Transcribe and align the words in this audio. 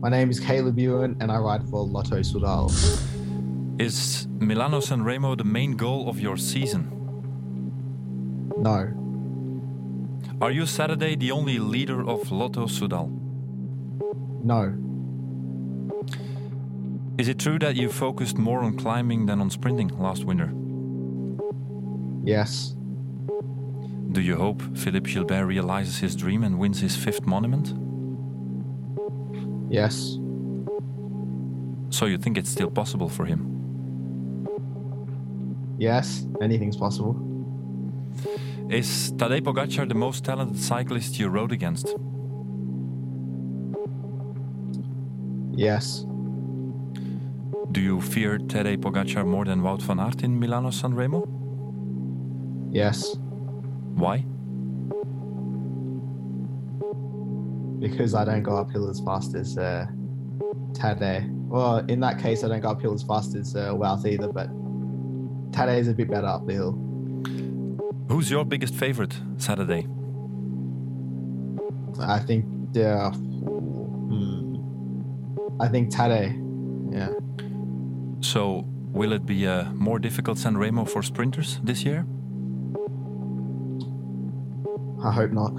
My 0.00 0.08
name 0.08 0.30
is 0.30 0.38
Caleb 0.38 0.78
Ewan 0.78 1.16
and 1.18 1.32
I 1.32 1.38
ride 1.38 1.68
for 1.68 1.84
Lotto 1.84 2.20
Sudal. 2.20 2.70
Is 3.80 4.28
Milano 4.38 4.78
Sanremo 4.78 5.36
the 5.36 5.42
main 5.42 5.72
goal 5.72 6.08
of 6.08 6.20
your 6.20 6.36
season? 6.36 6.88
No. 8.56 8.94
Are 10.40 10.52
you 10.52 10.66
Saturday 10.66 11.16
the 11.16 11.32
only 11.32 11.58
leader 11.58 12.08
of 12.08 12.30
Lotto 12.30 12.66
Sudal? 12.66 13.10
No. 14.44 14.72
Is 17.18 17.26
it 17.26 17.40
true 17.40 17.58
that 17.58 17.74
you 17.74 17.88
focused 17.88 18.38
more 18.38 18.60
on 18.60 18.76
climbing 18.76 19.26
than 19.26 19.40
on 19.40 19.50
sprinting 19.50 19.88
last 19.98 20.24
winter? 20.24 20.52
Yes. 22.24 22.76
Do 24.12 24.20
you 24.20 24.36
hope 24.36 24.62
Philippe 24.76 25.10
Gilbert 25.12 25.44
realizes 25.44 25.98
his 25.98 26.14
dream 26.14 26.44
and 26.44 26.56
wins 26.56 26.80
his 26.80 26.94
fifth 26.94 27.26
monument? 27.26 27.74
Yes. 29.70 30.18
So 31.90 32.06
you 32.06 32.18
think 32.18 32.38
it's 32.38 32.50
still 32.50 32.70
possible 32.70 33.08
for 33.08 33.24
him? 33.24 33.46
Yes. 35.78 36.26
Anything's 36.40 36.76
possible. 36.76 37.16
Is 38.70 39.12
Tadej 39.16 39.40
Pogacar 39.42 39.88
the 39.88 39.94
most 39.94 40.24
talented 40.24 40.58
cyclist 40.58 41.18
you 41.18 41.28
rode 41.28 41.52
against? 41.52 41.94
Yes. 45.52 46.04
Do 47.72 47.80
you 47.80 48.00
fear 48.00 48.38
Tadej 48.38 48.78
Pogacar 48.78 49.26
more 49.26 49.44
than 49.44 49.62
Wout 49.62 49.82
van 49.82 49.98
Aert 50.00 50.22
in 50.22 50.38
Milano 50.38 50.70
Sanremo? 50.70 51.26
Yes. 52.70 53.16
Why? 53.94 54.24
Because 57.78 58.14
I 58.14 58.24
don't 58.24 58.42
go 58.42 58.56
uphill 58.56 58.88
as 58.88 59.00
fast 59.00 59.34
as 59.34 59.56
uh, 59.56 59.86
Tade. 60.72 61.28
Well, 61.48 61.78
in 61.88 62.00
that 62.00 62.18
case, 62.18 62.44
I 62.44 62.48
don't 62.48 62.60
go 62.60 62.70
uphill 62.70 62.92
as 62.92 63.02
fast 63.02 63.34
as 63.34 63.54
uh, 63.54 63.72
Wout 63.72 64.04
either, 64.06 64.28
but 64.28 64.48
Tade 65.52 65.78
is 65.78 65.88
a 65.88 65.94
bit 65.94 66.10
better 66.10 66.26
up 66.26 66.46
the 66.46 66.54
hill. 66.54 66.72
Who's 68.08 68.30
your 68.30 68.44
biggest 68.44 68.74
favorite 68.74 69.18
Saturday? 69.36 69.86
I 72.00 72.18
think 72.20 72.44
the. 72.72 73.10
Hmm, 74.10 74.56
I 75.60 75.68
think 75.68 75.90
Tade. 75.90 76.34
Yeah. 76.92 77.12
So, 78.20 78.64
will 78.92 79.12
it 79.12 79.24
be 79.26 79.44
a 79.44 79.70
more 79.74 79.98
difficult 79.98 80.38
San 80.38 80.56
Remo 80.56 80.84
for 80.84 81.02
sprinters 81.02 81.60
this 81.62 81.84
year? 81.84 82.06
I 85.04 85.12
hope 85.12 85.30
not. 85.32 85.52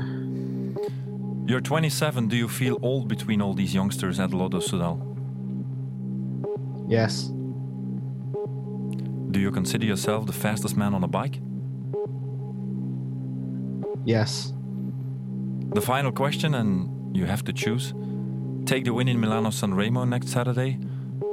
You're 1.50 1.62
27. 1.62 2.28
Do 2.28 2.38
you 2.38 2.48
feel 2.48 2.78
old 2.84 3.08
between 3.08 3.42
all 3.42 3.56
these 3.56 3.74
youngsters 3.74 4.20
at 4.20 4.30
Lotto 4.36 4.60
Sudal? 4.60 5.00
Yes. 6.88 7.32
Do 9.32 9.40
you 9.40 9.50
consider 9.50 9.88
yourself 9.88 10.28
the 10.28 10.32
fastest 10.32 10.78
man 10.78 10.94
on 10.94 11.04
a 11.04 11.08
bike? 11.08 11.40
Yes. 14.06 14.54
The 15.74 15.82
final 15.82 16.12
question, 16.12 16.54
and 16.54 17.18
you 17.18 17.26
have 17.26 17.44
to 17.46 17.52
choose 17.52 17.96
take 18.66 18.84
the 18.86 18.94
win 18.94 19.08
in 19.08 19.20
Milano 19.20 19.50
Sanremo 19.50 20.08
next 20.08 20.28
Saturday 20.28 20.78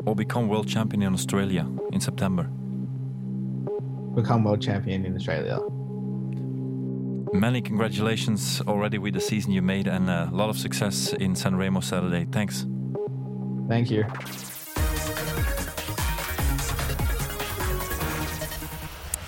or 0.06 0.16
become 0.16 0.48
world 0.48 0.66
champion 0.66 1.02
in 1.02 1.12
Australia 1.12 1.68
in 1.92 2.00
September. 2.00 2.44
Become 4.14 4.44
world 4.44 4.62
champion 4.62 5.04
in 5.04 5.14
Australia. 5.14 5.58
Many 7.40 7.60
congratulations 7.60 8.62
already 8.66 8.96
with 8.96 9.12
the 9.12 9.20
season 9.20 9.52
you 9.52 9.60
made 9.60 9.86
and 9.86 10.08
uh, 10.08 10.28
a 10.32 10.34
lot 10.34 10.48
of 10.48 10.58
success 10.58 11.12
in 11.12 11.34
San 11.36 11.52
Sanremo 11.52 11.84
Saturday. 11.84 12.26
Thanks. 12.32 12.66
Thank 13.68 13.90
you. 13.90 14.06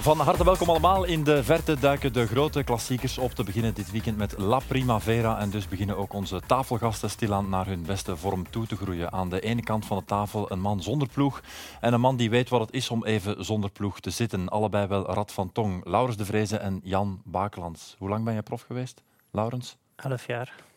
Van 0.08 0.20
harte 0.20 0.44
welkom 0.44 0.68
allemaal. 0.68 1.04
In 1.04 1.24
de 1.24 1.44
verte 1.44 1.78
duiken 1.78 2.12
de 2.12 2.26
grote 2.26 2.64
klassiekers 2.64 3.18
op 3.18 3.30
te 3.30 3.44
beginnen 3.44 3.74
dit 3.74 3.90
weekend 3.90 4.16
met 4.16 4.38
La 4.38 4.58
Primavera. 4.58 5.38
En 5.38 5.50
dus 5.50 5.68
beginnen 5.68 5.96
ook 5.96 6.12
onze 6.12 6.40
tafelgasten 6.46 7.10
stilaan 7.10 7.48
naar 7.48 7.66
hun 7.66 7.82
beste 7.82 8.16
vorm 8.16 8.50
toe 8.50 8.66
te 8.66 8.76
groeien. 8.76 9.12
Aan 9.12 9.28
de 9.28 9.40
ene 9.40 9.62
kant 9.62 9.86
van 9.86 9.98
de 9.98 10.04
tafel 10.04 10.52
een 10.52 10.60
man 10.60 10.82
zonder 10.82 11.08
ploeg 11.08 11.40
en 11.80 11.92
een 11.92 12.00
man 12.00 12.16
die 12.16 12.30
weet 12.30 12.48
wat 12.48 12.60
het 12.60 12.72
is 12.72 12.90
om 12.90 13.04
even 13.04 13.44
zonder 13.44 13.70
ploeg 13.70 14.00
te 14.00 14.10
zitten. 14.10 14.48
Allebei 14.48 14.86
wel 14.86 15.06
Rad 15.06 15.32
van 15.32 15.52
Tong, 15.52 15.84
Laurens 15.84 16.16
de 16.16 16.24
Vreese 16.24 16.56
en 16.56 16.80
Jan 16.82 17.20
Bakelands. 17.24 17.94
Hoe 17.98 18.08
lang 18.08 18.24
ben 18.24 18.34
je 18.34 18.42
prof 18.42 18.62
geweest, 18.62 19.02
Laurens? 19.30 19.76
Elf 19.96 20.26
jaar. 20.26 20.67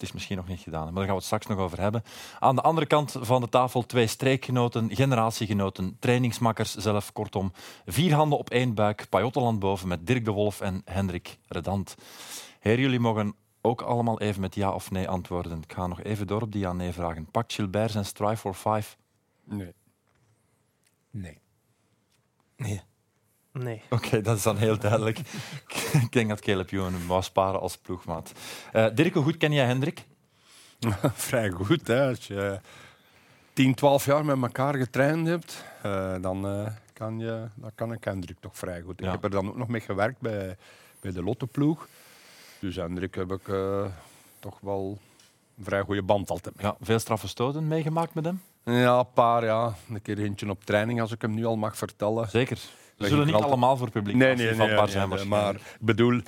Het 0.00 0.08
is 0.08 0.14
misschien 0.14 0.36
nog 0.36 0.48
niet 0.48 0.60
gedaan, 0.60 0.84
maar 0.84 0.92
daar 0.92 1.02
gaan 1.02 1.10
we 1.10 1.14
het 1.14 1.24
straks 1.24 1.46
nog 1.46 1.58
over 1.58 1.80
hebben. 1.80 2.02
Aan 2.38 2.54
de 2.54 2.62
andere 2.62 2.86
kant 2.86 3.16
van 3.20 3.40
de 3.40 3.48
tafel 3.48 3.86
twee 3.86 4.06
streekgenoten, 4.06 4.94
generatiegenoten, 4.94 5.96
trainingsmakkers 5.98 6.74
zelf. 6.74 7.12
Kortom, 7.12 7.52
vier 7.86 8.14
handen 8.14 8.38
op 8.38 8.50
één 8.50 8.74
buik, 8.74 9.06
Pajottenland 9.08 9.58
boven 9.58 9.88
met 9.88 10.06
Dirk 10.06 10.24
de 10.24 10.30
Wolf 10.30 10.60
en 10.60 10.82
Hendrik 10.84 11.38
Redant. 11.48 11.94
Heren, 12.60 12.80
jullie 12.80 13.00
mogen 13.00 13.34
ook 13.60 13.80
allemaal 13.82 14.20
even 14.20 14.40
met 14.40 14.54
ja 14.54 14.72
of 14.72 14.90
nee 14.90 15.08
antwoorden. 15.08 15.62
Ik 15.62 15.72
ga 15.72 15.86
nog 15.86 16.02
even 16.02 16.26
door 16.26 16.42
op 16.42 16.52
die 16.52 16.60
ja-nee 16.60 16.92
vragen. 16.92 17.30
Pakt 17.30 17.52
Gilbert 17.52 17.90
zijn 17.90 18.04
Strive 18.04 18.36
for 18.36 18.54
Five? 18.54 18.96
Nee. 19.44 19.74
Nee. 21.10 21.38
Nee. 22.56 22.82
Nee. 23.52 23.82
Oké, 23.90 24.20
dat 24.20 24.36
is 24.36 24.42
dan 24.42 24.56
heel 24.56 24.78
duidelijk. 24.78 25.18
Ik 26.04 26.12
denk 26.12 26.28
dat 26.28 26.40
Caleb 26.40 26.70
Ewan 26.70 26.92
hem 26.92 27.06
wou 27.06 27.22
sparen 27.22 27.60
als 27.60 27.76
ploegmaat. 27.76 28.32
Uh, 28.72 28.86
Dirk, 28.94 29.14
hoe 29.14 29.22
goed 29.22 29.36
ken 29.36 29.52
jij 29.52 29.66
Hendrik? 29.66 30.06
Vrij 31.14 31.50
goed. 31.50 31.86
Hè. 31.86 32.08
Als 32.08 32.26
je 32.26 32.60
10, 33.52 33.74
12 33.74 34.04
jaar 34.04 34.24
met 34.24 34.42
elkaar 34.42 34.74
getraind 34.74 35.26
hebt, 35.26 35.64
uh, 35.86 36.14
dan, 36.20 36.46
uh, 36.46 36.66
kan 36.92 37.18
je, 37.18 37.48
dan 37.54 37.70
kan 37.74 37.92
ik 37.92 38.04
Hendrik 38.04 38.36
toch 38.40 38.58
vrij 38.58 38.80
goed. 38.80 39.00
Ja. 39.00 39.06
Ik 39.06 39.12
heb 39.12 39.24
er 39.24 39.30
dan 39.30 39.48
ook 39.48 39.56
nog 39.56 39.68
mee 39.68 39.80
gewerkt 39.80 40.20
bij, 40.20 40.56
bij 41.00 41.12
de 41.12 41.22
Lotteploeg. 41.22 41.88
Dus 42.58 42.76
Hendrik 42.76 43.14
heb 43.14 43.32
ik 43.32 43.50
toch 44.38 44.58
wel 44.60 44.98
een 45.58 45.64
vrij 45.64 45.82
goede 45.82 46.02
band 46.02 46.30
altijd 46.30 46.56
mee. 46.56 46.66
Ja, 46.66 46.76
veel 46.80 46.98
straffe 46.98 47.28
stoten 47.28 47.68
meegemaakt 47.68 48.14
met 48.14 48.24
hem? 48.24 48.42
Ja, 48.64 48.98
een 48.98 49.12
paar. 49.14 49.44
Ja. 49.44 49.74
Een 49.88 50.02
keer 50.02 50.18
eentje 50.18 50.50
op 50.50 50.64
training, 50.64 51.00
als 51.00 51.12
ik 51.12 51.22
hem 51.22 51.34
nu 51.34 51.44
al 51.44 51.56
mag 51.56 51.76
vertellen. 51.76 52.28
Zeker. 52.28 52.58
We 53.00 53.08
zullen 53.08 53.24
niet 53.24 53.34
altijd... 53.34 53.52
allemaal 53.52 53.76
voor 53.76 53.90
publiek 53.90 54.16
nee, 54.16 54.34
nee, 54.34 54.54
nee, 54.54 55.06
nee 55.06 55.24
maar 55.24 55.54
ik 55.54 55.60
bedoel, 55.80 56.20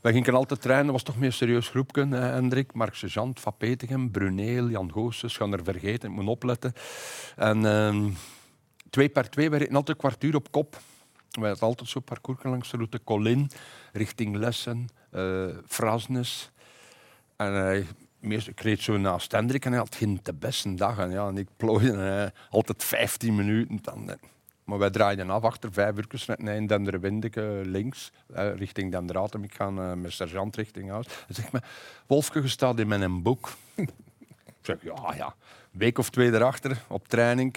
wij 0.00 0.12
gingen 0.12 0.34
altijd 0.34 0.60
trainen, 0.60 0.92
was 0.92 1.02
toch 1.02 1.16
meer 1.16 1.26
een 1.26 1.32
serieus 1.32 1.68
groepje. 1.68 2.02
Eh, 2.02 2.10
Hendrik, 2.10 2.72
Mark 2.72 2.94
Sejant, 2.94 3.40
Van 3.40 3.56
Petegem, 3.56 4.10
Bruneel, 4.10 4.68
Jan 4.68 4.92
Goossens, 4.92 5.36
gaan 5.36 5.52
er 5.52 5.64
vergeten, 5.64 6.10
ik 6.10 6.16
moet 6.16 6.26
opletten. 6.26 6.72
En 7.36 7.58
uh, 7.64 8.04
twee 8.90 9.08
per 9.08 9.30
twee, 9.30 9.50
we 9.50 9.56
reden 9.56 9.74
altijd 9.74 9.96
een 9.96 10.08
kwartier 10.08 10.34
op 10.34 10.50
kop. 10.50 10.80
We 11.30 11.46
hadden 11.46 11.68
altijd 11.68 11.88
zo'n 11.88 12.02
parcours 12.02 12.42
langs 12.42 12.70
de 12.70 12.76
route 12.76 13.00
Colin, 13.04 13.50
richting 13.92 14.36
Lessen, 14.36 14.88
uh, 15.12 15.46
Frasnes. 15.66 16.50
En 17.36 17.52
hij 17.52 17.86
uh, 18.20 18.46
ik 18.46 18.60
reed 18.60 18.80
zo 18.80 18.96
naast 18.96 19.32
Hendrik 19.32 19.64
en 19.64 19.70
hij 19.70 19.80
had 19.80 19.94
geen 19.94 20.20
de 20.22 20.34
beste 20.34 20.74
dag. 20.74 20.98
En, 20.98 21.10
ja, 21.10 21.28
en 21.28 21.36
ik 21.36 21.48
plooide 21.56 22.32
altijd 22.50 22.84
15 22.84 23.34
minuten. 23.34 23.78
Dan, 23.82 24.10
maar 24.68 24.78
wij 24.78 24.90
draaiden 24.90 25.30
af 25.30 25.42
achter 25.42 25.72
vijf 25.72 25.96
uur 25.96 26.24
net 26.26 26.56
in 26.56 26.66
Denderwindeke 26.66 27.60
links, 27.64 28.12
eh, 28.34 28.54
richting 28.54 28.92
Dendratum. 28.92 29.44
Ik 29.44 29.54
ga 29.54 29.68
uh, 29.68 29.92
met 29.92 30.12
sergeant 30.12 30.56
richting 30.56 30.90
huis. 30.90 31.06
Hij 31.06 31.34
zegt 31.34 31.66
Wolfke, 32.06 32.42
je 32.42 32.48
staat 32.48 32.78
in 32.78 32.88
mijn 32.88 33.22
boek. 33.22 33.52
ik 33.74 34.62
zeg, 34.62 34.76
ja, 34.82 35.14
ja. 35.16 35.34
Week 35.70 35.98
of 35.98 36.10
twee 36.10 36.32
erachter, 36.32 36.82
op 36.88 37.08
training. 37.08 37.56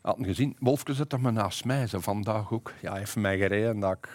Had 0.00 0.16
hem 0.16 0.24
gezien, 0.24 0.56
Wolfke 0.58 0.94
zit 0.94 1.12
er 1.12 1.20
maar 1.20 1.32
naast 1.32 1.64
mij, 1.64 1.86
ze 1.86 2.00
vandaag 2.00 2.52
ook. 2.52 2.72
Ja, 2.80 2.90
hij 2.90 2.98
heeft 2.98 3.16
mij 3.16 3.38
gereden 3.38 3.80
dat 3.80 3.96
ik 3.96 4.08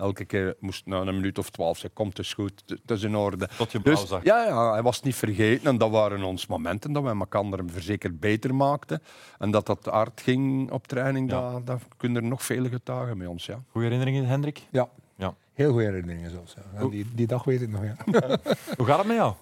elke 0.00 0.24
keer 0.24 0.54
moest 0.58 0.86
na 0.86 1.00
een 1.00 1.14
minuut 1.14 1.38
of 1.38 1.50
twaalf 1.50 1.78
zeggen, 1.78 1.92
komt, 1.94 2.16
het 2.16 2.26
is 2.26 2.34
goed, 2.34 2.62
het 2.66 2.90
is 2.90 3.02
in 3.02 3.16
orde. 3.16 3.48
Tot 3.56 3.72
je 3.72 3.80
blauw 3.80 4.00
dus, 4.00 4.08
zag. 4.08 4.24
Ja, 4.24 4.44
ja, 4.44 4.72
hij 4.72 4.82
was 4.82 5.02
niet 5.02 5.14
vergeten 5.14 5.66
en 5.66 5.78
dat 5.78 5.90
waren 5.90 6.22
ons 6.22 6.46
momenten 6.46 6.92
dat 6.92 7.02
wij 7.02 7.14
elkaar 7.14 7.60
verzekerd 7.66 8.20
beter 8.20 8.54
maakten. 8.54 9.02
En 9.38 9.50
dat 9.50 9.66
dat 9.66 9.84
hard 9.84 10.20
ging 10.20 10.70
op 10.70 10.86
training, 10.86 11.30
ja. 11.30 11.52
dat, 11.52 11.66
dat 11.66 11.82
kunnen 11.96 12.22
er 12.22 12.28
nog 12.28 12.42
vele 12.42 12.68
getuigen 12.68 13.18
met 13.18 13.28
ons. 13.28 13.46
Ja. 13.46 13.62
Goede 13.70 13.86
herinneringen, 13.86 14.26
Hendrik? 14.26 14.66
Ja, 14.70 14.88
ja. 15.16 15.34
heel 15.52 15.70
goede 15.70 15.84
herinneringen 15.84 16.30
zelfs. 16.30 16.54
Ja. 16.78 16.88
Die, 16.88 17.06
die 17.14 17.26
dag 17.26 17.44
weet 17.44 17.60
ik 17.60 17.68
nog, 17.68 17.82
ja. 17.82 17.96
Hoe 18.76 18.86
gaat 18.86 18.98
het 18.98 19.06
met 19.06 19.16
jou? 19.16 19.34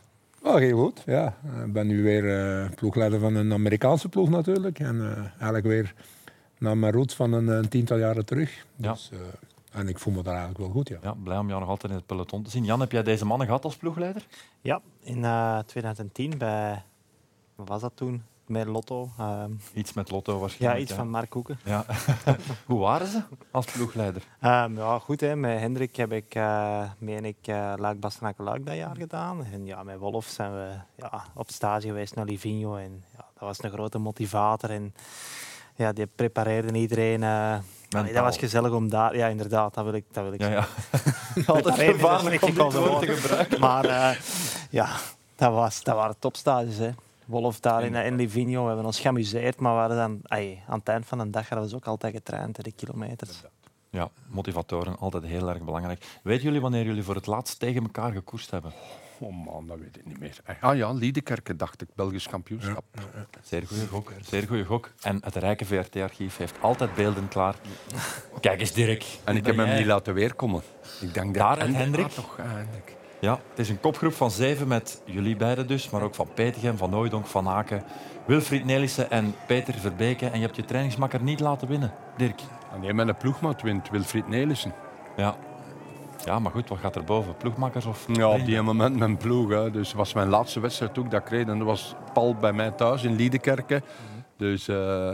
Oh, 0.42 0.56
heel 0.56 0.78
goed, 0.78 1.02
ja. 1.06 1.36
Ik 1.64 1.72
ben 1.72 1.86
nu 1.86 2.02
weer 2.02 2.24
uh, 2.24 2.70
ploegleider 2.74 3.20
van 3.20 3.34
een 3.34 3.52
Amerikaanse 3.52 4.08
ploeg 4.08 4.28
natuurlijk. 4.28 4.78
En 4.78 4.96
uh, 4.96 5.18
eigenlijk 5.18 5.66
weer 5.66 5.94
naar 6.58 6.78
mijn 6.78 6.92
roots 6.92 7.14
van 7.14 7.32
een, 7.32 7.48
een 7.48 7.68
tiental 7.68 7.98
jaren 7.98 8.24
terug. 8.24 8.64
Ja. 8.76 8.92
Dus, 8.92 9.10
uh, 9.12 9.18
en 9.78 9.88
ik 9.88 9.98
voel 9.98 10.14
me 10.14 10.22
daar 10.22 10.34
eigenlijk 10.34 10.64
wel 10.64 10.72
goed, 10.72 10.88
ja. 10.88 10.98
ja. 11.02 11.14
Blij 11.22 11.38
om 11.38 11.48
jou 11.48 11.60
nog 11.60 11.68
altijd 11.68 11.92
in 11.92 11.98
het 11.98 12.06
peloton 12.06 12.42
te 12.42 12.50
zien. 12.50 12.64
Jan, 12.64 12.80
heb 12.80 12.92
jij 12.92 13.02
deze 13.02 13.24
mannen 13.24 13.46
gehad 13.46 13.64
als 13.64 13.76
ploegleider? 13.76 14.26
Ja, 14.60 14.80
in 15.02 15.18
uh, 15.18 15.58
2010 15.58 16.38
bij... 16.38 16.82
Wat 17.54 17.68
was 17.68 17.80
dat 17.80 17.92
toen? 17.94 18.22
met 18.48 18.66
Lotto. 18.66 19.10
Ehm, 19.18 19.52
Iets 19.74 19.92
met 19.92 20.10
Lotto 20.10 20.32
ja, 20.32 20.38
waarschijnlijk. 20.38 20.82
iets 20.82 20.90
hè? 20.90 20.96
van 20.96 21.08
Mark 21.08 21.30
Koeken. 21.30 21.58
Ja. 21.64 21.84
Hoe 22.66 22.78
waren 22.78 23.06
ze 23.06 23.22
als 23.50 23.66
ploegleider? 23.66 24.22
Ehm, 24.40 24.76
ja, 24.76 24.98
goed. 24.98 25.20
Hè. 25.20 25.36
Met 25.36 25.58
Hendrik 25.58 25.96
heb 25.96 26.12
ik, 26.12 26.34
eh 26.34 26.90
meen 26.98 27.24
ik, 27.24 27.46
uh, 27.46 27.72
Luik 27.76 28.00
Bastenaken 28.00 28.44
Luik 28.44 28.66
dat 28.66 28.76
jaar 28.76 28.96
gedaan. 28.96 29.44
En 29.44 29.66
ja, 29.66 29.82
met 29.82 29.98
Wolf 29.98 30.26
zijn 30.26 30.52
we 30.52 30.70
ja, 30.96 31.24
op 31.34 31.50
stage 31.50 31.86
geweest 31.86 32.14
naar 32.14 32.24
Livigno. 32.24 32.76
En 32.76 33.04
ja, 33.16 33.24
dat 33.32 33.48
was 33.48 33.62
een 33.62 33.70
grote 33.70 33.98
motivator. 33.98 34.70
En 34.70 34.94
ja, 35.78 35.92
die 35.92 36.06
prepareerde 36.06 36.78
iedereen. 36.78 37.22
eh, 37.22 37.58
allee, 37.90 38.12
dat 38.12 38.22
was 38.24 38.36
gezellig 38.36 38.72
om 38.72 38.88
daar... 38.88 39.16
Ja, 39.16 39.26
inderdaad, 39.26 39.74
dat 39.74 39.84
wil 39.84 39.92
ik, 39.94 40.04
dat 40.12 40.24
wil 40.24 40.32
ik 40.32 40.40
Ja, 40.40 40.48
ja. 40.48 40.66
Altijd 41.46 41.78
om 42.42 42.54
dit 42.54 42.72
woord 42.72 43.00
te 43.00 43.16
gebruiken. 43.16 43.60
Maar 43.60 43.84
eh, 43.84 44.16
ja, 44.70 44.88
dat, 45.36 45.52
was, 45.52 45.82
dat 45.82 45.94
waren 45.94 46.16
topstages. 46.18 46.78
Hè. 46.78 46.90
Wolf 47.24 47.60
daar 47.60 47.84
in, 47.84 47.94
in 47.94 48.16
Livigno, 48.16 48.60
we 48.62 48.66
hebben 48.66 48.86
ons 48.86 49.00
geamuseerd, 49.00 49.60
maar 49.60 49.72
we 49.74 49.80
hadden 49.80 49.98
dan, 49.98 50.20
ai, 50.22 50.62
aan 50.68 50.78
het 50.78 50.88
eind 50.88 51.06
van 51.06 51.18
de 51.18 51.30
dag 51.30 51.48
hadden 51.48 51.68
we 51.68 51.76
ook 51.76 51.86
altijd 51.86 52.14
getraind, 52.14 52.64
de 52.64 52.72
kilometers. 52.72 53.42
ja, 53.90 54.08
motivatoren, 54.28 54.98
altijd 54.98 55.24
heel 55.24 55.48
erg 55.48 55.62
belangrijk. 55.62 56.18
Weten 56.22 56.44
jullie 56.44 56.60
wanneer 56.60 56.84
jullie 56.84 57.02
voor 57.02 57.14
het 57.14 57.26
laatst 57.26 57.58
tegen 57.58 57.82
elkaar 57.82 58.12
gekoerst 58.12 58.50
hebben? 58.50 58.72
Oh 59.20 59.44
man, 59.44 59.66
dat 59.66 59.78
weet 59.78 59.96
ik 59.96 60.04
niet 60.06 60.20
meer. 60.20 60.36
Ah 60.60 60.76
ja, 60.76 60.92
Liedekerke 60.92 61.56
dacht 61.56 61.82
ik, 61.82 61.88
Belgisch 61.94 62.28
kampioenschap. 62.28 62.84
Zeer 63.42 63.66
goede 63.66 63.86
gok. 63.86 64.12
Zeer 64.20 64.46
goede 64.46 64.64
gok. 64.64 64.90
En 65.00 65.20
het 65.24 65.34
rijke 65.36 65.64
VRT-archief 65.64 66.36
heeft 66.36 66.54
altijd 66.60 66.94
beelden 66.94 67.28
klaar. 67.28 67.54
Kijk 68.40 68.60
eens, 68.60 68.72
Dirk. 68.72 69.04
En 69.24 69.36
ik 69.36 69.46
heb 69.46 69.56
hem 69.56 69.66
jij- 69.66 69.76
niet 69.78 69.86
laten 69.86 70.14
weerkomen. 70.14 70.62
Ik 71.00 71.14
denk 71.14 71.34
dat 71.34 71.42
Daar 71.42 71.58
en 71.58 71.74
Hendrik-? 71.74 72.04
Ah, 72.04 72.10
toch, 72.10 72.38
ah, 72.38 72.46
Hendrik. 72.52 72.96
Ja, 73.20 73.40
het 73.50 73.58
is 73.58 73.68
een 73.68 73.80
kopgroep 73.80 74.12
van 74.14 74.30
zeven 74.30 74.68
met 74.68 75.02
jullie 75.04 75.36
beiden 75.36 75.66
dus, 75.66 75.90
maar 75.90 76.02
ook 76.02 76.14
van 76.14 76.28
Petegem, 76.34 76.76
Van 76.76 76.90
Nooidonk, 76.90 77.26
Van 77.26 77.48
Aken, 77.48 77.82
Wilfried 78.26 78.64
Nelissen 78.64 79.10
en 79.10 79.34
Peter 79.46 79.74
Verbeke. 79.74 80.26
En 80.26 80.38
je 80.38 80.44
hebt 80.44 80.56
je 80.56 80.64
trainingsmakker 80.64 81.22
niet 81.22 81.40
laten 81.40 81.68
winnen, 81.68 81.92
Dirk. 82.16 82.40
En 82.74 82.80
die 82.80 82.94
met 82.94 83.08
een 83.08 83.16
ploegmaat 83.16 83.62
wint, 83.62 83.90
Wilfried 83.90 84.28
Nelissen. 84.28 84.72
Ja. 85.16 85.36
Ja, 86.28 86.38
maar 86.38 86.52
goed, 86.52 86.68
wat 86.68 86.78
gaat 86.78 86.96
er 86.96 87.04
boven? 87.04 87.36
Ploegmakkers 87.36 87.84
of... 87.84 88.06
Ja, 88.12 88.28
op 88.28 88.44
die 88.44 88.60
moment 88.60 88.96
mijn 88.96 89.16
ploeg. 89.16 89.50
Hè. 89.50 89.70
Dus 89.70 89.88
het 89.88 89.96
was 89.96 90.12
mijn 90.12 90.28
laatste 90.28 90.60
wedstrijd 90.60 90.98
ook 90.98 91.10
dat 91.10 91.20
ik 91.20 91.28
reed. 91.28 91.48
En 91.48 91.58
dat 91.58 91.66
was 91.66 91.94
Paul 92.12 92.34
bij 92.34 92.52
mij 92.52 92.70
thuis 92.70 93.02
in 93.02 93.16
Liedekerke. 93.16 93.82
Dus 94.36 94.68
eh, 94.68 95.10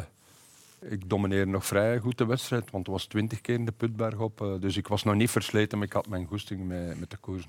ik 0.81 1.09
domineerde 1.09 1.51
nog 1.51 1.67
vrij 1.67 1.99
goed 1.99 2.19
de 2.19 2.27
wedstrijd. 2.27 2.71
Want 2.71 2.87
het 2.87 2.95
was 2.95 3.07
twintig 3.07 3.41
keer 3.41 3.55
in 3.55 3.65
de 3.65 3.73
Putberg 3.73 4.19
op. 4.19 4.41
eh, 4.41 4.49
dus 4.61 4.77
ik 4.77 4.89
was 4.89 5.03
nog 5.03 5.15
niet 5.15 5.31
versleten, 5.31 5.79
maar 5.79 5.87
ik 5.87 5.93
had 5.93 6.09
mijn 6.09 6.27
goesting 6.27 6.67
met, 6.67 7.01
met 7.01 7.11
de 7.11 7.17
koers. 7.17 7.49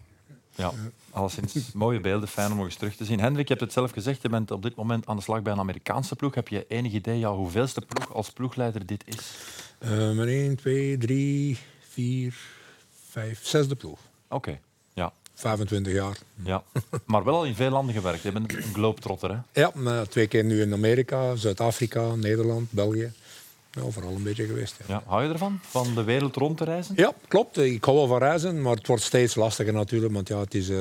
Ja, 0.55 0.71
alleszins 1.11 1.71
mooie 1.73 1.99
beelden, 1.99 2.29
fijn 2.29 2.51
om 2.51 2.57
nog 2.57 2.65
eens 2.65 2.75
terug 2.75 2.95
te 2.95 3.05
zien. 3.05 3.19
Hendrik, 3.19 3.47
je 3.47 3.53
hebt 3.53 3.65
het 3.65 3.73
zelf 3.73 3.91
gezegd, 3.91 4.21
je 4.21 4.29
bent 4.29 4.51
op 4.51 4.61
dit 4.61 4.75
moment 4.75 5.07
aan 5.07 5.15
de 5.15 5.21
slag 5.21 5.41
bij 5.41 5.53
een 5.53 5.59
Amerikaanse 5.59 6.15
ploeg. 6.15 6.35
Heb 6.35 6.47
je 6.47 6.65
enig 6.67 6.91
idee 6.91 7.19
ja, 7.19 7.31
hoeveelste 7.33 7.81
ploeg 7.81 8.13
als 8.13 8.29
ploegleider 8.29 8.85
dit 8.85 9.03
is? 9.07 9.37
Eh, 9.79 10.11
maar 10.11 10.27
1, 10.27 10.55
2, 10.55 10.97
3, 10.97 11.57
4, 11.79 12.35
5, 13.15 13.39
zesde 13.45 13.75
ploeg. 13.75 13.99
Oké, 14.29 14.59
ja. 14.93 15.13
25 15.33 15.93
jaar. 15.93 16.17
ja. 16.43 16.63
Maar 17.05 17.23
wel 17.23 17.35
al 17.35 17.45
in 17.45 17.55
veel 17.55 17.69
landen 17.69 17.95
gewerkt. 17.95 18.21
Je 18.21 18.31
bent 18.31 18.53
een 18.53 18.61
globetrotter, 18.73 19.29
hè? 19.31 19.61
Ja, 19.61 19.71
maar 19.73 20.07
twee 20.07 20.27
keer 20.27 20.43
nu 20.43 20.61
in 20.61 20.73
Amerika, 20.73 21.35
Zuid-Afrika, 21.35 22.15
Nederland, 22.15 22.71
België. 22.71 23.11
Ja, 23.71 23.81
overal 23.81 24.11
een 24.15 24.23
beetje 24.23 24.45
geweest. 24.45 24.75
Ja. 24.79 24.85
Ja. 24.87 25.03
Hou 25.05 25.23
je 25.23 25.29
ervan, 25.29 25.59
van 25.61 25.95
de 25.95 26.03
wereld 26.03 26.35
rond 26.35 26.57
te 26.57 26.63
reizen? 26.63 26.93
ja, 26.97 27.13
klopt. 27.27 27.57
Ik 27.57 27.83
hou 27.83 27.97
wel 27.97 28.07
van 28.07 28.17
reizen, 28.17 28.61
maar 28.61 28.75
het 28.75 28.87
wordt 28.87 29.03
steeds 29.03 29.35
lastiger 29.35 29.73
natuurlijk. 29.73 30.13
Want 30.13 30.27
ja, 30.27 30.39
het, 30.39 30.53
is, 30.55 30.69
eh, 30.69 30.77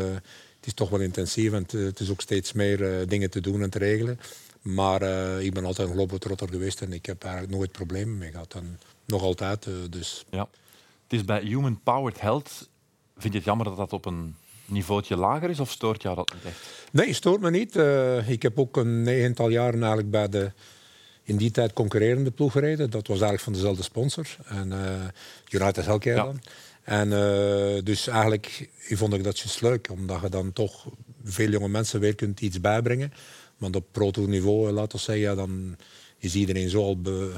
het 0.57 0.67
is 0.67 0.75
toch 0.75 0.89
wel 0.91 1.01
intensief 1.01 1.53
en 1.53 1.67
het, 1.71 2.01
is 2.01 2.11
ook 2.11 2.21
steeds 2.21 2.53
meer 2.53 3.01
eh, 3.01 3.09
dingen 3.09 3.31
te 3.31 3.41
doen 3.41 3.63
en 3.63 3.71
te 3.71 3.79
regelen. 3.79 4.21
Maar 4.63 5.03
eh, 5.03 5.41
ik 5.41 5.55
ben 5.55 5.65
altijd 5.65 5.89
een 5.89 5.95
globetrotter 5.95 6.49
geweest 6.49 6.81
en 6.81 6.93
ik 6.93 7.07
heb 7.07 7.23
eigenlijk 7.25 7.55
nooit 7.55 7.73
problemen 7.73 8.19
mee 8.19 8.31
gehad. 8.31 8.55
En 8.55 8.79
nog 9.07 9.23
altijd, 9.23 9.67
dus 9.91 10.25
Ja. 10.31 10.49
Het 11.05 11.13
is 11.13 11.25
bij 11.25 11.41
Human 11.43 11.81
Powered 11.83 12.21
Health. 12.21 12.69
Vind 13.17 13.33
je 13.33 13.39
het 13.39 13.45
jammer 13.49 13.67
dat 13.67 13.77
dat 13.77 13.93
op 13.93 14.05
een 14.05 14.37
niveautje 14.65 15.17
lager 15.17 15.51
is 15.51 15.61
of 15.61 15.71
stoort 15.71 16.03
jou 16.03 16.17
dat 16.17 16.33
niet 16.35 16.45
echt? 16.45 16.89
Nee, 16.93 17.13
stoort 17.13 17.41
me 17.41 17.51
niet. 17.51 17.77
Eh, 17.77 18.29
ik 18.29 18.43
heb 18.43 18.59
ook 18.59 18.77
een 18.77 19.03
negental 19.03 19.49
jaren 19.49 19.79
eigenlijk 19.79 20.11
bij 20.11 20.29
de 20.29 20.53
in 21.23 21.37
die 21.37 21.51
tijd 21.51 21.73
concurrerende 21.73 22.31
ploeg 22.31 22.53
gereden. 22.53 22.91
Dat 22.91 23.07
was 23.07 23.21
eigenlijk 23.21 23.43
van 23.43 23.53
dezelfde 23.53 23.83
sponsor. 23.83 24.27
En, 24.45 24.73
eh, 24.73 25.61
United 25.61 25.85
Healthcare 25.85 26.17
Ja. 26.17 26.25
dan. 26.25 26.41
En 26.83 27.09
uh, 27.09 27.83
dus 27.83 28.07
eigenlijk 28.07 28.69
vond 28.79 29.15
ik 29.15 29.25
dat 29.25 29.39
juist 29.39 29.61
leuk, 29.61 29.89
omdat 29.91 30.21
je 30.23 30.29
dan 30.29 30.53
toch 30.53 30.87
veel 31.25 31.51
jonge 31.51 31.69
mensen 31.69 32.01
weer 32.01 32.15
kunt 32.15 32.41
iets 32.41 32.61
bijbrengen. 32.61 33.13
Want 33.57 33.77
op 33.77 33.87
pro-tour-niveau, 33.91 34.71
laten 34.71 34.99
we 34.99 35.05
zeggen, 35.05 35.25
ja, 35.25 35.35
dan 35.35 35.77
is 36.19 36.35
iedereen 36.35 36.69
zo 36.69 36.83
al 36.83 37.01
be, 37.01 37.33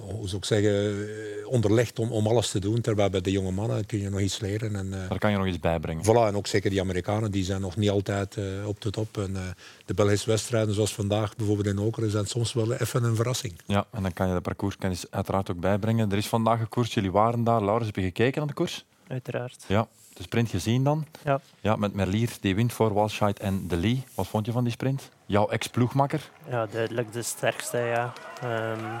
hoe 0.00 0.28
zou 0.28 0.36
ik 0.36 0.44
zeggen, 0.44 1.08
onderlegd 1.46 1.98
om, 1.98 2.12
om 2.12 2.26
alles 2.26 2.50
te 2.50 2.58
doen. 2.58 2.80
Terwijl 2.80 3.10
bij 3.10 3.20
de 3.20 3.30
jonge 3.30 3.50
mannen 3.50 3.86
kun 3.86 3.98
je 3.98 4.10
nog 4.10 4.20
iets 4.20 4.40
leren. 4.40 4.76
En, 4.76 4.86
uh, 4.86 5.08
Daar 5.08 5.18
kan 5.18 5.30
je 5.30 5.36
nog 5.36 5.46
iets 5.46 5.60
bijbrengen. 5.60 6.04
Voilà, 6.04 6.28
en 6.28 6.36
ook 6.36 6.46
zeker 6.46 6.70
die 6.70 6.80
Amerikanen, 6.80 7.30
die 7.30 7.44
zijn 7.44 7.60
nog 7.60 7.76
niet 7.76 7.90
altijd 7.90 8.36
uh, 8.36 8.66
op 8.66 8.80
de 8.80 8.90
top. 8.90 9.18
En, 9.18 9.30
uh, 9.30 9.40
de 9.84 9.94
Belgische 9.94 10.30
wedstrijden, 10.30 10.74
zoals 10.74 10.94
vandaag 10.94 11.36
bijvoorbeeld 11.36 11.66
in 11.66 11.78
Okeren, 11.78 12.10
zijn 12.10 12.26
soms 12.26 12.52
wel 12.52 12.72
even 12.72 13.04
een 13.04 13.16
verrassing. 13.16 13.60
Ja, 13.66 13.86
en 13.90 14.02
dan 14.02 14.12
kan 14.12 14.28
je 14.28 14.34
de 14.34 14.40
parcourskennis 14.40 15.04
uiteraard 15.10 15.50
ook 15.50 15.60
bijbrengen. 15.60 16.10
Er 16.10 16.16
is 16.16 16.28
vandaag 16.28 16.60
een 16.60 16.68
koers, 16.68 16.94
jullie 16.94 17.12
waren 17.12 17.44
daar. 17.44 17.64
Laurens, 17.64 17.86
heb 17.86 17.96
je 17.96 18.02
gekeken 18.02 18.38
naar 18.38 18.48
de 18.48 18.54
koers? 18.54 18.84
Uiteraard. 19.06 19.64
Ja, 19.66 19.88
de 20.12 20.22
sprint 20.22 20.50
gezien 20.50 20.84
dan? 20.84 21.06
Ja. 21.24 21.40
Ja, 21.60 21.76
met 21.76 21.94
Merlier, 21.94 22.30
die 22.40 22.54
wint 22.54 22.72
voor 22.72 22.92
Walscheid 22.92 23.38
en 23.38 23.68
De 23.68 23.76
Lee. 23.76 24.04
Wat 24.14 24.26
vond 24.26 24.46
je 24.46 24.52
van 24.52 24.64
die 24.64 24.72
sprint? 24.72 25.10
Jouw 25.26 25.48
ex-ploegmakker? 25.48 26.30
Ja, 26.48 26.66
duidelijk 26.66 27.12
de 27.12 27.22
sterkste, 27.22 27.78
ja. 27.78 28.12
Um, 28.44 29.00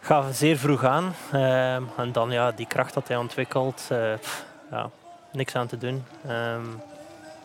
gaf 0.00 0.34
zeer 0.34 0.58
vroeg 0.58 0.84
aan. 0.84 1.04
Um, 1.04 1.88
en 1.96 2.12
dan 2.12 2.30
ja, 2.30 2.52
die 2.52 2.66
kracht 2.66 2.94
dat 2.94 3.08
hij 3.08 3.16
ontwikkelt, 3.16 3.88
uh, 3.92 4.14
pff, 4.20 4.44
ja, 4.70 4.90
niks 5.32 5.54
aan 5.54 5.66
te 5.66 5.78
doen. 5.78 6.04
Um, 6.28 6.80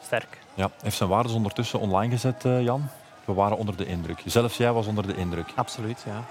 sterk. 0.03 0.39
Ja, 0.53 0.69
heeft 0.81 0.97
zijn 0.97 1.09
waardes 1.09 1.33
ondertussen 1.33 1.79
online 1.79 2.11
gezet, 2.11 2.43
uh, 2.43 2.63
Jan. 2.63 2.87
We 3.25 3.33
waren 3.33 3.57
onder 3.57 3.77
de 3.77 3.85
indruk. 3.85 4.21
Zelfs 4.25 4.57
jij 4.57 4.73
was 4.73 4.87
onder 4.87 5.07
de 5.07 5.15
indruk. 5.15 5.51
Absoluut, 5.55 6.03
ja. 6.05 6.23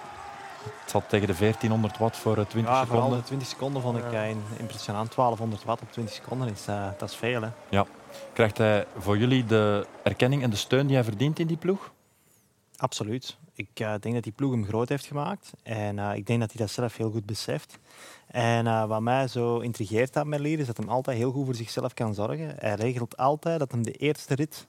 Het 0.81 0.91
zat 0.91 1.09
tegen 1.09 1.27
de 1.27 1.35
1400 1.39 1.99
watt 1.99 2.17
voor 2.17 2.35
20 2.35 2.53
ja, 2.55 2.67
seconden. 2.67 2.87
Vooral 2.87 3.11
de 3.11 3.23
20 3.23 3.49
seconden 3.49 3.83
vond 3.83 3.99
ik 3.99 4.11
ja. 4.11 4.23
impressionant. 4.57 5.15
1200 5.15 5.65
watt 5.65 5.83
op 5.83 5.93
20 5.93 6.15
seconden 6.15 6.49
is, 6.49 6.67
uh, 6.69 6.87
dat 6.99 7.09
is 7.09 7.17
veel. 7.17 7.43
Hè. 7.43 7.49
Ja. 7.69 7.87
Krijgt 8.33 8.59
hij 8.59 8.87
voor 8.99 9.19
jullie 9.19 9.45
de 9.45 9.87
erkenning 10.03 10.43
en 10.43 10.51
de 10.51 10.57
steun 10.57 10.87
die 10.87 10.97
hij 10.97 11.05
verdient 11.05 11.39
in 11.39 11.47
die 11.47 11.57
ploeg? 11.57 11.93
Absoluut. 12.77 13.37
Ik 13.55 13.81
uh, 13.81 13.95
denk 14.01 14.15
dat 14.15 14.23
die 14.23 14.33
ploeg 14.33 14.51
hem 14.51 14.67
groot 14.67 14.89
heeft 14.89 15.07
gemaakt. 15.07 15.53
En 15.63 15.97
uh, 15.97 16.15
ik 16.15 16.27
denk 16.27 16.41
dat 16.41 16.53
hij 16.53 16.61
dat 16.61 16.71
zelf 16.71 16.97
heel 16.97 17.11
goed 17.11 17.27
beseft. 17.27 17.79
En 18.27 18.67
uh, 18.67 18.87
wat 18.87 19.01
mij 19.01 19.29
zo 19.29 19.59
intrigeert 19.59 20.17
aan 20.17 20.29
Merlier 20.29 20.59
is 20.59 20.67
dat 20.67 20.77
hij 20.77 20.87
altijd 20.87 21.17
heel 21.17 21.33
goed 21.33 21.45
voor 21.45 21.55
zichzelf 21.55 21.95
kan 21.95 22.15
zorgen. 22.15 22.55
Hij 22.59 22.75
regelt 22.75 23.17
altijd 23.17 23.59
dat 23.59 23.73
hij 23.73 23.83
de 23.83 23.93
eerste 23.93 24.35
rit 24.35 24.67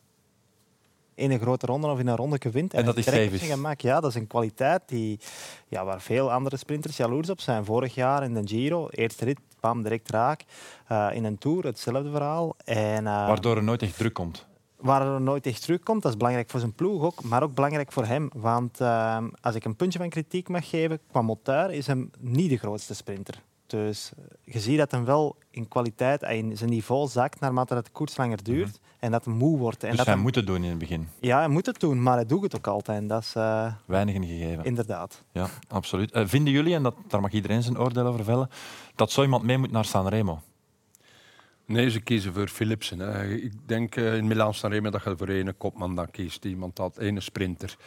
in 1.15 1.31
een 1.31 1.39
grote 1.39 1.65
ronde 1.65 1.87
of 1.87 1.99
in 1.99 2.07
een 2.07 2.15
ronde 2.15 2.37
wint. 2.51 2.74
En, 2.74 2.79
en 2.79 2.85
dat 2.85 2.97
is. 2.97 3.41
Gemak. 3.41 3.81
Ja, 3.81 4.00
dat 4.00 4.09
is 4.09 4.15
een 4.15 4.27
kwaliteit 4.27 4.81
die, 4.85 5.19
ja, 5.67 5.85
waar 5.85 6.01
veel 6.01 6.31
andere 6.31 6.57
sprinters 6.57 6.97
jaloers 6.97 7.29
op 7.29 7.39
zijn. 7.39 7.65
Vorig 7.65 7.95
jaar 7.95 8.24
in 8.24 8.33
de 8.33 8.41
Giro, 8.47 8.88
eerste 8.89 9.25
rit, 9.25 9.39
bam, 9.59 9.83
direct 9.83 10.09
raak. 10.09 10.43
In 11.12 11.24
een 11.24 11.38
Tour, 11.38 11.65
hetzelfde 11.65 12.12
verhaal. 12.12 12.55
En, 12.65 13.03
Waardoor 13.03 13.57
er 13.57 13.63
nooit 13.63 13.81
echt 13.81 13.97
druk 13.97 14.13
komt. 14.13 14.45
Waar 14.86 15.13
er 15.13 15.22
nooit 15.22 15.46
echt 15.46 15.62
terugkomt, 15.62 16.01
dat 16.01 16.12
is 16.12 16.18
belangrijk 16.18 16.50
voor 16.50 16.60
zijn 16.60 16.74
ploeg 16.74 17.04
ook, 17.04 17.24
maar 17.24 17.44
ook 17.44 17.54
belangrijk 17.54 17.92
voor 17.92 18.06
hem. 18.06 18.30
Want 18.34 18.82
uh, 18.82 19.18
als 19.42 19.56
ik 19.56 19.65
een 19.65 19.75
puntje 19.75 20.00
van 20.00 20.10
kritiek 20.10 20.50
mag 20.50 20.70
geven, 20.70 21.00
qua 21.12 21.22
moteur 21.22 21.72
is 21.72 21.88
hem 21.88 22.12
niet 22.20 22.50
de 22.50 22.58
grootste 22.58 22.96
sprinter. 22.96 23.42
Dus 23.68 24.12
je 24.44 24.60
ziet 24.60 24.77
dat 24.77 24.92
hem 24.92 25.06
wel 25.06 25.36
in 25.51 25.68
kwaliteit, 25.68 26.22
in 26.22 26.58
zijn 26.58 26.70
niveau 26.70 27.08
zakt 27.08 27.39
naarmate 27.39 27.75
het 27.75 27.92
koers 27.92 28.18
langer 28.18 28.44
duurt. 28.44 28.68
Mm 28.68 28.74
-hmm. 28.74 28.84
En 29.00 29.12
dat 29.12 29.25
hij 29.25 29.34
moe 29.34 29.58
wordt. 29.58 29.84
En 29.84 29.88
dus 29.89 29.98
dat 29.98 30.06
hij 30.06 30.15
hem... 30.15 30.24
moet 30.24 30.36
het 30.36 30.48
doen 30.48 30.63
in 30.63 30.70
het 30.70 30.77
begin? 30.77 31.08
Ja, 31.20 31.38
hij 31.38 31.48
moet 31.48 31.65
het 31.65 31.80
doen, 31.80 32.04
maar 32.04 32.15
hij 32.15 32.25
doet 32.25 32.44
het 32.44 32.56
ook 32.56 32.68
altijd. 32.68 32.98
En 32.98 33.08
dat 33.08 33.22
is, 33.22 33.36
uh... 33.36 33.74
Weinig 33.86 34.15
een 34.15 34.25
gegeven. 34.25 34.63
Inderdaad. 34.63 35.24
Ja, 35.32 35.48
absoluut. 35.68 36.15
Uh, 36.15 36.24
vinden 36.25 36.54
jullie, 36.54 36.75
en 36.75 36.84
dat, 36.84 36.96
daar 37.08 37.22
mag 37.22 37.32
iedereen 37.32 37.63
zijn 37.63 37.80
oordeel 37.80 38.06
over 38.06 38.24
vellen, 38.24 38.50
dat 38.96 39.12
zo 39.12 39.22
iemand 39.22 39.44
mee 39.44 39.58
moet 39.58 39.72
naar 39.72 39.86
Sanremo? 39.86 40.42
Nee, 41.65 41.89
ze 41.89 42.00
kiezen 42.00 42.34
voor 42.34 42.48
Philipsen. 42.48 43.00
Hè. 43.00 43.27
Ik 43.34 43.53
denk 43.65 43.95
uh, 43.95 44.15
in 44.15 44.27
Milaan 44.27 44.53
Sanremo 44.53 44.89
dat 44.89 45.03
je 45.03 45.17
voor 45.17 45.27
één 45.27 45.57
kopman 45.57 45.95
dan 45.95 46.12
kiest. 46.12 46.45
Iemand 46.45 46.75
dat 46.75 46.98
ene 46.98 47.19
sprinter. 47.19 47.77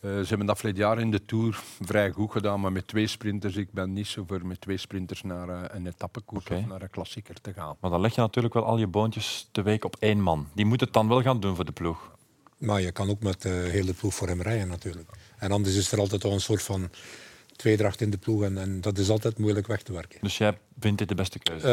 Uh, 0.00 0.10
ze 0.10 0.28
hebben 0.28 0.46
dat 0.46 0.58
verleden 0.58 0.82
jaar 0.82 0.98
in 0.98 1.10
de 1.10 1.24
Tour 1.24 1.60
vrij 1.80 2.10
goed 2.10 2.30
gedaan, 2.30 2.60
maar 2.60 2.72
met 2.72 2.86
twee 2.86 3.06
sprinters. 3.06 3.56
Ik 3.56 3.72
ben 3.72 3.92
niet 3.92 4.06
zo 4.06 4.24
voor 4.26 4.46
met 4.46 4.60
twee 4.60 4.76
sprinters 4.76 5.22
naar 5.22 5.48
uh, 5.48 5.60
een 5.68 5.86
etappekoers 5.86 6.44
okay. 6.44 6.58
of 6.58 6.66
naar 6.66 6.82
een 6.82 6.90
klassieker 6.90 7.40
te 7.40 7.52
gaan. 7.52 7.76
Maar 7.80 7.90
dan 7.90 8.00
leg 8.00 8.14
je 8.14 8.20
natuurlijk 8.20 8.54
wel 8.54 8.64
al 8.64 8.78
je 8.78 8.86
boontjes 8.86 9.48
te 9.52 9.62
week 9.62 9.84
op 9.84 9.96
één 9.98 10.20
man. 10.20 10.48
Die 10.54 10.64
moet 10.64 10.80
het 10.80 10.92
dan 10.92 11.08
wel 11.08 11.22
gaan 11.22 11.40
doen 11.40 11.54
voor 11.54 11.64
de 11.64 11.72
ploeg. 11.72 12.10
Maar 12.58 12.80
je 12.80 12.92
kan 12.92 13.10
ook 13.10 13.22
met 13.22 13.42
de 13.42 13.48
hele 13.48 13.92
ploeg 13.92 14.14
voor 14.14 14.28
hem 14.28 14.42
rijden 14.42 14.68
natuurlijk. 14.68 15.10
En 15.38 15.52
anders 15.52 15.76
is 15.76 15.92
er 15.92 15.98
altijd 15.98 16.22
wel 16.22 16.32
een 16.32 16.40
soort 16.40 16.62
van 16.62 16.90
tweedracht 17.62 18.00
in 18.00 18.10
de 18.10 18.16
ploeg 18.16 18.42
en, 18.42 18.58
en, 18.58 18.80
dat 18.80 18.98
is 18.98 19.10
altijd 19.10 19.38
moeilijk 19.38 19.66
weg 19.66 19.82
te 19.82 19.92
werken. 19.92 20.18
Dus 20.22 20.38
jij 20.38 20.58
vindt 20.78 20.98
dit 20.98 21.08
de 21.08 21.14
beste 21.14 21.38
keuze? 21.38 21.66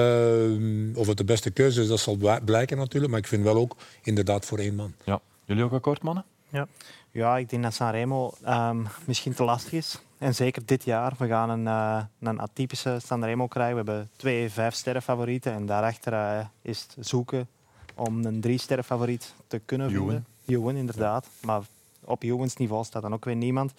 Uh, 0.60 0.98
of 0.98 1.08
het 1.08 1.18
de 1.18 1.24
beste 1.24 1.52
keuze 1.52 1.82
is, 1.82 1.88
dat 1.88 2.00
zal 2.00 2.18
blijken 2.46 2.78
natuurlijk, 2.78 3.12
maar 3.12 3.22
ik 3.22 3.28
vind 3.28 3.44
wel 3.44 3.56
ook 3.56 3.76
inderdaad 4.02 4.46
voor 4.46 4.58
één 4.58 4.76
man. 4.76 4.94
Ja. 5.04 5.20
Jullie 5.46 5.64
ook 5.64 5.74
akkoord, 5.74 6.02
mannen? 6.02 6.26
Ja. 6.50 6.68
Ja, 7.12 7.38
ik 7.38 7.50
denk 7.50 7.64
dat 7.64 7.74
Sanremo 7.74 8.34
um, 8.48 8.88
misschien 9.06 9.34
te 9.34 9.44
lastig 9.44 9.72
is. 9.72 10.00
En 10.18 10.36
zeker 10.36 10.62
dit 10.66 10.84
jaar. 10.84 11.14
We 11.18 11.28
gaan 11.28 11.50
een, 11.50 11.66
uh, 11.66 12.02
een 12.20 12.40
atypische 12.40 13.00
Sanremo 13.06 13.48
krijgen. 13.48 13.86
We 13.86 13.92
hebben 13.92 14.10
twee 14.16 14.50
vijf-sterren 14.50 15.02
favorieten. 15.02 15.54
En 15.54 15.66
daarachter 15.66 16.14
uh, 16.14 16.46
is 16.62 16.82
het 16.82 17.08
zoeken 17.08 17.48
om 17.96 18.26
een 18.26 18.42
drie-sterren 18.42 18.86
favoriet 18.86 19.34
te 19.48 19.62
kunnen 19.66 19.92
vinden. 19.92 20.26
Ewan, 20.46 20.76
inderdaad. 20.76 21.28
Maar 21.42 21.62
op 22.04 22.24
Ewans 22.24 22.56
niveau 22.56 22.84
staat 22.84 23.02
dan 23.02 23.14
ook 23.14 23.26
weer 23.26 23.36
niemand. 23.36 23.74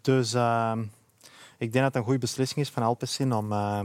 Dus 0.00 0.34
uh, 0.34 0.72
ik 1.58 1.72
denk 1.72 1.84
dat 1.84 1.84
het 1.84 1.94
een 1.94 2.02
goede 2.02 2.18
beslissing 2.18 2.60
is 2.60 2.70
van 2.70 2.82
Alpecin 2.82 3.32
om, 3.32 3.52
uh, 3.52 3.80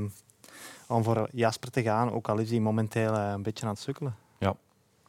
om 0.88 1.04
voor 1.04 1.30
Jasper 1.32 1.72
te 1.72 1.82
gaan. 1.82 2.12
Ook 2.12 2.30
al 2.30 2.38
is 2.38 2.50
hij 2.50 2.60
momenteel 2.60 3.14
uh, 3.14 3.32
een 3.34 3.44
beetje 3.44 3.66
aan 3.66 3.72
het 3.72 3.82
sukkelen. 3.82 4.16
Ja. 4.40 4.56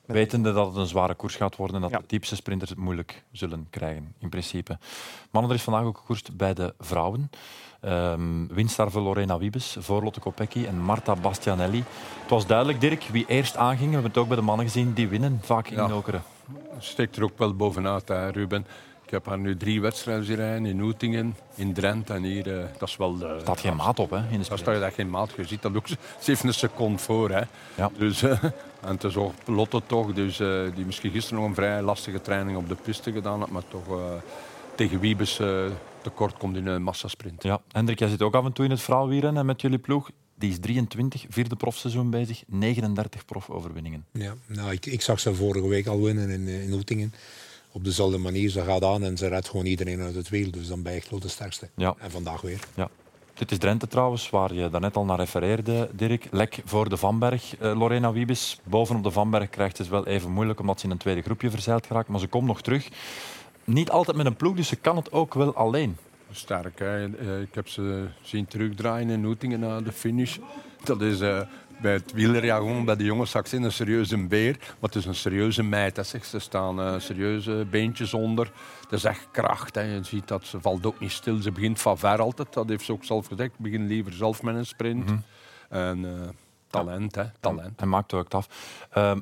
Wetende 0.07 0.53
dat 0.53 0.67
het 0.67 0.77
een 0.77 0.87
zware 0.87 1.15
koers 1.15 1.37
gaat 1.37 1.57
worden 1.57 1.77
en 1.77 1.83
dat 1.83 1.91
ja. 1.91 1.99
de 1.99 2.05
diepste 2.07 2.37
sprinters 2.37 2.71
het 2.71 2.79
moeilijk 2.79 3.25
zullen 3.33 3.67
krijgen, 3.71 4.15
in 4.19 4.29
principe. 4.29 4.79
Mannen, 5.31 5.51
er 5.51 5.57
is 5.57 5.63
vandaag 5.63 5.85
ook 5.85 5.99
gekoerst 5.99 6.37
bij 6.37 6.55
de 6.55 6.75
vrouwen. 6.79 7.31
Um, 7.85 8.49
winst 8.49 8.77
daar 8.77 8.91
voor 8.91 9.03
Lorena 9.03 9.39
Wiebes, 9.39 9.77
voor 9.79 10.03
Lotte 10.03 10.21
Kopecky 10.21 10.67
en 10.67 10.81
Marta 10.81 11.15
Bastianelli. 11.15 11.85
Het 12.21 12.31
was 12.31 12.47
duidelijk, 12.47 12.81
Dirk, 12.81 13.03
wie 13.03 13.27
eerst 13.27 13.57
aanging. 13.57 13.87
We 13.87 13.93
hebben 13.93 14.11
het 14.11 14.21
ook 14.21 14.29
bij 14.29 14.37
de 14.37 14.43
mannen 14.43 14.67
gezien, 14.67 14.93
die 14.93 15.09
winnen 15.09 15.39
vaak 15.43 15.69
in 15.69 15.77
ja. 15.77 15.93
Okeren. 15.93 16.23
Steekt 16.79 17.17
er 17.17 17.23
ook 17.23 17.39
wel 17.39 17.57
bovenuit, 17.57 18.09
hè, 18.09 18.29
Ruben. 18.29 18.67
Ik 19.11 19.17
heb 19.17 19.27
haar 19.27 19.39
nu 19.39 19.57
drie 19.57 19.81
wedstrijden 19.81 20.25
zien 20.25 20.37
rijden 20.37 20.67
in 20.67 20.81
Oetingen, 20.81 21.37
in 21.55 21.73
Drenthe 21.73 22.13
en 22.13 22.23
hier. 22.23 22.47
Uh, 22.47 22.65
dat 22.79 22.89
is 22.89 22.97
wel. 22.97 23.17
Uh, 23.23 23.41
staat 23.41 23.61
geen 23.61 23.77
maat 23.77 23.99
op, 23.99 24.11
hè? 24.11 24.17
In 24.17 24.41
de 24.41 24.49
daar 24.49 24.59
staat 24.59 24.83
echt 24.83 24.95
geen 24.95 25.11
maat. 25.11 25.31
Je 25.37 25.45
ziet 25.45 25.63
dat 25.63 25.77
ook. 25.77 25.89
Ze 25.89 25.97
heeft 26.25 26.43
een 26.43 26.55
seconde 26.55 26.99
voor, 26.99 27.31
hè? 27.31 27.43
Ja. 27.75 27.91
Dus, 27.99 28.23
uh, 28.23 28.31
en 28.43 28.53
het 28.81 29.05
is 29.05 29.17
ook 29.17 29.33
Lotte 29.47 29.83
toch, 29.87 30.13
dus, 30.13 30.37
die 30.75 30.85
misschien 30.85 31.11
gisteren 31.11 31.39
nog 31.39 31.49
een 31.49 31.55
vrij 31.55 31.83
lastige 31.83 32.21
training 32.21 32.57
op 32.57 32.69
de 32.69 32.75
piste 32.75 33.13
gedaan 33.13 33.41
had, 33.41 33.51
maar 33.51 33.63
toch 33.69 34.01
tegen 34.75 35.01
Wiebes 35.01 35.41
tekort 36.03 36.37
komt 36.37 36.57
in 36.57 36.67
een 36.67 36.83
massasprint. 36.83 37.43
Ja, 37.43 37.61
Hendrik, 37.73 37.99
jij 37.99 38.09
zit 38.09 38.23
ook 38.23 38.35
af 38.35 38.45
en 38.45 38.53
toe 38.53 38.65
in 38.65 38.71
het 38.71 38.81
vrouwwieren 38.81 39.47
met 39.47 39.61
jullie 39.61 39.79
ploeg. 39.79 40.11
Die 40.35 40.51
is 40.51 40.59
23, 40.61 41.25
vierde 41.29 41.57
profseizoen 41.57 42.11
bezig, 42.11 42.43
39 42.47 43.25
profoverwinningen. 43.25 44.05
Ja, 44.13 44.35
nou, 44.47 44.73
ik, 44.73 44.87
ik 44.87 45.03
zag 45.03 45.21
ze 45.21 45.35
vorige 45.35 45.69
week 45.69 45.87
al 45.87 46.03
winnen 46.03 46.31
in, 46.31 46.49
in 46.49 46.73
Oetingen 46.73 47.15
op 47.73 47.85
dezelfde 47.85 48.19
manier. 48.19 48.51
Ze 48.51 48.63
gaat 48.63 48.85
aan 48.85 49.05
en 49.05 49.17
ze 49.17 49.29
redt 49.29 49.49
gewoon 49.49 49.67
iedereen 49.67 50.01
uit 50.01 50.15
het 50.15 50.29
wiel. 50.29 50.51
Dus 50.51 50.69
dan 50.69 50.83
ben 50.83 50.93
je 50.93 50.99
echt 50.99 51.23
de 51.23 51.29
sterkste. 51.29 51.69
Ja. 51.77 51.95
En 51.99 52.11
vandaag 52.11 52.41
weer. 52.41 52.61
Ja. 52.75 52.89
Dit 53.35 53.51
is 53.51 53.59
Drenthe 53.59 53.87
trouwens, 53.87 54.31
waar 54.31 54.55
je 54.55 54.71
daarnet 54.71 54.97
al 54.97 55.05
naar 55.05 55.19
refereerde, 55.19 55.89
Dirk. 55.93 56.27
Lek 56.31 56.61
voor 56.65 56.89
de 56.89 56.97
Vanberg. 56.97 57.61
Uh, 57.61 57.79
Lorena 57.79 58.13
Wiebes, 58.13 58.61
bovenop 58.65 59.03
de 59.03 59.11
Vanberg, 59.11 59.51
krijgt 59.51 59.79
het 59.79 59.89
wel 59.89 60.07
even 60.07 60.31
moeilijk 60.31 60.61
omdat 60.61 60.81
ze 60.81 60.87
in 60.87 60.93
een 60.93 60.99
tweede 60.99 61.23
groepje 61.23 61.51
verzeild 61.51 61.87
geraakt. 61.87 62.09
Maar 62.09 62.21
ze 62.21 62.27
komt 62.27 62.47
nog 62.47 62.63
terug. 62.63 62.89
Niet 63.65 63.91
altijd 63.91 64.17
met 64.17 64.27
een 64.27 64.37
ploeg, 64.37 64.57
dus 64.57 64.69
ze 64.69 64.77
kan 64.77 64.97
het 64.97 65.13
ook 65.13 65.35
wel 65.35 65.55
alleen. 65.55 65.97
Sterk, 66.31 66.79
hè? 66.79 67.17
Eh, 67.17 67.41
ik 67.41 67.55
heb 67.55 67.69
ze 67.69 68.07
zien 68.23 68.47
terugdraaien 68.47 69.11
in 69.11 69.25
Oetingen 69.25 69.61
na 69.61 69.81
de 69.81 69.93
finish. 69.93 70.39
Dat 70.85 71.01
is 71.01 71.21
uh, 71.21 71.41
bij 71.81 71.93
het 71.93 72.13
wielerjargon, 72.13 72.85
bij 72.85 72.97
de 72.97 73.05
jongens 73.05 73.29
straks 73.29 73.53
in 73.53 73.63
een 73.63 73.73
serieuze 73.73 74.27
beer. 74.27 74.57
Maar 74.59 74.91
het 74.91 74.95
is 74.95 75.05
een 75.05 75.15
serieuze 75.15 75.63
meid. 75.63 75.97
Hè, 75.97 76.03
zeg. 76.03 76.25
Ze 76.25 76.39
staan 76.39 76.81
uh, 76.81 76.95
serieuze 76.99 77.67
beentjes 77.71 78.15
onder. 78.15 78.53
Dat 78.81 78.99
is 78.99 79.05
echt 79.05 79.29
kracht. 79.31 79.75
Hè. 79.75 79.81
Je 79.81 80.05
ziet 80.05 80.29
dat 80.29 80.45
ze 80.45 80.61
valt 80.61 80.87
ook 80.87 81.01
niet 81.01 81.11
stil. 81.11 81.43
Ze 81.43 81.53
begint 81.53 81.81
van 81.81 81.99
ver 81.99 82.21
altijd. 82.21 82.53
Dat 82.53 82.69
heeft 82.69 82.85
ze 82.85 82.93
ook 82.93 83.05
zelf 83.05 83.27
gezegd. 83.27 83.51
Ze 83.57 83.63
begint 83.63 83.89
liever 83.89 84.13
zelf 84.13 84.43
met 84.43 84.55
een 84.55 84.67
sprint. 84.67 85.05
Mm 85.05 85.07
-hmm. 85.07 85.23
En 85.69 85.99
uh, 85.99 86.29
talent, 86.71 87.15
hè. 87.15 87.25
Talent. 87.41 87.81
En 87.81 87.89
maakt 87.89 88.15
ook 88.15 88.35
af. 88.35 88.49
Uh, 88.97 89.13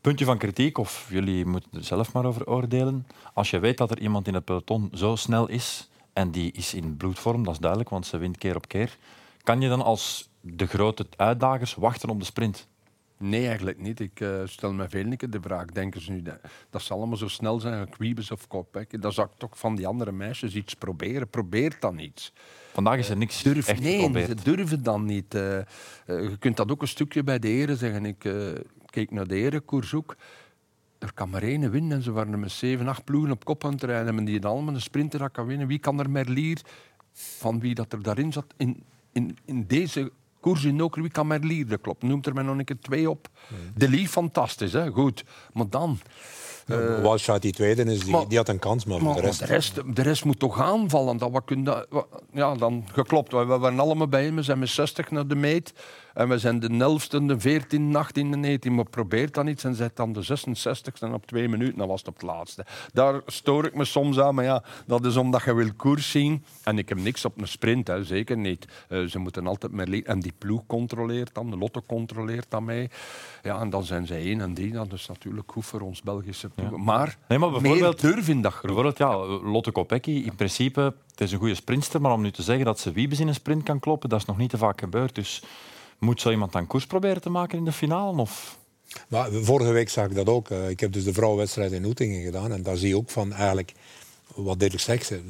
puntje 0.00 0.24
van 0.24 0.38
kritiek, 0.38 0.78
of 0.78 1.06
jullie 1.10 1.46
moeten 1.46 1.70
er 1.72 1.84
zelf 1.84 2.12
maar 2.12 2.24
over 2.24 2.46
oordelen. 2.46 3.06
Als 3.34 3.50
je 3.50 3.58
weet 3.58 3.78
dat 3.78 3.90
er 3.90 3.98
iemand 3.98 4.26
in 4.26 4.34
het 4.34 4.44
peloton 4.44 4.90
zo 4.94 5.16
snel 5.16 5.48
is, 5.48 5.88
en 6.12 6.30
die 6.30 6.52
is 6.52 6.74
in 6.74 6.96
bloedvorm, 6.96 7.44
dat 7.44 7.52
is 7.52 7.60
duidelijk, 7.60 7.90
want 7.90 8.06
ze 8.06 8.18
wint 8.18 8.38
keer 8.38 8.56
op 8.56 8.68
keer, 8.68 8.96
kan 9.48 9.60
je 9.60 9.68
dan 9.68 9.82
als 9.82 10.30
de 10.40 10.66
grote 10.66 11.06
uitdagers 11.16 11.74
wachten 11.74 12.08
op 12.08 12.18
de 12.18 12.24
sprint? 12.24 12.68
Nee, 13.18 13.46
eigenlijk 13.46 13.78
niet. 13.80 14.00
Ik 14.00 14.20
uh, 14.20 14.42
stel 14.44 14.72
me 14.72 14.88
veel 14.88 15.16
keer 15.16 15.30
de 15.30 15.40
vraag. 15.40 15.66
Denken 15.66 16.00
ze 16.00 16.10
nu 16.10 16.22
dat, 16.22 16.38
dat 16.70 16.82
ze 16.82 16.92
allemaal 16.92 17.16
zo 17.16 17.28
snel 17.28 17.60
zijn, 17.60 17.88
Quibus 17.88 18.30
of 18.30 18.46
Kopeck? 18.46 19.02
Dan 19.02 19.12
zou 19.12 19.28
ik 19.32 19.38
toch 19.38 19.58
van 19.58 19.76
die 19.76 19.86
andere 19.86 20.12
meisjes 20.12 20.54
iets 20.54 20.74
proberen. 20.74 21.28
Probeer 21.28 21.76
dan 21.80 21.98
iets. 21.98 22.32
Vandaag 22.72 22.98
is 22.98 23.08
er 23.08 23.16
niks 23.16 23.42
Durf, 23.42 23.68
echt 23.68 23.80
Nee, 23.80 23.96
geprobeerd. 23.96 24.28
ze 24.28 24.44
durven 24.44 24.82
dan 24.82 25.04
niet. 25.04 25.34
Uh, 25.34 25.56
uh, 25.56 25.62
je 26.06 26.36
kunt 26.38 26.56
dat 26.56 26.70
ook 26.70 26.82
een 26.82 26.88
stukje 26.88 27.22
bij 27.24 27.38
de 27.38 27.48
heren 27.48 27.76
zeggen. 27.76 28.04
Ik 28.04 28.32
keek 28.86 29.10
naar 29.10 29.26
de 29.26 29.36
herenkoers 29.36 29.94
ook. 29.94 30.16
Er 30.98 31.12
kan 31.12 31.30
maar 31.30 31.42
één 31.42 31.70
winnen. 31.70 31.96
En 31.96 32.02
ze 32.02 32.12
waren 32.12 32.40
met 32.40 32.50
zeven, 32.50 32.88
acht 32.88 33.04
ploegen 33.04 33.30
op 33.30 33.44
kop 33.44 33.64
aan 33.64 33.72
het 33.72 33.82
rijden. 33.82 34.18
En 34.18 34.24
die 34.24 34.46
allemaal 34.46 34.74
een 34.74 34.80
sprinter 34.80 35.18
dat 35.18 35.30
kan 35.30 35.46
winnen. 35.46 35.66
Wie 35.66 35.78
kan 35.78 35.98
er 35.98 36.10
Merlier, 36.10 36.60
van 37.12 37.60
wie 37.60 37.74
dat 37.74 37.92
er 37.92 38.02
daarin 38.02 38.32
zat, 38.32 38.54
in, 38.56 38.82
in, 39.18 39.36
in 39.44 39.64
deze 39.66 40.12
koers 40.40 40.64
in 40.64 40.90
wie 40.90 41.10
kan 41.10 41.26
Merlier, 41.26 41.68
dat 41.68 41.80
klopt. 41.80 42.02
Noemt 42.02 42.26
er 42.26 42.34
mij 42.34 42.42
nog 42.42 42.58
een 42.58 42.64
keer 42.64 42.80
twee 42.80 43.10
op. 43.10 43.28
De 43.74 43.88
Lee, 43.88 44.08
fantastisch, 44.08 44.72
hè? 44.72 44.90
goed. 44.90 45.24
Maar 45.52 45.68
dan... 45.68 45.98
Uh, 46.66 46.76
ja, 46.76 47.00
Walsh 47.00 47.28
die 47.38 47.52
tweede 47.52 47.84
is, 47.84 48.00
die, 48.00 48.12
maar, 48.12 48.28
die 48.28 48.36
had 48.36 48.48
een 48.48 48.58
kans, 48.58 48.84
maar, 48.84 49.02
maar 49.02 49.14
de, 49.14 49.20
rest... 49.20 49.38
de, 49.38 49.44
rest... 49.44 49.74
de 49.94 50.02
rest 50.02 50.24
moet 50.24 50.38
toch 50.38 50.60
aanvallen. 50.60 51.16
Dat 51.16 51.30
we 51.30 51.44
kunnen, 51.44 51.86
ja, 52.32 52.54
dan 52.54 52.84
geklopt. 52.92 53.32
We 53.32 53.44
waren 53.44 53.78
allemaal 53.78 54.08
bij 54.08 54.24
hem. 54.24 54.36
We 54.36 54.42
zijn 54.42 54.58
met 54.58 54.68
60 54.68 55.10
naar 55.10 55.26
de 55.26 55.34
meet. 55.34 55.72
En 56.18 56.28
we 56.28 56.38
zijn 56.38 56.60
de 56.60 56.68
11e, 56.68 57.24
de 57.26 57.60
14e, 57.60 57.96
18e, 58.06 58.68
19e. 58.68 58.70
Maar 58.70 58.88
probeert 58.90 59.34
dan 59.34 59.46
iets 59.46 59.64
en 59.64 59.74
zet 59.74 59.96
dan 59.96 60.12
de 60.12 60.24
66e 60.24 61.00
en 61.00 61.14
op 61.14 61.26
twee 61.26 61.48
minuten. 61.48 61.78
Dan 61.78 61.88
was 61.88 61.98
het 61.98 62.08
op 62.08 62.14
het 62.14 62.22
laatste. 62.22 62.66
Daar 62.92 63.20
stoor 63.26 63.64
ik 63.64 63.74
me 63.74 63.84
soms 63.84 64.20
aan. 64.20 64.34
Maar 64.34 64.44
ja, 64.44 64.62
dat 64.86 65.04
is 65.04 65.16
omdat 65.16 65.42
je 65.42 65.54
wil 65.54 65.72
koers 65.76 66.10
zien. 66.10 66.44
En 66.62 66.78
ik 66.78 66.88
heb 66.88 66.98
niks 66.98 67.24
op 67.24 67.40
een 67.40 67.48
sprint, 67.48 67.86
hè, 67.86 68.04
zeker 68.04 68.36
niet. 68.36 68.66
Uh, 68.88 69.06
ze 69.06 69.18
moeten 69.18 69.46
altijd 69.46 69.72
meer 69.72 69.86
leren. 69.86 70.06
En 70.06 70.20
die 70.20 70.32
ploeg 70.38 70.66
controleert 70.66 71.34
dan, 71.34 71.50
de 71.50 71.56
lotto 71.56 71.82
controleert 71.86 72.46
dan 72.48 72.64
mee. 72.64 72.90
Ja, 73.42 73.60
en 73.60 73.70
dan 73.70 73.84
zijn 73.84 74.06
ze 74.06 74.14
1 74.14 74.40
en 74.40 74.54
3. 74.54 74.72
Dat 74.72 74.92
is 74.92 75.06
natuurlijk 75.08 75.52
goed 75.52 75.66
voor 75.66 75.80
ons 75.80 76.02
Belgische 76.02 76.48
ploeg. 76.48 76.70
Ja. 76.70 76.76
Maar, 76.76 77.16
nee, 77.28 77.38
maar 77.38 77.50
bijvoorbeeld, 77.50 78.02
meer 78.02 78.12
durf 78.12 78.28
in 78.28 78.42
dat 78.42 78.52
groep. 78.52 78.66
Bijvoorbeeld, 78.66 78.98
ja, 78.98 79.16
Lotte 79.50 79.70
Kopecky, 79.70 80.10
in 80.10 80.34
principe, 80.34 80.94
het 81.10 81.20
is 81.20 81.32
een 81.32 81.38
goede 81.38 81.54
sprintster. 81.54 82.00
Maar 82.00 82.12
om 82.12 82.22
nu 82.22 82.30
te 82.30 82.42
zeggen 82.42 82.64
dat 82.64 82.78
ze 82.78 82.92
Wiebes 82.92 83.20
in 83.20 83.28
een 83.28 83.34
sprint 83.34 83.62
kan 83.62 83.78
kloppen, 83.78 84.08
dat 84.08 84.20
is 84.20 84.26
nog 84.26 84.38
niet 84.38 84.50
te 84.50 84.58
vaak 84.58 84.80
gebeurd. 84.80 85.14
Dus... 85.14 85.42
Moet 85.98 86.20
zo 86.20 86.30
iemand 86.30 86.52
dan 86.52 86.66
koers 86.66 86.86
proberen 86.86 87.22
te 87.22 87.30
maken 87.30 87.58
in 87.58 87.64
de 87.64 87.72
finale? 87.72 88.20
Of? 88.20 88.58
Maar 89.08 89.32
vorige 89.32 89.72
week 89.72 89.88
zag 89.88 90.06
ik 90.06 90.14
dat 90.14 90.28
ook. 90.28 90.50
Ik 90.50 90.80
heb 90.80 90.92
dus 90.92 91.04
de 91.04 91.12
vrouwenwedstrijd 91.12 91.72
in 91.72 91.84
Oetingen 91.84 92.22
gedaan. 92.22 92.52
En 92.52 92.62
daar 92.62 92.76
zie 92.76 92.88
je 92.88 92.96
ook 92.96 93.10
van 93.10 93.32
eigenlijk, 93.32 93.72
wat 94.34 94.60
Dirk 94.60 94.80
zegt, 94.80 95.10
er 95.10 95.22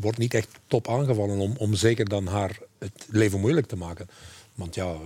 wordt 0.00 0.18
niet 0.18 0.34
echt 0.34 0.48
top 0.66 0.88
aangevallen 0.88 1.38
om, 1.38 1.54
om 1.56 1.74
zeker 1.74 2.08
dan 2.08 2.26
haar 2.26 2.58
het 2.78 3.06
leven 3.08 3.40
moeilijk 3.40 3.66
te 3.66 3.76
maken. 3.76 4.08
Want 4.54 4.74
ja, 4.74 4.96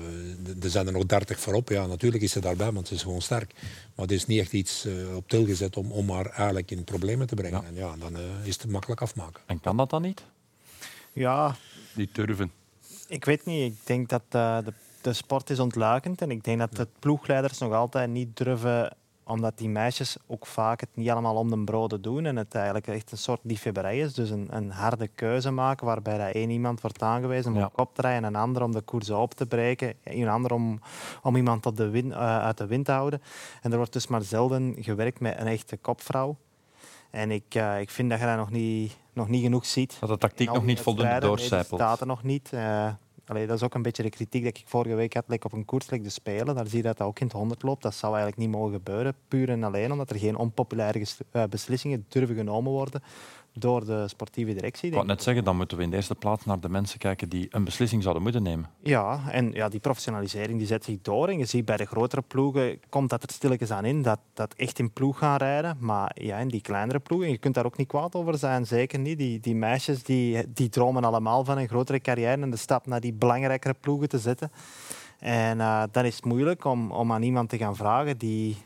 er 0.62 0.70
zijn 0.70 0.86
er 0.86 0.92
nog 0.92 1.06
30 1.06 1.40
voorop. 1.40 1.68
Ja, 1.68 1.86
natuurlijk 1.86 2.22
is 2.22 2.32
ze 2.32 2.40
daarbij, 2.40 2.72
want 2.72 2.88
ze 2.88 2.94
is 2.94 3.02
gewoon 3.02 3.22
sterk. 3.22 3.52
Maar 3.94 4.06
het 4.06 4.10
is 4.10 4.26
niet 4.26 4.40
echt 4.40 4.52
iets 4.52 4.86
uh, 4.86 5.16
op 5.16 5.28
til 5.28 5.44
gezet 5.44 5.76
om, 5.76 5.92
om 5.92 6.10
haar 6.10 6.26
eigenlijk 6.26 6.70
in 6.70 6.84
problemen 6.84 7.26
te 7.26 7.34
brengen. 7.34 7.60
Ja. 7.60 7.68
En 7.68 7.74
ja, 7.74 7.96
dan 7.96 8.16
uh, 8.16 8.22
is 8.42 8.56
het 8.56 8.70
makkelijk 8.70 9.00
afmaken. 9.00 9.42
En 9.46 9.60
kan 9.60 9.76
dat 9.76 9.90
dan 9.90 10.02
niet? 10.02 10.22
Ja. 11.12 11.56
Niet 11.94 12.14
durven. 12.14 12.52
Ik 13.08 13.24
weet 13.24 13.44
niet. 13.44 13.72
Ik 13.72 13.78
denk 13.84 14.08
dat 14.08 14.22
uh, 14.32 14.58
de 14.64 14.72
de 15.06 15.12
sport 15.12 15.50
is 15.50 15.58
ontluikend. 15.58 16.22
En 16.22 16.30
ik 16.30 16.44
denk 16.44 16.58
dat 16.58 16.76
de 16.76 16.88
ploegleiders 16.98 17.58
nog 17.58 17.72
altijd 17.72 18.10
niet 18.10 18.36
durven, 18.36 18.96
omdat 19.24 19.58
die 19.58 19.68
meisjes 19.68 20.16
ook 20.26 20.46
vaak 20.46 20.80
het 20.80 20.88
niet 20.94 21.10
allemaal 21.10 21.34
om 21.34 21.50
de 21.50 21.58
broden 21.58 22.02
doen. 22.02 22.26
En 22.26 22.36
het 22.36 22.54
eigenlijk 22.54 22.86
echt 22.86 23.12
een 23.12 23.18
soort 23.18 23.40
liefhebberij 23.42 23.98
is. 23.98 24.14
Dus 24.14 24.30
een, 24.30 24.48
een 24.50 24.70
harde 24.70 25.08
keuze 25.08 25.50
maken 25.50 25.86
waarbij 25.86 26.18
dat 26.18 26.34
één 26.34 26.50
iemand 26.50 26.80
wordt 26.80 27.02
aangewezen 27.02 27.52
om 27.52 27.58
ja. 27.58 27.64
op 27.64 27.72
kop 27.72 27.94
te 27.94 28.00
rijden, 28.00 28.24
een 28.24 28.36
ander 28.36 28.62
om 28.62 28.72
de 28.72 28.80
koers 28.80 29.10
op 29.10 29.34
te 29.34 29.46
breken, 29.46 29.94
een 30.04 30.28
ander 30.28 30.52
om, 30.52 30.80
om 31.22 31.36
iemand 31.36 31.66
op 31.66 31.76
de 31.76 31.88
win, 31.88 32.06
uh, 32.06 32.38
uit 32.38 32.58
de 32.58 32.66
wind 32.66 32.84
te 32.84 32.92
houden. 32.92 33.22
En 33.62 33.70
er 33.70 33.76
wordt 33.76 33.92
dus 33.92 34.06
maar 34.06 34.22
zelden 34.22 34.76
gewerkt 34.78 35.20
met 35.20 35.38
een 35.38 35.46
echte 35.46 35.76
kopvrouw. 35.76 36.36
En 37.10 37.30
ik, 37.30 37.54
uh, 37.54 37.80
ik 37.80 37.90
vind 37.90 38.10
dat 38.10 38.18
je 38.18 38.26
dat 38.26 38.36
nog 38.36 38.50
niet, 38.50 38.96
nog 39.12 39.28
niet 39.28 39.42
genoeg 39.42 39.66
ziet. 39.66 39.96
Dat 40.00 40.08
de 40.08 40.18
tactiek 40.18 40.52
nog 40.52 40.64
niet 40.64 40.80
voldoende 40.80 41.20
doorcijpelt. 41.20 41.80
Nee, 41.80 41.88
staat 41.88 42.00
er 42.00 42.06
nog 42.06 42.22
niet. 42.22 42.50
Uh, 42.54 42.88
Allee, 43.26 43.46
dat 43.46 43.56
is 43.56 43.62
ook 43.62 43.74
een 43.74 43.82
beetje 43.82 44.02
de 44.02 44.10
kritiek 44.10 44.42
die 44.42 44.50
ik 44.50 44.62
vorige 44.64 44.94
week 44.94 45.14
had 45.14 45.24
like 45.26 45.46
op 45.46 45.52
een 45.52 45.64
koers 45.64 45.90
like 45.90 46.04
de 46.04 46.10
Spelen. 46.10 46.54
Daar 46.54 46.66
zie 46.66 46.76
je 46.76 46.82
dat 46.82 46.96
dat 46.96 47.06
ook 47.06 47.20
in 47.20 47.26
het 47.26 47.36
100 47.36 47.62
loopt. 47.62 47.82
Dat 47.82 47.94
zou 47.94 48.14
eigenlijk 48.14 48.42
niet 48.42 48.56
mogen 48.56 48.72
gebeuren, 48.72 49.14
puur 49.28 49.48
en 49.48 49.64
alleen 49.64 49.92
omdat 49.92 50.10
er 50.10 50.18
geen 50.18 50.36
onpopulaire 50.36 51.06
beslissingen 51.48 52.04
durven 52.08 52.36
genomen 52.36 52.72
worden 52.72 53.02
door 53.58 53.84
de 53.84 54.08
sportieve 54.08 54.54
directie. 54.54 54.88
Ik 54.88 54.94
wou 54.94 55.06
net 55.06 55.22
zeggen, 55.22 55.44
dan 55.44 55.56
moeten 55.56 55.76
we 55.76 55.82
in 55.82 55.90
de 55.90 55.96
eerste 55.96 56.14
plaats 56.14 56.44
naar 56.44 56.60
de 56.60 56.68
mensen 56.68 56.98
kijken 56.98 57.28
die 57.28 57.46
een 57.50 57.64
beslissing 57.64 58.02
zouden 58.02 58.22
moeten 58.22 58.42
nemen. 58.42 58.70
Ja, 58.82 59.20
en 59.30 59.52
ja, 59.52 59.68
die 59.68 59.80
professionalisering 59.80 60.58
die 60.58 60.66
zet 60.66 60.84
zich 60.84 60.98
door. 61.02 61.28
En 61.28 61.38
je 61.38 61.44
ziet 61.44 61.64
bij 61.64 61.76
de 61.76 61.84
grotere 61.84 62.22
ploegen 62.22 62.80
komt 62.88 63.10
dat 63.10 63.22
er 63.22 63.30
stilletjes 63.30 63.70
aan 63.70 63.84
in, 63.84 64.02
dat, 64.02 64.18
dat 64.34 64.54
echt 64.54 64.78
in 64.78 64.92
ploeg 64.92 65.18
gaan 65.18 65.36
rijden. 65.36 65.76
Maar 65.80 66.16
ja, 66.20 66.38
in 66.38 66.48
die 66.48 66.60
kleinere 66.60 66.98
ploegen, 66.98 67.30
je 67.30 67.38
kunt 67.38 67.54
daar 67.54 67.66
ook 67.66 67.76
niet 67.76 67.88
kwaad 67.88 68.14
over 68.14 68.38
zijn, 68.38 68.66
zeker 68.66 68.98
niet. 68.98 69.18
Die, 69.18 69.40
die 69.40 69.54
meisjes 69.54 70.02
die, 70.02 70.52
die 70.52 70.68
dromen 70.68 71.04
allemaal 71.04 71.44
van 71.44 71.58
een 71.58 71.68
grotere 71.68 72.00
carrière 72.00 72.42
en 72.42 72.50
de 72.50 72.56
stap 72.56 72.86
naar 72.86 73.00
die 73.00 73.12
belangrijkere 73.12 73.74
ploegen 73.80 74.08
te 74.08 74.18
zetten. 74.18 74.50
En 75.18 75.58
uh, 75.58 75.82
dan 75.90 76.04
is 76.04 76.16
het 76.16 76.24
moeilijk 76.24 76.64
om, 76.64 76.90
om 76.90 77.12
aan 77.12 77.22
iemand 77.22 77.48
te 77.48 77.56
gaan 77.56 77.76
vragen 77.76 78.18
die 78.18 78.56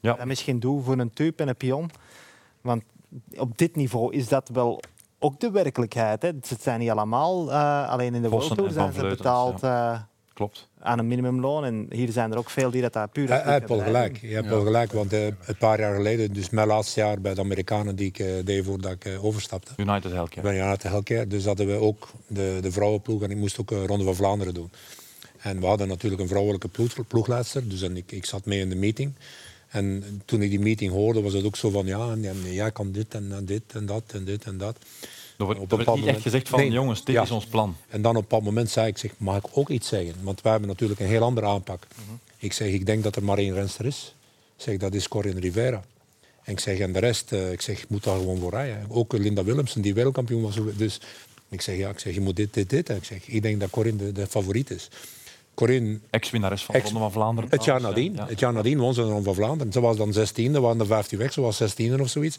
ja. 0.00 0.14
dat 0.14 0.26
misschien 0.26 0.58
doet 0.58 0.84
voor 0.84 0.98
een 0.98 1.12
type 1.12 1.42
en 1.42 1.48
een 1.48 1.56
pion 1.56 1.90
Want 2.60 2.82
op 3.36 3.58
dit 3.58 3.76
niveau 3.76 4.14
is 4.14 4.28
dat 4.28 4.48
wel 4.48 4.80
ook 5.18 5.40
de 5.40 5.50
werkelijkheid. 5.50 6.22
Hè. 6.22 6.28
Het 6.28 6.58
zijn 6.60 6.80
niet 6.80 6.90
allemaal, 6.90 7.48
uh, 7.48 7.88
alleen 7.88 8.14
in 8.14 8.22
de 8.22 8.28
World 8.28 8.54
Tour 8.54 8.70
zijn 8.70 8.92
ze 8.92 9.00
betaald 9.00 9.64
uh, 9.64 10.00
Klopt. 10.40 10.68
aan 10.78 10.98
een 10.98 11.06
minimumloon. 11.06 11.64
En 11.64 11.86
hier 11.90 12.12
zijn 12.12 12.32
er 12.32 12.38
ook 12.38 12.50
veel 12.50 12.70
die 12.70 12.82
dat 12.82 12.92
daar 12.92 13.08
puur... 13.08 13.28
Hij 13.28 13.44
wel 13.44 13.52
liefhebberij 13.52 13.84
gelijk. 13.84 14.20
Je 14.20 14.34
hebt 14.34 14.48
wel 14.48 14.64
gelijk, 14.64 14.92
want 14.92 15.12
eh, 15.12 15.24
een 15.24 15.56
paar 15.58 15.80
jaar 15.80 15.94
geleden, 15.94 16.32
dus 16.32 16.50
mijn 16.50 16.66
laatste 16.66 17.00
jaar 17.00 17.20
bij 17.20 17.34
de 17.34 17.40
Amerikanen 17.40 17.96
die 17.96 18.06
ik 18.06 18.18
eh, 18.18 18.26
deed 18.44 18.64
voordat 18.64 18.92
ik 18.92 19.04
eh, 19.04 19.24
overstapte, 19.24 19.72
United 19.76 20.12
Healthcare. 20.12 20.42
ben 20.42 20.54
je 20.54 20.62
aan 20.62 20.70
het 20.70 20.82
Healthcare, 20.82 21.26
dus 21.26 21.44
hadden 21.44 21.66
we 21.66 21.74
ook 21.74 22.08
de, 22.26 22.58
de 22.60 22.72
vrouwenploeg 22.72 23.22
en 23.22 23.30
ik 23.30 23.36
moest 23.36 23.60
ook 23.60 23.70
een 23.70 23.86
Ronde 23.86 24.04
van 24.04 24.14
Vlaanderen 24.14 24.54
doen. 24.54 24.70
En 25.38 25.60
we 25.60 25.66
hadden 25.66 25.88
natuurlijk 25.88 26.22
een 26.22 26.28
vrouwelijke 26.28 26.68
ploeg, 26.68 27.06
ploegleidster, 27.06 27.68
dus 27.68 27.82
en 27.82 27.96
ik, 27.96 28.12
ik 28.12 28.26
zat 28.26 28.44
mee 28.44 28.60
in 28.60 28.68
de 28.68 28.76
meeting. 28.76 29.14
En 29.70 30.04
toen 30.24 30.42
ik 30.42 30.50
die 30.50 30.60
meeting 30.60 30.92
hoorde, 30.92 31.20
was 31.22 31.32
het 31.32 31.44
ook 31.44 31.56
zo 31.56 31.70
van 31.70 31.86
ja, 31.86 32.10
en, 32.10 32.24
en 32.24 32.52
jij 32.52 32.70
kan 32.70 32.92
dit 32.92 33.14
en, 33.14 33.32
en 33.32 33.44
dit 33.44 33.62
en 33.72 33.86
dat 33.86 34.02
en 34.12 34.24
dit 34.24 34.44
en 34.44 34.58
dat. 34.58 34.76
Er 35.38 35.44
wordt, 35.44 35.60
Op 35.60 35.72
een 35.72 35.84
werd 35.84 35.94
niet 35.96 36.06
echt 36.06 36.20
gezegd 36.22 36.48
van, 36.48 36.58
Nee. 36.60 36.70
jongens, 36.70 37.04
dit 37.04 37.14
Ja. 37.14 37.22
is 37.22 37.30
ons 37.30 37.46
plan. 37.46 37.76
En 37.88 38.02
dan 38.02 38.16
op 38.16 38.30
dat 38.30 38.42
moment 38.42 38.70
zei 38.70 38.86
ik, 38.86 38.98
zeg, 38.98 39.10
mag 39.16 39.36
ik 39.36 39.44
ook 39.52 39.68
iets 39.68 39.88
zeggen? 39.88 40.14
Want 40.22 40.42
wij 40.42 40.50
hebben 40.52 40.68
natuurlijk 40.70 41.00
een 41.00 41.06
heel 41.06 41.22
andere 41.22 41.46
aanpak. 41.46 41.86
Ik 42.38 42.52
zeg, 42.52 42.68
ik 42.72 42.86
denk 42.86 43.02
dat 43.02 43.16
er 43.16 43.24
maar 43.24 43.38
één 43.38 43.54
renster 43.54 43.86
is. 43.86 44.14
Ik 44.56 44.62
zeg, 44.62 44.76
dat 44.76 44.94
is 44.94 45.08
Corinne 45.08 45.40
Rivera. 45.40 45.84
En 46.42 46.52
ik 46.52 46.60
zeg, 46.60 46.78
en 46.78 46.92
de 46.92 46.98
rest, 46.98 47.32
eh, 47.32 47.52
ik 47.52 47.60
zeg, 47.60 47.88
moet 47.88 48.04
daar 48.04 48.16
gewoon 48.16 48.38
voor 48.38 48.50
rijden. 48.50 48.86
Ook 48.88 49.12
Linda 49.12 49.44
Willemsen, 49.44 49.80
die 49.82 49.94
wereldkampioen 49.94 50.42
was. 50.42 50.56
Dus 50.76 51.00
ik 51.48 51.60
zeg, 51.60 51.76
ja, 51.76 51.88
ik 51.90 51.98
zeg, 51.98 52.14
je 52.14 52.20
moet 52.20 52.36
dit, 52.36 52.54
dit, 52.54 52.70
dit. 52.70 52.88
En 52.88 52.96
ik 52.96 53.04
zeg, 53.04 53.26
ik 53.28 53.42
denk 53.42 53.60
dat 53.60 53.70
Corinne 53.70 54.04
de, 54.04 54.12
de 54.12 54.26
favoriet 54.26 54.70
is. 54.70 54.88
Corinne, 55.60 55.98
Ex-winnares 56.10 56.64
van 56.64 56.74
de 56.74 56.80
Ronde 56.80 56.98
van 56.98 57.12
Vlaanderen. 57.12 57.50
het 57.50 57.64
jaar 57.64 57.80
nadien. 57.80 58.14
Ja. 58.14 58.26
het 58.28 58.40
jaar 58.40 58.52
nadien 58.52 58.78
won 58.78 58.94
ze 58.94 59.00
de 59.00 59.06
Ronde 59.06 59.24
van 59.24 59.34
Vlaanderen. 59.34 59.72
Ze 59.72 59.80
was 59.80 59.96
dan 59.96 60.14
16e, 60.14 60.50
waren 60.50 60.80
er 60.80 60.86
15 60.86 61.18
weg, 61.18 61.32
ze 61.32 61.40
was 61.40 61.62
16e 61.62 62.00
of 62.00 62.08
zoiets. 62.08 62.38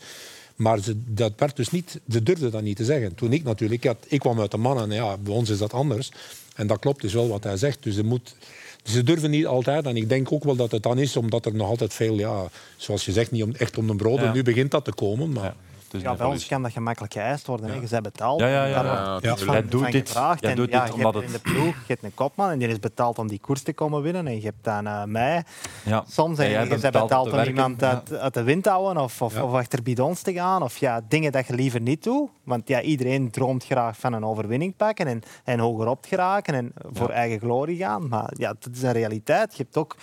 Maar 0.55 0.79
ze, 0.79 0.95
dat 1.05 1.33
werd 1.37 1.55
dus 1.55 1.69
niet, 1.71 1.99
ze 2.09 2.23
durfde 2.23 2.49
dat 2.49 2.61
niet 2.61 2.75
te 2.75 2.85
zeggen. 2.85 3.15
Toen 3.15 3.33
ik 3.33 3.43
natuurlijk, 3.43 3.83
ik, 3.83 3.87
had, 3.87 4.05
ik 4.07 4.19
kwam 4.19 4.39
uit 4.39 4.51
de 4.51 4.57
mannen, 4.57 4.83
en 4.83 4.95
ja, 4.95 5.17
bij 5.17 5.33
ons 5.33 5.49
is 5.49 5.57
dat 5.57 5.73
anders. 5.73 6.11
En 6.55 6.67
dat 6.67 6.79
klopt 6.79 7.01
dus 7.01 7.13
wel 7.13 7.27
wat 7.27 7.43
hij 7.43 7.57
zegt. 7.57 7.83
Dus 7.83 7.95
ze, 7.95 8.03
moet, 8.03 8.35
ze 8.83 9.03
durven 9.03 9.29
niet 9.29 9.45
altijd. 9.45 9.85
En 9.85 9.95
ik 9.95 10.09
denk 10.09 10.31
ook 10.31 10.43
wel 10.43 10.55
dat 10.55 10.71
het 10.71 10.83
dan 10.83 10.97
is, 10.99 11.15
omdat 11.15 11.45
er 11.45 11.55
nog 11.55 11.69
altijd 11.69 11.93
veel, 11.93 12.17
ja, 12.17 12.49
zoals 12.77 13.05
je 13.05 13.11
zegt, 13.11 13.31
niet 13.31 13.43
om, 13.43 13.53
echt 13.55 13.77
om 13.77 13.87
de 13.87 13.95
brood. 13.95 14.19
Ja. 14.19 14.25
En 14.25 14.33
nu 14.33 14.43
begint 14.43 14.71
dat 14.71 14.85
te 14.85 14.93
komen. 14.93 15.31
Maar 15.31 15.43
Ja. 15.43 15.55
Het 15.91 16.01
is 16.01 16.07
Ja, 16.07 16.15
bij 16.15 16.27
ons 16.27 16.47
kan 16.47 16.61
dat 16.61 16.71
gemakkelijk 16.71 17.13
geëist 17.13 17.47
worden. 17.47 17.67
hè. 17.69 17.73
Je 17.75 17.87
bent 17.89 18.03
betaald. 18.03 18.39
Ja, 18.39 18.47
ja, 18.47 18.65
ja, 18.65 18.83
ja. 18.83 19.19
Ja, 19.21 19.35
ja. 19.35 19.35
Jij 19.51 19.65
doet 19.67 19.91
dit- 19.91 20.07
gevraagd. 20.07 20.43
En 20.43 20.55
doet 20.55 20.69
ja, 20.69 20.83
dit 20.85 20.87
je 20.95 21.01
hebt 21.01 21.05
omdat 21.15 21.23
in 21.23 21.31
de 21.31 21.39
ploeg, 21.39 21.75
je 21.75 21.83
hebt 21.87 22.03
een 22.03 22.13
kopman 22.13 22.49
en 22.49 22.59
die 22.59 22.67
is 22.67 22.79
betaald 22.79 23.17
om 23.19 23.27
die 23.27 23.39
koers 23.39 23.61
te 23.61 23.73
komen 23.73 24.01
winnen. 24.01 24.27
En 24.27 24.35
je 24.35 24.41
hebt 24.41 24.63
dan 24.63 24.87
eh, 24.87 25.03
mij 25.03 25.43
Ja. 25.85 26.03
soms. 26.07 26.39
En 26.39 26.49
je 26.49 26.55
bent 26.67 26.69
betaald 26.81 26.91
betaald 27.09 27.31
om 27.31 27.39
iemand 27.39 27.83
uit, 27.83 28.13
uit 28.13 28.33
de 28.33 28.43
wind 28.43 28.63
te 28.63 28.69
houden 28.69 29.03
of, 29.03 29.21
of, 29.21 29.33
Ja. 29.33 29.43
of 29.43 29.53
achter 29.53 29.83
bidons 29.83 30.21
te 30.21 30.33
gaan. 30.33 30.63
Of 30.63 30.77
ja, 30.77 31.01
dingen 31.07 31.31
dat 31.31 31.47
je 31.47 31.53
liever 31.53 31.81
niet 31.81 32.03
doet. 32.03 32.29
Want 32.43 32.67
ja, 32.67 32.81
iedereen 32.81 33.31
droomt 33.31 33.65
graag 33.65 33.97
van 33.97 34.13
een 34.13 34.25
overwinning 34.25 34.75
pakken 34.75 35.07
en, 35.07 35.21
en 35.43 35.59
hoger 35.59 35.87
op 35.87 36.01
te 36.01 36.07
geraken 36.07 36.53
en 36.55 36.71
voor 36.93 37.09
eigen 37.09 37.39
glorie 37.39 37.77
gaan. 37.77 38.07
Maar 38.07 38.33
ja, 38.37 38.53
dat 38.59 38.73
is 38.75 38.81
een 38.81 38.91
realiteit. 38.91 39.57
Je 39.57 39.63
hebt 39.63 39.77
ook 39.77 39.95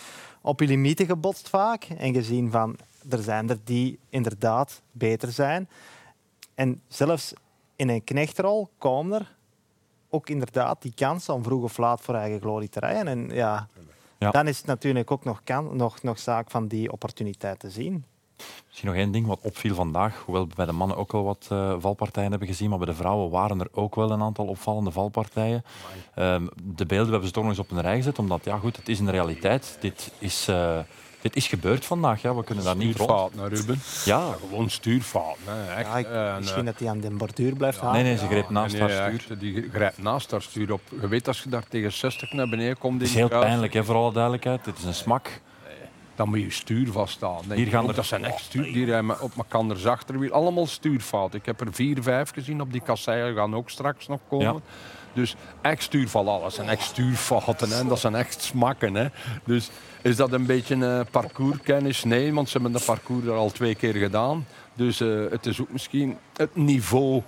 op 0.42 0.60
je 0.60 0.66
limieten 0.66 1.06
gebotst 1.06 1.48
vaak 1.48 1.86
en 1.98 2.14
gezien 2.14 2.50
van 2.50 2.76
er 3.10 3.22
zijn 3.22 3.48
er 3.50 3.58
die 3.64 3.98
inderdaad 4.08 4.82
beter 4.92 5.32
zijn. 5.32 5.68
En 6.54 6.80
zelfs 6.88 7.32
in 7.76 7.88
een 7.88 8.04
knechtrol 8.04 8.70
komen 8.78 9.20
er 9.20 9.36
ook 10.10 10.28
inderdaad 10.28 10.82
die 10.82 10.92
kansen 10.94 11.34
om 11.34 11.42
vroeg 11.42 11.62
of 11.62 11.78
laat 11.78 12.00
voor 12.00 12.14
eigen 12.14 12.40
glorie 12.40 12.68
te 12.68 12.80
rijden. 12.80 13.06
En 13.08 13.28
ja, 13.34 13.68
Ja. 14.18 14.30
dan 14.30 14.46
is 14.48 14.56
het 14.58 14.66
natuurlijk 14.66 15.10
ook 15.10 15.24
nog, 15.24 15.40
kan, 15.44 15.76
nog, 15.76 16.02
nog 16.02 16.18
zaak 16.18 16.50
van 16.50 16.66
die 16.68 16.92
opportuniteit 16.92 17.58
te 17.58 17.70
zien. 17.70 18.04
Misschien 18.66 18.88
nog 18.88 18.98
één 18.98 19.12
ding 19.12 19.26
wat 19.26 19.38
opviel 19.42 19.74
vandaag, 19.74 20.22
hoewel 20.24 20.48
we 20.48 20.54
bij 20.54 20.66
de 20.66 20.72
mannen 20.72 20.96
ook 20.96 21.12
wel 21.12 21.24
wat 21.24 21.46
eh, 21.50 21.74
valpartijen 21.78 22.30
hebben 22.30 22.48
gezien, 22.48 22.68
maar 22.68 22.78
bij 22.78 22.86
de 22.86 22.94
vrouwen 22.94 23.30
waren 23.30 23.60
er 23.60 23.68
ook 23.72 23.94
wel 23.94 24.10
een 24.10 24.22
aantal 24.22 24.46
opvallende 24.46 24.90
valpartijen. 24.90 25.62
Ehm, 26.14 26.46
de 26.64 26.86
beelden 26.86 27.08
hebben 27.10 27.26
ze 27.28 27.32
toch 27.34 27.42
nog 27.44 27.52
eens 27.52 27.60
op 27.60 27.70
een 27.70 27.80
rij 27.80 27.96
gezet, 27.96 28.18
omdat 28.18 28.44
ja, 28.44 28.58
goed, 28.58 28.76
het 28.76 28.88
is 28.88 28.98
een 28.98 29.10
realiteit. 29.10 29.76
Dit 29.80 30.12
is, 30.18 30.48
eh, 30.48 30.78
dit 31.20 31.36
is 31.36 31.46
gebeurd 31.46 31.84
vandaag, 31.84 32.22
ja. 32.22 32.34
we 32.34 32.44
kunnen 32.44 32.64
daar 32.64 32.76
niet 32.76 32.96
rond. 32.96 33.10
Stuurfout 33.10 33.34
naar 33.34 33.48
Ruben. 33.48 33.80
Ja, 34.04 34.34
Gewoon 34.48 34.70
stuurfout. 34.70 35.36
Hè. 35.44 35.74
Echt. 35.74 35.86
Ja, 35.88 35.96
ik- 35.96 36.06
En, 36.06 36.26
eh, 36.30 36.36
misschien 36.38 36.64
dat 36.64 36.78
hij 36.78 36.88
aan 36.88 37.00
de 37.00 37.10
borduur 37.10 37.54
blijft 37.56 37.80
nee, 37.80 37.90
hangen. 37.90 38.04
nee, 38.04 38.16
ze 38.16 38.26
greep 38.26 38.48
naast 38.50 38.72
nee, 38.78 38.82
haar 38.82 39.12
echt, 39.12 39.22
stuur. 39.22 39.38
Die 39.38 39.68
grijpt 39.72 39.98
naast 40.02 40.30
haar 40.30 40.42
stuur 40.42 40.72
op. 40.72 40.80
Je 41.00 41.08
weet 41.08 41.28
als 41.28 41.42
je 41.42 41.48
daar 41.48 41.64
tegen 41.68 41.92
60 41.92 42.32
naar 42.32 42.48
beneden 42.48 42.78
komt, 42.78 43.00
Het 43.00 43.08
is 43.10 43.14
heel 43.16 43.28
pijnlijk, 43.28 43.72
hè, 43.72 43.84
voor 43.84 43.94
alle 43.94 44.12
duidelijkheid. 44.12 44.66
Het 44.66 44.78
is 44.78 44.84
een 44.84 44.94
smak. 44.94 45.40
dan 46.14 46.28
moet 46.28 46.40
je 46.40 46.50
stuur 46.50 46.92
vaststaan. 46.92 47.40
Nee, 47.46 47.58
Hier 47.58 47.66
gaan 47.66 47.82
ook 47.82 47.88
er- 47.88 47.94
Dat 47.94 48.04
zijn 48.04 48.24
echt 48.24 48.40
stuur. 48.40 48.62
Die 48.62 48.84
rijden 48.84 49.20
op 49.20 49.32
elkaar 49.36 49.88
achterwiel. 49.88 50.32
Allemaal 50.32 50.66
stuurfout. 50.66 51.34
Ik 51.34 51.46
heb 51.46 51.60
er 51.60 51.66
vier, 51.70 52.02
vijf 52.02 52.30
gezien 52.32 52.60
op 52.60 52.72
die 52.72 52.80
kasseien. 52.80 53.34
gaan 53.34 53.54
ook 53.54 53.70
straks 53.70 54.06
nog 54.06 54.20
komen. 54.28 54.46
Ja. 54.46 54.60
Dus 55.18 55.34
echt 55.60 55.82
stuurval, 55.82 56.40
dat 56.40 56.54
zijn 56.54 56.68
echt 56.68 56.82
stuurfouten. 56.82 57.70
Hè. 57.70 57.86
Dat 57.86 57.98
zijn 57.98 58.14
echt 58.14 58.42
smakken. 58.42 58.94
Hè. 58.94 59.06
Dus 59.44 59.70
is 60.02 60.16
dat 60.16 60.32
een 60.32 60.46
beetje 60.46 60.74
eh, 60.74 61.00
parcourskennis? 61.10 62.04
Nee, 62.04 62.34
want 62.34 62.48
ze 62.48 62.58
hebben 62.58 62.78
de 62.78 62.84
parcours 62.84 63.26
er 63.26 63.32
al 63.32 63.50
twee 63.50 63.74
keer 63.74 63.94
gedaan. 63.94 64.46
Dus 64.74 65.00
eh, 65.00 65.30
het 65.30 65.46
is 65.46 65.60
ook 65.60 65.72
misschien 65.72 66.18
het 66.36 66.56
niveau. 66.56 67.22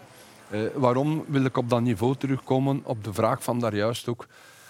Eh, 0.51 0.61
waarom 0.75 1.25
wil 1.27 1.45
ik 1.45 1.57
op 1.57 1.69
dat 1.69 1.81
niveau 1.81 2.17
terugkomen? 2.17 2.81
Op 2.85 3.05
de 3.05 3.13
vraag 3.13 3.43
van 3.43 3.59
daar 3.59 3.75
juist 3.75 4.09
ook. 4.09 4.27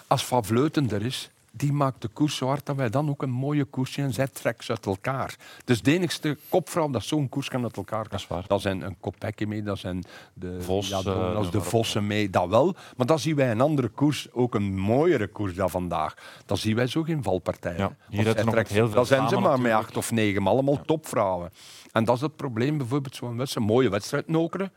Als 0.07 0.25
Van 0.25 0.45
er 0.91 1.05
is, 1.05 1.31
die 1.51 1.73
maakt 1.73 2.03
de 2.03 2.09
koers 2.09 2.37
zo 2.37 2.47
hard 2.47 2.67
dat 2.67 2.77
wij 2.77 2.91
dan 2.91 3.09
ook 3.09 3.23
een 3.23 3.31
mooie 3.31 3.65
koersje 3.65 4.03
en 4.03 4.13
zij 4.13 4.27
trekt 4.27 4.65
ze 4.65 4.71
uit 4.71 4.87
elkaar. 4.87 5.37
Dus 5.65 5.83
de 5.83 5.93
enigste 5.93 6.39
kopvrouw 6.49 6.91
dat 6.91 7.05
zo'n 7.05 7.29
koers 7.29 7.49
kan 7.49 7.63
uit 7.63 7.77
elkaar 7.77 8.09
Dat 8.09 8.21
is 8.21 8.27
waar. 8.27 8.45
dat 8.47 8.61
zijn 8.61 8.81
een 8.81 8.97
Kopecky 9.01 9.45
mee, 9.45 9.63
dat 9.63 9.79
zijn 9.79 10.05
de, 10.35 10.63
Vos, 10.63 10.89
ja, 10.89 10.99
eh, 10.99 11.05
dat 11.05 11.45
is 11.45 11.51
de. 11.51 11.61
Vossen 11.61 12.07
mee, 12.07 12.31
dat 12.31 12.49
wel. 12.49 12.75
Maar 12.97 13.07
dan 13.07 13.19
zien 13.19 13.37
wij 13.37 13.51
een 13.51 13.61
andere 13.61 13.89
koers, 13.89 14.33
ook 14.33 14.55
een 14.55 14.79
mooiere 14.79 15.27
koers 15.27 15.55
dan 15.55 15.71
vandaag. 15.71 16.15
Dat 16.47 16.59
zien 16.59 16.77
wij 16.77 16.87
zo 16.87 17.03
geen 17.03 17.23
valpartijen. 17.23 17.79
Ja, 17.79 17.97
hier 18.09 18.45
nog 18.45 18.55
heel 18.55 18.87
veel 18.87 18.95
Dan 18.95 19.07
zijn 19.07 19.29
ze 19.29 19.39
maar 19.39 19.61
met 19.61 19.73
acht 19.73 19.97
of 19.97 20.11
negen, 20.11 20.43
maar 20.43 20.53
allemaal 20.53 20.85
topvrouwen. 20.85 21.53
En 21.93 22.05
dat 22.05 22.17
is 22.17 22.21
het 22.21 22.37
probleem, 22.37 22.79
bijvoorbeeld 22.79 23.15
zo'n 23.15 23.37
wedstrijd, 23.37 23.69
een 23.69 23.75
mooie 23.75 23.91
wedstrijd 23.91 24.29
nokeren. 24.29 24.73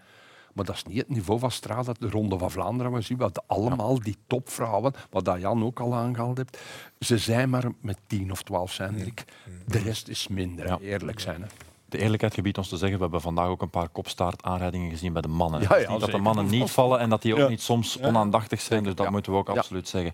Maar 0.53 0.65
dat 0.65 0.75
is 0.75 0.83
niet 0.83 0.97
het 0.97 1.09
niveau 1.09 1.39
van 1.39 1.51
Strada, 1.51 1.93
de 1.99 2.09
Ronde 2.09 2.37
van 2.37 2.51
Vlaanderen. 2.51 2.91
We 2.93 3.01
zien 3.01 3.17
wat 3.17 3.43
allemaal 3.47 3.99
die 3.99 4.17
topvrouwen, 4.27 4.93
wat 5.09 5.25
dat 5.25 5.39
Jan 5.41 5.63
ook 5.63 5.79
al 5.79 5.93
aangehaald 5.95 6.37
heeft, 6.37 6.57
ze 6.99 7.17
zijn 7.17 7.49
maar 7.49 7.63
met 7.81 7.97
tien 8.07 8.31
of 8.31 8.43
twaalf 8.43 8.77
Hendrik. 8.77 9.23
De 9.67 9.79
rest 9.79 10.07
is 10.07 10.27
minder, 10.27 10.67
Ja. 10.67 10.77
eerlijk 10.81 11.19
zijn. 11.19 11.41
Hè. 11.41 11.47
De 11.85 11.97
eerlijkheid 11.97 12.33
gebiedt 12.33 12.57
ons 12.57 12.69
te 12.69 12.77
zeggen, 12.77 12.97
we 12.97 13.03
hebben 13.03 13.21
vandaag 13.21 13.47
ook 13.47 13.61
een 13.61 13.69
paar 13.69 13.89
kopstaartaanrijdingen 13.89 14.89
gezien 14.89 15.13
bij 15.13 15.21
de 15.21 15.27
mannen. 15.27 15.61
Ja, 15.61 15.97
dat 15.97 16.11
de 16.11 16.17
mannen 16.17 16.45
niet 16.45 16.71
vallen 16.71 16.99
en 16.99 17.09
dat 17.09 17.21
die 17.21 17.33
ook 17.33 17.39
Ja. 17.39 17.47
niet 17.47 17.61
soms 17.61 17.99
onaandachtig 18.01 18.61
zijn, 18.61 18.83
dus 18.83 18.95
dat 18.95 19.09
moeten 19.09 19.31
we 19.31 19.37
ook 19.37 19.49
absoluut 19.49 19.87
zeggen. 19.87 20.13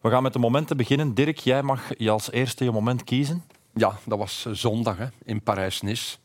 We 0.00 0.10
gaan 0.10 0.22
met 0.22 0.32
de 0.32 0.38
momenten 0.38 0.76
beginnen. 0.76 1.14
Dirk, 1.14 1.38
jij 1.38 1.62
mag 1.62 1.90
je 1.98 2.10
als 2.10 2.30
eerste 2.30 2.64
je 2.64 2.70
moment 2.70 3.04
kiezen. 3.04 3.42
Ja, 3.74 3.98
dat 4.04 4.18
was 4.18 4.44
eh, 4.46 4.52
zondag 4.52 4.96
hè, 4.98 5.06
in 5.24 5.42
Parijs-Nice. 5.42 6.16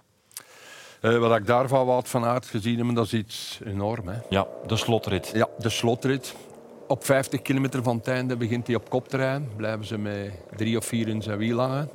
Eh, 1.01 1.17
wat 1.17 1.38
ik 1.38 1.45
daarvan 1.45 1.86
wat 1.86 2.10
van 2.10 2.25
aard 2.25 2.45
gezien 2.45 2.86
heb, 2.86 2.95
dat 2.95 3.05
is 3.05 3.13
iets 3.13 3.60
enorm. 3.65 4.07
Hè. 4.07 4.17
Ja, 4.29 4.47
de 4.67 4.75
slotrit. 4.75 5.31
Ja, 5.33 5.47
de 5.57 5.69
slotrit. 5.69 6.36
Op 6.88 7.05
50 7.05 7.41
kilometer 7.41 7.83
van 7.83 7.97
het 7.97 8.07
einde 8.07 8.36
begint 8.36 8.67
hij 8.67 8.75
op 8.75 8.89
kop 8.89 9.07
te 9.07 9.17
rijden. 9.17 9.49
Blijven 9.55 9.86
ze 9.86 9.97
met 9.97 10.31
drie 10.55 10.77
of 10.77 10.86
vier 10.86 11.07
in 11.07 11.21
zijn 11.21 11.38
wiel 11.38 11.60
hangen. 11.60 11.89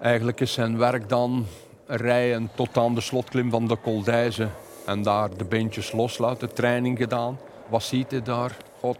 Eigenlijk 0.00 0.40
is 0.40 0.52
zijn 0.52 0.78
werk 0.78 1.08
dan 1.08 1.46
rijden 1.86 2.50
tot 2.54 2.76
aan 2.76 2.94
de 2.94 3.00
slotklim 3.00 3.50
van 3.50 3.68
de 3.68 3.76
Col 3.82 4.02
d'Izé 4.02 4.48
en 4.86 5.02
daar 5.02 5.36
de 5.36 5.44
beentjes 5.44 5.92
loslaten. 5.92 6.54
Training 6.54 6.98
gedaan. 6.98 7.38
Wat 7.68 7.82
ziet 7.82 8.10
hij 8.10 8.22
daar? 8.22 8.56
God, 8.80 8.98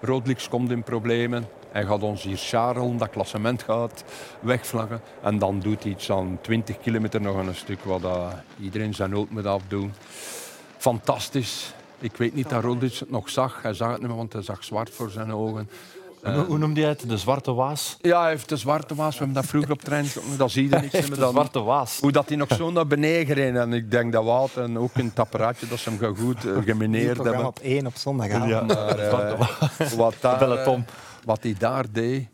Rodlix 0.00 0.48
komt 0.48 0.70
in 0.70 0.82
problemen. 0.82 1.48
Hij 1.72 1.84
gaat 1.84 2.02
ons 2.02 2.22
hier 2.22 2.36
scharrelen, 2.38 2.96
dat 2.96 3.10
klassement 3.10 3.62
gaat 3.62 4.04
wegvlaggen. 4.40 5.00
En 5.22 5.38
dan 5.38 5.60
doet 5.60 5.82
hij 5.82 5.92
iets 5.92 6.10
aan 6.10 6.38
20 6.40 6.78
kilometer 6.80 7.20
nog 7.20 7.36
een 7.36 7.54
stuk 7.54 7.84
wat 7.84 8.02
dat 8.02 8.32
iedereen 8.60 8.94
zijn 8.94 9.10
nood 9.10 9.30
moet 9.30 9.46
afdoen. 9.46 9.92
Fantastisch. 10.78 11.74
Ik 11.98 12.16
weet 12.16 12.34
niet 12.34 12.48
dat 12.48 12.62
Rodriguez 12.62 13.00
het 13.00 13.10
nog 13.10 13.28
zag. 13.30 13.62
Hij 13.62 13.74
zag 13.74 13.90
het 13.90 13.98
niet 13.98 14.06
meer, 14.08 14.16
want 14.16 14.32
hij 14.32 14.42
zag 14.42 14.64
zwart 14.64 14.90
voor 14.90 15.10
zijn 15.10 15.32
ogen. 15.32 15.68
Hoe- 16.22 16.32
Hoe 16.44 16.58
noemde 16.58 16.80
jij 16.80 16.88
het? 16.88 17.08
De 17.08 17.18
zwarte 17.18 17.52
waas? 17.54 17.96
Ja, 18.00 18.20
hij 18.20 18.30
heeft 18.30 18.48
de 18.48 18.56
zwarte 18.56 18.94
waas. 18.94 19.12
We 19.12 19.24
hebben 19.24 19.34
dat 19.34 19.46
vroeger 19.50 19.70
op 19.72 19.82
trein. 19.82 20.06
Dat 20.36 20.50
zie 20.50 20.68
je 20.68 20.76
niks. 20.76 20.92
Hij 20.92 21.08
de 21.08 21.14
zwarte 21.30 21.60
waas. 21.62 21.98
Hoe 22.00 22.12
dat 22.12 22.28
hij 22.28 22.36
nog 22.36 22.48
zo 22.56 22.70
naar 22.70 22.86
beneden 22.86 23.26
gereden. 23.26 23.60
En 23.60 23.72
ik 23.72 23.90
denk 23.90 24.12
dat 24.12 24.24
Wout 24.24 24.56
en 24.56 24.78
ook 24.78 24.90
in 24.96 25.04
het 25.04 25.18
apparaatje 25.18 25.66
dat 25.68 25.78
ze 25.78 25.90
hem 25.90 26.16
goed 26.16 26.44
eh, 26.46 26.52
gemineerd 26.64 27.12
programma 27.14 27.30
hebben. 27.42 27.46
op 27.46 27.58
één 27.58 27.86
op 27.86 27.96
zondag. 27.96 28.28
Maar, 28.28 28.50
eh, 29.78 29.92
wat, 29.96 30.14
daar, 30.20 30.38
Peloton. 30.38 30.84
Wat 31.24 31.42
hij 31.42 31.54
daar 31.58 31.92
deed, 31.92 32.28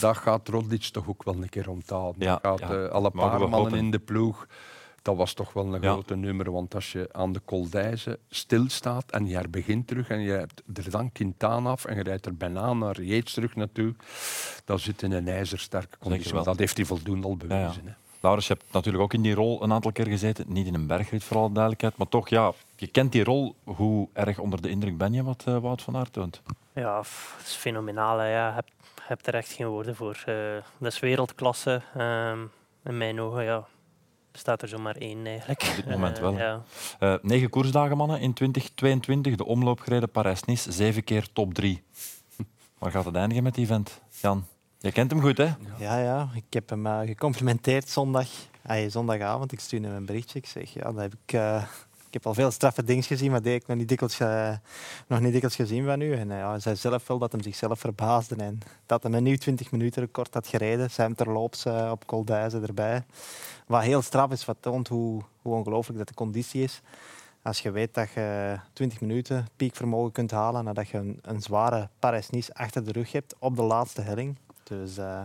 dat 0.00 0.16
gaat 0.16 0.48
Rodlic 0.48 0.82
toch 0.82 1.08
ook 1.08 1.22
wel 1.24 1.34
een 1.34 1.48
keer. 1.48 1.66
Ja, 2.18 2.38
dat 2.42 2.42
gaat 2.42 2.58
ja. 2.58 2.84
eh, 2.84 2.90
alle 2.90 3.10
Mogen 3.12 3.30
paar 3.38 3.48
mannen 3.48 3.74
in 3.74 3.90
de 3.90 3.98
ploeg. 3.98 4.46
Dat 5.02 5.16
was 5.16 5.32
toch 5.34 5.52
wel 5.52 5.74
een 5.74 5.82
Ja. 5.82 5.92
grote 5.92 6.16
nummer. 6.16 6.50
Want 6.52 6.74
als 6.74 6.92
je 6.92 7.08
aan 7.12 7.32
de 7.32 7.40
Col 7.44 7.68
d'Izé 7.70 8.16
stilstaat 8.28 9.10
en 9.10 9.26
je 9.26 9.48
begint 9.48 9.86
terug 9.86 10.08
en 10.08 10.20
je 10.20 10.30
hebt 10.30 10.62
er 10.74 10.90
dan 10.90 11.12
Quintana 11.12 11.70
af 11.70 11.84
en 11.84 11.96
je 11.96 12.02
rijdt 12.02 12.26
er 12.26 12.36
bijna 12.36 12.72
naar 12.72 13.02
Yates 13.02 13.32
terug 13.32 13.54
naartoe, 13.54 13.94
dan 14.64 14.78
zit 14.78 15.02
in 15.02 15.12
een 15.12 15.28
ijzersterke 15.28 15.98
conditie. 15.98 16.42
Dat 16.42 16.58
heeft 16.58 16.76
hij 16.76 16.86
voldoende 16.86 17.26
al 17.26 17.36
bewezen. 17.36 17.96
Laurens, 18.26 18.46
je 18.46 18.54
hebt 18.58 18.72
natuurlijk 18.72 19.04
ook 19.04 19.12
in 19.12 19.22
die 19.22 19.34
rol 19.34 19.62
een 19.62 19.72
aantal 19.72 19.92
keer 19.92 20.06
gezeten. 20.06 20.44
Niet 20.48 20.66
in 20.66 20.74
een 20.74 20.86
bergrit, 20.86 21.24
voor 21.24 21.36
alle 21.36 21.52
duidelijkheid. 21.52 21.96
Maar 21.96 22.08
toch, 22.08 22.28
ja, 22.28 22.52
je 22.76 22.86
kent 22.86 23.12
die 23.12 23.24
rol. 23.24 23.54
Hoe 23.64 24.08
erg 24.12 24.38
onder 24.38 24.62
de 24.62 24.68
indruk 24.68 24.98
ben 24.98 25.12
je 25.12 25.22
wat 25.22 25.44
uh, 25.48 25.58
Wout 25.58 25.82
van 25.82 25.96
Aert 25.96 26.12
toont? 26.12 26.42
Ja, 26.72 26.98
het 27.36 27.46
is 27.46 27.54
fenomenaal. 27.54 28.18
Hè. 28.18 28.30
Ja, 28.30 28.48
je 28.48 28.54
hebt, 28.54 28.70
hebt 29.02 29.26
er 29.26 29.34
echt 29.34 29.52
geen 29.52 29.66
woorden 29.66 29.96
voor. 29.96 30.24
Uh, 30.28 30.34
dat 30.78 30.92
is 30.92 30.98
wereldklasse. 30.98 31.82
Um, 31.96 32.50
in 32.84 32.98
mijn 32.98 33.20
ogen, 33.20 33.44
ja, 33.44 33.66
bestaat 34.32 34.62
er 34.62 34.68
zomaar 34.68 34.96
één 34.96 35.26
eigenlijk. 35.26 35.62
Op 35.62 35.76
dit 35.76 35.88
moment 35.88 36.16
Uh, 36.16 36.22
wel. 36.22 36.32
ja. 36.36 36.62
Eh, 36.98 37.14
negen 37.22 37.50
koersdagen, 37.50 37.96
mannen, 37.96 38.20
in 38.20 38.32
2022. 38.32 39.36
De 39.36 39.46
omloop 39.46 39.80
gereden 39.80 40.10
Parijs-Nice. 40.10 40.72
Zeven 40.72 41.04
keer 41.04 41.32
top 41.32 41.54
drie. 41.54 41.82
Waar 42.78 42.90
gaat 42.90 43.04
het 43.04 43.14
eindigen 43.14 43.42
met 43.42 43.54
die 43.54 43.66
vent? 43.66 44.00
Jan, 44.20 44.46
je 44.86 44.92
kent 44.92 45.10
hem 45.10 45.20
goed, 45.20 45.38
hè? 45.38 45.54
Ja, 45.78 45.98
ja. 45.98 46.28
Ik 46.34 46.44
heb 46.50 46.68
hem 46.68 46.86
uh, 46.86 47.00
gecomplimenteerd 47.00 47.88
zondag. 47.88 48.28
Ay, 48.62 48.90
zondagavond. 48.90 49.52
Ik 49.52 49.60
stuurde 49.60 49.86
hem 49.86 49.96
een 49.96 50.06
berichtje. 50.06 50.38
Ik 50.38 50.46
zeg, 50.46 50.72
ja, 50.72 50.82
dat 50.82 50.96
heb 50.96 51.14
ik... 51.24 51.32
Uh, 51.32 51.62
ik 52.06 52.12
heb 52.12 52.26
al 52.26 52.34
veel 52.34 52.50
straffe 52.50 52.84
dingen 52.84 53.02
gezien, 53.02 53.30
maar 53.30 53.42
die 53.42 53.52
heb 53.52 53.62
ik 53.62 53.68
nog 53.68 53.76
niet 53.76 53.88
dikwijls, 53.88 54.16
dikwijls 55.32 55.56
gezien 55.56 55.84
van 55.84 56.00
u. 56.00 56.12
En 56.12 56.28
ja, 56.28 56.50
hij 56.50 56.60
zei 56.60 56.76
zelf 56.76 57.06
wel 57.06 57.18
dat 57.18 57.32
hij 57.32 57.42
zichzelf 57.42 57.80
verbaasde 57.80 58.34
en 58.34 58.58
dat 58.86 59.02
hij 59.02 59.12
een 59.12 59.22
nieuw 59.22 59.36
20 59.36 59.70
minuten 59.70 60.02
record 60.02 60.34
had 60.34 60.46
gereden. 60.46 60.90
Zijn 60.90 61.14
terloops 61.14 61.66
op 61.66 62.06
Col 62.06 62.24
d'Huizen 62.24 62.62
erbij. 62.62 63.04
Wat 63.66 63.82
heel 63.82 64.02
straf 64.02 64.30
is, 64.30 64.44
wat 64.44 64.56
toont 64.60 64.88
hoe, 64.88 65.22
hoe 65.42 65.54
ongelooflijk 65.54 65.98
dat 65.98 66.08
de 66.08 66.14
conditie 66.14 66.62
is. 66.62 66.82
Als 67.42 67.60
je 67.60 67.70
weet 67.70 67.94
dat 67.94 68.10
je 68.10 68.56
20 68.72 69.00
minuten 69.00 69.46
piekvermogen 69.56 70.12
kunt 70.12 70.30
halen 70.30 70.64
nadat 70.64 70.88
je 70.88 70.98
een, 70.98 71.18
een 71.22 71.42
zware 71.42 71.88
Parijs-Nice 71.98 72.54
achter 72.54 72.84
de 72.84 72.92
rug 72.92 73.12
hebt 73.12 73.34
op 73.38 73.56
de 73.56 73.62
laatste 73.62 74.00
helling. 74.00 74.36
Dus 74.68 74.98
uh, 74.98 75.20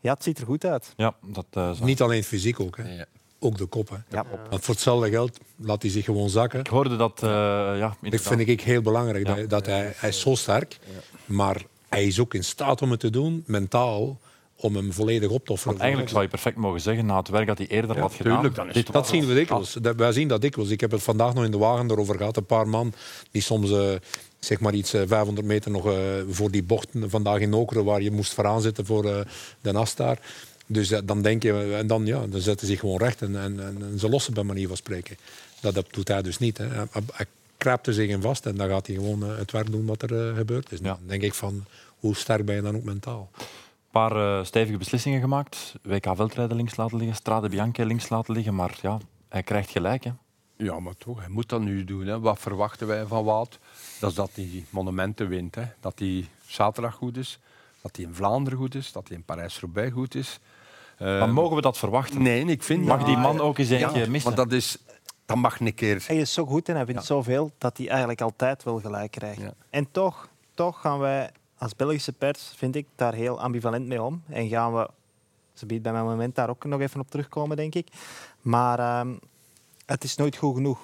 ja, 0.00 0.12
het 0.14 0.22
ziet 0.22 0.38
er 0.38 0.46
goed 0.46 0.64
uit. 0.64 0.92
Ja, 0.96 1.14
dat 1.26 1.46
uh, 1.56 1.80
Niet 1.80 2.02
alleen 2.02 2.24
fysiek 2.24 2.60
ook, 2.60 2.76
hè. 2.76 2.94
Ja. 2.96 3.04
ook 3.38 3.58
de 3.58 3.66
kop. 3.66 3.88
Hè. 3.88 3.96
Ja. 4.16 4.26
Want 4.50 4.64
voor 4.64 4.74
hetzelfde 4.74 5.10
geld 5.10 5.38
laat 5.56 5.82
hij 5.82 5.90
zich 5.90 6.04
gewoon 6.04 6.28
zakken. 6.30 6.60
Ik 6.60 6.66
hoorde 6.66 6.96
dat, 6.96 7.20
uh, 7.24 7.30
ja, 7.78 7.96
Dat 8.00 8.20
vind 8.20 8.40
ik 8.48 8.60
heel 8.60 8.82
belangrijk. 8.82 9.26
Ja. 9.26 9.34
Dat, 9.34 9.50
dat 9.50 9.66
hij, 9.66 9.92
hij 9.96 10.08
is 10.08 10.20
zo 10.20 10.34
sterk, 10.34 10.78
maar 11.24 11.62
hij 11.88 12.06
is 12.06 12.20
ook 12.20 12.34
in 12.34 12.44
staat 12.44 12.82
om 12.82 12.90
het 12.90 13.00
te 13.00 13.10
doen, 13.10 13.42
mentaal, 13.46 14.18
om 14.56 14.76
hem 14.76 14.92
volledig 14.92 15.30
op 15.30 15.44
te 15.44 15.52
offeren. 15.52 15.70
Want 15.72 15.80
eigenlijk 15.80 16.10
zou 16.10 16.22
je 16.22 16.28
perfect 16.28 16.56
mogen 16.56 16.80
zeggen, 16.80 17.06
na 17.06 17.16
het 17.16 17.28
werk 17.28 17.46
dat 17.46 17.58
hij 17.58 17.66
eerder 17.66 17.96
Ja, 17.96 18.00
had 18.02 18.14
gedaan... 18.14 18.32
tuurlijk, 18.34 18.54
dan 18.54 18.68
is 18.68 18.74
dit 18.74 18.84
het 18.84 18.92
Dat 18.92 19.08
zien 19.08 19.26
we 19.26 19.34
dikwijls. 19.34 19.72
Dat- 19.72 19.96
Wij 19.96 20.12
zien 20.12 20.28
dat 20.28 20.40
dikwijls. 20.40 20.70
Ik 20.70 20.80
heb 20.80 20.90
het 20.90 21.02
vandaag 21.02 21.34
nog 21.34 21.44
in 21.44 21.50
de 21.50 21.58
wagen 21.58 21.90
erover 21.90 22.16
gehad. 22.16 22.36
Een 22.36 22.46
paar 22.46 22.68
man 22.68 22.92
die 23.30 23.42
soms 23.42 23.70
eh, 23.70 23.92
zeg 24.40 24.60
maar 24.60 24.74
iets 24.74 24.94
eh, 24.94 25.02
500 25.06 25.46
meter 25.46 25.70
nog 25.70 25.86
eh, 25.86 25.94
voor 26.28 26.50
die 26.50 26.62
bochten 26.62 27.10
vandaag 27.10 27.38
in 27.40 27.54
Okeren, 27.54 27.84
waar 27.84 28.02
je 28.02 28.10
moest 28.10 28.34
vooraan 28.34 28.60
zitten 28.60 28.86
voor 28.86 29.04
eh, 29.04 29.20
de 29.60 29.72
nas 29.72 29.94
daar. 29.94 30.18
Dus 30.66 30.90
eh, 30.90 31.00
dan 31.04 31.22
denk 31.22 31.42
je, 31.42 31.74
en 31.78 31.86
dan, 31.86 32.06
ja, 32.06 32.26
dan 32.26 32.40
zetten 32.40 32.66
ze 32.66 32.72
zich 32.72 32.80
gewoon 32.80 32.98
recht 32.98 33.22
en, 33.22 33.40
en, 33.40 33.60
en, 33.66 33.76
en 33.82 33.98
ze 33.98 34.08
lossen 34.08 34.34
bij 34.34 34.42
manier 34.42 34.68
van 34.68 34.76
spreken. 34.76 35.16
Dat, 35.60 35.74
dat 35.74 35.86
doet 35.90 36.08
hij 36.08 36.22
dus 36.22 36.38
niet. 36.38 36.58
Hè. 36.58 36.66
Hij, 36.68 36.86
hij- 37.12 37.26
kraapt 37.56 37.86
er 37.86 37.92
zich 37.94 38.08
in 38.08 38.20
vast 38.22 38.46
en 38.46 38.56
dan 38.56 38.68
gaat 38.68 38.86
hij 38.86 38.96
gewoon 38.96 39.24
eh, 39.24 39.36
het 39.36 39.50
werk 39.52 39.70
doen 39.70 39.86
wat 39.86 40.02
er 40.02 40.28
eh, 40.28 40.36
gebeurd 40.36 40.72
is. 40.72 40.78
Ja. 40.78 40.84
Dan 40.84 40.98
denk 41.06 41.22
ik 41.22 41.34
van, 41.34 41.64
hoe 41.98 42.16
sterk 42.16 42.44
ben 42.44 42.54
je 42.54 42.62
dan 42.62 42.76
ook 42.76 42.84
mentaal? 42.84 43.30
Een 43.38 43.44
paar 43.90 44.16
eh, 44.16 44.44
stevige 44.44 44.78
beslissingen 44.78 45.20
gemaakt. 45.20 45.74
WK 45.82 46.06
veldrijden 46.14 46.56
links 46.56 46.76
laten 46.76 46.96
liggen, 46.98 47.16
Strade 47.16 47.48
Bianche 47.48 47.84
links 47.86 48.08
laten 48.08 48.34
liggen. 48.34 48.54
Maar 48.54 48.78
ja, 48.82 48.98
hij 49.28 49.42
krijgt 49.42 49.70
gelijk. 49.70 50.04
Hè. 50.04 50.10
Ja, 50.56 50.78
maar 50.80 50.96
toch, 50.98 51.18
hij 51.18 51.28
moet 51.28 51.48
dat 51.48 51.60
nu 51.60 51.84
doen. 51.84 52.06
Hè. 52.06 52.20
Wat 52.20 52.38
verwachten 52.38 52.86
wij 52.86 53.06
van 53.06 53.24
Wout? 53.24 53.58
Dat 54.00 54.10
is 54.10 54.16
dat 54.16 54.30
hij 54.34 54.64
monumenten 54.70 55.28
wint. 55.28 55.54
Hè. 55.54 55.62
Dat 55.80 55.98
hij 55.98 56.28
zaterdag 56.46 56.94
goed 56.94 57.16
is, 57.16 57.38
dat 57.82 57.96
hij 57.96 58.04
in 58.04 58.14
Vlaanderen 58.14 58.58
goed 58.58 58.74
is, 58.74 58.92
dat 58.92 59.08
hij 59.08 59.16
in 59.16 59.22
Parijs-Roubaix 59.24 59.92
goed 59.92 60.14
is. 60.14 60.38
Eh, 60.96 61.06
Maar 61.06 61.28
mogen 61.32 61.56
we 61.56 61.62
dat 61.62 61.78
verwachten? 61.78 62.22
Nee, 62.22 62.44
ik 62.44 62.62
vind 62.62 62.84
Mag 62.84 62.98
dat- 62.98 63.06
die 63.06 63.16
man 63.16 63.40
ook 63.40 63.58
eens 63.58 63.70
eentje 63.70 63.98
ja, 63.98 64.08
missen? 64.10 64.34
Want 64.34 64.50
dat, 64.50 64.58
is, 64.58 64.78
dat 65.26 65.36
mag 65.36 65.60
een 65.60 65.74
keer. 65.74 66.04
Hij 66.06 66.16
is 66.16 66.32
zo 66.32 66.46
goed 66.46 66.68
en 66.68 66.74
hij 66.74 66.86
wint 66.86 66.98
Ja. 66.98 67.04
zoveel 67.04 67.50
dat 67.58 67.76
hij 67.76 67.88
eigenlijk 67.88 68.20
altijd 68.20 68.62
wel 68.62 68.80
gelijk 68.80 69.10
krijgt. 69.10 69.40
Ja. 69.40 69.54
En 69.70 69.90
toch, 69.90 70.28
toch 70.54 70.80
gaan 70.80 70.98
wij 70.98 71.30
als 71.58 71.76
Belgische 71.76 72.12
pers, 72.12 72.52
vind 72.56 72.76
ik, 72.76 72.86
daar 72.96 73.14
heel 73.14 73.40
ambivalent 73.40 73.86
mee 73.86 74.02
om. 74.02 74.22
En 74.28 74.48
gaan 74.48 74.74
we, 74.74 74.90
ze 75.54 75.66
biedt 75.66 75.82
bij 75.82 75.92
mijn 75.92 76.04
moment 76.04 76.34
daar 76.34 76.48
ook 76.50 76.64
nog 76.64 76.80
even 76.80 77.00
op 77.00 77.10
terugkomen, 77.10 77.56
denk 77.56 77.74
ik. 77.74 77.88
Maar 78.40 78.78
ehm, 78.78 79.14
het 79.86 80.04
is 80.04 80.16
nooit 80.16 80.36
goed 80.36 80.54
genoeg. 80.54 80.78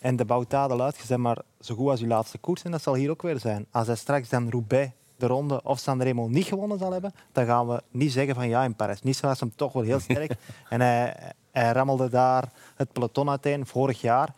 En 0.00 0.16
de 0.16 0.24
Boutade 0.24 0.74
luidt, 0.74 0.96
je 0.96 1.04
bent 1.08 1.20
maar 1.20 1.38
zo 1.60 1.74
goed 1.74 1.88
als 1.88 2.00
je 2.00 2.06
laatste 2.06 2.38
koers. 2.38 2.62
En 2.62 2.70
dat 2.70 2.82
zal 2.82 2.94
hier 2.94 3.10
ook 3.10 3.22
weer 3.22 3.38
zijn. 3.38 3.66
Als 3.70 3.86
hij 3.86 3.96
straks 3.96 4.28
dan 4.28 4.50
Roubaix, 4.50 4.92
de 5.16 5.26
ronde 5.26 5.60
of 5.62 5.78
Sanremo 5.78 6.28
niet 6.28 6.46
gewonnen 6.46 6.78
zal 6.78 6.92
hebben, 6.92 7.12
dan 7.32 7.46
gaan 7.46 7.68
we 7.68 7.82
niet 7.90 8.12
zeggen 8.12 8.34
van 8.34 8.48
ja, 8.48 8.64
in 8.64 8.76
Parijs-Nice 8.76 9.26
was 9.26 9.40
hem 9.40 9.52
toch 9.54 9.72
wel 9.72 9.82
heel 9.82 10.00
sterk. 10.00 10.34
en 10.68 10.80
hij, 10.80 11.32
hij 11.50 11.72
rammelde 11.72 12.08
daar 12.08 12.52
het 12.74 12.92
peloton 12.92 13.30
uiteen 13.30 13.66
vorig 13.66 14.00
jaar. 14.00 14.34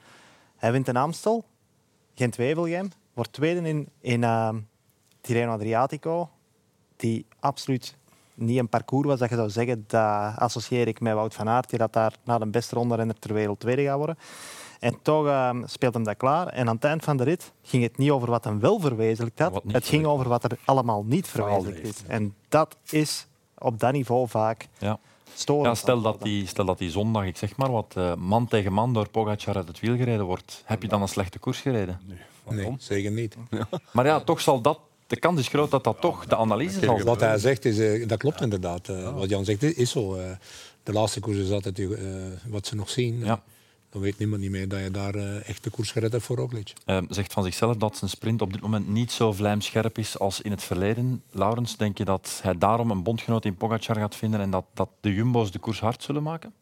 Hij 0.56 0.72
wint 0.72 0.88
een 0.88 0.96
Amstel, 0.96 1.44
Gent-Wevelgem, 2.14 2.90
wordt 3.14 3.32
tweede 3.32 3.68
in, 3.68 3.88
in 4.00 4.24
ehm, 4.24 4.58
Tirreno 5.20 5.52
Adriatico, 5.52 6.30
die 6.96 7.26
absoluut 7.40 7.96
niet 8.34 8.58
een 8.58 8.68
parcours 8.68 9.06
was 9.06 9.18
dat 9.18 9.28
je 9.28 9.34
zou 9.34 9.50
zeggen, 9.50 9.84
dat 9.86 10.36
associeer 10.36 10.88
ik 10.88 11.00
met 11.00 11.14
Wout 11.14 11.34
van 11.34 11.48
Aert, 11.48 11.70
die 11.70 11.78
dat 11.78 11.92
daar 11.92 12.14
na 12.24 12.38
de 12.38 12.46
beste 12.46 12.74
ronde 12.74 13.14
ter 13.18 13.34
wereld 13.34 13.60
tweede 13.60 13.82
gaat 13.82 13.96
worden. 13.96 14.16
En 14.80 14.98
toch 15.02 15.26
ehm, 15.26 15.66
speelt 15.66 15.94
hem 15.94 16.04
dat 16.04 16.16
klaar. 16.16 16.46
En 16.46 16.68
aan 16.68 16.74
het 16.74 16.84
eind 16.84 17.04
van 17.04 17.16
de 17.16 17.24
rit 17.24 17.52
ging 17.62 17.82
het 17.82 17.98
niet 17.98 18.10
over 18.10 18.30
wat 18.30 18.44
hem 18.44 18.60
wel 18.60 18.80
verwezenlijkt 18.80 19.38
had. 19.38 19.62
Het 19.66 19.86
ging 19.86 20.04
over 20.06 20.28
wat 20.28 20.44
er 20.44 20.58
allemaal 20.64 21.04
niet 21.06 21.28
verwezenlijkt 21.28 21.86
is. 21.86 22.02
En 22.06 22.34
dat 22.48 22.76
is 22.90 23.26
op 23.58 23.80
dat 23.80 23.92
niveau 23.92 24.28
vaak 24.28 24.68
Ja. 24.78 24.98
storend. 25.34 25.66
Ja, 25.66 25.74
stel, 25.74 26.00
dat 26.00 26.22
die, 26.22 26.46
stel 26.46 26.64
dat 26.64 26.78
die 26.78 26.90
zondag, 26.90 27.24
ik 27.24 27.36
zeg 27.36 27.56
maar 27.56 27.70
wat, 27.72 27.94
eh, 27.96 28.14
man 28.14 28.46
tegen 28.46 28.72
man 28.72 28.92
door 28.92 29.08
Pogacar 29.08 29.56
uit 29.56 29.68
het 29.68 29.80
wiel 29.80 29.96
gereden 29.96 30.24
wordt. 30.26 30.62
Heb 30.66 30.82
je 30.82 30.88
dan 30.88 31.02
een 31.02 31.08
slechte 31.08 31.38
koers 31.38 31.60
gereden? 31.60 32.00
Nee, 32.48 32.74
zeker 32.78 33.10
niet. 33.10 33.36
Maar 33.92 34.04
ja, 34.06 34.20
toch 34.20 34.40
zal 34.40 34.60
dat... 34.60 34.78
De 35.06 35.18
kans 35.18 35.40
is 35.40 35.48
groot 35.48 35.70
dat 35.70 35.84
dat 35.84 36.00
toch 36.00 36.26
de 36.26 36.36
analyse 36.36 36.80
zal 36.80 36.94
zijn. 36.94 37.06
Wat 37.06 37.20
hij 37.20 37.38
zegt, 37.38 37.64
is, 37.64 37.78
eh, 37.78 38.08
dat 38.08 38.18
klopt 38.18 38.40
inderdaad. 38.40 38.88
Eh, 38.88 39.14
Wat 39.14 39.28
Jan 39.28 39.44
zegt, 39.44 39.62
is 39.62 39.90
zo. 39.90 40.14
Eh, 40.14 40.30
de 40.82 40.92
laatste 40.92 41.20
koers 41.20 41.36
is 41.36 41.50
altijd 41.50 41.78
eh, 41.78 41.88
wat 42.46 42.66
ze 42.66 42.74
nog 42.76 42.90
zien. 42.90 43.18
Ja. 43.24 43.42
Dan 43.90 44.00
weet 44.00 44.18
niemand 44.18 44.40
niet 44.40 44.50
meer 44.50 44.68
dat 44.68 44.80
je 44.80 44.90
daar 44.90 45.14
eh, 45.14 45.48
echt 45.48 45.64
de 45.64 45.70
koers 45.70 45.92
gered 45.92 46.12
hebt 46.12 46.24
voor 46.24 46.36
Roglic. 46.36 46.72
Eh, 46.84 46.98
zegt 47.08 47.32
van 47.32 47.42
zichzelf 47.44 47.76
dat 47.76 47.96
zijn 47.96 48.10
sprint 48.10 48.42
op 48.42 48.52
dit 48.52 48.60
moment 48.62 48.88
niet 48.88 49.12
zo 49.12 49.32
vlijmscherp 49.32 49.98
is 49.98 50.18
als 50.18 50.40
in 50.40 50.50
het 50.50 50.62
verleden. 50.62 51.22
Laurens, 51.30 51.76
denk 51.76 51.98
je 51.98 52.04
dat 52.04 52.40
hij 52.42 52.58
daarom 52.58 52.90
een 52.90 53.02
bondgenoot 53.02 53.44
in 53.44 53.54
Pogacar 53.56 53.96
gaat 53.96 54.16
vinden 54.16 54.40
en 54.40 54.50
dat, 54.50 54.64
dat 54.74 54.88
de 55.00 55.14
Jumbo's 55.14 55.50
de 55.50 55.58
koers 55.58 55.80
hard 55.80 56.02
zullen 56.02 56.22
maken? 56.22 56.52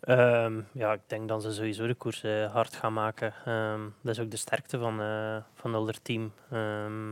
Ehm, 0.00 0.60
ja, 0.72 0.92
ik 0.92 1.00
denk 1.06 1.28
dat 1.28 1.42
ze 1.42 1.52
sowieso 1.52 1.86
de 1.86 1.94
koers 1.94 2.22
eh, 2.22 2.52
hard 2.52 2.74
gaan 2.74 2.92
maken. 2.92 3.34
Ehm, 3.44 3.80
dat 4.00 4.14
is 4.14 4.20
ook 4.20 4.30
de 4.30 4.36
sterkte 4.36 4.78
van, 4.78 5.00
eh 5.00 5.36
van 5.54 5.86
het 5.86 6.04
team. 6.04 6.32
Ehm, 6.50 7.10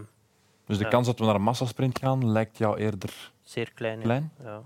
Dus 0.66 0.78
de 0.78 0.85
Ja. 0.85 0.90
kans 0.90 1.06
dat 1.06 1.18
we 1.18 1.24
naar 1.24 1.35
een 1.35 1.42
massasprint 1.42 1.98
gaan 1.98 2.30
lijkt 2.30 2.59
jou 2.59 2.76
eerder 2.78 3.32
zeer 3.42 3.72
klein. 3.72 3.98
ja. 3.98 4.04
klein? 4.04 4.32
Ja. 4.44 4.62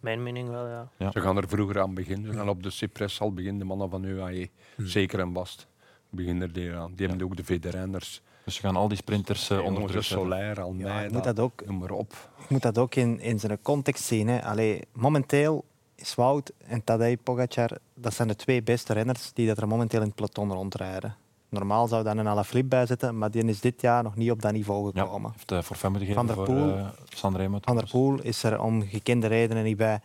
Mijn 0.00 0.22
mening 0.22 0.48
wel, 0.48 0.66
ja. 0.68 0.88
Ja. 0.96 1.10
Ze 1.10 1.20
gaan 1.20 1.36
er 1.36 1.48
vroeger 1.48 1.80
aan 1.80 1.94
beginnen. 1.94 2.32
Ze 2.32 2.38
gaan 2.38 2.48
op 2.48 2.62
de 2.62 2.70
Cypress 2.70 3.20
al 3.20 3.32
beginnen, 3.32 3.58
de 3.58 3.64
mannen 3.64 3.90
van 3.90 4.04
UAE. 4.04 4.48
Zeker 4.76 5.20
en 5.20 5.32
vast. 5.32 5.66
Beginnen 6.10 6.42
er 6.48 6.52
die 6.52 6.74
aan. 6.74 6.92
Die 6.94 7.06
hebben 7.08 7.26
ook 7.26 7.36
de 7.36 7.44
VD-renners. 7.44 8.22
Dus 8.44 8.60
we 8.60 8.66
gaan 8.66 8.76
al 8.76 8.88
die 8.88 8.96
sprinters 8.96 9.50
eh, 9.50 9.58
onder 9.64 9.82
druk 9.86 10.02
zetten. 10.02 10.02
Solaire, 10.26 10.60
Ja, 10.60 10.66
Almeida, 10.66 11.00
je 11.00 11.10
moet 11.12 11.24
dat 11.24 11.40
ook 11.40 11.66
noem 11.66 11.78
maar 11.78 11.90
op. 11.90 12.30
je 12.38 12.44
moet 12.48 12.62
dat 12.62 12.78
ook 12.78 12.94
in, 12.94 13.20
in 13.20 13.38
zijn 13.40 13.62
context 13.62 14.04
zien. 14.04 14.28
Hè. 14.28 14.42
Allee, 14.42 14.82
momenteel 14.92 15.64
is 15.94 16.14
Wout 16.14 16.52
en 16.66 16.84
Tadej 16.84 17.16
Pogacar, 17.16 17.70
dat 17.94 18.14
zijn 18.14 18.28
de 18.28 18.36
twee 18.36 18.62
beste 18.62 18.92
renners 18.92 19.32
die 19.32 19.46
dat 19.46 19.58
er 19.58 19.68
momenteel 19.68 20.00
in 20.00 20.06
het 20.06 20.14
peloton 20.14 20.52
rondrijden. 20.52 21.16
Normaal 21.48 21.88
zou 21.88 22.04
daar 22.04 22.16
een 22.16 22.28
Alaphilippe 22.28 22.68
bij 22.68 22.86
zitten, 22.86 23.18
maar 23.18 23.30
die 23.30 23.44
is 23.44 23.60
dit 23.60 23.80
jaar 23.80 24.02
nog 24.02 24.16
niet 24.16 24.30
op 24.30 24.42
dat 24.42 24.52
niveau 24.52 24.90
Ja, 24.94 25.02
gekomen. 25.02 25.32
heeft 25.46 25.82
moeten 25.82 25.98
geven 26.00 26.14
Van 26.14 26.26
der 26.26 26.34
voor 26.34 26.44
Poel. 26.44 26.76
eh, 26.76 26.86
Sanremo. 27.08 27.58
Van 27.60 27.76
der 27.76 27.88
Poel 27.90 28.20
is 28.22 28.42
er 28.42 28.60
om 28.60 28.82
gekende 28.88 29.26
redenen 29.26 29.64
niet 29.64 29.76
bij. 29.76 30.00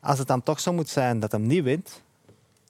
Als 0.00 0.18
het 0.18 0.28
dan 0.28 0.42
toch 0.42 0.60
zo 0.60 0.72
moet 0.72 0.88
zijn 0.88 1.20
dat 1.20 1.32
hem 1.32 1.46
niet 1.46 1.62
wint, 1.64 2.02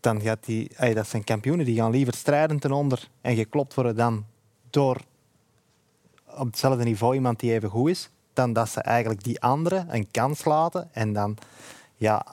dan 0.00 0.20
gaat 0.20 0.46
hij, 0.46 0.70
ey, 0.76 0.94
dat 0.94 1.07
zijn 1.09 1.24
kampioenen, 1.24 1.66
die 1.66 1.76
gaan 1.76 1.90
liever 1.90 2.14
strijden 2.14 2.59
ten 2.59 2.72
onder 2.72 3.09
en 3.20 3.37
geklopt 3.37 3.74
worden 3.74 3.96
dan 3.96 4.24
door 4.70 5.00
op 6.37 6.46
hetzelfde 6.46 6.85
niveau 6.85 7.14
iemand 7.14 7.40
die 7.40 7.52
even 7.52 7.68
goed 7.70 7.88
is, 7.90 8.11
dan 8.33 8.52
dat 8.52 8.68
ze 8.68 8.80
eigenlijk 8.80 9.24
die 9.24 9.40
andere 9.40 9.85
een 9.88 10.09
kans 10.11 10.44
laten 10.44 10.88
en 10.92 11.12
dan 11.12 11.37
ja, 11.96 12.26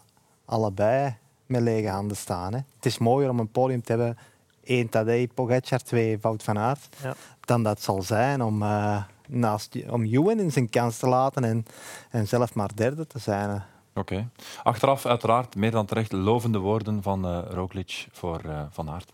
allebei 0.46 1.16
met 1.46 1.62
lege 1.62 1.88
handen 1.90 2.18
staan. 2.18 2.54
Hè. 2.54 2.60
Het 2.76 2.86
is 2.86 2.98
mooier 2.98 3.30
om 3.30 3.40
een 3.40 3.52
podium 3.52 3.82
te 3.84 3.92
hebben, 3.92 4.18
één 4.64 4.90
Tadej 4.90 5.28
Pogacar, 5.28 5.80
twee 5.80 6.18
Wout 6.22 6.44
van 6.44 6.58
Aert, 6.58 6.96
Ja. 7.04 7.14
dan 7.40 7.64
dat 7.64 7.82
zal 7.82 8.02
zijn 8.02 8.42
om, 8.44 8.62
eh, 8.62 9.04
naast, 9.28 9.78
om 9.90 10.04
Ewan 10.04 10.40
in 10.40 10.52
zijn 10.52 10.70
kans 10.70 10.98
te 10.98 11.08
laten 11.08 11.44
en, 11.44 11.66
en 12.10 12.28
zelf 12.28 12.54
maar 12.54 12.70
derde 12.76 13.08
te 13.08 13.20
zijn. 13.20 13.64
Oké. 13.94 14.30
Achteraf 14.64 15.06
uiteraard 15.06 15.56
meer 15.56 15.72
dan 15.72 15.86
terecht 15.86 16.12
lovende 16.12 16.58
woorden 16.60 17.02
van 17.04 17.26
eh 17.26 17.40
Roglic 17.50 18.08
voor 18.12 18.40
eh, 18.46 18.62
Van 18.72 18.90
Aert. 18.90 19.12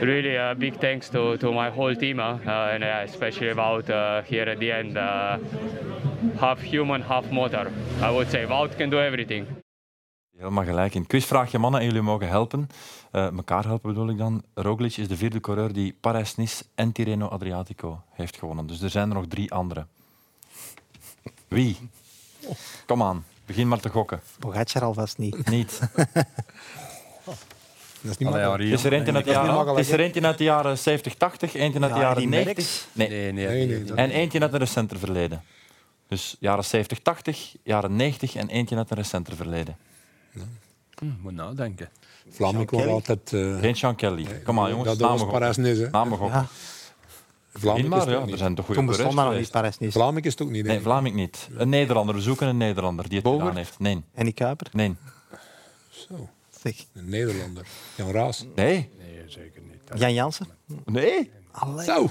really 0.00 0.36
uh, 0.36 0.54
big 0.56 0.76
thanks 0.78 1.08
to, 1.08 1.36
to 1.36 1.52
my 1.52 1.70
whole 1.70 1.96
team 1.96 2.18
uh, 2.18 2.34
uh, 2.46 2.72
and 2.72 2.82
uh, 2.82 3.02
especially 3.02 3.50
about 3.50 3.88
uh, 3.90 4.22
here 4.26 4.50
at 4.50 4.58
the 4.60 4.72
end. 4.72 4.96
Uh, 4.96 5.34
half 6.36 6.60
human, 6.60 7.02
half 7.02 7.30
motor. 7.30 7.66
I 8.00 8.10
would 8.10 8.30
say 8.30 8.46
Wout 8.46 8.76
can 8.76 8.90
do 8.90 8.98
everything. 9.00 9.46
Helemaal 10.36 10.64
gelijk 10.64 10.94
in. 10.94 11.06
Quizvraagje 11.06 11.58
mannen 11.58 11.80
en 11.80 11.86
jullie 11.86 12.02
mogen 12.02 12.28
helpen. 12.28 12.68
Uh, 13.12 13.26
elkaar 13.26 13.64
helpen 13.64 13.88
bedoel 13.94 14.08
ik 14.08 14.18
dan. 14.18 14.42
Roglic 14.54 14.96
is 14.96 15.08
de 15.08 15.16
vierde 15.16 15.40
coureur 15.40 15.72
die 15.72 15.96
Parijs-Nice 16.00 16.64
en 16.74 16.92
Tirreno 16.92 17.26
Adriatico 17.26 18.02
heeft 18.12 18.36
gewonnen. 18.36 18.66
Dus 18.66 18.80
er 18.82 18.90
zijn 18.90 19.08
er 19.08 19.14
nog 19.14 19.26
drie 19.28 19.52
andere. 19.52 19.86
Wie? 21.48 21.76
Kom 22.86 23.02
aan, 23.02 23.24
begin 23.46 23.68
maar 23.68 23.80
te 23.80 23.88
gokken. 23.88 24.20
Pogacar 24.38 24.82
alvast 24.84 25.18
niet. 25.18 25.48
Niet. 25.50 25.80
Dat 28.02 28.10
is 28.10 28.16
niet 28.18 28.28
Allee, 28.28 28.44
makkelijk. 28.44 28.70
Is 28.72 28.84
er 28.84 28.92
eentje 28.92 29.12
uit 29.12 29.24
de 29.24 29.30
jaren, 29.30 29.54
makkelijk, 29.54 29.86
is 29.86 29.92
er 29.92 30.00
eentje 30.00 30.22
uit 30.22 30.38
de 30.38 30.44
jaren 30.44 30.78
70, 30.78 31.14
80, 31.14 31.54
eentje 31.54 31.80
uit 31.80 31.92
de 31.92 31.98
Ja, 31.98 32.04
jaren 32.04 32.18
die 32.18 32.28
90? 32.28 32.54
Merckx. 32.54 32.86
Nee. 32.92 33.08
Nee, 33.08 33.32
nee, 33.32 33.46
Nee, 33.46 33.66
nee, 33.66 33.84
dat- 33.84 33.96
En 33.96 34.10
eentje 34.10 34.40
uit 34.40 34.52
een 34.52 34.58
recenter 34.58 34.98
verleden. 34.98 35.42
Dus 36.08 36.36
jaren 36.38 36.64
70, 36.64 36.98
80, 37.00 37.56
jaren 37.62 37.96
90 37.96 38.34
en 38.34 38.48
eentje 38.48 38.76
uit 38.76 38.90
een 38.90 38.96
recenter 38.96 39.36
verleden. 39.36 39.76
Hm, 41.00 41.06
moet 41.22 41.32
nadenken. 41.34 41.88
Vlaming 42.30 42.70
was 42.70 42.86
altijd... 42.86 43.32
eh, 43.32 43.58
Geen 43.58 43.76
Sean 43.76 43.94
Kelly. 43.94 44.26
Kom 44.44 44.54
maar 44.54 44.70
jongens, 44.70 44.88
Dat 44.88 44.98
namen 44.98 45.18
was. 45.18 45.30
Parijs-Nice. 45.32 45.82
hè. 45.82 45.90
Namen. 45.90 46.18
Ja, 46.26 46.46
Vlaming 47.52 47.84
is 47.84 47.90
maar, 47.90 48.10
ja, 48.10 48.26
er 48.26 48.38
zijn 48.38 48.54
toch 48.54 48.64
goede 48.64 48.80
toen 48.80 48.88
bestond 48.90 49.16
dat 49.16 49.24
nog 49.24 49.78
niet. 49.80 49.92
Vlaming 49.92 50.24
is 50.26 50.32
het 50.32 50.42
ook 50.42 50.50
niet. 50.50 50.64
Nee. 50.64 50.80
Vlaming 50.80 51.14
niet. 51.14 51.48
Een 51.56 51.68
Nederlander. 51.68 52.14
We 52.14 52.20
zoeken 52.20 52.46
een 52.48 52.56
Nederlander 52.56 53.04
die 53.08 53.14
het 53.14 53.24
Bogert? 53.24 53.40
gedaan 53.42 53.56
heeft. 53.56 53.78
Nee, 53.78 54.02
En 54.14 54.24
die 54.24 54.32
Kuiper? 54.34 54.66
nee, 54.72 54.96
Zo, 55.88 56.28
Zeg. 56.62 56.84
een 56.94 57.08
Nederlander. 57.08 57.66
Jan 57.94 58.10
Raas. 58.10 58.44
nee, 58.54 58.90
Nee, 58.98 59.22
zeker 59.26 59.62
niet. 59.62 60.00
Jan 60.00 60.12
Jansen? 60.14 60.46
nee, 60.84 61.30
Allee. 61.50 61.84
Zo. 61.84 62.10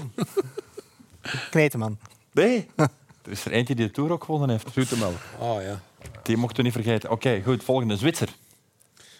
Kneteman. 1.50 1.98
nee. 2.32 2.66
Er 3.24 3.30
is 3.32 3.44
er 3.44 3.52
eentje 3.52 3.74
die 3.74 3.86
de 3.86 3.92
Tour 3.92 4.12
ook 4.12 4.24
gewonnen 4.24 4.50
heeft. 4.50 4.68
Zoetemelk. 4.72 5.16
Ah 5.40 5.62
ja. 5.62 5.80
Die 6.22 6.36
mochten 6.36 6.56
we 6.56 6.62
niet 6.62 6.72
vergeten. 6.72 7.10
Oké, 7.10 7.42
goed. 7.44 7.64
Volgende. 7.64 7.96
Zwitser. 7.96 8.28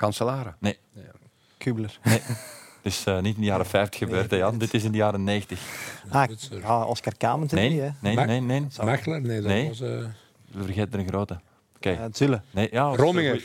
Kanselaren. 0.00 0.56
Nee, 0.58 0.78
Kubler. 1.58 1.98
het 2.02 2.22
is 2.82 3.04
eh, 3.06 3.18
niet 3.20 3.34
in 3.34 3.40
de 3.40 3.46
jaren 3.46 3.66
50 3.66 3.98
gebeurd, 3.98 4.30
Jan. 4.30 4.58
Dit 4.58 4.74
is 4.74 4.84
in 4.84 4.90
de 4.92 4.96
jaren 4.98 5.24
90. 5.24 5.60
Ah, 6.10 6.28
ja, 6.62 6.84
Oscar 6.84 7.14
Kamens. 7.16 7.52
Nee, 7.52 7.70
niet, 7.70 7.80
hè? 7.80 7.88
nee, 8.00 8.14
Mac- 8.14 8.26
nee, 8.26 8.40
nee. 8.40 8.66
Mechelen? 8.84 9.22
Nee, 9.22 9.40
dat 9.40 9.50
Nee. 9.50 9.68
was... 9.68 9.80
eh, 9.80 9.88
We 10.50 10.62
vergeten 10.64 10.92
er 10.92 10.98
een 10.98 11.08
grote. 11.08 11.40
Oké. 11.76 11.90
Eh, 11.90 12.04
Zulle. 12.12 12.40
Nee, 12.50 12.68
ja, 12.72 12.82
Rominger. 12.96 13.42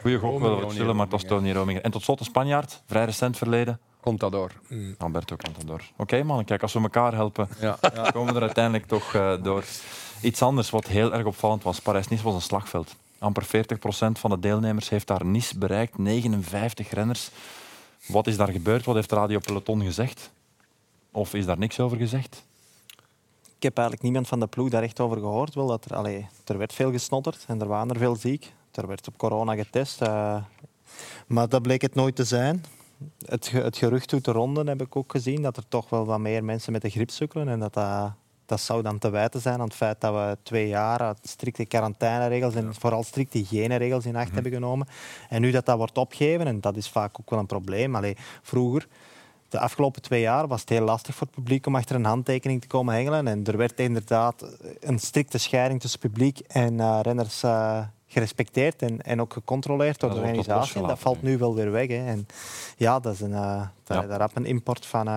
Goeie 0.00 0.18
gok, 0.18 0.40
wel 0.40 0.60
wat 0.60 0.72
zullen, 0.72 0.94
maar 0.96 1.04
het 1.04 1.12
was 1.12 1.22
Rominger. 1.22 1.42
Tony 1.48 1.58
Rominger. 1.58 1.82
En 1.82 1.90
tot 1.90 2.02
slot 2.02 2.18
een 2.20 2.24
Spanjaard, 2.26 2.82
vrij 2.86 3.04
recent 3.04 3.36
verleden. 3.36 3.80
Contador. 4.00 4.50
Alberto 4.98 5.36
Contador. 5.36 5.80
Oké 5.96 6.22
man, 6.22 6.44
kijk, 6.44 6.62
als 6.62 6.72
we 6.72 6.80
elkaar 6.80 7.14
helpen, 7.14 7.48
Ja. 7.60 7.78
komen 8.12 8.28
we 8.34 8.38
er 8.40 8.46
uiteindelijk 8.46 8.86
toch 8.86 9.14
eh, 9.14 9.32
door. 9.42 9.64
Iets 10.20 10.42
anders 10.42 10.70
wat 10.70 10.86
heel 10.86 11.12
erg 11.14 11.24
opvallend 11.24 11.62
was. 11.62 11.80
Parijs-Nice 11.80 12.22
was 12.22 12.34
een 12.34 12.40
slagveld. 12.40 12.96
Amper 13.22 13.44
40% 13.46 13.48
van 14.12 14.30
de 14.30 14.38
deelnemers 14.38 14.88
heeft 14.88 15.06
daar 15.06 15.24
Nice 15.26 15.58
bereikt. 15.58 15.98
59 15.98 16.90
renners. 16.90 17.30
Wat 18.06 18.26
is 18.26 18.36
daar 18.36 18.48
gebeurd? 18.52 18.84
Wat 18.84 18.94
heeft 18.94 19.12
Radio 19.12 19.38
Peloton 19.38 19.82
gezegd? 19.82 20.30
Of 21.12 21.34
is 21.34 21.46
daar 21.46 21.58
niks 21.58 21.80
over 21.80 21.96
gezegd? 21.96 22.44
Ik 23.56 23.62
heb 23.68 23.76
eigenlijk 23.76 24.02
niemand 24.06 24.28
van 24.28 24.40
de 24.40 24.46
ploeg 24.46 24.68
daar 24.68 24.82
echt 24.82 25.00
over 25.00 25.16
gehoord. 25.18 25.54
Wel 25.54 25.66
dat 25.66 25.84
er, 25.84 25.96
allee, 25.96 26.26
er 26.44 26.58
werd 26.58 26.72
veel 26.72 26.90
gesnotterd 26.90 27.44
en 27.46 27.60
er 27.60 27.66
waren 27.68 27.90
er 27.90 27.98
veel 27.98 28.16
ziek. 28.16 28.52
Er 28.72 28.86
werd 28.86 29.08
op 29.08 29.18
corona 29.18 29.54
getest. 29.54 30.00
eh, 30.02 30.36
maar 31.26 31.48
dat 31.48 31.62
bleek 31.62 31.82
het 31.82 31.94
nooit 31.94 32.16
te 32.16 32.24
zijn. 32.24 32.64
Het, 33.26 33.46
ge- 33.46 33.60
het 33.62 33.76
gerucht 33.76 34.10
doet 34.10 34.24
de 34.24 34.32
ronde, 34.32 34.64
heb 34.64 34.80
ik 34.82 34.96
ook 34.96 35.10
gezien, 35.10 35.42
dat 35.42 35.56
er 35.56 35.68
toch 35.68 35.88
wel 35.90 36.04
wat 36.04 36.18
meer 36.18 36.44
mensen 36.44 36.72
met 36.72 36.82
de 36.82 36.90
griep 36.90 37.10
sukkelen. 37.10 37.48
En 37.48 37.60
dat, 37.60 37.74
dat, 37.74 38.12
dat 38.52 38.60
zou 38.60 38.82
dan 38.82 38.98
te 38.98 39.10
wijten 39.10 39.40
zijn 39.40 39.54
aan 39.60 39.66
het 39.66 39.74
feit 39.74 40.00
dat 40.00 40.14
we 40.14 40.36
twee 40.42 40.68
jaar 40.68 41.14
strikte 41.22 41.64
quarantaineregels 41.64 42.54
en 42.54 42.74
vooral 42.74 43.02
strikte 43.02 43.38
hygiëneregels 43.38 44.06
in 44.06 44.16
acht 44.16 44.32
hebben 44.32 44.52
genomen. 44.52 44.86
En 45.28 45.40
nu 45.40 45.50
dat 45.50 45.66
dat 45.66 45.76
wordt 45.76 45.98
opgegeven, 45.98 46.46
en 46.46 46.60
dat 46.60 46.76
is 46.76 46.88
vaak 46.88 47.20
ook 47.20 47.30
wel 47.30 47.38
een 47.38 47.46
probleem. 47.46 47.96
Allee, 47.96 48.16
vroeger 48.42 48.86
de 49.48 49.58
afgelopen 49.58 50.02
twee 50.02 50.20
jaar 50.20 50.46
was 50.46 50.60
het 50.60 50.68
heel 50.68 50.84
lastig 50.84 51.14
voor 51.14 51.26
het 51.26 51.36
publiek 51.36 51.66
om 51.66 51.76
achter 51.76 51.96
een 51.96 52.04
handtekening 52.04 52.60
te 52.60 52.66
komen 52.66 52.94
hengelen. 52.94 53.28
En 53.28 53.44
er 53.44 53.56
werd 53.56 53.80
inderdaad 53.80 54.44
een 54.80 54.98
strikte 54.98 55.38
scheiding 55.38 55.80
tussen 55.80 56.00
publiek 56.00 56.38
en 56.38 56.80
eh, 56.80 56.98
renners 57.02 57.42
eh, 57.42 57.82
gerespecteerd 58.06 58.82
en, 58.82 59.02
en 59.02 59.20
ook 59.20 59.32
gecontroleerd 59.32 60.00
door 60.00 60.10
Dat 60.10 60.18
de 60.18 60.24
organisatie. 60.24 60.86
Dat 60.86 60.98
valt 60.98 61.22
nu 61.22 61.38
wel 61.38 61.54
weer 61.54 61.70
weg. 61.70 61.88
Hè. 61.88 62.06
En 62.06 62.26
ja, 62.76 63.00
dat 63.00 63.14
is 63.14 63.20
een, 63.20 63.30
daar, 63.30 63.72
Ja. 64.08 64.28
een 64.34 64.46
import 64.46 64.86
van, 64.86 65.08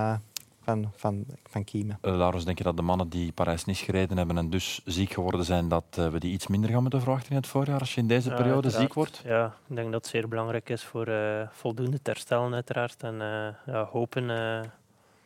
van, 0.65 0.91
van, 0.95 1.25
van 1.49 1.63
kiemen. 1.63 1.97
Uh, 2.01 2.15
Laurens, 2.17 2.45
denk 2.45 2.57
je 2.57 2.63
dat 2.63 2.75
de 2.75 2.81
mannen 2.81 3.09
die 3.09 3.31
Parijs-Nice 3.31 3.83
gereden 3.85 4.17
hebben 4.17 4.37
en 4.37 4.49
dus 4.49 4.81
ziek 4.85 5.13
geworden 5.13 5.45
zijn, 5.45 5.67
dat 5.69 5.83
eh, 5.97 6.07
we 6.09 6.19
die 6.19 6.31
iets 6.31 6.47
minder 6.47 6.69
gaan 6.69 6.81
moeten 6.81 7.01
verwachten 7.01 7.29
in 7.29 7.35
het 7.35 7.47
voorjaar 7.47 7.79
als 7.79 7.93
je 7.95 8.01
in 8.01 8.07
deze 8.07 8.29
Ja, 8.29 8.35
periode 8.35 8.53
uiteraard. 8.61 8.83
ziek 8.85 8.93
wordt? 8.93 9.21
Ja, 9.25 9.55
ik 9.67 9.75
denk 9.75 9.91
dat 9.91 10.01
het 10.01 10.11
zeer 10.11 10.27
belangrijk 10.27 10.69
is 10.69 10.83
voor 10.83 11.07
eh, 11.07 11.47
voldoende 11.51 12.01
te 12.01 12.11
herstellen, 12.11 12.53
uiteraard. 12.53 13.03
En 13.03 13.21
eh, 13.21 13.73
ja, 13.73 13.83
hopen. 13.91 14.29
eh, 14.29 14.59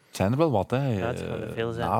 Het 0.07 0.15
zijn 0.17 0.31
er 0.31 0.37
wel 0.37 0.51
wat, 0.51 0.71
hè. 0.71 0.87
Ja, 0.97 1.15
veel 1.53 1.73
zijn. 1.73 1.87
Ja. 1.87 1.95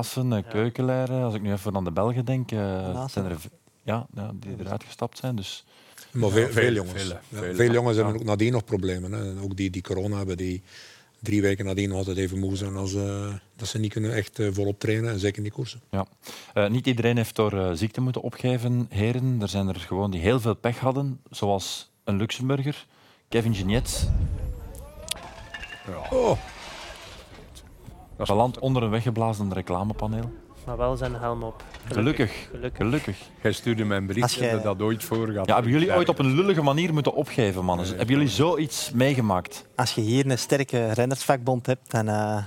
Als 1.24 1.34
ik 1.36 1.42
nu 1.42 1.52
even 1.52 1.76
aan 1.76 1.84
de 1.84 1.92
Belgen 1.92 2.26
denk, 2.26 2.50
zijn 2.50 3.26
er 3.26 3.38
ja, 3.84 4.06
ja, 4.14 4.32
die 4.36 4.56
eruit 4.60 4.84
gestapt 4.84 5.18
zijn. 5.18 5.36
Dus 5.36 5.66
Maar 6.12 6.30
veel, 6.30 6.40
Ja, 6.42 6.46
veel 6.46 6.54
veel, 6.64 6.74
jongens. 6.74 7.08
Ja, 7.08 7.20
veel 7.54 7.72
jongens 7.72 7.98
Ja. 7.98 8.04
hebben 8.04 8.22
ook 8.22 8.28
nadien 8.28 8.52
nog 8.52 8.64
problemen. 8.64 9.12
Hè. 9.12 9.42
Ook 9.42 9.56
die 9.56 9.70
die 9.70 9.82
corona 9.82 10.18
hebben, 10.18 10.38
die 10.38 10.64
drie 11.22 11.42
weken 11.42 11.66
nadien 11.66 11.92
altijd 11.92 12.18
even 12.18 12.40
moe 12.40 12.56
zijn 12.56 12.76
als 12.76 12.94
eh, 12.94 13.34
dat 13.56 13.68
ze 13.68 13.80
niet 13.80 13.92
kunnen 13.92 14.14
echt 14.14 14.40
eh, 14.40 14.48
volop 14.52 14.80
trainen. 14.80 15.12
En 15.12 15.20
zeker 15.20 15.38
in 15.38 15.44
die 15.44 15.52
koersen. 15.52 15.82
Eh, 16.54 16.70
niet 16.70 16.88
iedereen 16.88 17.18
heeft 17.18 17.36
door 17.36 17.78
ziekte 17.78 18.02
moeten 18.02 18.22
opgeven, 18.22 18.86
heren. 18.90 19.38
Er 19.42 19.48
zijn 19.48 19.68
er 19.68 19.80
gewoon 19.80 20.12
die 20.12 20.22
heel 20.22 20.40
veel 20.40 20.56
pech 20.56 20.80
hadden, 20.80 21.20
zoals 21.30 21.92
een 22.04 22.18
Luxemburger, 22.18 22.86
Kevin 23.30 23.56
Gignet. 23.56 24.10
Oh, 26.12 26.38
Dat 28.18 28.60
onder 28.60 28.84
een 28.84 28.90
weggeblazen 28.90 29.54
reclamepaneel. 29.54 30.32
Maar 30.70 30.78
wel 30.78 30.98
zijn 30.98 31.16
helm 31.16 31.44
op. 31.44 31.64
Gelukkig. 31.92 32.48
Gelukkig. 32.52 32.78
Gelukkig. 32.78 33.18
Jij 33.42 33.52
stuurde 33.52 33.86
mij 33.86 33.98
een 33.98 34.06
bericht 34.06 34.34
jij- 34.34 34.52
dat 34.52 34.64
dat 34.64 34.82
ooit 34.82 35.04
voor 35.04 35.28
gaat. 35.28 35.46
Ja, 35.46 35.54
hebben 35.54 35.72
jullie 35.72 35.96
ooit 35.96 36.10
op 36.10 36.20
een 36.20 36.36
lullige 36.36 36.62
manier 36.62 36.94
moeten 36.94 37.14
opgeven, 37.14 37.66
mannen? 37.66 37.86
Nee. 37.88 37.96
Hebben 37.98 38.16
jullie 38.16 38.32
zoiets 38.32 38.92
meegemaakt? 38.92 39.66
Als 39.76 39.96
je 39.96 40.02
hier 40.02 40.30
een 40.30 40.38
sterke 40.40 40.92
rennersvakbond 40.94 41.66
hebt, 41.66 41.92
dan, 41.92 42.08
eh, 42.08 42.38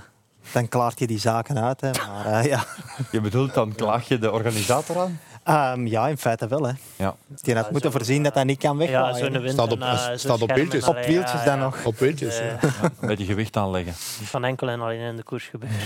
dan 0.51 0.67
klaart 0.67 0.99
je 0.99 1.07
die 1.07 1.19
zaken 1.19 1.63
uit. 1.63 1.81
Hè. 1.81 1.89
Maar, 1.91 2.25
eh, 2.25 2.45
ja. 2.45 2.63
Je 3.11 3.21
bedoelt, 3.21 3.53
dan 3.53 3.75
klaag 3.75 4.07
je 4.07 4.17
de 4.17 4.31
organisator 4.31 4.99
aan? 4.99 5.19
Ehm, 5.43 5.85
ja, 5.87 6.07
in 6.07 6.17
feite 6.17 6.47
wel. 6.47 6.63
Hè. 6.63 6.73
Ja. 6.95 7.15
Die 7.41 7.55
had 7.55 7.65
Ja, 7.65 7.71
moeten 7.71 7.91
voorzien 7.91 8.23
dat 8.23 8.33
dat 8.33 8.45
niet 8.45 8.59
kan 8.59 8.77
Ja, 8.77 8.77
wegwaaien. 8.77 9.49
Staat 9.51 9.71
op- 9.71 9.81
en, 9.81 9.87
eh, 9.87 10.17
staat 10.17 10.41
op 10.41 10.51
wieltjes. 10.53 10.87
Op 10.87 10.95
wieltjes 10.95 11.39
ja, 11.39 11.45
dan 11.45 11.57
ja. 11.57 11.63
nog. 11.63 11.85
op. 11.85 12.01
Eh, 12.01 12.17
ja. 12.17 12.57
Een 12.99 13.07
beetje 13.07 13.25
gewicht 13.25 13.57
aanleggen. 13.57 13.93
Van 14.33 14.43
enkel 14.43 14.69
en 14.69 14.81
alleen 14.81 14.99
in 14.99 15.15
de 15.15 15.23
koers 15.23 15.45
gebeuren. 15.47 15.77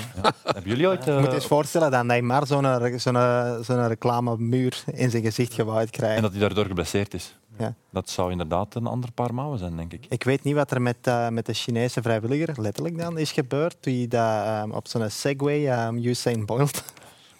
Hebben 0.43 0.63
jullie 0.71 0.87
ooit... 0.87 0.99
eh, 0.99 1.05
Je 1.13 1.19
moet 1.19 1.29
je 1.29 1.35
eens 1.35 1.45
voorstellen 1.45 1.91
dat 1.91 2.03
Neymar 2.03 2.47
zo'n 2.47 2.65
zo'n 2.99 3.63
zo'n 3.63 3.87
reclamemuur 3.87 4.83
in 4.93 5.09
zijn 5.09 5.23
gezicht 5.23 5.53
gewaaid 5.53 5.89
krijgt. 5.89 6.15
en 6.15 6.21
dat 6.21 6.31
hij 6.31 6.39
daardoor 6.39 6.65
geblesseerd 6.65 7.13
is? 7.13 7.35
Ja. 7.59 7.73
Dat 7.89 8.09
zou 8.09 8.31
inderdaad 8.31 8.75
een 8.75 8.87
ander 8.87 9.11
paar 9.11 9.33
mouwen 9.33 9.59
zijn, 9.59 9.75
denk 9.77 9.93
ik. 9.93 10.05
Ik 10.09 10.23
weet 10.23 10.43
niet 10.43 10.55
wat 10.55 10.71
er 10.71 10.81
met, 10.81 10.97
eh, 11.01 11.27
met 11.27 11.45
de 11.45 11.53
Chinese 11.53 12.01
vrijwilliger, 12.01 12.61
letterlijk 12.61 12.97
dan, 12.97 13.17
is 13.17 13.31
gebeurd. 13.31 13.75
Die 13.79 14.07
dat, 14.07 14.43
ehm, 14.45 14.71
op 14.71 14.87
zo'n 14.87 15.09
Segway 15.09 15.87
um, 15.87 15.97
Usain 16.05 16.45
Bolt 16.45 16.83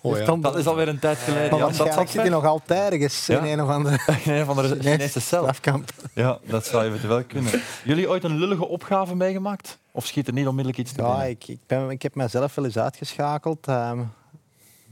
Oh, 0.02 0.12
ja. 0.12 0.18
heeft 0.18 0.30
om- 0.30 0.42
Dat 0.42 0.56
is 0.58 0.68
alweer 0.68 0.88
een 0.88 1.00
tijd 1.00 1.18
geleden. 1.18 1.50
Maar 1.50 1.60
Ja, 1.60 1.66
dat 1.66 1.76
waarschijnlijk 1.78 2.10
zit 2.10 2.22
hij 2.22 2.30
nog 2.30 2.46
altijd 2.46 2.94
ergens 2.94 3.26
Ja. 3.26 3.40
in 3.44 3.52
een 3.52 3.62
of 3.66 3.70
andere 3.70 4.00
Nee, 4.26 4.44
van 4.44 4.56
de 4.56 4.78
Chinese 4.82 5.20
cel. 5.20 5.40
strafkamp. 5.42 5.90
Ja, 6.14 6.38
dat 6.46 6.66
zou 6.66 6.86
eventueel 6.86 7.24
kunnen. 7.24 7.62
Jullie 7.84 8.10
ooit 8.10 8.24
een 8.24 8.38
lullige 8.38 8.68
opgave 8.68 9.16
meegemaakt? 9.16 9.78
Of 9.92 10.06
schiet 10.06 10.28
er 10.28 10.34
niet 10.34 10.48
onmiddellijk 10.48 10.78
iets 10.84 10.92
te 10.92 11.02
Ja, 11.02 11.24
ik, 11.24 11.48
ik, 11.48 11.60
ben, 11.68 11.90
ik 11.90 12.02
heb 12.02 12.16
mezelf 12.16 12.56
wel 12.56 12.66
eens 12.66 12.78
uitgeschakeld 12.78 13.68
ehm, 13.68 14.00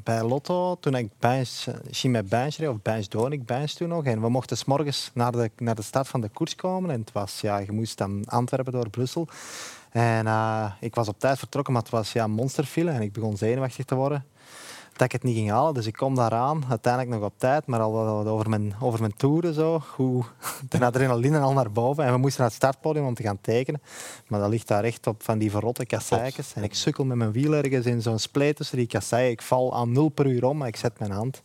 bij 0.03 0.23
Lotto. 0.23 0.75
Toen 0.79 0.95
ik 0.95 1.09
Bijns, 1.19 1.67
Chim 1.91 2.11
met 2.11 2.29
Bijns 2.29 2.57
reed, 2.57 2.69
of 2.69 2.81
Bijns 2.81 3.09
Doon, 3.09 3.31
ik 3.31 3.45
Bijns 3.45 3.73
toen 3.73 3.87
nog. 3.89 4.03
En 4.05 4.21
we 4.21 4.29
mochten 4.29 4.57
's 4.57 4.65
morgens 4.65 5.11
naar 5.13 5.31
de, 5.31 5.51
naar 5.57 5.75
de 5.75 5.81
start 5.81 6.07
van 6.07 6.21
de 6.21 6.29
koers 6.29 6.55
komen. 6.55 6.89
En 6.91 6.99
het 6.99 7.11
was, 7.11 7.41
ja, 7.41 7.57
je 7.57 7.71
moest 7.71 7.97
dan 7.97 8.23
Antwerpen 8.25 8.71
door 8.73 8.89
Brussel. 8.89 9.27
En 9.91 10.27
eh, 10.27 10.65
ik 10.79 10.95
was 10.95 11.07
op 11.07 11.19
tijd 11.19 11.39
vertrokken, 11.39 11.73
maar 11.73 11.81
het 11.81 11.91
was 11.91 12.11
ja, 12.11 12.27
monsterfile. 12.27 12.91
En 12.91 13.01
ik 13.01 13.11
begon 13.13 13.37
zenuwachtig 13.37 13.85
te 13.85 13.95
worden 13.95 14.25
dat 14.97 15.05
ik 15.05 15.11
het 15.11 15.23
niet 15.23 15.35
ging 15.35 15.49
halen. 15.49 15.73
Dus 15.73 15.85
ik 15.85 15.93
kom 15.93 16.15
daaraan, 16.15 16.63
uiteindelijk 16.69 17.13
nog 17.13 17.23
op 17.23 17.33
tijd, 17.37 17.65
maar 17.65 17.79
al 17.79 18.27
over 18.27 18.49
mijn, 18.49 18.75
over 18.79 18.99
mijn 18.99 19.15
toeren 19.15 19.53
zo. 19.53 19.81
Hoe, 19.95 20.23
de 20.69 20.85
adrenaline 20.85 21.39
al 21.39 21.53
naar 21.53 21.71
boven. 21.71 22.03
En 22.03 22.11
we 22.11 22.17
moesten 22.17 22.41
naar 22.41 22.49
het 22.49 22.57
startpodium 22.57 23.05
om 23.05 23.13
te 23.13 23.23
gaan 23.23 23.41
tekenen. 23.41 23.81
Maar 24.27 24.39
dat 24.39 24.49
ligt 24.49 24.67
daar 24.67 24.83
echt 24.83 25.07
op 25.07 25.23
van 25.23 25.37
die 25.37 25.51
verrotte 25.51 25.85
kasseikens. 25.85 26.53
En 26.53 26.63
ik 26.63 26.73
sukkel 26.73 27.05
met 27.05 27.17
mijn 27.17 27.31
wiel 27.31 27.53
ergens 27.53 27.85
in 27.85 28.01
zo'n 28.01 28.19
spleet 28.19 28.55
tussen 28.55 28.77
die 28.77 28.87
kasseien. 28.87 29.31
Ik 29.31 29.41
val 29.41 29.75
aan 29.75 29.91
nul 29.91 30.09
per 30.09 30.25
uur 30.25 30.45
om, 30.45 30.57
maar 30.57 30.67
ik 30.67 30.75
zet 30.75 30.99
mijn 30.99 31.11
hand. 31.11 31.41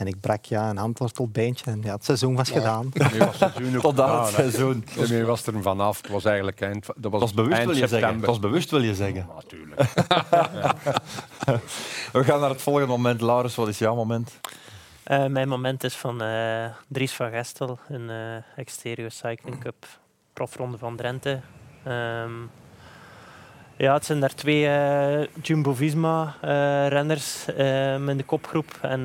En 0.00 0.06
ik 0.06 0.20
brak 0.20 0.44
ja, 0.44 0.70
een 0.70 0.76
handwortelbeentje. 0.76 1.70
En 1.70 1.80
ja, 1.82 1.94
het 1.94 2.04
seizoen 2.04 2.36
was 2.36 2.50
gedaan. 2.50 2.90
Daarmee 2.94 3.18
was 3.18 3.40
het 3.40 3.52
seizoen 3.52 3.76
ook 3.76 3.82
Tot 3.82 3.96
daar 3.96 4.20
het 4.20 4.28
gedaan, 4.28 4.50
seizoen. 4.50 4.84
Daarmee 4.96 5.24
was 5.24 5.46
er 5.46 5.62
vanaf. 5.62 6.02
Het 6.02 6.10
was 6.10 6.24
eigenlijk 6.24 6.60
eind. 6.60 6.86
Dat 6.96 7.12
was, 7.12 7.20
was 7.20 7.34
bewust, 7.34 7.56
eind 7.56 7.64
wil 7.64 7.74
je 7.74 7.80
zeggen. 7.80 7.98
september. 7.98 8.26
Dat 8.26 8.36
was 8.36 8.50
bewust, 8.50 8.70
wil 8.70 8.82
je 8.82 8.94
zeggen. 8.94 9.26
Natuurlijk. 9.34 9.80
We 12.12 12.24
gaan 12.24 12.40
naar 12.40 12.50
het 12.50 12.62
volgende 12.62 12.88
moment. 12.88 13.20
Laurens, 13.20 13.54
wat 13.54 13.68
is 13.68 13.78
jouw 13.78 13.94
moment? 13.94 14.38
Uh, 15.06 15.26
mijn 15.26 15.48
moment 15.48 15.84
is 15.84 15.96
van 15.96 16.22
uh, 16.22 16.64
Dries 16.88 17.12
van 17.12 17.30
Gestel, 17.30 17.78
een 17.88 18.10
uh, 18.10 18.36
Exterio 18.56 19.08
Cycling 19.08 19.60
Cup 19.60 19.86
profronde 20.32 20.78
van 20.78 20.96
Drenthe. 20.96 21.40
Um, 21.86 22.50
ja, 23.80 23.94
het 23.94 24.04
zijn 24.04 24.20
daar 24.20 24.34
twee 24.34 24.64
uh, 24.64 25.20
Jumbo-Visma-renners 25.42 27.48
uh, 27.48 28.08
in 28.08 28.16
de 28.16 28.22
kopgroep. 28.22 28.78
En 28.82 29.02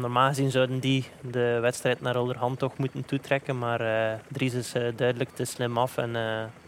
normaal 0.00 0.28
gezien 0.28 0.50
zouden 0.50 0.78
die 0.78 1.04
de 1.20 1.58
wedstrijd 1.60 2.00
naar 2.00 2.16
onderhand 2.16 2.58
toch 2.58 2.76
moeten 2.76 3.04
toetrekken. 3.04 3.58
Maar 3.58 3.80
Dries 4.28 4.54
is 4.54 4.72
duidelijk 4.96 5.30
te 5.34 5.44
slim 5.44 5.78
af 5.78 5.96
en 5.96 6.16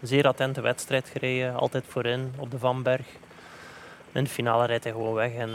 zeer 0.03 0.27
attente 0.27 0.61
wedstrijd 0.61 1.09
gereden. 1.09 1.55
Altijd 1.55 1.85
voorin 1.88 2.33
op 2.37 2.51
de 2.51 2.59
Vanberg. 2.59 3.07
In 4.12 4.25
de 4.25 4.31
finale 4.31 4.66
rijdt 4.66 4.85
hij 4.85 4.92
gewoon 4.92 5.14
weg 5.14 5.33
en 5.33 5.51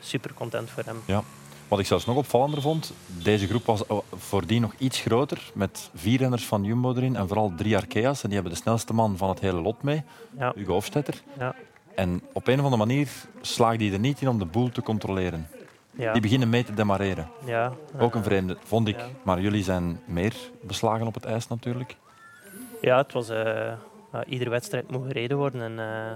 super 0.00 0.34
content 0.34 0.70
voor 0.70 0.82
hem. 0.86 1.02
Ja. 1.06 1.22
Wat 1.74 1.82
ik 1.82 1.88
zelfs 1.88 2.06
nog 2.06 2.16
opvallender 2.16 2.60
vond, 2.60 2.92
deze 3.06 3.46
groep 3.46 3.64
was 3.64 3.82
voordien 4.16 4.60
nog 4.60 4.74
iets 4.78 5.00
groter, 5.00 5.50
met 5.54 5.90
vier 5.94 6.18
renners 6.18 6.46
van 6.46 6.64
Jumbo 6.64 6.94
erin 6.94 7.16
en 7.16 7.28
vooral 7.28 7.52
drie 7.56 7.76
Arkea's. 7.76 8.22
En 8.22 8.28
die 8.28 8.38
hebben 8.38 8.52
de 8.52 8.62
snelste 8.62 8.94
man 8.94 9.16
van 9.16 9.28
het 9.28 9.40
hele 9.40 9.60
lot 9.60 9.82
mee, 9.82 10.02
ja. 10.38 10.52
Hugo 10.54 10.72
Hofstetter. 10.72 11.22
Ja. 11.38 11.54
En 11.94 12.22
op 12.32 12.46
een 12.46 12.58
of 12.58 12.64
andere 12.64 12.86
manier 12.86 13.08
slaagt 13.40 13.80
hij 13.80 13.92
er 13.92 13.98
niet 13.98 14.20
in 14.20 14.28
om 14.28 14.38
de 14.38 14.44
boel 14.44 14.68
te 14.68 14.82
controleren. 14.82 15.48
Ja. 15.90 16.12
Die 16.12 16.22
beginnen 16.22 16.48
mee 16.48 16.64
te 16.64 16.74
demareren. 16.74 17.28
Ja. 17.44 17.72
Ook 17.98 18.14
een 18.14 18.24
vreemde, 18.24 18.56
vond 18.64 18.88
ik. 18.88 19.04
Maar 19.22 19.40
jullie 19.40 19.62
zijn 19.62 20.00
meer 20.04 20.34
beslagen 20.62 21.06
op 21.06 21.14
het 21.14 21.24
ijs 21.24 21.48
natuurlijk. 21.48 21.96
Ja, 22.80 22.96
het 22.96 23.12
was... 23.12 23.30
Uh, 23.30 23.72
iedere 24.26 24.50
wedstrijd 24.50 24.90
moet 24.90 25.06
gereden 25.06 25.36
worden. 25.36 25.62
En 25.62 25.72
uh, 25.72 26.10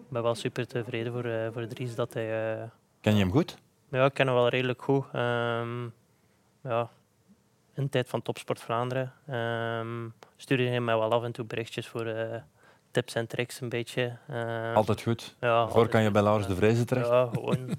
ik 0.00 0.08
ben 0.08 0.22
wel 0.22 0.34
super 0.34 0.66
tevreden 0.66 1.12
voor, 1.12 1.26
uh, 1.26 1.46
voor 1.52 1.66
Dries 1.66 1.94
dat 1.94 2.14
hij... 2.14 2.56
Ken 3.00 3.14
je 3.14 3.22
hem 3.22 3.32
goed? 3.32 3.56
Ja, 3.92 4.04
ik 4.04 4.14
ken 4.14 4.26
hem 4.26 4.34
wel 4.34 4.48
redelijk 4.48 4.82
goed. 4.82 5.04
Um, 5.14 5.94
ja, 6.62 6.90
in 7.74 7.82
de 7.82 7.88
tijd 7.88 8.08
van 8.08 8.22
Topsport 8.22 8.60
Vlaanderen 8.60 9.12
um, 9.80 10.14
stuurde 10.36 10.66
hij 10.68 10.80
mij 10.80 10.96
wel 10.96 11.12
af 11.12 11.22
en 11.22 11.32
toe 11.32 11.44
berichtjes 11.44 11.88
voor 11.88 12.06
uh, 12.06 12.34
tips 12.90 13.14
en 13.14 13.26
tricks 13.26 13.60
een 13.60 13.68
beetje. 13.68 14.16
Uh, 14.30 14.74
altijd 14.74 15.02
goed. 15.02 15.36
Ja, 15.40 15.68
Voor 15.68 15.88
kan 15.88 16.02
je 16.02 16.10
bij 16.10 16.22
Laurens 16.22 16.46
de 16.46 16.54
Vrezen 16.54 16.86
terecht. 16.86 17.08
Ja, 17.08 17.28
gewoon. 17.32 17.76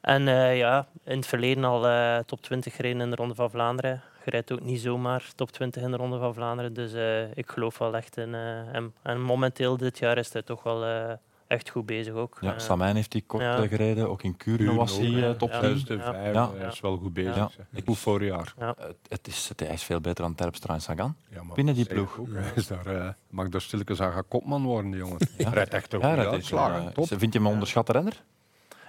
en 0.00 0.26
uh, 0.26 0.56
ja, 0.56 0.86
in 1.04 1.16
het 1.16 1.26
verleden 1.26 1.64
al 1.64 1.86
uh, 1.88 2.18
top 2.18 2.42
20 2.42 2.76
gereden 2.76 3.00
in 3.00 3.10
de 3.10 3.16
Ronde 3.16 3.34
van 3.34 3.50
Vlaanderen. 3.50 4.02
Je 4.24 4.30
rijdt 4.30 4.52
ook 4.52 4.60
niet 4.60 4.80
zomaar 4.80 5.30
top 5.34 5.50
20 5.50 5.82
in 5.82 5.90
de 5.90 5.96
Ronde 5.96 6.18
van 6.18 6.34
Vlaanderen. 6.34 6.72
Dus 6.72 6.92
ik 7.34 7.50
geloof 7.50 7.78
wel 7.78 7.96
echt 7.96 8.16
in 8.16 8.32
hem. 8.32 8.94
En 9.02 9.20
momenteel 9.20 9.76
dit 9.76 9.98
jaar 9.98 10.18
is 10.18 10.32
hij 10.32 10.42
toch 10.42 10.62
wel 10.62 11.18
echt 11.52 11.70
goed 11.70 11.86
bezig 11.86 12.14
ook. 12.14 12.38
Ja, 12.40 12.58
Samijn 12.58 12.94
heeft 12.96 13.12
die 13.12 13.24
kort 13.26 13.42
ja. 13.42 13.66
gereden, 13.66 14.08
ook 14.08 14.22
in 14.22 14.36
Kuren 14.36 14.74
was 14.74 14.98
hij 14.98 15.08
uh, 15.08 15.30
top 15.30 15.52
10. 15.60 15.84
Ja. 15.86 16.30
Ja. 16.32 16.50
Hij 16.54 16.68
is 16.68 16.80
wel 16.80 16.96
goed 16.96 17.12
bezig. 17.12 17.36
Ja. 17.36 17.50
Ik 17.72 17.86
hoef 17.86 17.98
voor 17.98 18.24
jaar. 18.24 18.54
Ja. 18.58 18.74
Het, 18.78 18.96
het, 19.08 19.26
is, 19.26 19.48
het 19.48 19.60
is 19.60 19.82
veel 19.82 20.00
beter 20.00 20.24
dan 20.24 20.34
Terpstra 20.34 20.74
en 20.74 20.80
Sagan. 20.80 21.16
Ja, 21.28 21.42
Binnen 21.54 21.74
die 21.74 21.86
ploeg. 21.86 22.18
Ook, 22.18 22.28
is 22.54 22.66
daar, 22.66 22.86
uh, 22.86 23.08
mag 23.30 23.48
daar 23.48 23.60
stilletjes 23.60 24.00
aan 24.00 24.12
gaan 24.12 24.28
kopman 24.28 24.62
worden, 24.62 24.90
die 24.90 25.00
jongen. 25.00 25.18
Ja. 25.38 25.50
Rijdt 25.58 25.74
echt 25.74 25.94
ook 25.94 26.02
ja, 26.02 26.16
uitslagen. 26.16 26.92
Uh, 26.98 27.04
vind 27.06 27.32
je 27.32 27.38
hem 27.38 27.46
een 27.46 27.52
onderschatte 27.52 27.92
renner? 27.92 28.22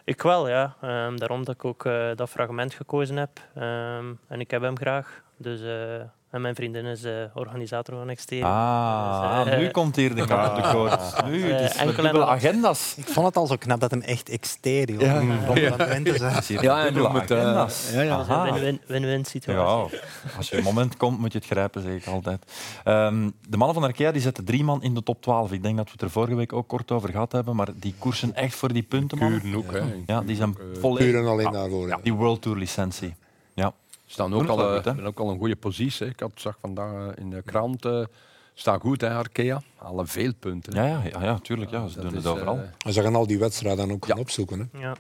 Ik 0.04 0.22
wel, 0.22 0.50
ja. 0.50 0.76
Um, 0.84 1.20
daarom 1.20 1.46
dat 1.46 1.56
ik 1.56 1.66
ook 1.66 1.86
uh, 1.86 2.10
dat 2.16 2.30
fragment 2.30 2.74
gekozen 2.74 3.16
heb. 3.16 3.40
Um, 3.58 4.20
en 4.28 4.40
ik 4.40 4.52
heb 4.52 4.62
hem 4.62 4.78
graag. 4.78 5.24
Dus 5.38 5.60
en 6.34 6.42
mijn 6.42 6.56
vriendin 6.56 6.86
is 6.86 7.06
uh, 7.06 7.12
organisator 7.34 7.98
van 7.98 8.10
Exterior. 8.10 8.48
Ah, 8.48 9.44
dus, 9.44 9.54
uh, 9.54 9.60
nu 9.60 9.70
komt 9.70 9.96
hier 9.96 10.16
de 10.16 10.22
op 10.22 10.28
de 10.28 10.70
koord. 10.72 11.26
Nu, 11.26 11.38
uh, 11.38 11.58
dus 11.58 11.76
enkele 11.76 12.26
agendas. 12.26 12.94
Ik 12.98 13.08
vond 13.08 13.26
het 13.26 13.38
al 13.38 13.48
zo 13.48 13.56
knap 13.56 13.80
dat 13.80 13.92
hem 13.92 14.02
echt 14.02 14.30
Exterior 14.30 15.02
ja. 15.02 15.16
van 15.46 15.56
ja. 15.56 15.62
ja. 15.62 16.62
ja, 16.62 16.86
en 16.86 16.94
noem 16.94 17.16
het 17.16 17.32
agendas. 17.32 17.92
Ja, 17.92 18.02
ja. 18.02 18.76
Win-win 18.88 19.26
situatie. 19.26 19.98
Ja, 19.98 20.38
als 20.38 20.50
je 20.50 20.58
een 20.58 20.64
moment 20.64 20.98
komt, 20.98 21.20
moet 21.20 21.32
je 21.32 21.38
het 21.38 21.48
grijpen, 21.48 21.82
zeg 21.82 21.94
ik 21.94 22.08
altijd. 22.08 22.52
Um, 22.86 23.34
de 23.50 23.58
mannen 23.58 23.76
van 23.76 23.84
Arkea 23.84 24.12
die 24.12 24.22
zetten 24.22 24.46
drie 24.46 24.64
man 24.64 24.84
in 24.84 24.94
de 24.94 25.04
top 25.04 25.22
12. 25.22 25.52
Ik 25.52 25.64
denk 25.64 25.78
dat 25.78 25.86
we 25.86 25.92
het 25.92 26.02
er 26.02 26.10
vorige 26.10 26.36
week 26.36 26.54
ook 26.54 26.68
kort 26.68 26.92
over 26.92 27.10
gehad 27.10 27.32
hebben, 27.32 27.56
maar 27.56 27.68
die 27.76 27.96
koersen 28.00 28.36
echt 28.36 28.56
voor 28.56 28.74
die 28.74 28.84
punten, 28.84 29.18
man. 29.18 29.40
Puur 29.42 29.58
ook, 29.58 29.72
hè. 29.72 29.82
Ja, 30.06 30.22
die 30.22 30.36
zijn 30.36 30.58
volledig... 30.80 31.12
Puur 31.12 31.22
en 31.22 31.28
alleen 31.28 31.52
daarvoor. 31.52 31.88
Ja, 31.88 32.00
die 32.04 32.14
World 32.14 32.42
Tour 32.42 32.58
licentie. 32.58 33.16
Staan 34.14 34.34
ook 34.34 34.48
al, 34.48 34.82
goed, 34.82 35.04
ook 35.04 35.20
al 35.20 35.30
een 35.30 35.38
goede 35.38 35.56
positie. 35.56 36.08
Ik 36.08 36.20
had 36.20 36.32
zag 36.36 36.58
vandaag 36.62 36.92
eh, 36.94 37.24
in 37.24 37.30
de 37.30 37.42
krant. 37.46 37.86
Uh, 37.86 38.06
staan 38.54 38.80
goed, 38.80 39.02
hè, 39.02 39.10
Arkea. 39.10 39.62
Alle 39.78 40.06
veel 40.06 40.34
punten. 40.40 40.74
Ja, 40.76 40.86
ja, 40.86 41.02
ja, 41.12 41.24
ja 41.24 41.40
tuurlijk. 41.40 41.72
Ja, 41.72 41.88
ze 41.88 42.02
doen 42.02 42.16
het 42.16 42.26
overal. 42.26 42.56
Uh, 42.58 42.94
ze 42.94 43.02
gaan 43.02 43.16
al 43.16 43.28
die 43.28 43.40
wedstrijden 43.40 43.92
ook 43.92 44.06
gaan 44.06 44.20
opzoeken. 44.20 44.70
Hè. 44.72 44.80
Ja. 44.80 44.96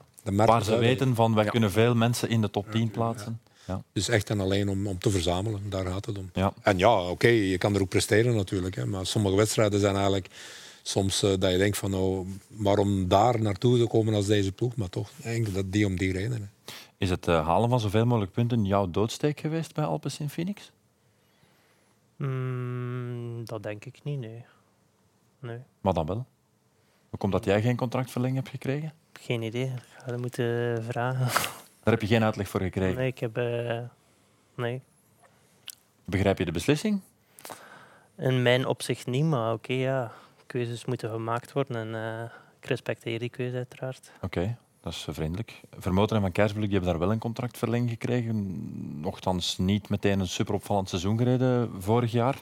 Waar 0.46 0.64
ze 0.64 0.78
weten 0.78 1.16
van, 1.16 1.36
wij 1.36 1.46
kunnen 1.46 1.72
veel 1.72 1.96
mensen 1.96 2.30
in 2.30 2.42
de 2.42 2.50
top 2.50 2.72
10 2.72 2.92
plaatsen. 2.92 3.42
Ja. 3.68 3.82
Dus 3.92 4.10
echt 4.10 4.30
en 4.30 4.40
alleen 4.40 4.70
om, 4.70 4.88
om 4.88 5.00
te 5.00 5.10
verzamelen, 5.10 5.70
daar 5.70 5.86
gaat 5.86 6.06
het 6.06 6.18
om. 6.18 6.30
Ja. 6.34 6.54
En 6.62 6.78
ja, 6.78 7.10
oké, 7.10 7.28
je 7.28 7.58
kan 7.58 7.76
er 7.76 7.82
ook 7.82 7.90
presteren 7.90 8.36
natuurlijk. 8.36 8.76
Hè, 8.76 8.86
maar 8.86 9.06
sommige 9.06 9.36
wedstrijden 9.36 9.80
zijn 9.80 9.96
eigenlijk 9.96 10.30
soms 10.82 11.24
uh, 11.24 11.30
dat 11.40 11.52
je 11.52 11.58
denkt 11.58 11.78
van, 11.78 11.92
nou, 11.92 12.28
waarom 12.48 13.08
daar 13.08 13.42
naartoe 13.42 13.80
te 13.80 13.88
komen 13.88 14.14
als 14.14 14.26
deze 14.26 14.52
ploeg? 14.52 14.76
Maar 14.76 14.90
toch, 14.90 15.10
eigenlijk 15.24 15.56
dat 15.56 15.72
die 15.72 15.86
om 15.86 15.98
die 15.98 16.12
redenen. 16.12 16.52
Is 17.04 17.10
het 17.10 17.28
uh, 17.28 17.46
halen 17.46 17.70
van 17.70 17.80
zoveel 17.80 18.06
mogelijk 18.06 18.32
punten 18.32 18.66
jouw 18.66 18.90
doodsteek 18.90 19.40
geweest 19.40 19.74
bij 19.74 19.86
Alpes 19.86 20.20
in 20.20 20.30
Phoenix? 20.30 20.72
Mm, 22.16 23.46
dat 23.46 23.64
denk 23.64 23.86
ik 23.86 24.00
niet, 24.04 24.20
nee. 24.20 24.46
nee. 25.40 25.60
Maar 25.82 25.94
dan 25.94 26.06
wel? 26.06 26.26
Hoe 27.10 27.20
komt 27.20 27.32
dat 27.32 27.46
jij 27.46 27.62
geen 27.62 27.76
contractverlenging 27.76 28.38
hebt 28.38 28.50
gekregen? 28.50 28.94
Geen 29.14 29.42
idee. 29.42 29.66
Ik 29.66 29.84
ga 29.98 30.12
het 30.12 30.20
moeten 30.20 30.84
vragen. 30.84 31.26
Daar 31.84 31.94
heb 31.94 32.02
je 32.02 32.08
geen 32.08 32.24
uitleg 32.24 32.48
voor 32.48 32.62
gekregen? 32.62 32.98
Nee, 32.98 33.08
ik 33.08 33.20
heb... 33.20 33.38
Uh, 33.38 33.80
nee. 34.56 34.82
Begrijp 36.06 36.38
je 36.38 36.46
de 36.46 36.52
beslissing? 36.52 37.02
In 38.18 38.42
mijn 38.42 38.66
opzicht 38.66 39.08
niet, 39.08 39.26
maar 39.26 39.54
oké, 39.54 39.72
okay, 39.72 39.78
ja. 39.78 40.12
Keuzes 40.46 40.86
moeten 40.86 41.10
gemaakt 41.10 41.52
worden 41.52 41.76
en 41.76 41.88
uh, 41.88 42.30
ik 42.60 42.66
respecteer 42.66 43.20
die 43.20 43.30
keuze 43.30 43.56
uiteraard. 43.56 44.12
Oké. 44.22 44.58
Dat 44.84 44.94
is 44.94 45.08
vriendelijk. 45.10 45.62
Vermoten 45.78 46.16
en 46.16 46.22
Van 46.22 46.32
Kersblik 46.32 46.72
hebben 46.72 46.90
daar 46.90 47.00
wel 47.00 47.12
een 47.12 47.20
contractverlenging 47.20 47.90
gekregen. 47.90 48.58
Nochtans 49.02 49.58
niet 49.58 49.90
meteen 49.90 50.20
een 50.20 50.28
super 50.28 50.54
opvallend 50.54 50.90
seizoen 50.90 51.18
gereden 51.18 51.72
vorig 51.82 52.12
jaar. 52.12 52.40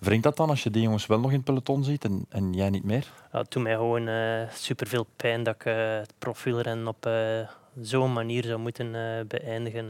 Wringt 0.00 0.24
dat 0.24 0.36
dan 0.36 0.48
als 0.48 0.62
je 0.62 0.70
die 0.70 0.82
jongens 0.82 1.06
wel 1.06 1.20
nog 1.20 1.30
in 1.30 1.36
het 1.36 1.44
peloton 1.44 1.84
ziet 1.84 2.04
en, 2.04 2.26
en 2.28 2.52
jij 2.52 2.70
niet 2.70 2.84
meer? 2.84 3.12
Ja, 3.32 3.38
het 3.38 3.50
doet 3.50 3.62
mij 3.62 3.74
gewoon 3.74 4.06
uh, 4.06 4.42
eh, 4.42 4.50
super 4.50 4.86
veel 4.86 5.06
pijn 5.16 5.42
dat 5.42 5.54
ik 5.54 5.64
uh, 5.64 5.74
het 5.98 6.12
profielrennen 6.18 6.86
op 6.86 7.06
uh, 7.06 7.48
zo'n 7.80 8.12
manier 8.12 8.44
zou 8.44 8.58
moeten 8.58 8.92
beëindigen. 9.28 9.88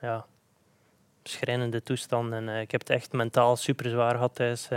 ja, 0.00 0.26
schrijnende 1.22 1.82
toestand. 1.82 2.32
En, 2.32 2.48
ik 2.48 2.70
heb 2.70 2.80
het 2.80 2.90
echt 2.90 3.12
mentaal 3.12 3.56
super 3.56 3.90
zwaar 3.90 4.14
gehad 4.14 4.34
thuis. 4.34 4.68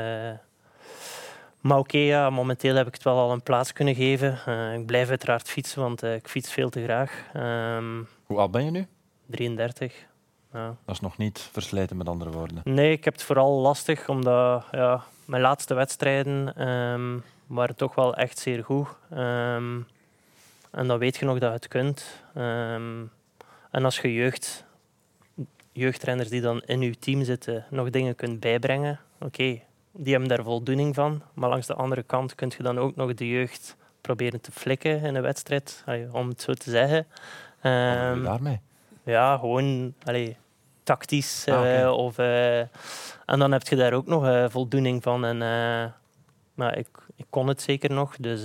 Maar 1.63 1.77
oké, 1.77 1.97
ja, 1.97 2.29
momenteel 2.29 2.75
heb 2.75 2.87
ik 2.87 2.93
het 2.93 3.03
wel 3.03 3.17
al 3.17 3.31
een 3.31 3.41
plaats 3.41 3.73
kunnen 3.73 3.95
geven. 3.95 4.39
Uh, 4.47 4.73
ik 4.73 4.85
blijf 4.85 5.09
uiteraard 5.09 5.49
fietsen, 5.49 5.81
want 5.81 6.03
uh, 6.03 6.15
ik 6.15 6.27
fiets 6.27 6.51
veel 6.51 6.69
te 6.69 6.83
graag. 6.83 7.23
Um, 7.35 8.07
Hoe 8.25 8.37
oud 8.37 8.51
ben 8.51 8.65
je 8.65 8.71
nu? 8.71 8.87
33. 9.25 10.05
Ja. 10.53 10.75
Dat 10.85 10.95
is 10.95 10.99
nog 10.99 11.17
niet 11.17 11.49
versleten, 11.51 11.97
met 11.97 12.07
andere 12.07 12.31
woorden. 12.31 12.61
Nee, 12.63 12.91
ik 12.91 13.03
heb 13.03 13.13
het 13.13 13.23
vooral 13.23 13.59
lastig, 13.59 14.09
omdat 14.09 14.65
ja, 14.71 15.03
mijn 15.25 15.41
laatste 15.41 15.73
wedstrijden 15.73 16.67
um, 16.67 17.23
waren 17.47 17.75
toch 17.75 17.95
wel 17.95 18.15
echt 18.15 18.39
zeer 18.39 18.63
goed. 18.63 18.87
Um, 19.11 19.87
en 20.71 20.87
dan 20.87 20.97
weet 20.97 21.17
je 21.17 21.25
nog 21.25 21.39
dat 21.39 21.49
je 21.49 21.55
het 21.55 21.67
kunt. 21.67 22.23
en 23.71 23.83
als 23.83 23.99
je 23.99 24.13
jeugd, 24.13 24.65
jeugdrenners 25.71 26.29
die 26.29 26.41
dan 26.41 26.61
in 26.61 26.81
je 26.81 26.99
team 26.99 27.23
zitten 27.23 27.65
nog 27.69 27.89
dingen 27.89 28.15
kunt 28.15 28.39
bijbrengen, 28.39 28.99
oké, 29.19 29.59
die 29.93 30.11
hebben 30.11 30.29
daar 30.29 30.43
voldoening 30.43 30.95
van. 30.95 31.21
Maar 31.33 31.49
langs 31.49 31.67
de 31.67 31.73
andere 31.73 32.03
kant 32.03 32.35
kun 32.35 32.51
je 32.57 32.63
dan 32.63 32.79
ook 32.79 32.95
nog 32.95 33.13
de 33.13 33.27
jeugd 33.27 33.75
proberen 34.01 34.41
te 34.41 34.51
flikken 34.51 35.01
in 35.01 35.15
een 35.15 35.21
wedstrijd, 35.21 35.83
om 36.11 36.27
het 36.27 36.41
zo 36.41 36.53
te 36.53 36.69
zeggen. 36.69 36.97
Um, 36.97 38.23
daarmee? 38.23 38.59
Ja, 39.03 39.37
gewoon 39.37 39.93
allee, 40.03 40.37
tactisch. 40.83 41.47
Ah, 41.47 41.81
uh, 41.81 41.91
of, 41.91 42.17
uh, 42.17 42.59
en 42.59 43.39
dan 43.39 43.51
heb 43.51 43.67
je 43.67 43.75
daar 43.75 43.93
ook 43.93 44.05
nog 44.05 44.25
uh, 44.25 44.45
voldoening 44.49 45.03
van. 45.03 45.25
En, 45.25 45.37
maar 46.53 46.77
ik, 46.77 46.87
ik 47.15 47.25
kon 47.29 47.47
het 47.47 47.61
zeker 47.61 47.91
nog. 47.91 48.15
Dus, 48.17 48.41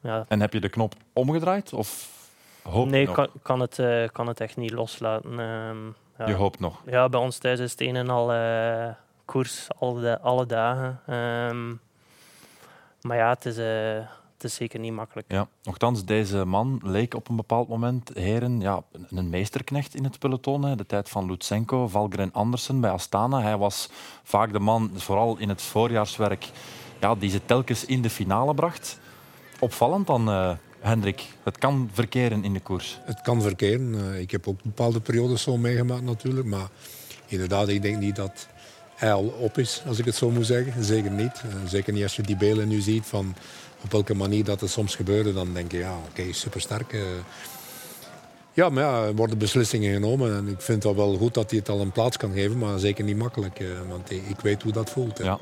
ja. 0.00 0.24
En 0.28 0.40
heb 0.40 0.52
je 0.52 0.60
de 0.60 0.68
knop 0.68 0.94
omgedraaid? 1.12 1.72
Of 1.72 2.10
hoop 2.62 2.88
nee, 2.88 3.06
ik 3.06 3.12
kan, 3.12 3.28
kan, 3.42 3.60
het, 3.60 3.80
kan 4.12 4.26
het 4.26 4.40
echt 4.40 4.56
niet 4.56 4.72
loslaten. 4.72 5.38
Um, 5.38 5.94
ja. 6.18 6.26
Je 6.26 6.34
hoopt 6.34 6.60
nog? 6.60 6.82
Ja, 6.86 7.08
bij 7.08 7.20
ons 7.20 7.38
thuis 7.38 7.58
is 7.58 7.70
het 7.70 7.80
een 7.80 7.96
en 7.96 8.10
al 8.10 8.26
koers 9.26 9.68
alle, 9.78 10.20
alle 10.20 10.46
dagen. 10.46 11.00
Ehm, 11.06 11.74
maar 13.00 13.16
ja, 13.16 13.28
het 13.28 13.44
is, 13.44 13.58
uh, 13.58 14.06
het 14.34 14.44
is 14.44 14.54
zeker 14.54 14.80
niet 14.80 14.92
makkelijk. 14.92 15.32
Ja, 15.32 15.48
nochtans, 15.62 16.04
deze 16.04 16.44
man 16.44 16.80
leek 16.82 17.14
op 17.14 17.28
een 17.28 17.36
bepaald 17.36 17.68
moment, 17.68 18.10
heren, 18.14 18.60
ja, 18.60 18.82
een 19.10 19.30
meesterknecht 19.30 19.94
in 19.94 20.04
het 20.04 20.18
peloton. 20.18 20.64
Hè. 20.64 20.76
De 20.76 20.86
tijd 20.86 21.08
van 21.08 21.26
Lutsenko, 21.26 21.88
Valgren 21.88 22.32
Andersen 22.32 22.80
bij 22.80 22.90
Astana. 22.90 23.42
Hij 23.42 23.56
was 23.56 23.88
vaak 24.22 24.52
de 24.52 24.58
man, 24.58 24.90
vooral 24.94 25.36
in 25.38 25.48
het 25.48 25.62
voorjaarswerk, 25.62 26.50
ja, 27.00 27.14
die 27.14 27.30
ze 27.30 27.44
telkens 27.44 27.84
in 27.84 28.02
de 28.02 28.10
finale 28.10 28.54
bracht. 28.54 28.98
Opvallend 29.60 30.06
dan 30.06 30.28
uh, 30.28 30.52
Hendrik, 30.80 31.24
het 31.42 31.58
kan 31.58 31.90
verkeren 31.92 32.44
in 32.44 32.52
de 32.52 32.60
koers. 32.60 32.98
Het 33.02 33.20
kan 33.20 33.42
verkeren. 33.42 33.94
Uh, 33.94 34.20
ik 34.20 34.30
heb 34.30 34.48
ook 34.48 34.62
bepaalde 34.62 35.00
periodes 35.00 35.42
zo 35.42 35.56
meegemaakt 35.56 36.02
natuurlijk. 36.02 36.46
Maar 36.46 36.68
inderdaad, 37.26 37.68
ik 37.68 37.82
denk 37.82 37.96
niet 37.98 38.16
dat 38.16 38.48
hij 38.96 39.12
al 39.12 39.24
op 39.24 39.58
is, 39.58 39.82
als 39.86 39.98
ik 39.98 40.04
het 40.04 40.14
zo 40.14 40.30
moet 40.30 40.46
zeggen. 40.46 40.84
Zeker 40.84 41.10
niet. 41.10 41.42
Uh, 41.46 41.54
zeker 41.66 41.92
niet 41.92 42.02
als 42.02 42.16
je 42.16 42.22
die 42.22 42.36
beelden 42.36 42.68
nu 42.68 42.80
ziet 42.80 43.06
van 43.06 43.34
op 43.84 43.92
welke 43.92 44.14
manier 44.14 44.44
dat 44.44 44.60
het 44.60 44.70
soms 44.70 44.94
gebeurde. 44.94 45.32
Dan 45.32 45.54
denk 45.54 45.72
je, 45.72 45.78
ja, 45.78 45.96
oké, 45.96 46.20
okay, 46.20 46.32
supersterk. 46.32 46.92
Uh, 46.92 47.02
ja, 48.52 48.68
maar 48.68 48.82
ja, 48.82 49.02
er 49.02 49.14
worden 49.14 49.38
beslissingen 49.38 49.92
genomen. 49.92 50.36
En 50.36 50.48
ik 50.48 50.60
vind 50.60 50.82
het 50.82 50.94
wel 50.94 51.16
goed 51.16 51.34
dat 51.34 51.50
hij 51.50 51.58
het 51.58 51.68
al 51.68 51.80
een 51.80 51.92
plaats 51.92 52.16
kan 52.16 52.32
geven. 52.32 52.58
Maar 52.58 52.78
zeker 52.78 53.04
niet 53.04 53.16
makkelijk. 53.16 53.64
want 53.88 54.10
ik 54.10 54.40
weet 54.42 54.62
hoe 54.62 54.72
dat 54.72 54.90
voelt. 54.90 55.18
Ja. 55.18 55.38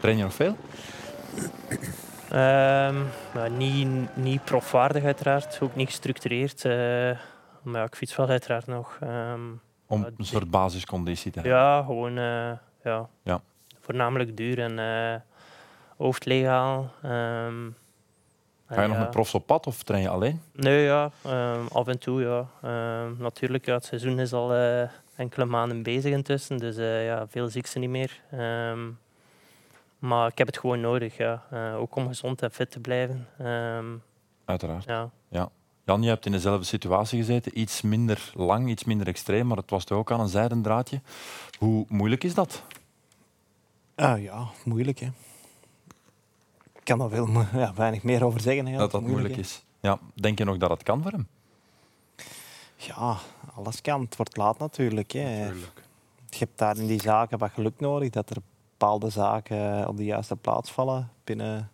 Train 0.00 0.16
je 0.16 0.22
nog 0.22 0.34
veel? 0.34 0.56
Um, 2.32 3.06
niet, 3.56 4.16
niet 4.16 4.44
profwaardig 4.44 5.04
uiteraard, 5.04 5.58
ook 5.62 5.76
niet 5.76 5.86
gestructureerd. 5.86 6.64
Uh, 6.64 6.72
maar 7.62 7.80
ja, 7.80 7.84
ik 7.84 7.94
fiets 7.94 8.16
wel 8.16 8.28
uiteraard 8.28 8.66
nog. 8.66 8.98
Um, 9.02 9.60
Om 9.86 10.06
een 10.16 10.24
soort 10.24 10.50
basisconditie 10.50 11.30
te 11.30 11.40
hebben? 11.40 11.58
Ja, 11.58 11.82
gewoon 11.82 12.18
uh, 12.18 12.50
ja. 12.86 13.08
ja. 13.22 13.40
voornamelijk 13.80 14.36
duur 14.36 14.58
en 14.58 14.78
uh, 14.78 15.20
hoofdlegaal. 15.96 16.90
Um, 17.04 17.76
Ga 18.66 18.82
je 18.82 18.88
nog 18.88 18.98
met 18.98 19.10
profs 19.10 19.34
op 19.34 19.46
pad 19.46 19.66
of 19.66 19.82
train 19.82 20.02
je 20.02 20.08
alleen? 20.08 20.40
Nee, 20.52 20.84
ja, 20.84 21.10
af 21.72 21.86
en 21.86 21.98
toe 21.98 22.22
ja. 22.22 22.46
natuurlijk, 23.18 23.66
ja, 23.66 23.74
het 23.74 23.84
seizoen 23.84 24.18
is 24.18 24.32
al 24.32 24.54
enkele 25.16 25.44
maanden 25.44 25.82
bezig 25.82 26.12
intussen, 26.12 26.58
dus 26.58 26.76
ja, 26.76 27.26
veel 27.28 27.48
zie 27.48 27.60
ik 27.60 27.66
ze 27.66 27.78
niet 27.78 27.90
meer. 27.90 28.20
Maar 29.98 30.28
ik 30.28 30.38
heb 30.38 30.46
het 30.46 30.58
gewoon 30.58 30.80
nodig, 30.80 31.16
ja. 31.16 31.42
Uh, 31.52 31.80
ook 31.80 31.96
om 31.96 32.06
gezond 32.06 32.42
en 32.42 32.50
fit 32.50 32.70
te 32.70 32.80
blijven. 32.80 33.26
Uiteraard. 34.44 34.84
Ja. 34.84 35.10
ja. 35.28 35.48
Jan, 35.86 36.02
je 36.02 36.08
hebt 36.08 36.26
in 36.26 36.32
dezelfde 36.32 36.66
situatie 36.66 37.18
gezeten. 37.18 37.60
Iets 37.60 37.82
minder 37.82 38.32
lang, 38.34 38.68
iets 38.68 38.84
minder 38.84 39.06
extreem, 39.06 39.46
maar 39.46 39.56
het 39.56 39.70
was 39.70 39.84
toch 39.84 39.98
ook 39.98 40.10
aan 40.10 40.20
een 40.20 40.28
zijden 40.28 40.62
draadje. 40.62 41.00
Hoe 41.58 41.84
moeilijk 41.88 42.24
is 42.24 42.34
dat? 42.34 42.62
Uh, 43.96 44.22
ja, 44.22 44.48
moeilijk. 44.64 44.98
Hè. 44.98 45.06
Ik 46.72 46.84
kan 46.84 47.00
er 47.00 47.10
veel, 47.10 47.28
ja, 47.62 47.74
weinig 47.74 48.02
meer 48.02 48.24
over 48.24 48.40
zeggen. 48.40 48.66
Hè, 48.66 48.78
dat 48.78 48.90
dat 48.90 49.00
moeilijk, 49.00 49.36
is. 49.36 49.64
Ja. 49.80 49.98
Denk 50.14 50.38
je 50.38 50.44
nog 50.44 50.56
dat 50.56 50.70
het 50.70 50.82
kan 50.82 51.02
voor 51.02 51.10
hem? 51.10 51.28
Ja, 52.76 53.16
alles 53.54 53.80
kan. 53.80 54.00
Het 54.00 54.16
wordt 54.16 54.36
laat 54.36 54.58
natuurlijk. 54.58 55.10
Hè. 55.12 55.38
natuurlijk. 55.38 55.82
Je 56.28 56.38
hebt 56.38 56.58
daar 56.58 56.76
in 56.76 56.86
die 56.86 57.00
zaken 57.00 57.38
wat 57.38 57.50
geluk 57.50 57.80
nodig, 57.80 58.10
dat 58.10 58.30
er 58.30 58.36
bepaalde 58.70 59.10
zaken 59.10 59.88
op 59.88 59.96
de 59.96 60.04
juiste 60.04 60.36
plaats 60.36 60.70
vallen 60.70 61.10
binnen, 61.24 61.70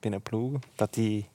binnen 0.00 0.22
ploegen. 0.22 0.60
Dat 0.74 0.94
die 0.94 1.28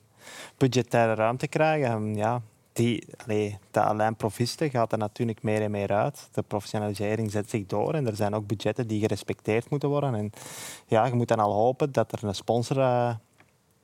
budgettaire 0.57 1.13
ruimte 1.13 1.47
krijgen. 1.47 2.15
ja, 2.15 2.41
die, 2.75 3.07
allee, 3.23 3.57
de 3.71 3.81
alleen 3.81 4.15
profisten 4.15 4.69
gaat 4.69 4.91
er 4.91 4.97
natuurlijk 4.97 5.43
meer 5.43 5.61
en 5.61 5.71
meer 5.71 5.91
uit. 5.91 6.29
De 6.31 6.41
professionalisering 6.41 7.31
zet 7.31 7.49
zich 7.49 7.65
door 7.65 7.93
en 7.93 8.07
er 8.07 8.15
zijn 8.15 8.35
ook 8.35 8.47
budgetten 8.47 8.87
die 8.87 8.99
gerespecteerd 8.99 9.69
moeten 9.69 9.89
worden. 9.89 10.15
En 10.15 10.31
ja, 10.87 11.05
je 11.05 11.13
moet 11.13 11.27
dan 11.27 11.39
al 11.39 11.53
hopen 11.53 11.91
dat 11.91 12.11
er 12.11 12.23
een 12.23 12.35
sponsor 12.35 12.77
uh, 12.77 13.15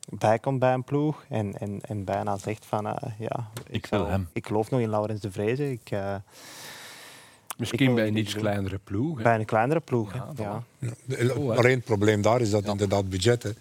bij 0.09 0.39
komt 0.39 0.59
bij 0.59 0.73
een 0.73 0.83
ploeg 0.83 1.25
en, 1.29 1.57
en, 1.57 1.79
en 1.81 2.03
bijna 2.03 2.37
zegt 2.37 2.65
van 2.65 2.87
uh, 2.87 2.93
ja, 3.19 3.49
ik, 3.63 3.75
ik 3.75 3.85
wil 3.85 4.07
hem. 4.07 4.29
Ik 4.33 4.47
geloof 4.47 4.69
nog 4.69 4.79
in 4.79 4.89
Laurens 4.89 5.21
de 5.21 5.31
Vreese. 5.31 5.71
Ik, 5.71 5.91
uh, 5.91 6.15
Misschien 7.57 7.95
bij 7.95 8.07
een 8.07 8.17
iets 8.17 8.35
kleinere 8.35 8.79
ploeg. 8.83 9.21
Bij 9.21 9.39
een 9.39 9.45
kleinere 9.45 9.79
ploeg, 9.79 10.13
ja. 10.13 10.27
ja. 10.35 10.63
ja. 11.07 11.33
Alleen 11.33 11.75
het 11.75 11.85
probleem 11.85 12.21
daar 12.21 12.41
is 12.41 12.49
dat 12.49 12.65
inderdaad 12.65 13.09
budgetten 13.09 13.55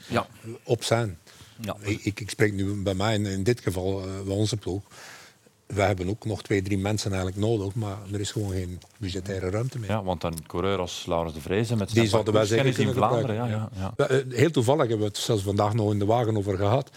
op 0.62 0.84
zijn. 0.84 1.18
Ik, 1.80 2.20
ik, 2.20 2.30
spreek 2.30 2.52
nu 2.52 2.82
bij 2.82 2.94
mij 2.94 3.14
in, 3.14 3.42
dit 3.42 3.60
geval, 3.60 4.06
uh, 4.06 4.20
bij 4.26 4.34
onze 4.34 4.56
ploeg. 4.56 4.82
We 5.66 5.82
hebben 5.82 6.08
ook 6.08 6.24
nog 6.24 6.42
twee, 6.42 6.62
drie 6.62 6.78
mensen 6.78 7.12
eigenlijk 7.12 7.40
nodig, 7.40 7.74
maar 7.74 7.96
er 8.12 8.20
is 8.20 8.30
gewoon 8.30 8.50
geen 8.50 8.80
budgettaire 8.98 9.50
ruimte 9.50 9.78
meer. 9.78 9.90
Ja, 9.90 10.02
want 10.02 10.24
een 10.24 10.46
coureur 10.46 10.78
als 10.78 11.04
Laurens 11.06 11.34
de 11.34 11.40
Vreese 11.40 11.76
met 11.76 11.90
die 11.90 12.08
zouden 12.08 12.32
wij 12.32 12.44
zeker 12.44 12.78
in 12.78 12.92
Vlaanderen. 12.92 13.34
Ja, 13.34 13.70
ja, 13.74 13.92
eh, 13.96 14.16
Heel 14.28 14.50
toevallig 14.50 14.80
hebben 14.80 14.98
we 14.98 15.04
het 15.12 15.16
zelfs 15.16 15.42
vandaag 15.42 15.74
nog 15.74 15.92
in 15.92 15.98
de 15.98 16.04
wagen 16.04 16.36
over 16.36 16.56
gehad. 16.56 16.90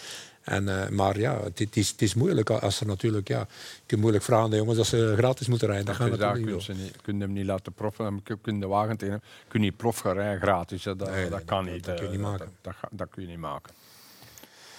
En, 0.43 0.63
uh, 0.63 0.87
maar 0.87 1.19
ja, 1.19 1.39
het, 1.43 1.77
is, 1.77 1.89
het 1.89 2.01
is 2.01 2.13
moeilijk 2.13 2.49
als 2.49 2.79
er 2.79 2.85
natuurlijk, 2.85 3.27
ja, 3.27 3.39
je 3.39 3.81
kunt 3.85 4.01
moeilijk 4.01 4.23
vragen 4.23 4.43
aan 4.43 4.49
de 4.49 4.55
jongens 4.55 4.77
dat 4.77 4.85
ze 4.85 5.13
gratis 5.17 5.47
moeten 5.47 5.67
rijden. 5.67 5.85
Dat, 5.85 5.97
dat 5.97 6.19
daar 6.19 6.33
kun 6.33 6.45
je 6.45 6.73
niet, 6.73 7.01
kun 7.01 7.19
hem 7.19 7.33
niet 7.33 7.45
laten 7.45 7.73
proffen, 7.73 8.21
je 8.25 8.37
kunt 8.41 8.61
de 8.61 8.67
wagen 8.67 8.97
tegen 8.97 9.21
kun 9.47 9.59
je 9.59 9.65
niet 9.65 9.77
prof 9.77 9.97
gaan 9.97 10.13
rijden 10.13 10.41
gratis. 10.41 10.83
Dat, 10.83 11.09
nee, 11.09 11.29
dat 11.29 11.45
kan 11.45 11.65
niet. 11.65 11.85
Dat 11.85 11.95
kun 11.95 12.05
je 12.05 12.11
niet 12.11 12.19
maken. 12.19 12.49
Dat, 12.61 12.73
dat, 12.91 13.09
kun 13.09 13.21
je 13.21 13.27
niet 13.27 13.37
maken. 13.37 13.73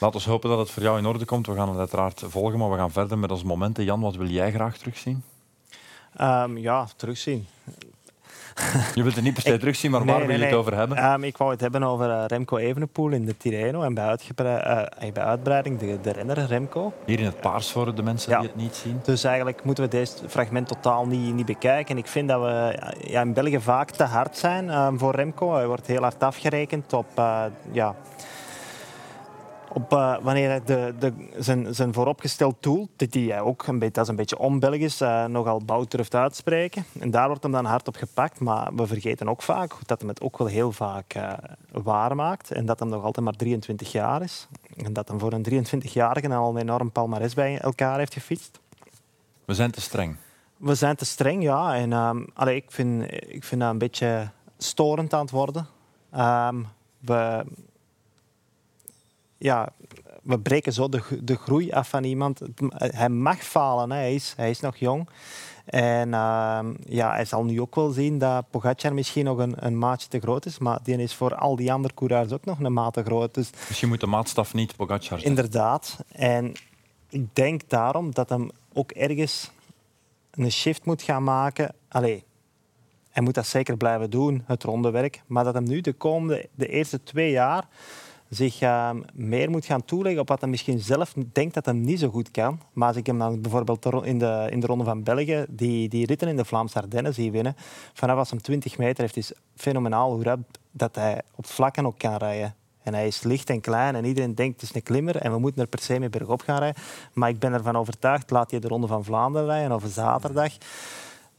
Laten 0.04 0.20
we 0.20 0.30
hopen 0.30 0.50
dat 0.50 0.58
het 0.58 0.70
voor 0.70 0.82
jou 0.82 0.98
in 0.98 1.06
orde 1.06 1.24
komt. 1.24 1.46
We 1.46 1.54
gaan 1.54 1.68
het 1.68 1.78
uiteraard 1.78 2.22
volgen, 2.26 2.58
maar 2.58 2.70
we 2.70 2.76
gaan 2.76 2.90
verder 2.90 3.18
met 3.18 3.30
ons 3.30 3.42
momenten. 3.42 3.84
Jan, 3.84 4.00
wat 4.00 4.16
wil 4.16 4.26
jij 4.26 4.52
graag 4.52 4.76
terugzien? 4.76 5.22
Um, 6.20 6.58
ja, 6.58 6.86
terugzien. 6.96 7.46
Je 8.94 9.02
wilt 9.02 9.14
het 9.14 9.24
niet 9.24 9.34
per 9.34 9.42
se 9.42 9.58
terugzien, 9.64 9.90
maar 9.90 10.04
waar 10.04 10.26
wil 10.26 10.38
je 10.38 10.44
het 10.44 10.54
over 10.54 10.76
hebben? 10.76 11.04
Um, 11.04 11.24
ik 11.24 11.36
wou 11.36 11.50
het 11.50 11.60
hebben 11.60 11.82
over 11.82 12.08
uh, 12.08 12.24
Remco 12.26 12.56
Evenepoel 12.56 13.10
in 13.10 13.24
de 13.24 13.36
Tirreno 13.36 13.82
en 13.82 13.94
bij, 13.94 14.18
uh, 14.40 15.12
bij 15.12 15.22
uitbreiding 15.22 15.78
de, 15.78 15.98
de 16.02 16.10
renner 16.10 16.46
Remco. 16.46 16.92
Hier 17.06 17.18
in 17.18 17.24
het 17.24 17.40
paars 17.40 17.70
voor 17.70 17.94
de 17.94 18.02
mensen 18.02 18.38
die 18.38 18.48
het 18.48 18.56
niet 18.56 18.74
zien. 18.74 19.00
Dus 19.04 19.24
eigenlijk 19.24 19.64
moeten 19.64 19.84
we 19.84 19.90
deze 19.90 20.12
fragment 20.28 20.68
totaal 20.68 21.06
niet, 21.06 21.34
niet 21.34 21.46
bekijken. 21.46 21.98
Ik 21.98 22.06
vind 22.06 22.28
dat 22.28 22.40
we 22.40 22.78
ja, 23.00 23.20
in 23.20 23.32
België 23.32 23.60
vaak 23.60 23.90
te 23.90 24.04
hard 24.04 24.36
zijn 24.36 24.70
um, 24.70 24.98
voor 24.98 25.14
Remco. 25.14 25.54
Hij 25.54 25.66
wordt 25.66 25.86
heel 25.86 26.02
hard 26.02 26.22
afgerekend 26.22 26.92
op... 26.92 27.06
Uh, 27.18 27.44
ja, 27.72 27.94
op, 29.74 29.92
uh, 29.92 30.16
wanneer 30.22 30.64
de, 30.64 30.94
de, 30.98 31.12
zijn, 31.38 31.74
zijn 31.74 31.92
vooropgesteld 31.92 32.56
doel, 32.60 32.88
die 32.96 33.30
hij 33.30 33.40
ook 33.40 33.66
een 33.66 33.78
beetje, 33.78 33.94
dat 33.94 34.04
is 34.04 34.10
een 34.10 34.16
beetje 34.16 34.38
onbelgisch, 34.38 35.00
uh, 35.00 35.24
nogal 35.24 35.60
bout 35.64 35.90
durft 35.90 36.14
uitspreken. 36.14 36.84
En 36.98 37.10
daar 37.10 37.26
wordt 37.26 37.42
hem 37.42 37.52
dan 37.52 37.64
hard 37.64 37.88
op 37.88 37.96
gepakt. 37.96 38.40
Maar 38.40 38.74
we 38.74 38.86
vergeten 38.86 39.28
ook 39.28 39.42
vaak 39.42 39.72
dat 39.86 40.00
hij 40.00 40.08
het 40.08 40.20
ook 40.20 40.38
wel 40.38 40.46
heel 40.46 40.72
vaak 40.72 41.14
uh, 41.16 41.32
waar 41.70 42.16
maakt. 42.16 42.50
En 42.50 42.66
dat 42.66 42.78
hij 42.78 42.88
nog 42.88 43.04
altijd 43.04 43.24
maar 43.24 43.36
23 43.36 43.92
jaar 43.92 44.22
is. 44.22 44.48
En 44.76 44.92
dat 44.92 45.08
hij 45.08 45.18
voor 45.18 45.32
een 45.32 45.66
23-jarige 45.66 46.34
al 46.34 46.50
een 46.50 46.60
enorm 46.60 46.92
palmares 46.92 47.34
bij 47.34 47.58
elkaar 47.58 47.98
heeft 47.98 48.12
gefietst. 48.12 48.60
We 49.44 49.54
zijn 49.54 49.70
te 49.70 49.80
streng. 49.80 50.16
We 50.56 50.74
zijn 50.74 50.96
te 50.96 51.04
streng, 51.04 51.42
ja. 51.42 51.74
En 51.74 51.92
um, 51.92 52.26
allee, 52.34 52.56
ik, 52.56 52.70
vind, 52.70 53.12
ik 53.12 53.44
vind 53.44 53.60
dat 53.60 53.70
een 53.70 53.78
beetje 53.78 54.30
storend 54.58 55.14
aan 55.14 55.20
het 55.20 55.30
worden. 55.30 55.66
Um, 56.16 56.66
we 56.98 57.44
ja, 59.44 59.68
we 60.22 60.38
breken 60.38 60.72
zo 60.72 60.88
de, 60.88 61.02
de 61.22 61.36
groei 61.36 61.70
af 61.70 61.88
van 61.88 62.04
iemand. 62.04 62.40
Hij 62.76 63.08
mag 63.08 63.38
falen, 63.38 63.90
hè. 63.90 63.96
Hij, 63.96 64.14
is, 64.14 64.34
hij 64.36 64.50
is 64.50 64.60
nog 64.60 64.76
jong. 64.76 65.08
En 65.64 66.08
uh, 66.08 66.58
ja, 66.84 67.12
hij 67.12 67.24
zal 67.24 67.44
nu 67.44 67.60
ook 67.60 67.74
wel 67.74 67.90
zien 67.90 68.18
dat 68.18 68.50
Pogacar 68.50 68.94
misschien 68.94 69.24
nog 69.24 69.38
een, 69.38 69.54
een 69.56 69.78
maatje 69.78 70.08
te 70.08 70.20
groot 70.20 70.46
is. 70.46 70.58
Maar 70.58 70.78
die 70.82 70.96
is 70.96 71.14
voor 71.14 71.34
al 71.34 71.56
die 71.56 71.72
andere 71.72 71.94
coureurs 71.94 72.32
ook 72.32 72.44
nog 72.44 72.60
een 72.60 72.72
maat 72.72 72.92
te 72.92 73.02
groot. 73.02 73.34
Dus, 73.34 73.50
je 73.80 73.86
moet 73.86 74.00
de 74.00 74.06
maatstaf 74.06 74.54
niet 74.54 74.76
Pogacar 74.76 75.18
zijn. 75.18 75.22
Inderdaad. 75.22 76.04
En 76.12 76.52
ik 77.08 77.34
denk 77.34 77.68
daarom 77.68 78.14
dat 78.14 78.28
hem 78.28 78.50
ook 78.72 78.90
ergens 78.90 79.50
een 80.30 80.52
shift 80.52 80.84
moet 80.84 81.02
gaan 81.02 81.24
maken. 81.24 81.74
Allee, 81.88 82.24
hij 83.10 83.22
moet 83.22 83.34
dat 83.34 83.46
zeker 83.46 83.76
blijven 83.76 84.10
doen, 84.10 84.42
het 84.46 84.62
rondewerk. 84.62 85.22
Maar 85.26 85.44
dat 85.44 85.54
hem 85.54 85.64
nu 85.64 85.80
de 85.80 85.92
komende, 85.92 86.48
de 86.54 86.68
eerste 86.68 87.02
twee 87.02 87.30
jaar 87.30 87.68
zich 88.34 88.60
uh, 88.60 88.90
meer 89.12 89.50
moet 89.50 89.64
gaan 89.64 89.84
toeleggen 89.84 90.20
op 90.20 90.28
wat 90.28 90.40
hij 90.40 90.50
misschien 90.50 90.80
zelf 90.80 91.14
denkt 91.32 91.54
dat 91.54 91.64
hij 91.64 91.74
niet 91.74 91.98
zo 91.98 92.08
goed 92.08 92.30
kan. 92.30 92.60
Maar 92.72 92.88
als 92.88 92.96
ik 92.96 93.06
hem 93.06 93.18
dan 93.18 93.40
bijvoorbeeld 93.40 94.04
in 94.04 94.18
de, 94.18 94.46
in 94.50 94.60
de 94.60 94.66
Ronde 94.66 94.84
van 94.84 95.02
België 95.02 95.44
die, 95.48 95.88
die 95.88 96.06
ritten 96.06 96.28
in 96.28 96.36
de 96.36 96.44
Vlaamse 96.44 96.78
Ardennen 96.78 97.14
zie 97.14 97.30
winnen, 97.30 97.56
vanaf 97.92 98.18
als 98.18 98.30
hem 98.30 98.42
20 98.42 98.78
meter 98.78 99.02
heeft, 99.02 99.16
is 99.16 99.32
fenomenaal 99.56 100.12
hoe 100.12 100.22
rap 100.22 100.40
dat 100.70 100.94
hij 100.94 101.20
op 101.34 101.46
vlakken 101.46 101.86
ook 101.86 101.98
kan 101.98 102.16
rijden. 102.16 102.54
En 102.82 102.94
hij 102.94 103.06
is 103.06 103.22
licht 103.22 103.50
en 103.50 103.60
klein 103.60 103.94
en 103.94 104.04
iedereen 104.04 104.34
denkt 104.34 104.60
het 104.60 104.70
is 104.70 104.76
een 104.76 104.82
klimmer 104.82 105.16
en 105.16 105.32
we 105.32 105.38
moeten 105.38 105.62
er 105.62 105.68
per 105.68 105.80
se 105.80 105.98
mee 105.98 106.08
bergop 106.08 106.40
gaan 106.40 106.58
rijden. 106.58 106.82
Maar 107.12 107.28
ik 107.28 107.38
ben 107.38 107.52
ervan 107.52 107.76
overtuigd, 107.76 108.30
laat 108.30 108.50
je 108.50 108.58
de 108.58 108.68
Ronde 108.68 108.86
van 108.86 109.04
Vlaanderen 109.04 109.46
rijden 109.46 109.72
of 109.72 109.84
zaterdag. 109.86 110.52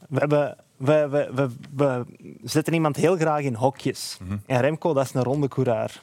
We 0.08 0.18
hebben 0.18 0.56
we, 0.76 1.08
we, 1.08 1.30
we, 1.34 1.50
we, 1.76 2.04
zetten 2.42 2.74
iemand 2.74 2.96
heel 2.96 3.16
graag 3.16 3.40
in 3.40 3.54
hokjes. 3.54 4.18
Mhm. 4.20 4.36
En 4.46 4.60
Remco, 4.60 4.92
dat 4.92 5.04
is 5.04 5.14
een 5.14 5.22
ronde 5.22 5.48
coureur. 5.48 6.02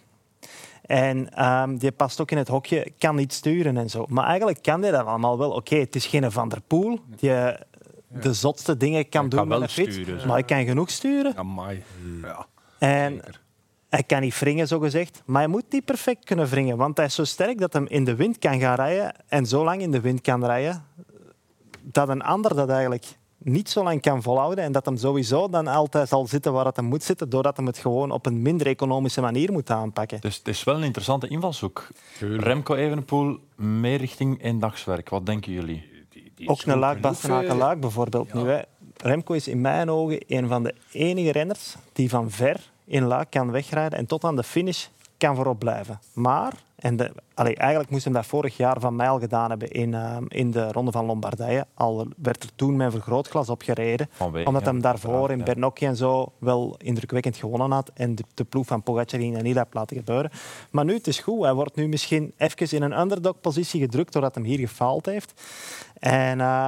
En 0.84 1.46
um, 1.46 1.78
die 1.78 1.92
past 1.92 2.22
ook 2.22 2.32
in 2.32 2.38
het 2.38 2.48
hokje, 2.48 2.92
kan 2.98 3.16
niet 3.16 3.34
sturen 3.34 3.78
en 3.78 3.90
zo. 3.90 4.06
Maar 4.10 4.26
eigenlijk 4.26 4.62
kan 4.62 4.82
hij 4.82 4.92
dat 4.92 5.06
allemaal 5.06 5.38
wel. 5.38 5.52
Oké, 5.52 5.76
het 5.76 5.96
is 5.96 6.06
geen 6.06 6.32
Van 6.32 6.50
der 6.50 6.62
Poel 6.62 7.00
die 7.20 7.32
de 8.08 8.34
zotste 8.34 8.78
dingen 8.78 9.10
kan 9.10 9.30
doen 9.30 9.48
met 9.48 9.62
een 9.62 9.70
fiets. 9.70 9.96
Sturen, 9.96 10.28
maar 10.28 10.36
hij 10.36 10.44
kan 10.44 10.66
genoeg 10.66 10.90
sturen. 10.90 11.36
Amai. 11.36 11.84
Ja. 12.22 12.46
En 12.80 13.22
hij 13.90 14.04
kan 14.04 14.22
niet 14.22 14.40
wringen, 14.40 14.68
zo 14.68 14.80
gezegd. 14.80 15.22
Maar 15.26 15.42
hij 15.42 15.50
moet 15.52 15.72
niet 15.72 15.86
perfect 15.86 16.26
kunnen 16.26 16.48
wringen. 16.48 16.78
Want 16.78 16.98
hij 16.98 17.06
is 17.06 17.16
zo 17.16 17.24
sterk 17.24 17.60
dat 17.60 17.74
hij 17.74 17.84
in 17.88 18.04
de 18.04 18.16
wind 18.16 18.38
kan 18.38 18.60
gaan 18.60 18.76
rijden. 18.76 19.16
En 19.28 19.46
zo 19.46 19.64
lang 19.64 19.82
in 19.82 19.92
de 19.92 20.02
wind 20.02 20.22
kan 20.22 20.46
rijden 20.46 20.84
dat 21.82 22.10
een 22.10 22.22
ander 22.22 22.56
dat 22.56 22.70
eigenlijk 22.70 23.06
niet 23.44 23.70
zo 23.70 23.84
lang 23.84 24.02
kan 24.02 24.22
volhouden 24.22 24.64
en 24.64 24.72
dat 24.72 24.86
hem 24.86 24.98
sowieso 24.98 25.50
dan 25.50 25.68
altijd 25.68 26.10
zal 26.10 26.28
zitten 26.28 26.54
waar 26.54 26.66
het 26.66 26.76
hem 26.76 26.86
moet 26.86 27.04
zitten, 27.04 27.30
doordat 27.30 27.58
hij 27.58 27.66
het 27.66 27.78
gewoon 27.78 28.12
op 28.12 28.26
een 28.26 28.42
minder 28.42 28.68
economische 28.68 29.22
manier 29.22 29.52
moet 29.52 29.70
aanpakken. 29.70 30.22
Dus 30.22 30.38
het 30.38 30.48
is 30.48 30.64
wel 30.64 30.76
een 30.76 30.84
interessante 30.84 31.28
invalshoek. 31.28 31.88
Remco 32.20 32.76
Evenepoel, 32.76 33.38
meer 33.56 33.98
richting 33.98 34.44
eendagswerk. 34.44 35.10
Wat 35.10 35.26
denken 35.26 35.52
jullie? 35.52 36.06
Die, 36.10 36.32
die 36.36 36.50
Ook 36.50 36.62
een 36.62 36.80
Luik 36.80 37.02
Bastenaken 37.02 37.58
Luik 37.58 37.80
bijvoorbeeld 37.80 38.34
nu. 38.34 38.42
Hè. 38.50 38.62
Remco 38.98 39.34
is 39.34 39.48
in 39.48 39.62
mijn 39.62 39.90
ogen 39.90 40.24
een 40.28 40.48
van 40.48 40.64
de 40.64 40.76
enige 40.92 41.32
renners 41.32 41.76
die 41.94 42.10
van 42.10 42.32
ver 42.32 42.72
in 42.86 43.04
Luik 43.04 43.30
kan 43.30 43.52
wegrijden 43.52 44.00
en 44.00 44.06
tot 44.06 44.24
aan 44.24 44.36
de 44.36 44.44
finish 44.44 44.86
kan 45.18 45.36
voorop 45.36 45.60
blijven. 45.60 46.00
Maar 46.14 46.54
en 46.84 46.96
de, 46.96 47.12
allee, 47.34 47.56
eigenlijk 47.56 47.90
moesten 47.90 48.12
we 48.12 48.18
dat 48.18 48.28
vorig 48.28 48.58
jaar 48.58 48.80
van 48.80 48.96
mij 48.96 49.10
al 49.10 49.20
gedaan 49.20 49.50
hebben 49.50 49.72
in, 49.72 49.92
uh, 49.92 50.18
in 50.28 50.52
de 50.52 50.72
Ronde 50.72 50.92
van 50.92 51.06
Lombardije. 51.06 51.66
Al 51.74 52.08
werd 52.18 52.44
er 52.44 52.50
toen 52.56 52.76
mijn 52.76 52.92
vergrootglas 52.92 53.50
opgereden. 53.50 54.08
Vanwege, 54.12 54.48
omdat 54.48 54.66
hem 54.66 54.82
daarvoor 54.82 55.32
in 55.32 55.44
Bernocchi 55.44 55.86
en 55.86 55.96
zo 55.96 56.32
wel 56.38 56.76
indrukwekkend 56.78 57.38
gewonnen 57.38 57.72
had. 57.72 57.92
En 57.94 58.16
de, 58.16 58.24
de 58.34 58.44
ploeg 58.44 58.66
van 58.66 58.84
Pogacar 58.84 59.20
ging 59.20 59.34
dat 59.34 59.44
niet 59.44 59.56
heeft 59.56 59.74
laten 59.74 59.98
gebeuren. 59.98 60.32
Maar 60.72 60.86
nu, 60.86 60.94
het 60.94 61.08
is 61.08 61.20
goed. 61.20 61.44
Hij 61.44 61.54
wordt 61.54 61.76
nu 61.76 61.88
misschien 61.88 62.34
even 62.38 62.78
in 62.78 62.82
een 62.82 63.00
underdog-positie 63.00 63.82
gedrukt 63.82 64.14
doordat 64.14 64.36
hij 64.36 64.44
hier 64.44 64.60
gefaald 64.60 65.06
heeft. 65.06 65.42
En... 66.00 66.40
Uh, 66.40 66.68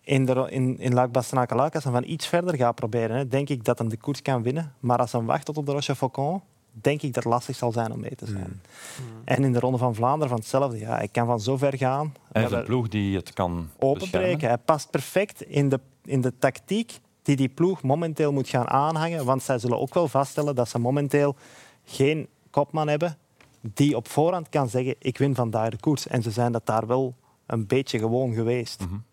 in, 0.00 0.24
de, 0.24 0.46
in, 0.50 0.78
in 0.78 0.94
Luik 0.94 1.12
Bastenaken 1.12 1.58
als 1.72 1.84
hij 1.84 1.92
van 1.92 2.04
iets 2.04 2.26
verder 2.26 2.56
gaat 2.56 2.74
proberen, 2.74 3.16
hè, 3.16 3.28
denk 3.28 3.48
ik 3.48 3.64
dat 3.64 3.78
hij 3.78 3.88
de 3.88 3.96
koers 3.96 4.22
kan 4.22 4.42
winnen. 4.42 4.74
Maar 4.80 4.98
als 4.98 5.12
hij 5.12 5.20
wacht 5.20 5.44
tot 5.44 5.56
op 5.56 5.66
de 5.66 5.72
Roche 5.72 5.94
Faucon, 5.94 6.42
denk 6.80 7.02
ik 7.02 7.14
dat 7.14 7.24
het 7.24 7.32
lastig 7.32 7.56
zal 7.56 7.72
zijn 7.72 7.92
om 7.92 8.00
mee 8.00 8.14
te 8.14 8.26
zijn. 8.26 8.60
Mm. 8.60 9.22
En 9.24 9.44
in 9.44 9.52
de 9.52 9.60
Ronde 9.60 9.78
van 9.78 9.94
Vlaanderen 9.94 10.28
van 10.28 10.38
hetzelfde. 10.38 10.78
Ja, 10.78 10.96
hij 10.96 11.08
kan 11.08 11.26
van 11.26 11.40
zo 11.40 11.56
ver 11.56 11.76
gaan. 11.76 12.14
Hij 12.32 12.42
heeft 12.42 12.54
een 12.54 12.64
ploeg 12.64 12.88
die 12.88 13.16
het 13.16 13.32
kan 13.32 13.70
openbreken. 13.78 14.48
Hij 14.48 14.58
past 14.58 14.90
perfect 14.90 15.42
in 15.42 15.68
de, 15.68 15.80
in 16.04 16.20
de 16.20 16.32
tactiek 16.38 16.98
die 17.22 17.36
die 17.36 17.48
ploeg 17.48 17.82
momenteel 17.82 18.32
moet 18.32 18.48
gaan 18.48 18.68
aanhangen. 18.68 19.24
Want 19.24 19.42
zij 19.42 19.58
zullen 19.58 19.78
ook 19.78 19.94
wel 19.94 20.08
vaststellen 20.08 20.54
dat 20.54 20.68
ze 20.68 20.78
momenteel 20.78 21.36
geen 21.84 22.28
kopman 22.50 22.88
hebben 22.88 23.16
die 23.60 23.96
op 23.96 24.08
voorhand 24.08 24.48
kan 24.48 24.68
zeggen 24.68 24.94
ik 24.98 25.18
win 25.18 25.34
vandaag 25.34 25.70
de 25.70 25.76
koers. 25.76 26.06
En 26.06 26.22
ze 26.22 26.30
zijn 26.30 26.52
dat 26.52 26.66
daar 26.66 26.86
wel 26.86 27.14
een 27.46 27.66
beetje 27.66 27.98
gewoon 27.98 28.34
geweest. 28.34 28.86
Mm 28.88 29.04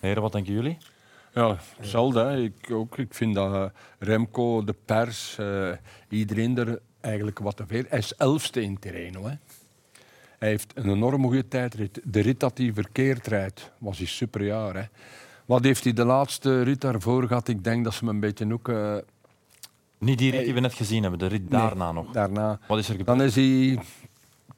Heren, 0.00 0.22
wat 0.22 0.32
denken 0.32 0.52
jullie? 0.52 0.78
Ja, 1.34 1.56
hetzelfde. 1.76 2.42
Ik, 2.42 2.70
ook, 2.70 2.98
ik 2.98 3.14
vind 3.14 3.34
dat 3.34 3.54
eh, 3.54 3.64
Remco, 3.98 4.64
de 4.64 4.74
pers, 4.84 5.36
uh, 5.40 5.70
iedereen 6.08 6.58
er 6.58 6.80
eigenlijk 7.02 7.38
wat 7.38 7.56
te 7.56 7.66
veel. 7.66 7.82
Hij 7.88 7.98
is 7.98 8.14
elfste 8.14 8.62
in 8.62 8.78
Terreno. 8.78 9.22
Hè. 9.24 9.34
Hij 10.38 10.48
heeft 10.48 10.72
een 10.74 10.90
enorm 10.90 11.22
goede 11.22 11.48
tijdrit. 11.48 12.00
De 12.04 12.20
rit 12.20 12.40
dat 12.40 12.58
hij 12.58 12.72
verkeerd 12.74 13.26
rijdt, 13.26 13.70
was 13.78 13.98
hij 13.98 14.06
superjaar. 14.06 14.74
Hè. 14.74 14.84
Wat 15.44 15.64
heeft 15.64 15.84
hij 15.84 15.92
de 15.92 16.04
laatste 16.04 16.62
rit 16.62 16.80
daarvoor 16.80 17.26
gehad? 17.26 17.48
Ik 17.48 17.64
denk 17.64 17.84
dat 17.84 17.92
ze 17.92 17.98
hem 18.04 18.08
een 18.08 18.20
beetje 18.20 18.52
ook... 18.52 18.68
Uh... 18.68 18.96
Niet 19.98 20.18
die 20.18 20.30
rit 20.30 20.44
die 20.44 20.54
we 20.54 20.60
net 20.60 20.74
gezien 20.74 21.02
hebben, 21.02 21.20
de 21.20 21.26
rit 21.26 21.50
daarna 21.50 21.92
nog. 21.92 22.12
Daarna. 22.12 22.58
Wat 22.68 22.78
is 22.78 22.88
er 22.88 22.96
gebeurd? 22.96 23.18
Dan 23.18 23.26
is 23.26 23.34
hij 23.34 23.78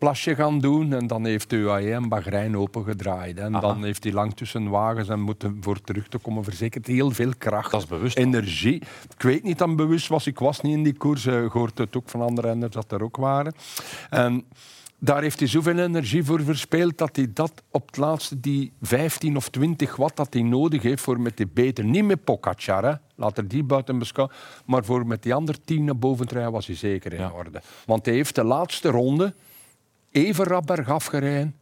plasje 0.04 0.34
gaan 0.34 0.60
doen 0.60 0.92
en 0.92 1.06
dan 1.06 1.24
heeft 1.24 1.50
de 1.50 1.56
UAE 1.56 1.90
een 1.90 2.08
Bahrein 2.08 2.56
opengedraaid. 2.56 3.38
En 3.38 3.52
dan 3.52 3.84
heeft 3.84 4.04
hij 4.04 4.12
lang 4.12 4.34
tussen 4.34 4.68
wagens 4.68 5.08
en 5.08 5.20
moeten 5.20 5.58
voor 5.60 5.80
terug 5.80 6.08
te 6.08 6.18
komen 6.18 6.44
verzekerd. 6.44 6.86
Heel 6.86 7.10
veel 7.10 7.32
kracht, 7.38 7.70
dat 7.70 7.80
is 7.80 7.86
bewust, 7.86 8.16
energie. 8.16 8.82
Ik 9.16 9.22
weet 9.22 9.42
niet 9.42 9.58
dat 9.58 9.76
bewust 9.76 10.08
was, 10.08 10.26
ik 10.26 10.38
was 10.38 10.60
niet 10.60 10.76
in 10.76 10.82
die 10.82 10.96
koers. 10.96 11.26
Ik 11.26 11.52
hoorde 11.52 11.82
het 11.82 11.96
ook 11.96 12.08
van 12.08 12.20
andere 12.20 12.48
renners 12.48 12.74
dat 12.74 12.92
er 12.92 13.02
ook 13.02 13.16
waren. 13.16 13.54
En 14.10 14.44
daar 14.98 15.22
heeft 15.22 15.38
hij 15.38 15.48
zoveel 15.48 15.78
energie 15.78 16.24
voor 16.24 16.42
verspeeld 16.42 16.98
dat 16.98 17.16
hij 17.16 17.30
dat 17.32 17.62
op 17.70 17.86
het 17.86 17.96
laatste, 17.96 18.40
die 18.40 18.72
15 18.82 19.36
of 19.36 19.48
20 19.48 19.96
watt 19.96 20.16
dat 20.16 20.32
hij 20.32 20.42
nodig 20.42 20.82
heeft 20.82 21.02
voor 21.02 21.20
met 21.20 21.36
die 21.36 21.48
beter, 21.48 21.84
niet 21.84 22.04
met 22.04 22.24
Pogacar, 22.24 22.84
hè. 22.84 22.94
laat 23.14 23.38
er 23.38 23.48
die 23.48 23.62
buiten 23.62 23.98
beschouwen, 23.98 24.36
maar 24.66 24.84
voor 24.84 25.06
met 25.06 25.22
die 25.22 25.34
andere 25.34 25.58
10 25.64 25.84
naar 25.84 25.96
boven 25.96 26.26
te 26.26 26.34
rijden 26.34 26.52
was 26.52 26.66
hij 26.66 26.76
zeker 26.76 27.12
in 27.12 27.32
orde. 27.32 27.62
Want 27.86 28.06
hij 28.06 28.14
heeft 28.14 28.34
de 28.34 28.44
laatste 28.44 28.88
ronde 28.88 29.34
even 30.14 30.44
rap 30.44 30.66
bergaf 30.66 31.06
gereden 31.06 31.54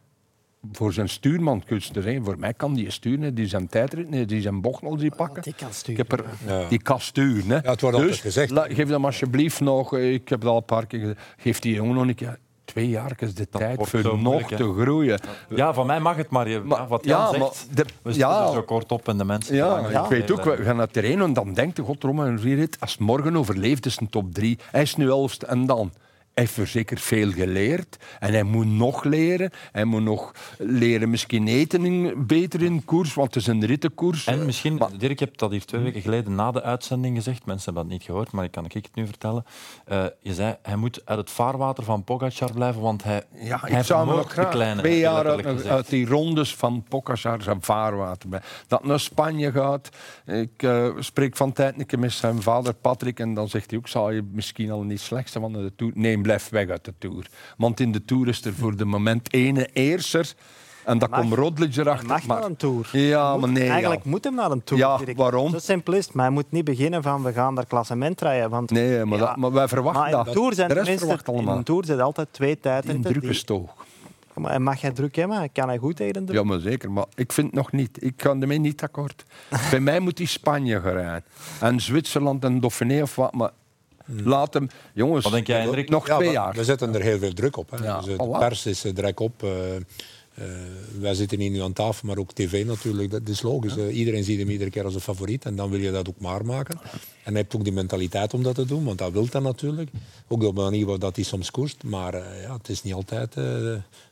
voor 0.71 0.93
zijn 0.93 1.09
stuurman 1.09 1.63
zijn. 1.67 2.23
Voor 2.23 2.39
mij 2.39 2.53
kan 2.53 2.73
die 2.73 2.91
sturen, 2.91 3.35
die 3.35 3.47
zijn 3.47 3.67
tijdrit, 3.67 4.29
die 4.29 4.41
zijn 4.41 4.61
bocht 4.61 4.81
nog 4.81 4.99
die 4.99 5.15
pakken. 5.15 5.41
Die 5.41 5.53
kan 5.53 5.73
sturen. 5.73 6.01
Ik 6.01 6.09
heb 6.09 6.19
er, 6.19 6.69
Die 6.69 6.81
kan 6.81 6.99
sturen. 6.99 7.49
Hè. 7.49 7.55
Ja, 7.55 7.71
het 7.71 7.81
wordt 7.81 7.97
dus, 7.97 8.19
gezegd. 8.19 8.51
geef 8.53 8.89
hem 8.89 9.05
alsjeblieft 9.05 9.59
nog, 9.59 9.97
ik 9.97 10.29
heb 10.29 10.39
het 10.39 10.49
al 10.49 10.57
een 10.57 10.65
paar 10.65 10.85
keer 10.85 10.99
gezegd, 10.99 11.19
geef 11.37 11.59
die 11.59 11.73
jongen 11.73 11.95
nog 11.95 12.07
een 12.07 12.15
keer 12.15 12.39
twee 12.65 12.89
jaar 12.89 13.15
is 13.19 13.33
de 13.33 13.49
tijd 13.49 13.89
voor 13.89 14.17
nog 14.17 14.47
te 14.47 14.73
groeien. 14.79 15.19
Ja, 15.49 15.73
van 15.73 15.85
mij 15.85 15.99
mag 15.99 16.15
het 16.15 16.29
maar. 16.29 16.49
Je, 16.49 16.59
maar 16.59 16.87
wat 16.87 17.05
Jan 17.05 17.19
ja, 17.19 17.27
zegt, 17.29 17.39
maar 17.39 17.51
de, 17.75 17.85
we 18.01 18.13
ja, 18.15 18.51
zo 18.51 18.61
kort 18.61 18.91
op 18.91 19.07
en 19.07 19.17
de 19.17 19.25
mensen... 19.25 19.55
Ja, 19.55 20.03
ik 20.03 20.09
weet 20.09 20.31
ook, 20.31 20.43
we 20.43 20.63
gaan 20.63 20.75
naar 20.75 20.85
het 20.85 20.93
terrein 20.93 21.21
en 21.21 21.33
dan 21.33 21.53
denkt 21.53 21.75
de 21.75 21.81
God 21.81 22.03
erom 22.03 22.25
en 22.25 22.69
als 22.79 22.97
morgen 22.97 23.35
overleeft 23.35 23.85
is 23.85 23.99
een 23.99 24.09
top 24.09 24.33
drie. 24.33 24.59
Hij 24.71 24.81
is 24.81 24.95
nu 24.95 25.09
elfste 25.09 25.45
en 25.45 25.65
dan 25.65 25.91
heeft 26.33 26.57
er 26.57 26.67
zeker 26.67 26.97
veel 26.97 27.31
geleerd. 27.31 27.97
En 28.19 28.33
hij 28.33 28.43
moet 28.43 28.67
nog 28.67 29.03
leren. 29.03 29.51
Hij 29.71 29.83
moet 29.83 30.03
nog 30.03 30.31
leren 30.57 31.09
misschien 31.09 31.47
eten 31.47 31.85
in, 31.85 32.25
beter 32.27 32.61
in 32.61 32.85
koers, 32.85 33.13
want 33.13 33.33
het 33.33 33.43
is 33.43 33.47
een 33.49 33.65
rittenkoers. 33.65 34.25
En 34.25 34.45
misschien, 34.45 34.81
Dirk, 34.97 35.19
je 35.19 35.25
hebt 35.25 35.39
dat 35.39 35.51
hier 35.51 35.65
twee 35.65 35.81
weken 35.81 36.01
geleden 36.01 36.35
na 36.35 36.51
de 36.51 36.63
uitzending 36.63 37.15
gezegd. 37.15 37.45
Mensen 37.45 37.65
hebben 37.65 37.83
dat 37.83 37.91
niet 37.91 38.03
gehoord, 38.03 38.31
maar 38.31 38.43
ik 38.43 38.51
kan 38.51 38.65
ik 38.65 38.73
het 38.73 38.95
nu 38.95 39.05
vertellen. 39.05 39.45
Uh, 39.91 40.05
je 40.19 40.33
zei, 40.33 40.55
hij 40.61 40.75
moet 40.75 41.01
uit 41.05 41.19
het 41.19 41.29
vaarwater 41.29 41.83
van 41.83 42.03
Pogacar 42.03 42.51
blijven, 42.51 42.81
want 42.81 43.03
hij, 43.03 43.23
ja, 43.33 43.57
hij 43.61 43.79
ik 43.79 43.85
zou 43.85 44.07
nog 44.07 44.31
graag 44.31 44.49
kleine, 44.49 44.81
twee 44.81 44.99
jaar 44.99 45.27
uit, 45.27 45.65
uit, 45.65 45.89
die 45.89 46.05
rondes 46.05 46.55
van 46.55 46.83
Pogacar 46.89 47.41
zijn 47.41 47.61
vaarwater. 47.61 48.41
Dat 48.67 48.83
naar 48.83 48.99
Spanje 48.99 49.51
gaat. 49.51 49.89
Ik 50.25 50.63
uh, 50.63 50.87
spreek 50.99 51.35
van 51.35 51.51
tijd 51.51 51.97
met 51.97 52.11
zijn 52.11 52.41
vader 52.41 52.73
Patrick 52.73 53.19
en 53.19 53.33
dan 53.33 53.49
zegt 53.49 53.69
hij 53.69 53.79
ook, 53.79 53.87
zal 53.87 54.11
je 54.11 54.23
misschien 54.31 54.71
al 54.71 54.83
niet 54.83 54.99
slechtste 54.99 55.39
van 55.39 55.53
de 55.53 55.71
Tour... 55.75 55.91
Nee, 55.95 56.17
blijf 56.23 56.49
weg 56.49 56.69
uit 56.69 56.85
de 56.85 56.93
Tour. 56.97 57.27
Want 57.57 57.79
in 57.79 57.91
de 57.91 58.05
Tour 58.05 58.27
is 58.27 58.45
er 58.45 58.53
voor 58.53 58.75
de 58.75 58.85
moment 58.85 59.33
ene 59.33 59.69
eerser. 59.73 60.33
En 60.85 60.97
dan 60.97 61.09
komt 61.09 61.33
Roglic 61.33 61.75
erachter. 61.75 62.07
Hij 62.07 62.17
mag 62.17 62.25
maar... 62.25 62.39
naar 62.39 62.49
een 62.49 62.55
Tour. 62.55 62.89
Ja, 62.91 63.37
maar 63.37 63.49
nee. 63.49 63.69
Eigenlijk 63.69 64.03
moet 64.03 64.23
hem 64.23 64.35
naar 64.35 64.51
een 64.51 64.63
Tour. 64.63 64.81
Ja, 64.81 65.13
waarom? 65.15 65.51
Zo 65.51 65.59
simpel 65.59 65.93
is 65.93 66.11
Maar 66.11 66.25
hij 66.25 66.33
moet 66.33 66.51
niet 66.51 66.63
beginnen 66.63 67.03
van 67.03 67.23
we 67.23 67.33
gaan 67.33 67.55
daar 67.55 67.65
klassement 67.65 68.21
rijden. 68.21 68.49
Want, 68.49 68.71
nee, 68.71 69.05
maar, 69.05 69.19
dat, 69.19 69.35
maar 69.35 69.51
wij 69.51 69.67
verwachten 69.67 70.01
maar 70.01 70.25
dat. 70.25 70.33
Tour 70.33 70.53
zijn 70.53 70.67
de 70.67 70.73
rest 70.73 71.27
In 71.27 71.47
een 71.47 71.63
Tour 71.63 71.85
zijn 71.85 72.01
altijd 72.01 72.27
twee 72.31 72.59
tijden. 72.59 72.95
In 72.95 73.01
druk 73.01 73.23
is 73.23 73.43
toch. 73.43 73.73
Maar 74.33 74.61
mag 74.61 74.81
hij 74.81 74.91
druk 74.91 75.15
hebben? 75.15 75.51
Kan 75.51 75.67
hij 75.67 75.77
goed 75.77 75.95
tegen 75.95 76.13
de 76.13 76.23
druk? 76.23 76.37
Ja, 76.37 76.43
maar 76.43 76.59
zeker. 76.59 76.91
Maar 76.91 77.05
ik 77.15 77.31
vind 77.31 77.53
nog 77.53 77.71
niet. 77.71 78.03
Ik 78.03 78.13
ga 78.17 78.29
ermee 78.29 78.59
niet 78.59 78.83
akkoord. 78.83 79.25
Bij 79.71 79.79
mij 79.79 79.99
moet 79.99 80.17
hij 80.17 80.27
Spanje 80.27 80.81
gaan 80.81 80.93
rijden. 80.93 81.23
En 81.59 81.79
Zwitserland 81.79 82.43
en 82.43 82.59
Dauphiné 82.59 83.01
of 83.01 83.15
wat. 83.15 83.33
Maar. 83.33 83.51
Laat 84.05 84.53
hem, 84.53 84.69
jongens, 84.93 85.23
Wat 85.23 85.33
denk 85.33 85.47
jij, 85.47 85.61
Hendrik? 85.61 85.89
nog 85.89 86.05
twee 86.05 86.31
jaar. 86.31 86.53
We 86.55 86.63
zetten 86.63 86.95
er 86.95 87.01
heel 87.01 87.19
veel 87.19 87.33
druk 87.33 87.57
op. 87.57 87.69
Hè. 87.69 87.77
Dus, 87.77 87.85
eh, 87.85 88.03
de 88.03 88.17
oh, 88.17 88.39
pers 88.39 88.65
is 88.65 88.85
uh, 88.85 88.95
direct 88.95 89.19
op. 89.19 89.43
Uh, 89.43 89.49
wij 90.99 91.13
zitten 91.13 91.39
hier 91.39 91.49
nu 91.49 91.61
aan 91.61 91.73
tafel, 91.73 92.07
maar 92.07 92.17
ook 92.17 92.33
tv 92.33 92.65
natuurlijk. 92.65 93.11
Dat 93.11 93.27
is 93.27 93.41
logisch. 93.41 93.77
iedereen 93.77 94.23
ziet 94.23 94.39
hem 94.39 94.49
iedere 94.49 94.69
keer 94.69 94.83
als 94.83 94.95
een 94.95 95.01
favoriet 95.01 95.45
en 95.45 95.55
dan 95.55 95.69
wil 95.69 95.79
je 95.79 95.91
dat 95.91 96.09
ook 96.09 96.19
maar 96.19 96.45
maken. 96.45 96.79
En 97.23 97.33
hij 97.33 97.33
heeft 97.33 97.55
ook 97.55 97.63
die 97.63 97.73
mentaliteit 97.73 98.33
om 98.33 98.43
dat 98.43 98.55
te 98.55 98.65
doen, 98.65 98.83
want 98.83 98.97
dat 98.97 99.11
wil 99.11 99.29
dat 99.29 99.43
natuurlijk. 99.43 99.89
Ook 100.27 100.43
op 100.43 100.55
de 100.55 100.61
manier 100.61 100.85
waarop 100.85 101.15
hij 101.15 101.23
soms 101.23 101.51
koerst. 101.51 101.83
Maar 101.83 102.15
ja, 102.41 102.53
het 102.57 102.69
is 102.69 102.83
niet 102.83 102.93
altijd 102.93 103.35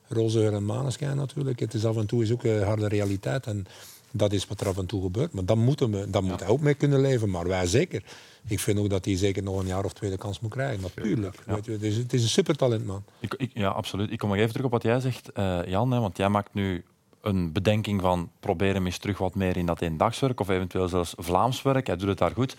roze 0.08 0.50
en 0.50 0.66
maneschijn 0.66 1.16
natuurlijk. 1.16 1.60
Het 1.60 1.74
is 1.74 1.86
af 1.86 1.98
en 1.98 2.06
toe 2.06 2.24
is 2.24 2.32
ook 2.32 2.44
harde 2.44 2.88
realiteit. 2.88 3.46
En 3.46 3.66
dat 4.12 4.34
is 4.34 4.48
wat 4.48 4.62
er 4.62 4.68
af 4.68 4.78
en 4.78 4.86
toe 4.86 5.02
gebeurt. 5.02 5.34
Maar 5.34 5.46
dan 5.46 5.60
moeten 5.60 5.92
we, 5.92 6.10
dan 6.10 6.24
moet 6.24 6.39
hij 6.39 6.50
ook 6.50 6.62
mee 6.62 6.74
kunnen 6.74 7.02
leven. 7.02 7.30
Maar 7.30 7.48
wij 7.48 7.66
zeker 7.66 8.04
ik 8.48 8.60
vind 8.60 8.80
ook 8.80 8.89
dat 8.89 9.06
hij 9.06 9.18
zeker 9.18 9.44
nog 9.44 9.60
een 9.60 9.68
jaar 9.68 9.86
of 9.86 9.94
twee 9.94 10.10
de 10.10 10.18
kans 10.18 10.39
moet 10.39 10.52
krijgen. 10.52 10.82
Natuurlijk. 10.82 11.44
Weet 11.46 11.66
je, 11.66 11.72
het, 11.72 11.84
is, 11.84 11.98
het 11.98 12.14
is 12.14 12.24
een 12.24 12.30
supertalent, 12.30 12.86
man. 12.86 13.04
Ik, 13.20 13.34
ik, 13.34 13.52
ja, 13.54 13.70
absoluut. 13.70 14.12
Ik 14.12 14.18
kom 14.18 14.30
nog 14.30 14.38
even 14.38 14.50
terug 14.50 14.66
op 14.66 14.72
wat 14.72 14.84
jij 14.84 15.00
zegt, 15.00 15.30
uh, 15.38 15.66
Jan. 15.66 15.92
Hè, 15.92 16.00
want 16.00 16.18
jij 16.18 16.30
maakt 16.30 16.54
nu 16.54 16.84
een 17.22 17.52
bedenking 17.52 18.02
van 18.02 18.32
proberen 18.39 18.86
eens 18.86 18.98
terug 18.98 19.18
wat 19.18 19.36
meer 19.36 19.58
in 19.58 19.66
dat 19.66 19.82
eendagswerk 19.82 20.39
of 20.39 20.50
eventueel 20.50 20.88
zelfs 20.88 21.14
Vlaams 21.18 21.62
werk. 21.62 21.88
Hij 21.88 21.96
doet 21.96 22.08
het 22.08 22.18
daar 22.18 22.32
goed. 22.32 22.56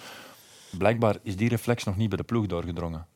Blijkbaar 0.78 1.16
is 1.22 1.36
die 1.36 1.48
reflex 1.48 1.84
nog 1.84 1.96
niet 1.96 2.08
bij 2.08 2.18
de 2.18 2.24
ploeg 2.24 2.46
doorgedrongen. 2.46 3.06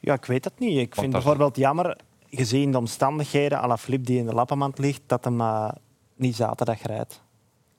Ja, 0.00 0.14
ik 0.14 0.24
weet 0.24 0.44
het 0.44 0.58
niet. 0.58 0.78
Ik 0.78 0.94
vind 0.94 1.12
bijvoorbeeld 1.12 1.56
jammer, 1.56 1.96
gezien 2.30 2.70
de 2.70 2.78
omstandigheden, 2.78 3.58
à 3.58 3.66
la 3.66 3.76
Flip 3.76 4.06
die 4.06 4.18
in 4.18 4.26
de 4.26 4.34
lappenmand 4.34 4.78
ligt, 4.78 5.00
dat 5.06 5.24
hem 5.24 5.40
uh, 5.40 5.68
niet 6.14 6.36
zaterdag 6.36 6.82
rijdt. 6.82 7.22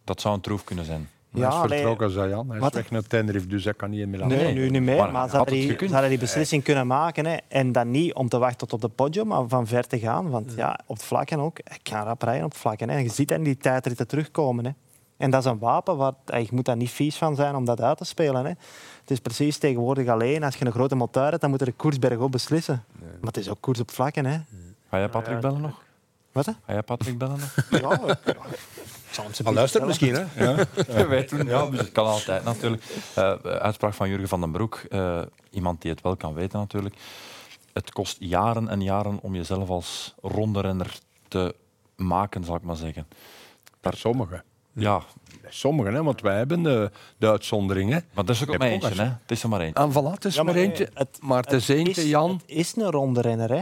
Dat 0.03 0.21
zou 0.21 0.35
een 0.35 0.41
troef 0.41 0.63
kunnen 0.63 0.85
zijn. 0.85 1.09
Ja, 1.37 1.59
hij 1.59 1.63
is 1.63 1.73
vertrokken, 1.73 2.11
zei 2.11 2.29
Jan. 2.29 2.49
Hij 2.49 2.59
is 2.59 2.69
weg 2.73 2.91
naar 2.91 3.01
Tenerife, 3.01 3.47
dus 3.47 3.63
hij 3.63 3.73
kan 3.73 3.89
niet 3.89 3.99
in 3.99 4.09
Milan. 4.09 4.27
Nee, 4.27 4.53
nu 4.53 4.69
niet 4.69 4.81
meer. 4.81 4.97
Maar, 4.97 5.11
maar 5.11 5.29
ze 5.29 5.35
hadden 5.35 6.09
die, 6.09 6.17
beslissing 6.17 6.63
kunnen 6.63 6.87
maken. 6.87 7.25
Hè. 7.25 7.37
En 7.47 7.71
dan 7.71 7.91
niet 7.91 8.13
om 8.13 8.29
te 8.29 8.37
wachten 8.37 8.57
tot 8.57 8.73
op 8.73 8.81
de 8.81 8.87
podium, 8.87 9.27
maar 9.27 9.47
van 9.47 9.67
ver 9.67 9.87
te 9.87 9.99
gaan. 9.99 10.29
Want 10.29 10.53
ja, 10.55 10.79
op 10.85 10.95
het 10.95 11.05
vlakken 11.05 11.39
ook. 11.39 11.59
Ik 11.59 11.79
kan 11.83 12.03
rap 12.03 12.21
rijden 12.21 12.45
op 12.45 12.51
het 12.51 12.59
vlakken. 12.59 12.89
Hè. 12.89 12.95
En 12.95 13.03
je 13.03 13.09
ziet 13.09 13.31
in 13.31 13.43
die 13.43 13.57
tijdritten 13.57 14.07
terugkomen. 14.07 14.65
Hè. 14.65 14.71
En 15.17 15.31
dat 15.31 15.45
is 15.45 15.51
een 15.51 15.59
wapen, 15.59 15.97
waar, 15.97 16.13
je 16.25 16.47
moet 16.51 16.65
daar 16.65 16.75
niet 16.75 16.89
vies 16.89 17.15
van 17.15 17.35
zijn 17.35 17.55
om 17.55 17.65
dat 17.65 17.81
uit 17.81 17.97
te 17.97 18.05
spelen. 18.05 18.43
Hè. 18.43 18.49
Het 19.01 19.11
is 19.11 19.19
precies 19.19 19.57
tegenwoordig 19.57 20.07
alleen. 20.07 20.43
Als 20.43 20.55
je 20.55 20.65
een 20.65 20.71
grote 20.71 20.95
motor 20.95 21.29
hebt, 21.29 21.41
dan 21.41 21.49
moet 21.49 21.59
er 21.59 21.65
de 21.65 21.71
koers 21.71 21.99
bergop 21.99 22.31
beslissen. 22.31 22.83
Maar 22.99 23.19
het 23.21 23.37
is 23.37 23.49
ook 23.49 23.57
koers 23.59 23.79
op 23.79 23.91
vlakken. 23.91 24.25
Hè. 24.25 24.37
Ga 24.89 24.97
jij 24.97 25.09
Patrick 25.09 25.39
bellen 25.39 25.61
nog? 25.61 25.85
Wat? 26.37 26.45
Ga 26.65 26.73
jij 26.73 26.83
Patrick 26.83 27.17
bellen 27.17 27.39
nog? 27.39 27.81
ja, 27.81 28.15
Al 29.43 29.53
luistert 29.53 29.85
misschien, 29.85 30.13
hè? 30.13 30.45
Ja. 30.45 30.55
We 30.87 31.05
weten, 31.07 31.45
ja, 31.45 31.65
dus 31.65 31.79
het 31.79 31.91
kan 31.91 32.05
altijd 32.05 32.43
natuurlijk. 32.43 32.83
Uh, 33.17 33.33
uitspraak 33.41 33.93
van 33.93 34.09
Jurgen 34.09 34.27
van 34.27 34.41
den 34.41 34.51
Broek, 34.51 34.83
uh, 34.89 35.21
iemand 35.49 35.81
die 35.81 35.91
het 35.91 36.01
wel 36.01 36.15
kan 36.15 36.33
weten 36.33 36.59
natuurlijk. 36.59 36.95
Het 37.73 37.91
kost 37.91 38.17
jaren 38.19 38.67
en 38.69 38.81
jaren 38.81 39.19
om 39.21 39.35
jezelf 39.35 39.69
als 39.69 40.15
ronderenner 40.21 40.99
te 41.27 41.55
maken, 41.95 42.43
zal 42.43 42.55
ik 42.55 42.61
maar 42.61 42.75
zeggen. 42.75 43.07
Daar 43.81 43.95
sommigen. 43.95 44.43
Ja. 44.73 45.01
Sommigen, 45.47 45.93
hè, 45.93 46.03
want 46.03 46.21
wij 46.21 46.37
hebben 46.37 46.63
de, 46.63 46.91
de 47.17 47.29
uitzonderingen. 47.29 48.05
Maar 48.13 48.25
dat 48.25 48.35
is 48.35 48.41
ook 48.41 48.57
maar 48.57 48.67
eentje, 48.67 48.93
hè? 48.93 49.03
Het 49.03 49.31
is 49.31 49.43
er 49.43 49.49
maar 49.49 49.61
eentje. 49.61 49.83
En 49.83 49.91
voilà, 49.91 50.13
het 50.13 50.25
is 50.25 50.35
ja, 50.35 50.43
maar, 50.43 50.53
maar 50.53 50.63
eentje. 50.63 50.89
Het, 50.93 51.17
maar 51.21 51.43
het, 51.43 51.51
is 51.51 51.67
eentje, 51.67 52.07
Jan. 52.07 52.31
Het 52.31 52.41
is 52.45 52.75
een 52.75 52.91
ronderenner, 52.91 53.49
hè? 53.49 53.61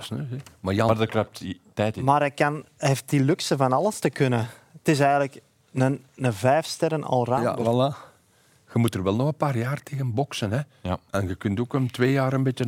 Ja, 0.00 0.16
dat 0.16 0.22
is 0.22 0.30
nu. 0.30 0.40
Maar 0.60 0.74
Jan... 0.74 0.96
Maar 0.96 1.06
klopt 1.06 1.44
tijd 1.74 1.96
in. 1.96 2.04
Maar 2.04 2.20
hij, 2.20 2.30
kan, 2.30 2.64
hij 2.76 2.88
heeft 2.88 3.08
die 3.08 3.20
luxe 3.20 3.56
van 3.56 3.72
alles 3.72 3.98
te 3.98 4.10
kunnen. 4.10 4.48
Het 4.78 4.88
is 4.88 5.00
eigenlijk 5.00 5.40
een, 5.72 6.04
een 6.16 6.32
vijf 6.32 6.66
sterren 6.66 7.04
allrounder. 7.04 7.58
Ja, 7.58 7.92
voilà. 7.92 8.06
Je 8.72 8.78
moet 8.78 8.94
er 8.94 9.02
wel 9.02 9.16
nog 9.16 9.26
een 9.26 9.34
paar 9.34 9.56
jaar 9.56 9.82
tegen 9.82 10.14
boksen. 10.14 10.50
Hè? 10.50 10.60
Ja. 10.80 10.98
En 11.10 11.28
je 11.28 11.34
kunt 11.34 11.60
ook 11.60 11.74
een 11.74 11.90
twee 11.90 12.12
jaar 12.12 12.32
een 12.32 12.42
beetje 12.42 12.64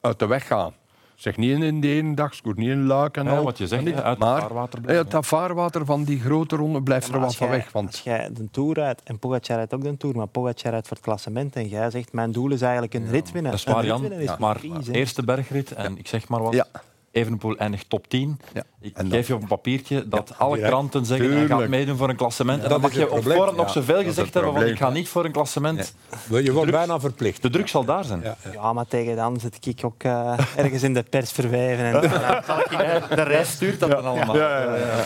uit 0.00 0.18
de 0.18 0.26
weg 0.26 0.46
gaan. 0.46 0.74
Zeg 1.14 1.36
niet 1.36 1.62
in 1.62 1.80
de 1.80 1.88
ene 1.88 2.14
dag, 2.14 2.34
scoort 2.34 2.56
niet 2.56 2.68
in 2.68 2.86
Luik 2.86 3.16
en 3.16 3.24
ja, 3.24 3.36
al. 3.36 3.44
wat 3.44 3.58
je 3.58 3.66
zegt, 3.66 3.92
uit 3.92 4.18
maar, 4.18 4.34
het 4.34 4.42
vaarwater 4.42 4.80
blijven. 4.80 5.24
vaarwater 5.24 5.84
van 5.84 6.04
die 6.04 6.20
grote 6.20 6.56
ronde 6.56 6.82
blijft 6.82 7.08
er 7.08 7.20
wat 7.20 7.36
van 7.36 7.48
weg. 7.48 7.72
Want... 7.72 7.86
Als 7.86 8.00
jij 8.00 8.28
de 8.32 8.50
Tour 8.50 8.74
rijdt, 8.74 9.02
en 9.02 9.18
Pogacar 9.18 9.56
rijdt 9.56 9.74
ook 9.74 9.82
de 9.82 9.96
Tour, 9.96 10.16
maar 10.16 10.26
Pogacar 10.26 10.70
rijdt 10.70 10.86
voor 10.88 10.96
het 10.96 11.06
klassement 11.06 11.56
en 11.56 11.68
jij 11.68 11.90
zegt, 11.90 12.12
mijn 12.12 12.32
doel 12.32 12.50
is 12.50 12.62
eigenlijk 12.62 12.94
een 12.94 13.10
rit 13.10 13.32
winnen. 13.32 13.50
Dat 13.50 13.60
is 13.60 13.66
waar, 13.66 13.86
Jan. 13.86 14.12
Is 14.12 14.36
maar 14.36 14.60
eerste 14.90 15.22
bergrit, 15.22 15.72
en 15.72 15.98
ik 15.98 16.08
zeg 16.08 16.28
maar 16.28 16.42
wat, 16.42 16.66
Evenepoel 17.12 17.56
eindigt 17.56 17.88
top 17.88 18.08
10. 18.08 18.40
Ja. 18.52 18.62
Ik 18.80 18.96
geef 19.08 19.26
je 19.26 19.34
op 19.34 19.42
een 19.42 19.48
papiertje 19.48 20.08
dat 20.08 20.34
alle 20.38 20.58
kranten 20.58 21.06
zeggen 21.06 21.28
dat 21.28 21.38
hij 21.38 21.46
gaat 21.46 21.68
meedoen 21.68 21.96
voor 21.96 22.08
een 22.08 22.16
klassement. 22.16 22.62
en 22.62 22.68
dan 22.68 22.80
mag 22.80 22.94
je 22.94 23.10
op 23.10 23.22
voorhand 23.22 23.56
nog 23.56 23.70
zoveel 23.70 24.02
gezegd 24.02 24.34
hebben 24.34 24.52
van 24.52 24.66
ik 24.66 24.78
ga 24.78 24.90
niet 24.90 25.08
voor 25.08 25.24
een 25.24 25.32
klassement. 25.32 25.94
Je 26.28 26.52
wordt 26.52 26.70
bijna 26.70 27.00
verplicht. 27.00 27.42
De 27.42 27.50
druk 27.50 27.68
zal 27.68 27.84
daar 27.84 28.04
zijn. 28.04 28.24
Ja, 28.52 28.72
maar 28.72 28.86
tegen 28.86 29.16
dan 29.16 29.40
zit 29.40 29.66
ik 29.66 29.80
ook 29.84 30.02
uh, 30.02 30.38
ergens 30.56 30.82
in 30.82 30.94
de 30.94 31.02
pers 31.02 31.32
verwijven. 31.32 31.84
En, 31.84 32.00
de 33.16 33.22
rest 33.22 33.52
stuurt 33.52 33.80
dat 33.80 33.90
dan 33.90 34.04
allemaal. 34.04 34.36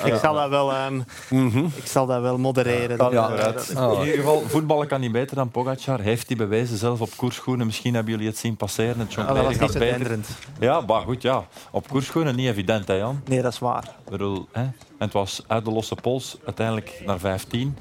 Ik, 0.04 0.14
zal 0.14 0.34
dat 0.34 0.48
wel, 0.48 0.74
um, 0.86 1.04
mm 1.30 1.50
-hmm. 1.50 1.72
ik 1.74 1.86
zal 1.86 2.06
dat 2.06 2.20
wel 2.20 2.38
modereren. 2.38 2.98
In 2.98 4.00
ieder 4.00 4.14
geval, 4.14 4.42
voetballen 4.46 4.86
kan 4.86 5.00
niet 5.00 5.12
beter 5.12 5.36
dan 5.36 5.50
Pogacar. 5.50 6.00
Heeft 6.00 6.26
hij 6.26 6.36
bewezen, 6.36 6.78
zelf 6.78 7.00
op 7.00 7.10
koersschoenen. 7.16 7.66
Misschien 7.66 7.94
hebben 7.94 8.12
jullie 8.12 8.28
het 8.28 8.38
zien 8.38 8.56
passeren. 8.56 8.98
Het 8.98 9.12
ja, 9.12 9.32
dat 9.32 9.58
was 9.58 9.58
niet 9.58 10.26
Ja, 10.58 10.80
maar 10.80 11.00
goed, 11.00 11.22
ja. 11.22 11.44
Op 11.70 11.88
koerschoenen 11.96 12.36
niet 12.36 12.48
evident, 12.48 12.88
hè 12.88 12.94
Jan? 12.94 13.20
Nee, 13.24 13.42
dat 13.42 13.52
is 13.52 13.58
waar. 13.58 13.84
Ik 14.04 14.10
bedoel, 14.10 14.46
hè? 14.52 14.62
En 14.62 14.72
het 14.98 15.12
was 15.12 15.42
uit 15.46 15.64
de 15.64 15.70
losse 15.70 15.94
pols, 15.94 16.36
uiteindelijk 16.44 17.02
naar 17.06 17.18
15. 17.18 17.76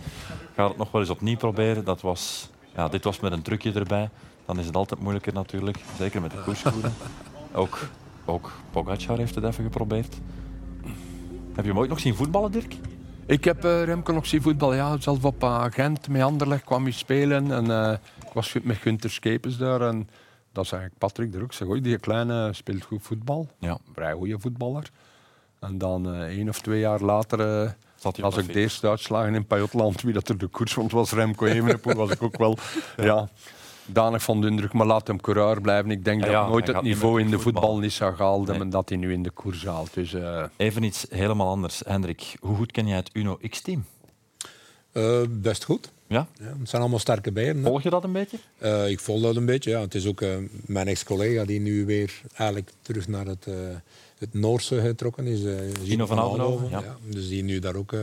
Ga 0.55 0.68
het 0.68 0.78
nog 0.78 0.91
wel 0.91 1.01
eens 1.01 1.09
opnieuw 1.09 1.38
proberen. 1.38 1.86
Dat 1.86 2.01
was, 2.01 2.49
ja, 2.76 2.88
dit 2.88 3.03
was 3.03 3.20
met 3.20 3.32
een 3.32 3.41
trucje 3.41 3.72
erbij. 3.72 4.09
Dan 4.45 4.59
is 4.59 4.66
het 4.66 4.76
altijd 4.76 4.99
moeilijker 4.99 5.34
natuurlijk, 5.34 5.78
zeker 5.97 6.22
met 6.22 6.32
de 6.32 6.38
koerschoenen. 6.43 6.93
Ook, 7.53 7.80
ook 8.26 8.51
Pogacar 8.72 9.18
heeft 9.18 9.36
het 9.36 9.43
even 9.43 9.63
geprobeerd. 9.63 10.16
Heb 11.53 11.66
je 11.66 11.72
hem 11.72 11.80
ooit 11.80 11.89
nog 11.89 11.99
zien 11.99 12.16
voetballen, 12.16 12.51
Dirk? 12.51 12.76
Ik 13.26 13.43
heb 13.43 13.66
uh, 13.66 13.84
Remco 13.84 14.13
nog 14.13 14.26
zien 14.26 14.41
voetballen. 14.41 14.76
Ja, 14.76 14.97
zelf 14.99 15.26
op 15.26 15.43
agent 15.43 16.07
met 16.07 16.22
Anderlecht 16.22 16.63
kwam 16.63 16.84
hij 16.84 16.91
spelen. 16.91 17.51
En, 17.51 17.66
uh, 17.66 17.91
ik 18.28 18.34
was 18.34 18.55
met 18.63 18.78
Gunter 18.78 19.09
Skepens 19.09 19.57
daar. 19.57 19.82
En, 19.82 20.09
dat 20.55 20.65
is 20.65 20.71
eigenlijk 20.71 20.99
Patrick 20.99 21.35
er 21.35 21.43
ook. 21.43 21.53
Zeg, 21.53 21.67
die 21.67 21.99
kleine 21.99 22.53
speelt 22.53 22.83
goed 22.83 23.03
voetbal. 23.03 23.47
Ja. 23.59 23.77
Vrij 23.93 24.13
goede 24.13 24.39
voetballer. 24.39 24.89
En 25.59 25.77
dan 25.77 26.15
uh, 26.15 26.21
één 26.21 26.49
of 26.49 26.59
twee 26.59 26.79
jaar 26.79 27.01
later, 27.01 27.63
uh, 27.63 27.69
als 28.21 28.37
ik 28.37 28.53
de 28.53 28.59
eerste 28.59 28.89
uitslagen 28.89 29.35
in 29.35 29.45
Pajotland, 29.45 30.01
wie 30.01 30.13
dat 30.13 30.29
er 30.29 30.37
de 30.37 30.47
koers 30.47 30.73
vond, 30.73 30.91
was 30.91 31.11
Remco 31.11 31.45
Evenepoel, 31.55 31.93
was 31.93 32.09
ik 32.09 32.23
ook 32.23 32.37
wel 32.37 32.57
ja. 32.97 33.29
danig 33.85 34.23
van 34.23 34.41
de 34.41 34.47
indruk. 34.47 34.73
Maar 34.73 34.85
laat 34.85 35.07
hem 35.07 35.21
coureur 35.21 35.61
blijven. 35.61 35.91
Ik 35.91 36.05
denk 36.05 36.25
dat 36.25 36.47
nooit 36.47 36.67
het 36.67 36.81
niveau 36.81 37.21
in 37.21 37.29
de 37.29 37.39
voetbal 37.39 37.77
niet 37.77 37.93
zou 37.93 38.15
gehaald 38.15 38.47
hebben 38.47 38.69
dat 38.69 38.89
hij 38.89 38.97
nu 38.97 39.13
in 39.13 39.23
de 39.23 39.31
koers 39.31 39.65
haalt. 39.65 39.93
Dus, 39.93 40.13
uh... 40.13 40.43
Even 40.57 40.83
iets 40.83 41.05
helemaal 41.09 41.49
anders. 41.49 41.81
Hendrik, 41.85 42.35
hoe 42.39 42.55
goed 42.55 42.71
ken 42.71 42.87
jij 42.87 42.97
het 42.97 43.09
Uno 43.13 43.39
X-team? 43.49 43.85
best 45.29 45.63
goed. 45.63 45.91
Ja? 46.07 46.27
ja? 46.39 46.55
Het 46.59 46.69
zijn 46.69 46.81
allemaal 46.81 46.99
sterke 46.99 47.31
bijen. 47.31 47.63
Volg 47.63 47.83
je 47.83 47.89
dat 47.89 48.03
een 48.03 48.11
beetje? 48.11 48.37
Uh, 48.59 48.89
ik 48.89 48.99
volg 48.99 49.21
dat 49.21 49.35
een 49.35 49.45
beetje, 49.45 49.69
ja. 49.69 49.81
Het 49.81 49.95
is 49.95 50.05
ook 50.05 50.21
uh, 50.21 50.35
mijn 50.65 50.87
ex-collega 50.87 51.45
die 51.45 51.59
nu 51.59 51.85
weer 51.85 52.21
eigenlijk 52.35 52.71
terug 52.81 53.07
naar 53.07 53.25
het, 53.25 53.45
uh, 53.47 53.55
het 54.17 54.33
Noorse 54.33 54.81
getrokken 54.81 55.27
is. 55.27 55.41
Gino 55.83 56.05
van 56.05 56.19
Aldenhoven. 56.19 56.69
Ja. 56.69 56.79
ja. 56.79 56.97
Dus 57.09 57.27
die 57.27 57.43
nu 57.43 57.59
daar 57.59 57.75
ook 57.75 57.95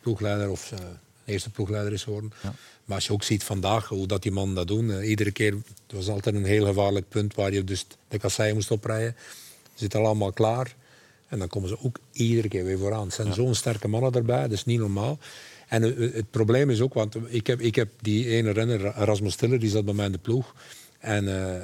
ploegleider 0.00 0.50
of 0.50 0.72
eerste 1.24 1.50
ploegleider 1.50 1.92
is 1.92 2.02
geworden. 2.02 2.32
Ja. 2.42 2.54
Maar 2.84 2.96
als 2.96 3.06
je 3.06 3.12
ook 3.12 3.22
ziet 3.22 3.44
vandaag 3.44 3.88
hoe 3.88 4.06
dat 4.06 4.22
die 4.22 4.32
mannen 4.32 4.54
dat 4.54 4.68
doen. 4.68 5.02
iedere 5.02 5.30
keer, 5.30 5.52
het 5.52 5.96
was 5.96 6.08
altijd 6.08 6.34
een 6.34 6.44
heel 6.44 6.66
gevaarlijk 6.66 7.08
punt 7.08 7.34
waar 7.34 7.52
je 7.52 7.64
dus 7.64 7.86
de 8.08 8.18
kassei 8.18 8.52
moest 8.52 8.70
oprijden. 8.70 9.16
Zit 9.74 9.94
allemaal 9.94 10.32
klaar. 10.32 10.74
En 11.28 11.38
dan 11.38 11.48
komen 11.48 11.68
ze 11.68 11.82
ook 11.82 11.98
iedere 12.12 12.48
keer 12.48 12.64
weer 12.64 12.78
vooraan. 12.78 13.04
Het 13.04 13.14
zijn 13.14 13.32
zo'n 13.32 13.54
sterke 13.54 13.88
mannen 13.88 14.12
erbij, 14.12 14.42
dat 14.42 14.52
is 14.52 14.64
niet 14.64 14.78
normaal. 14.78 15.18
En 15.70 15.82
het, 15.82 16.30
probleem 16.30 16.70
is 16.70 16.80
ook, 16.80 16.94
want 16.94 17.16
ik 17.28 17.46
heb, 17.46 17.60
ik 17.60 17.74
heb 17.74 17.88
die 18.00 18.26
ene 18.26 18.50
renner, 18.50 18.80
Rasmus 18.80 19.32
Stiller, 19.32 19.58
die 19.58 19.70
zat 19.70 19.84
bij 19.84 19.94
mij 19.94 20.06
in 20.06 20.12
de 20.12 20.18
ploeg. 20.18 20.54
En 20.98 21.24
uh, 21.24 21.54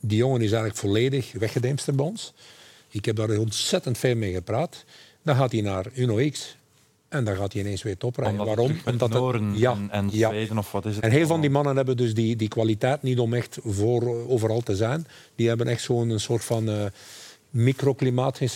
die 0.00 0.16
jongen 0.16 0.40
is 0.40 0.52
eigenlijk 0.52 0.80
volledig 0.80 1.32
weggedemsterd 1.32 1.96
bij 1.96 2.06
ons. 2.06 2.32
Ik 2.88 3.04
heb 3.04 3.16
daar 3.16 3.38
ontzettend 3.38 3.98
veel 3.98 4.16
mee 4.16 4.32
gepraat. 4.32 4.84
Dan 5.22 5.36
gaat 5.36 5.52
hij 5.52 5.60
naar 5.60 5.86
Uno 5.94 6.30
X. 6.30 6.56
En 7.08 7.24
dan 7.24 7.36
gaat 7.36 7.52
hij 7.52 7.62
ineens 7.62 7.82
weer 7.82 7.96
toprijden. 7.96 8.44
Waarom? 8.44 8.80
Omdat 8.84 9.12
het, 9.12 9.42
ja, 9.54 9.72
en, 9.72 9.90
en 9.90 10.10
Zweden 10.10 10.58
of 10.58 10.72
wat 10.72 10.86
is 10.86 10.94
het? 10.94 11.04
En 11.04 11.10
heel 11.10 11.26
van 11.26 11.40
die 11.40 11.50
mannen 11.50 11.76
hebben 11.76 11.96
dus 11.96 12.14
die, 12.14 12.36
die 12.36 12.48
kwaliteit 12.48 13.02
niet 13.02 13.18
om 13.18 13.34
echt 13.34 13.58
voor 13.64 14.28
overal 14.28 14.60
te 14.60 14.76
zijn. 14.76 15.06
Die 15.34 15.48
hebben 15.48 15.66
echt 15.66 15.82
zo'n 15.82 16.18
soort 16.18 16.44
van 16.44 16.68
uh, 16.68 16.84
microklimaat 17.50 18.40
uh, 18.40 18.48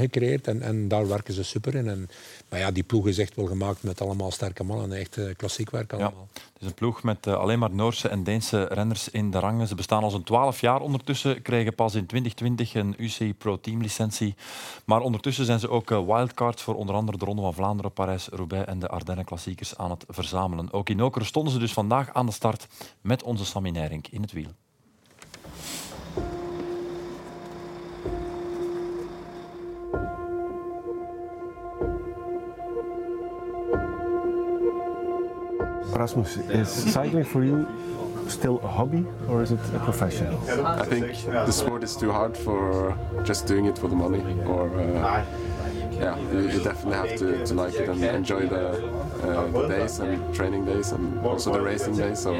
gecreëerd. 0.00 0.46
En, 0.46 0.62
en 0.62 0.88
daar 0.88 1.08
werken 1.08 1.34
ze 1.34 1.44
super 1.44 1.74
in. 1.74 1.88
En 1.88 2.08
maar 2.48 2.58
ja, 2.58 2.70
die 2.70 2.82
ploeg 2.82 3.06
is 3.06 3.18
echt 3.18 3.36
wel 3.36 3.46
gemaakt 3.46 3.82
met 3.82 4.00
allemaal 4.00 4.30
sterke 4.30 4.64
mannen. 4.64 4.92
Echt 4.92 5.18
klassiek 5.36 5.70
werk 5.70 5.92
allemaal. 5.92 6.28
Ja, 6.32 6.40
het 6.52 6.62
is 6.62 6.66
een 6.66 6.74
ploeg 6.74 7.02
met 7.02 7.26
uh, 7.26 7.34
alleen 7.34 7.58
maar 7.58 7.70
Noorse 7.70 8.08
en 8.08 8.24
Deense 8.24 8.64
renners 8.64 9.08
in 9.08 9.30
de 9.30 9.38
rangen. 9.38 9.66
Ze 9.66 9.74
bestaan 9.74 10.02
al 10.02 10.10
zo'n 10.10 10.22
12 10.22 10.60
jaar 10.60 10.80
ondertussen. 10.80 11.42
Kregen 11.42 11.74
pas 11.74 11.94
in 11.94 12.06
2020 12.06 12.74
een 12.74 12.94
UCI 12.98 13.34
Pro 13.34 13.60
Team 13.60 13.80
licentie. 13.80 14.34
Maar 14.84 15.00
ondertussen 15.00 15.44
zijn 15.44 15.60
ze 15.60 15.68
ook 15.68 15.90
uh, 15.90 16.06
wildcards 16.06 16.62
voor 16.62 16.74
onder 16.74 16.94
andere 16.94 17.18
de 17.18 17.24
Ronde 17.24 17.42
van 17.42 17.54
Vlaanderen, 17.54 17.92
Parijs, 17.92 18.28
Roubaix 18.28 18.66
en 18.66 18.78
de 18.78 18.88
Ardennen 18.88 19.24
Klassiekers 19.24 19.76
aan 19.76 19.90
het 19.90 20.04
verzamelen. 20.08 20.72
Ook 20.72 20.88
in 20.88 21.02
Okeren 21.02 21.26
stonden 21.26 21.52
ze 21.52 21.58
dus 21.58 21.72
vandaag 21.72 22.12
aan 22.12 22.26
de 22.26 22.32
start 22.32 22.66
met 23.00 23.22
onze 23.22 23.44
Sammy 23.44 23.70
Nijrink 23.70 24.06
in 24.08 24.22
het 24.22 24.32
wiel. 24.32 24.50
Rasmus, 35.94 36.36
is 36.36 36.68
cycling 36.68 37.24
for 37.24 37.44
you 37.44 37.66
still 38.28 38.58
a 38.64 38.68
hobby 38.68 39.04
or 39.28 39.42
is 39.42 39.52
it 39.52 39.60
a 39.74 39.78
profession? 39.80 40.26
I 40.64 40.84
think 40.84 41.24
the 41.24 41.52
sport 41.52 41.82
is 41.82 41.96
too 41.96 42.10
hard 42.10 42.36
for 42.36 42.96
just 43.24 43.46
doing 43.46 43.66
it 43.66 43.78
for 43.78 43.88
the 43.88 43.96
money. 43.96 44.20
Or 44.44 44.68
uh, 44.80 45.24
yeah, 45.92 46.18
you, 46.32 46.48
you, 46.48 46.60
definitely 46.62 46.94
have 46.94 47.18
to, 47.18 47.46
to 47.46 47.54
like 47.54 47.74
it 47.74 47.88
and 47.88 48.02
enjoy 48.02 48.46
the, 48.46 48.86
uh, 49.22 49.46
the 49.46 49.68
days 49.68 50.00
and 50.00 50.34
training 50.34 50.64
days 50.64 50.92
and 50.92 51.24
also 51.24 51.52
the 51.52 51.60
racing 51.60 51.96
days. 51.96 52.18
So 52.18 52.32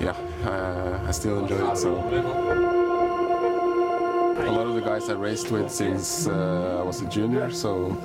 yeah, 0.00 0.16
uh, 0.44 1.06
I 1.06 1.10
still 1.10 1.40
enjoy 1.40 1.72
it. 1.72 1.76
So 1.76 2.65
guys 4.98 5.10
I 5.10 5.12
raced 5.12 5.50
with 5.50 5.70
since 5.70 6.26
uh, 6.26 6.78
I 6.80 6.82
was 6.82 7.02
a 7.02 7.06
junior, 7.06 7.50
so 7.50 7.98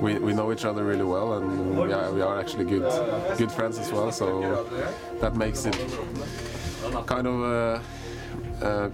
we, 0.00 0.18
we 0.18 0.32
know 0.32 0.52
each 0.52 0.64
other 0.64 0.82
really 0.82 1.04
well, 1.04 1.34
and 1.34 1.78
we 1.78 1.92
are, 1.92 2.10
we 2.10 2.22
are 2.22 2.40
actually 2.40 2.64
good 2.64 2.86
good 3.38 3.52
friends 3.52 3.78
as 3.78 3.92
well. 3.92 4.10
So 4.10 4.66
that 5.20 5.36
makes 5.36 5.64
it 5.64 5.76
kind 7.06 7.28
of 7.28 7.36
uh, 7.42 8.64
uh, 8.66 8.90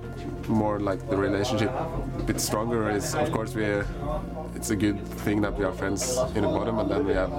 more 0.49 0.81
like 0.81 1.01
the 1.09 1.17
relationship 1.17 1.71
a 1.71 2.23
bit 2.27 2.41
stronger. 2.41 2.91
Is 2.91 3.15
of 3.15 3.33
course 3.33 3.55
we 3.55 3.65
it's 4.55 4.71
a 4.71 4.77
good 4.77 5.01
thing 5.25 5.41
that 5.41 5.57
we 5.59 5.65
are 5.65 5.73
friends 5.73 6.19
in 6.35 6.43
the 6.43 6.53
bottom, 6.59 6.79
and 6.79 6.91
then 6.91 7.07
we 7.07 7.15
have 7.15 7.33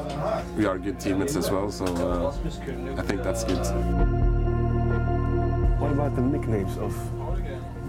we 0.58 0.66
are 0.66 0.80
good 0.80 1.00
teammates 1.00 1.36
as 1.36 1.52
well. 1.52 1.70
So 1.72 1.86
uh, 1.86 3.02
I 3.02 3.04
think 3.04 3.22
that's 3.22 3.44
good. 3.44 3.66
What 5.80 5.92
about 5.92 6.16
the 6.16 6.24
nicknames 6.24 6.76
of 6.80 6.94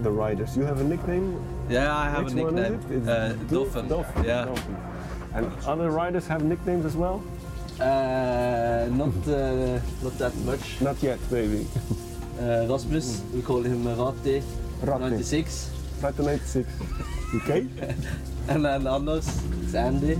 the 0.03 0.11
riders? 0.11 0.55
You 0.55 0.63
have 0.63 0.79
a 0.79 0.83
nickname 0.83 1.27
yeah, 1.69 1.95
I 1.95 2.09
have 2.09 2.25
Which 2.25 2.33
a 2.33 2.35
nickname. 2.35 2.79
It? 2.89 3.07
Uh, 3.07 3.33
Dolphin. 3.49 3.87
Dolphin. 3.87 4.23
Yeah. 4.23 4.45
Dolphin. 4.45 4.77
And 5.35 5.51
other 5.65 5.89
riders 5.89 6.27
have 6.27 6.43
nicknames 6.43 6.85
as 6.85 6.95
well? 6.95 7.23
Uh, 7.79 8.87
not 8.91 9.13
uh, 9.27 9.79
not 10.03 10.17
that 10.19 10.35
much. 10.45 10.79
Not 10.81 11.01
yet, 11.01 11.19
maybe. 11.31 11.65
uh, 12.39 12.67
Rasmus, 12.69 13.19
mm. 13.19 13.31
we 13.33 13.41
call 13.41 13.63
him 13.63 13.87
Rati, 13.87 14.43
Rati. 14.83 15.01
96. 15.01 15.71
Rati 16.01 16.23
96. 16.23 16.69
Okay. 17.35 17.65
and 18.47 18.63
then 18.63 18.85
Anders, 18.85 19.25
it's 19.63 19.73
Andy. 19.73 20.19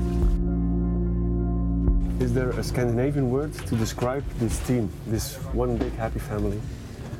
Is 2.23 2.33
there 2.33 2.49
a 2.49 2.63
Scandinavian 2.63 3.29
word 3.29 3.53
to 3.67 3.75
describe 3.75 4.23
this 4.39 4.57
team, 4.65 4.89
this 5.05 5.35
one 5.53 5.77
big 5.77 5.93
happy 5.93 6.17
family? 6.19 6.59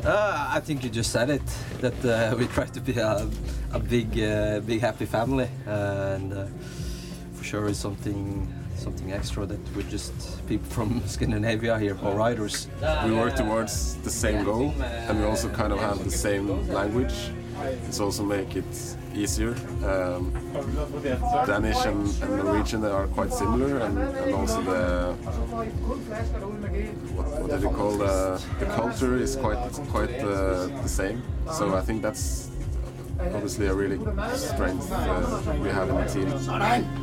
Uh, 0.06 0.50
I 0.52 0.60
think 0.60 0.84
you 0.84 0.90
just 0.90 1.12
said 1.12 1.30
it. 1.30 1.42
That 1.80 2.06
uh, 2.06 2.36
we 2.40 2.46
try 2.48 2.66
to 2.66 2.82
be 2.82 2.94
a, 3.00 3.26
a 3.72 3.80
big, 3.80 4.20
uh, 4.20 4.60
big 4.60 4.82
happy 4.82 5.06
family, 5.06 5.48
and 5.66 6.34
uh, 6.34 6.46
for 7.36 7.44
sure 7.46 7.70
it's 7.70 7.80
something, 7.80 8.52
something 8.76 9.14
extra 9.14 9.46
that 9.46 9.60
we're 9.76 9.90
just 9.90 10.14
people 10.48 10.70
from 10.70 11.02
Scandinavia 11.08 11.80
here, 11.80 11.98
all 12.04 12.16
riders. 12.16 12.68
We 13.06 13.14
work 13.14 13.36
towards 13.36 13.96
the 14.04 14.10
same 14.10 14.44
goal, 14.44 14.74
and 14.82 15.20
we 15.20 15.26
also 15.26 15.48
kind 15.50 15.72
of 15.72 15.80
have 15.80 16.04
the 16.04 16.12
same 16.12 16.68
language. 16.68 17.32
It's 17.88 18.00
also 18.00 18.24
make 18.24 18.56
it 18.56 18.96
easier. 19.14 19.56
Um, 19.86 20.34
Danish 21.46 21.86
and, 21.86 22.08
and 22.24 22.38
Norwegian 22.38 22.84
are 22.86 23.08
quite 23.08 23.34
similar, 23.34 23.78
and, 23.80 23.98
and 23.98 24.34
also 24.34 24.62
the 24.62 25.14
what, 27.14 27.42
what 27.42 27.52
did 27.52 27.62
you 27.62 27.70
call 27.70 27.92
the, 27.98 28.42
the 28.60 28.66
culture 28.66 29.18
is 29.18 29.36
quite 29.36 29.60
quite 29.90 30.20
uh, 30.20 30.68
the 30.68 30.88
same. 30.88 31.22
So 31.52 31.76
I 31.76 31.82
think 31.82 32.02
that's 32.02 32.50
obviously 33.20 33.68
a 33.68 33.74
really 33.74 34.00
strength 34.36 34.92
uh, 34.92 35.56
we 35.62 35.70
have 35.70 35.90
in 35.90 35.96
the 35.96 36.06
team. 36.06 37.03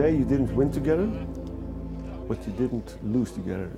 Today 0.00 0.16
you 0.16 0.24
didn't 0.24 0.56
win 0.56 0.72
together, 0.72 1.06
but 2.26 2.38
you 2.46 2.54
didn't 2.54 2.96
lose 3.04 3.32
together. 3.32 3.68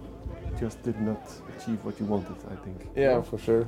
You 0.45 0.57
just 0.57 0.81
did 0.85 1.01
not 1.01 1.21
achieve 1.49 1.85
what 1.85 1.99
you 1.99 2.07
wanted, 2.07 2.37
I 2.49 2.55
think. 2.65 2.77
Yeah, 2.95 3.21
for 3.23 3.39
sure. 3.39 3.67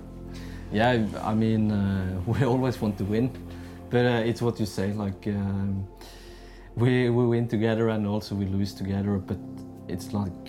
Yeah, 0.70 1.04
I 1.24 1.34
mean, 1.34 1.72
uh, 1.72 2.20
we 2.26 2.44
always 2.44 2.80
want 2.80 2.96
to 2.98 3.04
win, 3.04 3.32
but 3.90 4.06
uh, 4.06 4.22
it's 4.30 4.40
what 4.40 4.60
you 4.60 4.66
say. 4.66 4.92
Like 4.92 5.26
um, 5.26 5.84
we 6.76 7.10
we 7.10 7.26
win 7.26 7.48
together 7.48 7.88
and 7.88 8.06
also 8.06 8.36
we 8.36 8.46
lose 8.46 8.72
together, 8.72 9.18
but 9.18 9.40
it's 9.88 10.12
like 10.12 10.46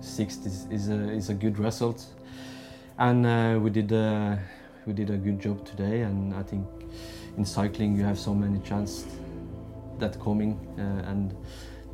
sixth 0.00 0.44
is, 0.44 0.66
is 0.72 0.88
a 0.88 1.08
is 1.20 1.30
a 1.30 1.34
good 1.34 1.56
result, 1.56 2.04
and 2.98 3.24
uh, 3.24 3.60
we 3.62 3.70
did 3.70 3.92
a 3.92 4.40
we 4.86 4.92
did 4.92 5.08
a 5.10 5.18
good 5.18 5.38
job 5.38 5.64
today. 5.64 6.00
And 6.00 6.34
I 6.34 6.42
think 6.42 6.66
in 7.36 7.44
cycling 7.44 7.96
you 7.96 8.02
have 8.02 8.18
so 8.18 8.34
many 8.34 8.58
chances 8.58 9.06
that 10.02 10.20
coming, 10.20 10.58
uh, 10.78 11.10
and 11.10 11.34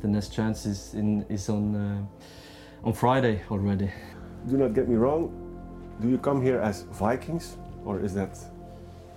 the 0.01 0.07
next 0.07 0.33
chance 0.33 0.65
is 0.65 0.93
in 0.93 1.25
is 1.29 1.49
on 1.49 1.75
uh, 1.75 2.87
on 2.87 2.93
Friday 2.93 3.41
already. 3.49 3.89
Do 4.49 4.57
not 4.57 4.73
get 4.73 4.87
me 4.87 4.95
wrong. 4.95 5.31
Do 6.01 6.07
you 6.09 6.17
come 6.17 6.41
here 6.41 6.59
as 6.59 6.83
Vikings, 6.99 7.57
or 7.85 7.99
is 8.03 8.13
that 8.13 8.37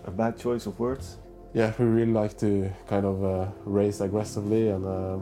a 0.04 0.10
bad 0.10 0.36
choice 0.38 0.66
of 0.66 0.78
words? 0.78 1.18
Yeah, 1.54 1.72
we 1.78 1.84
really 1.84 2.12
like 2.12 2.36
to 2.38 2.70
kind 2.88 3.06
of 3.06 3.24
uh, 3.24 3.46
race 3.64 4.00
aggressively 4.00 4.68
and 4.68 4.84
uh, 4.86 5.18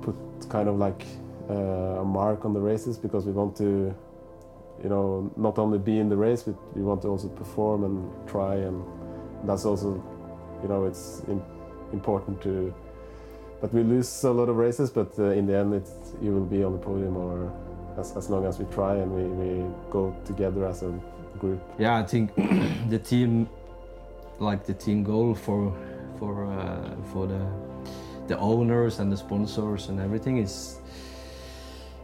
put 0.00 0.16
kind 0.48 0.68
of 0.68 0.76
like 0.78 1.04
uh, 1.50 2.02
a 2.02 2.04
mark 2.04 2.44
on 2.44 2.52
the 2.52 2.60
races 2.60 2.98
because 2.98 3.26
we 3.26 3.32
want 3.32 3.56
to, 3.56 3.94
you 4.82 4.88
know, 4.88 5.30
not 5.36 5.58
only 5.58 5.78
be 5.78 5.98
in 5.98 6.08
the 6.08 6.16
race, 6.16 6.44
but 6.44 6.56
we 6.76 6.82
want 6.82 7.02
to 7.02 7.08
also 7.08 7.28
perform 7.28 7.84
and 7.84 8.28
try, 8.28 8.54
and 8.54 8.84
that's 9.44 9.64
also, 9.64 9.88
you 10.62 10.68
know, 10.68 10.86
it's 10.86 11.22
im- 11.28 11.42
important 11.92 12.40
to 12.42 12.72
that 13.60 13.72
we 13.72 13.82
lose 13.82 14.24
a 14.24 14.30
lot 14.30 14.48
of 14.48 14.56
races, 14.56 14.90
but 14.90 15.18
uh, 15.18 15.30
in 15.30 15.46
the 15.46 15.56
end, 15.56 15.74
it's, 15.74 15.92
you 16.20 16.32
will 16.32 16.44
be 16.44 16.62
on 16.62 16.72
the 16.72 16.78
podium 16.78 17.16
or 17.16 17.52
as, 17.98 18.16
as 18.16 18.28
long 18.28 18.44
as 18.44 18.58
we 18.58 18.64
try 18.66 18.96
and 18.96 19.10
we, 19.10 19.22
we 19.22 19.64
go 19.90 20.14
together 20.24 20.66
as 20.66 20.82
a 20.82 20.92
group. 21.38 21.60
Yeah, 21.78 21.96
I 21.96 22.02
think 22.02 22.34
the 22.88 22.98
team, 22.98 23.48
like 24.38 24.66
the 24.66 24.74
team 24.74 25.02
goal 25.02 25.34
for 25.34 25.72
for 26.18 26.46
uh, 26.46 26.94
for 27.12 27.26
the 27.26 27.46
the 28.26 28.38
owners 28.38 28.98
and 28.98 29.12
the 29.12 29.16
sponsors 29.16 29.88
and 29.88 30.00
everything 30.00 30.38
is 30.38 30.80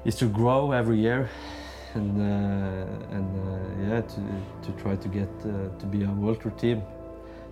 is 0.04 0.16
to 0.16 0.26
grow 0.26 0.72
every 0.72 0.98
year, 0.98 1.28
and 1.94 2.20
uh, 2.20 3.14
and 3.16 3.28
uh, 3.48 3.94
yeah, 3.94 4.00
to 4.00 4.20
to 4.62 4.82
try 4.82 4.96
to 4.96 5.08
get 5.08 5.28
uh, 5.44 5.68
to 5.78 5.86
be 5.86 6.04
a 6.04 6.10
world 6.10 6.40
tour 6.40 6.52
team. 6.52 6.82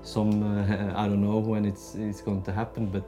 Some 0.03 0.43
uh, 0.43 0.93
I 1.03 1.09
don't 1.09 1.23
know 1.23 1.39
when 1.39 1.65
it's 1.65 1.95
it's 1.95 2.23
going 2.23 2.43
to 2.43 2.53
happen, 2.53 2.87
but 2.87 3.05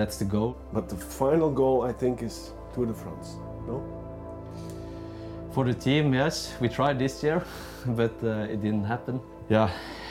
that's 0.00 0.16
the 0.16 0.24
goal. 0.24 0.56
But 0.72 0.88
the 0.88 0.96
final 0.96 1.50
goal, 1.50 1.82
I 1.82 1.92
think, 1.92 2.22
is 2.22 2.52
Tour 2.74 2.86
de 2.86 2.94
France. 2.94 3.36
No? 3.66 3.82
For 5.52 5.64
the 5.64 5.74
team, 5.74 6.14
yes, 6.14 6.54
we 6.60 6.68
tried 6.68 6.98
this 6.98 7.22
year, 7.22 7.44
but 7.86 8.12
uh, 8.22 8.52
it 8.52 8.62
didn't 8.62 8.84
happen. 8.84 9.20
Yeah, 9.50 9.68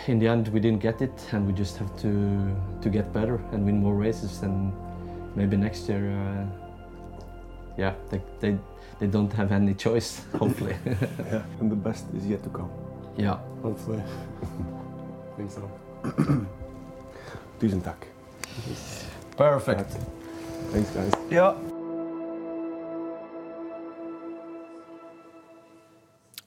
in 0.07 0.19
the 0.19 0.27
end, 0.27 0.47
we 0.49 0.59
didn't 0.59 0.81
get 0.81 1.01
it, 1.01 1.17
and 1.31 1.47
we 1.47 1.53
just 1.53 1.77
have 1.77 1.89
to 2.01 2.11
to 2.81 2.89
get 2.89 3.11
better 3.13 3.39
and 3.51 3.65
win 3.65 3.79
more 3.79 3.95
races, 3.95 4.43
and 4.43 4.73
maybe 5.35 5.57
next 5.57 5.89
year, 5.89 6.03
uh, 6.11 6.45
yeah, 7.77 7.93
they, 8.11 8.21
they 8.39 8.57
they 8.99 9.07
don't 9.07 9.33
have 9.33 9.51
any 9.55 9.73
choice. 9.73 10.21
Hopefully, 10.39 10.75
yeah, 11.31 11.59
and 11.61 11.71
the 11.71 11.75
best 11.89 12.05
is 12.17 12.27
yet 12.27 12.43
to 12.43 12.49
come. 12.49 12.69
yeah. 13.17 13.37
Hopefully. 13.63 14.01
I 14.01 15.35
think 15.37 15.51
so. 15.51 15.61
Duizend 17.59 17.83
tak. 17.83 18.07
Perfect. 19.39 19.95
Thanks, 20.71 20.89
guys. 20.93 21.13
Ja. 21.29 21.55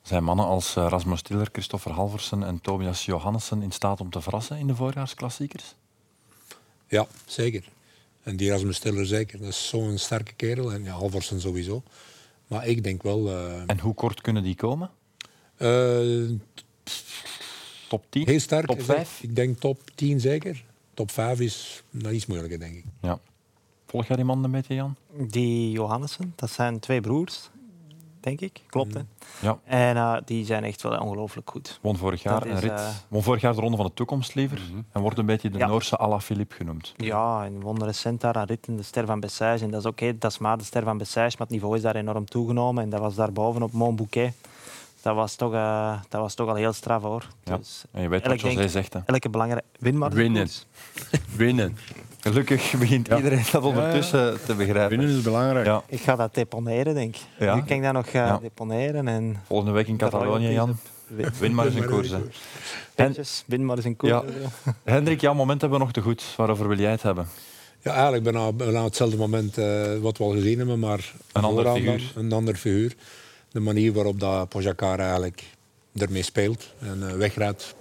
Zijn 0.03 0.25
mannen 0.25 0.47
als 0.47 0.77
eh, 0.77 0.87
Rasmus 0.89 1.23
Tiller, 1.23 1.49
Christopher 1.53 1.93
Halversen 1.93 2.43
en 2.43 2.61
Tobias 2.61 3.05
Johannessen 3.05 3.63
in 3.63 3.71
staat 3.73 4.01
om 4.01 4.11
te 4.11 4.21
verrassen 4.21 4.59
in 4.59 4.67
de 4.67 4.75
voorjaarsklassiekers? 4.75 5.75
Ja, 6.89 7.07
zeker. 7.27 7.65
En 8.23 8.37
die 8.37 8.51
Rasmus 8.51 8.77
Stiller 8.77 9.07
zeker. 9.07 9.39
Dat 9.39 9.49
is 9.49 9.69
zo'n 9.69 9.99
sterke 9.99 10.33
kerel. 10.33 10.73
En 10.73 10.85
ja, 10.85 10.93
Halversen 10.93 11.41
sowieso. 11.41 11.83
Maar 12.47 12.67
ik 12.67 12.85
denk 12.85 13.03
wel... 13.03 13.29
eh, 13.29 13.63
En 13.67 13.81
hoe 13.81 13.95
kort 13.95 14.21
kunnen 14.21 14.43
die 14.43 14.55
komen? 14.57 14.91
eh, 15.57 16.29
Top 17.89 18.05
10? 18.09 18.27
heel 18.27 18.41
sterk. 18.41 18.67
Top 18.67 18.79
is 18.79 18.87
dat. 18.87 18.97
5? 18.97 19.23
Ik 19.23 19.37
denk 19.37 19.59
top 19.59 19.91
10 19.95 20.21
zeker. 20.21 20.65
Top 20.95 21.11
5 21.11 21.41
is 21.41 21.83
nog 21.91 22.13
iets 22.13 22.27
moeilijker, 22.27 22.59
denk 22.59 22.75
ik. 22.75 22.85
Ja. 23.01 23.19
Volg 23.87 24.07
jij 24.07 24.17
die 24.17 24.25
man 24.25 24.45
een 24.45 24.51
beetje, 24.51 24.75
Jan? 24.75 24.97
Die 25.17 25.71
Johannessen, 25.71 26.33
dat 26.37 26.51
zijn 26.51 26.79
twee 26.79 27.01
broers, 27.01 27.51
denk 28.21 28.41
ik. 28.41 28.61
Klopt, 28.67 28.95
hè? 28.95 29.01
Ja. 29.41 29.59
En 29.65 29.97
eh, 29.97 30.17
die 30.25 30.45
zijn 30.45 30.65
echt 30.65 30.83
wel 30.83 30.99
ongelooflijk 31.01 31.51
goed. 31.51 31.79
Won 31.83 31.97
vorig 31.97 32.23
jaar 32.23 32.47
een 32.47 32.53
is, 32.53 32.61
rit. 32.61 32.71
eh, 32.71 32.89
Won 33.09 33.23
vorig 33.23 33.41
jaar 33.41 33.55
de 33.55 33.61
Ronde 33.61 33.77
van 33.77 33.87
de 33.87 33.95
Toekomst 33.95 34.35
liever. 34.35 34.61
En 34.93 35.01
wordt 35.01 35.19
een 35.19 35.27
beetje 35.27 35.51
de 35.51 35.59
Ja. 35.59 35.67
Noorse 35.67 35.99
Ala 35.99 36.21
Philippe 36.21 36.55
genoemd. 36.55 36.93
Ja, 36.97 37.45
en 37.45 37.61
won 37.61 37.85
recent 37.85 38.21
daar 38.21 38.37
een 38.37 38.45
rit 38.47 38.67
in 38.67 38.77
de 38.77 38.83
Ster 38.83 39.07
van 39.07 39.21
Bessèges. 39.21 39.61
En 39.61 39.71
dat 39.71 39.81
is 39.81 39.87
oké, 39.87 40.19
dat 40.19 40.31
is 40.31 40.39
maar 40.39 40.59
de 40.59 40.65
Ster 40.65 40.83
van 40.85 40.99
Bessèges, 40.99 41.37
maar 41.37 41.47
het 41.47 41.57
niveau 41.57 41.77
is 41.77 41.83
daar 41.83 41.97
enorm 41.97 42.25
toegenomen. 42.25 42.83
En 42.83 42.91
dat 42.91 43.01
was 43.01 43.15
daarboven 43.15 43.63
op 43.63 43.73
Mont 43.73 43.97
Bouquet. 43.97 44.35
Dat 45.03 45.15
was 45.15 45.35
toch, 45.35 45.53
eh, 45.53 46.01
dat 46.09 46.21
was 46.21 46.35
toch 46.35 46.49
al 46.49 46.55
heel 46.55 46.73
straf, 46.73 47.03
hoor. 47.03 47.27
Ja. 47.45 47.57
Dus 47.57 47.85
En 47.93 48.03
je 48.03 48.09
weet 48.09 48.27
wat 48.27 48.41
José 48.41 48.69
zegt. 48.69 48.93
Hè. 48.93 48.99
elke 49.07 49.29
belangrijke... 49.29 49.67
Win 49.79 49.99
maar. 49.99 50.11
de 50.11 50.17
Winnen. 50.17 50.49
Winnen. 51.37 51.77
Gelukkig 52.21 52.75
begint 52.79 53.09
iedereen 53.17 53.45
dat 53.53 53.63
ondertussen 53.63 54.39
te 54.47 54.55
begrijpen. 54.55 54.99
Winnen 54.99 55.17
is 55.17 55.23
belangrijk. 55.23 55.67
Ja. 55.67 55.83
Ik 55.87 56.01
ga 56.01 56.17
dat 56.17 56.35
deponeren, 56.35 56.95
denk 56.95 57.17
ik. 57.17 57.23
Ja. 57.39 57.55
Nu 57.55 57.63
kan 57.63 57.77
ik 57.77 57.83
dat 57.83 57.93
nog 57.93 58.11
Ja. 58.13 58.39
deponeren. 58.39 59.09
En 59.09 59.37
Volgende 59.47 59.73
week 59.73 59.87
in 59.87 59.97
Catalonië, 59.97 60.53
Jan. 60.53 60.79
Win 61.39 61.55
maar 61.55 61.67
eens 61.67 61.75
een 61.75 61.87
koers. 61.87 62.09
hè. 62.11 62.19
Petjes, 62.95 63.45
win 63.47 63.65
maar 63.67 63.77
eens 63.77 63.85
een 63.85 63.97
koers. 63.97 64.13
Ja. 64.13 64.25
Hendrik, 64.85 65.21
jouw 65.21 65.35
moment 65.35 65.61
hebben 65.61 65.79
we 65.79 65.85
nog 65.85 65.95
te 65.95 66.01
goed. 66.01 66.35
Waarover 66.37 66.69
wil 66.69 66.79
jij 66.79 66.91
het 66.91 67.03
hebben? 67.03 67.27
Ja, 67.81 67.93
eigenlijk 67.93 68.23
bijna, 68.25 68.53
bijna 68.53 68.85
hetzelfde 68.85 69.17
moment 69.17 69.59
eh, 69.59 69.83
wat 70.01 70.19
we 70.19 70.25
al 70.25 70.31
gezien 70.31 70.59
hebben, 70.59 70.79
maar 70.79 71.13
Een 71.33 71.43
ander 71.43 71.65
dan 71.65 71.99
een 72.15 72.33
ander 72.33 72.55
figuur. 72.55 72.95
De 73.53 73.61
manier 73.61 73.93
waarop 73.93 74.21
dat 74.21 74.49
Pogacar 74.49 74.99
eigenlijk 74.99 75.43
ermee 75.95 76.23
speelt 76.23 76.65
en 76.79 77.09
eh, 77.09 77.15
wegrijdt. 77.15 77.75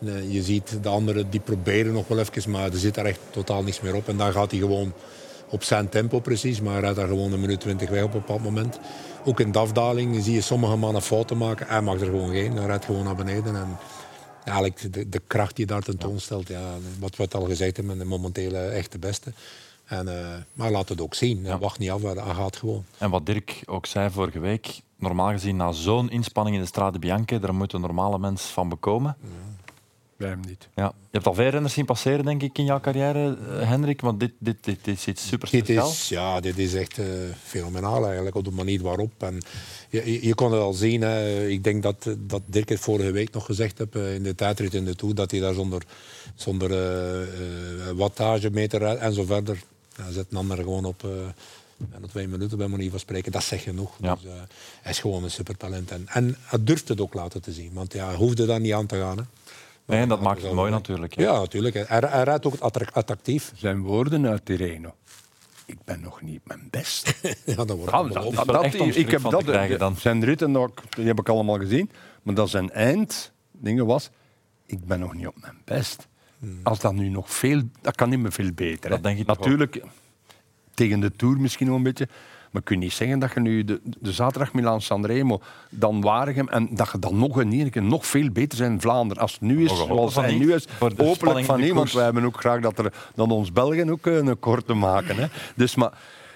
En, 0.00 0.16
eh, 0.16 0.32
je 0.32 0.42
ziet 0.42 0.82
de 0.82 0.88
anderen 0.88 1.30
die 1.30 1.40
proberen 1.40 1.92
nog 1.92 2.08
wel 2.08 2.18
even, 2.18 2.50
maar 2.50 2.72
er 2.72 2.78
zit 2.78 2.94
daar 2.94 3.04
echt 3.04 3.20
totaal 3.30 3.62
niks 3.62 3.80
meer 3.80 3.94
op. 3.94 4.08
En 4.08 4.16
dan 4.16 4.32
gaat 4.32 4.50
hij 4.50 4.60
gewoon 4.60 4.92
op 5.48 5.62
zijn 5.62 5.88
tempo 5.88 6.20
precies, 6.20 6.60
maar 6.60 6.72
hij 6.72 6.80
rijdt 6.80 6.96
daar 6.96 7.08
gewoon 7.08 7.32
een 7.32 7.40
minuut 7.40 7.60
twintig 7.60 7.88
weg 7.88 8.02
op 8.02 8.14
een 8.14 8.20
bepaald 8.20 8.42
moment. 8.42 8.78
Ook 9.24 9.40
in 9.40 9.52
de 9.52 9.58
afdaling 9.58 10.22
zie 10.24 10.34
je 10.34 10.40
sommige 10.40 10.76
mannen 10.76 11.02
fouten 11.02 11.36
maken. 11.36 11.66
Hij 11.66 11.80
mag 11.80 12.00
er 12.00 12.06
gewoon 12.06 12.30
geen, 12.30 12.56
hij 12.56 12.66
rijdt 12.66 12.84
gewoon 12.84 13.04
naar 13.04 13.16
beneden. 13.16 13.56
En 13.56 13.78
eigenlijk 14.44 14.92
de, 14.92 15.08
de 15.08 15.20
kracht 15.26 15.56
die 15.56 15.66
daar 15.66 15.82
tentoonstelt, 15.82 16.48
ja, 16.48 16.60
wat 16.98 17.16
we 17.16 17.28
al 17.30 17.44
gezegd 17.44 17.76
hebben, 17.76 18.06
momenteel 18.06 18.54
eh, 18.54 18.76
echt 18.76 18.92
de 18.92 18.98
beste. 18.98 19.32
En, 19.92 20.08
eh, 20.08 20.36
maar 20.52 20.70
laat 20.70 20.88
het 20.88 21.00
ook 21.00 21.14
zien. 21.14 21.44
Ja. 21.44 21.58
Wacht 21.58 21.78
niet 21.78 21.90
af, 21.90 22.02
hij 22.02 22.34
gaat 22.34 22.56
gewoon. 22.56 22.84
En 22.98 23.10
wat 23.10 23.26
Dirk 23.26 23.62
ook 23.66 23.86
zei 23.86 24.10
vorige 24.10 24.38
week, 24.38 24.80
normaal 24.96 25.30
gezien 25.30 25.56
na 25.56 25.72
zo'n 25.72 26.10
inspanning 26.10 26.56
in 26.56 26.62
de 26.62 26.68
Strade 26.68 26.98
Bianche, 26.98 27.38
daar 27.38 27.54
moet 27.54 27.72
een 27.72 27.80
normale 27.80 28.18
mens 28.18 28.42
van 28.42 28.68
bekomen. 28.68 29.16
bij 30.16 30.28
hem 30.28 30.40
niet. 30.46 30.68
Ja. 30.74 30.84
Je 30.84 31.18
hebt 31.18 31.26
al 31.26 31.34
veel 31.34 31.48
renners 31.48 31.74
zien 31.74 31.84
passeren, 31.84 32.24
denk 32.24 32.42
ik, 32.42 32.58
in 32.58 32.64
jouw 32.64 32.80
carrière, 32.80 33.36
uh, 33.48 33.68
Hendrik. 33.68 34.00
Want 34.00 34.20
dit, 34.20 34.32
dit, 34.38 34.56
dit, 34.64 34.84
dit 34.84 34.96
is 34.96 35.06
iets 35.06 35.26
super 35.26 35.48
speciaal. 35.48 35.86
Dit 35.86 35.94
is, 35.94 36.08
ja, 36.08 36.40
dit 36.40 36.58
is 36.58 36.74
echt 36.74 36.98
uh, 36.98 37.06
fenomenaal 37.42 38.06
eigenlijk, 38.06 38.36
op 38.36 38.44
de 38.44 38.50
manier 38.50 38.82
waarop. 38.82 39.12
En 39.18 39.42
je, 39.88 40.26
je 40.26 40.34
kon 40.34 40.52
het 40.52 40.60
al 40.60 40.72
zien. 40.72 41.00
Hè. 41.00 41.46
Ik 41.46 41.64
denk 41.64 41.82
dat, 41.82 42.16
dat 42.18 42.42
Dirk 42.46 42.68
het 42.68 42.80
vorige 42.80 43.10
week 43.10 43.32
nog 43.32 43.44
gezegd 43.44 43.78
heeft 43.78 43.96
uh, 43.96 44.14
in 44.14 44.22
de 44.22 44.34
tijdrit 44.34 44.74
in 44.74 44.84
de 44.84 44.94
Tour, 44.94 45.14
dat 45.14 45.30
hij 45.30 45.40
daar 45.40 45.54
zonder, 45.54 45.82
zonder 46.34 46.70
wattagemeter 47.96 48.82
en 48.82 49.12
zo 49.12 49.24
verder... 49.24 49.58
Hij 49.96 50.12
zet 50.12 50.26
een 50.30 50.36
ander 50.36 50.56
gewoon 50.56 50.84
op 50.84 51.04
bijna 51.90 52.06
twee 52.06 52.28
minuten 52.28 52.58
bij 52.58 52.68
manier 52.68 52.90
van 52.90 52.98
spreken, 52.98 53.32
dat 53.32 53.42
zegt 53.42 53.62
genoeg. 53.62 53.92
Ja. 54.00 54.14
Dus, 54.14 54.24
uh, 54.24 54.32
hij 54.82 54.92
is 54.92 54.98
gewoon 54.98 55.24
een 55.24 55.30
supertalent. 55.30 55.90
En, 55.90 56.04
en 56.08 56.36
hij 56.40 56.64
durft 56.64 56.88
het 56.88 57.00
ook 57.00 57.14
laten 57.14 57.42
te 57.42 57.52
zien. 57.52 57.72
Want 57.72 57.92
ja, 57.92 58.06
hij 58.06 58.16
hoefde 58.16 58.46
daar 58.46 58.60
niet 58.60 58.72
aan 58.72 58.86
te 58.86 58.96
gaan. 58.96 59.16
Hè. 59.16 59.22
Nee, 59.84 60.06
dat 60.06 60.20
maakt 60.20 60.42
het 60.42 60.52
mooi 60.52 60.70
natuurlijk. 60.70 61.14
Ja, 61.14 61.22
ja 61.22 61.38
natuurlijk. 61.38 61.74
Hij, 61.74 62.02
hij 62.08 62.22
rijdt 62.22 62.46
ook 62.46 62.58
attractief. 62.92 63.52
Zijn 63.56 63.82
woorden 63.82 64.26
uit 64.26 64.44
Tirreno. 64.44 64.94
Ik 65.66 65.78
ben 65.84 66.00
nog 66.00 66.22
niet 66.22 66.40
mijn 66.44 66.68
best. 66.70 67.14
ja, 67.44 67.64
dat 67.64 67.76
wordt 67.76 67.92
ah, 67.92 68.12
dat, 68.12 68.34
dat, 68.34 68.46
dat, 68.46 68.74
Ik 68.74 69.10
heb 69.10 69.22
dat, 69.22 69.44
krijgen 69.44 69.78
dan. 69.78 69.96
Zijn 69.96 70.24
ritten, 70.24 70.70
die 70.96 71.06
heb 71.06 71.18
ik 71.18 71.28
allemaal 71.28 71.58
gezien. 71.58 71.90
Maar 72.22 72.34
dat 72.34 72.48
zijn 72.48 72.70
einddingen 72.70 73.86
was... 73.86 74.10
Ik 74.66 74.84
ben 74.84 75.00
nog 75.00 75.14
niet 75.14 75.26
op 75.26 75.36
mijn 75.40 75.58
best. 75.64 76.08
Als 76.62 76.80
dat 76.80 76.92
nu 76.92 77.08
nog 77.08 77.30
veel... 77.30 77.62
Dat 77.80 77.94
kan 77.94 78.08
niet 78.08 78.18
meer 78.18 78.32
veel 78.32 78.52
beter. 78.54 78.90
Dat 78.90 79.02
denk 79.02 79.18
ik 79.18 79.26
Natuurlijk... 79.26 79.82
Tegen 80.74 81.00
de 81.00 81.12
Tour 81.16 81.40
misschien 81.40 81.66
wel 81.66 81.76
een 81.76 81.82
beetje. 81.82 82.08
Maar 82.52 82.62
kun 82.62 82.76
je 82.76 82.82
niet 82.82 82.92
zeggen 82.92 83.18
dat 83.18 83.32
je 83.34 83.40
nu 83.40 83.64
de, 83.64 83.80
de 83.84 84.12
zaterdag 84.12 84.52
Milaan-Sanremo, 84.52 85.40
dan 85.68 86.00
Waregem 86.00 86.48
en 86.48 86.68
dat 86.70 86.90
je 86.92 86.98
dan 86.98 87.18
nog 87.18 87.36
een 87.36 87.70
keer 87.70 87.82
nog 87.82 88.06
veel 88.06 88.30
beter 88.30 88.58
zijn 88.58 88.72
in 88.72 88.80
Vlaanderen. 88.80 89.22
Als 89.22 89.32
het 89.32 89.40
nu 89.40 89.64
is, 89.64 89.76
zoals 89.76 90.14
het 90.14 90.38
nu 90.38 90.54
is, 90.54 90.66
hopelijk 90.78 91.44
van 91.44 91.60
niemand. 91.60 91.92
Wij 91.92 92.04
hebben 92.04 92.24
ook 92.24 92.40
graag 92.40 92.60
dat 92.60 92.78
er 92.78 92.92
dan 93.14 93.30
ons 93.30 93.52
Belgen 93.52 93.90
ook 93.90 94.06
een 94.06 94.28
eh, 94.28 94.34
korte 94.40 94.74
maken. 94.74 95.16
Hè. 95.16 95.26
Dus 95.56 95.74
maar 95.74 95.92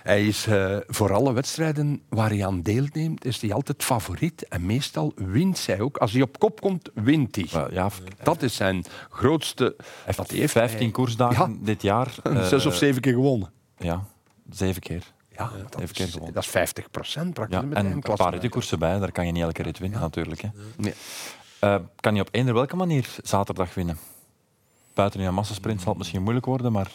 hij 0.07 0.27
is 0.27 0.47
uh, 0.47 0.77
voor 0.87 1.13
alle 1.13 1.33
wedstrijden 1.33 2.03
waar 2.09 2.29
hij 2.29 2.47
aan 2.47 2.63
deelneemt, 2.63 3.25
is 3.25 3.41
hij 3.41 3.53
altijd 3.53 3.85
favoriet. 3.85 4.49
En 4.49 4.67
meestal 4.67 5.13
wint 5.17 5.67
hij 5.67 5.81
ook. 5.81 5.97
Als 5.97 6.13
hij 6.13 6.23
op 6.23 6.39
kop 6.39 6.61
komt, 6.61 6.91
wint 6.95 7.37
hij. 7.37 7.69
ja, 7.71 7.91
dat 8.23 8.43
is 8.43 8.55
zijn 8.55 8.85
grootste... 9.11 9.77
Hij 10.05 10.15
heeft 10.29 10.53
15 10.53 10.91
koersdagen 10.91 11.59
dit 11.65 11.83
jaar. 11.83 12.15
Zes 12.49 12.65
uh, 12.65 12.67
of 12.67 12.77
zeven 12.77 13.01
keer 13.01 13.13
gewonnen. 13.13 13.51
Ja, 13.79 14.05
Zeven 14.51 14.83
keer. 14.83 15.13
Ja, 15.37 15.51
dat, 15.71 15.93
keer 15.93 16.07
gewonnen. 16.07 16.35
dat 16.35 16.43
is 16.43 16.51
50 16.51 16.91
procent 16.91 17.35
praktisch. 17.35 17.59
Ja, 17.59 17.77
en 17.77 17.87
een 17.87 18.01
paar 18.01 18.33
rittenkoersen 18.33 18.79
bij, 18.79 18.99
daar 18.99 19.13
kan 19.13 19.27
je 19.27 19.33
niet 19.33 19.43
elke 19.43 19.63
rit 19.63 19.79
winnen 19.79 20.01
natuurlijk. 20.01 20.41
Hè. 20.41 20.49
Nee. 20.77 20.95
Uh, 21.65 21.77
kan 22.01 22.15
je 22.15 22.21
op 22.21 22.29
eender 22.31 22.55
welke 22.55 22.77
manier 22.77 23.17
zaterdag 23.23 23.75
winnen? 23.75 23.99
Buiten 24.95 25.21
een 25.21 25.35
massasprint 25.35 25.81
zal 25.81 25.89
het 25.89 25.99
misschien 25.99 26.23
moeilijk 26.23 26.47
worden, 26.47 26.73
maar... 26.73 26.91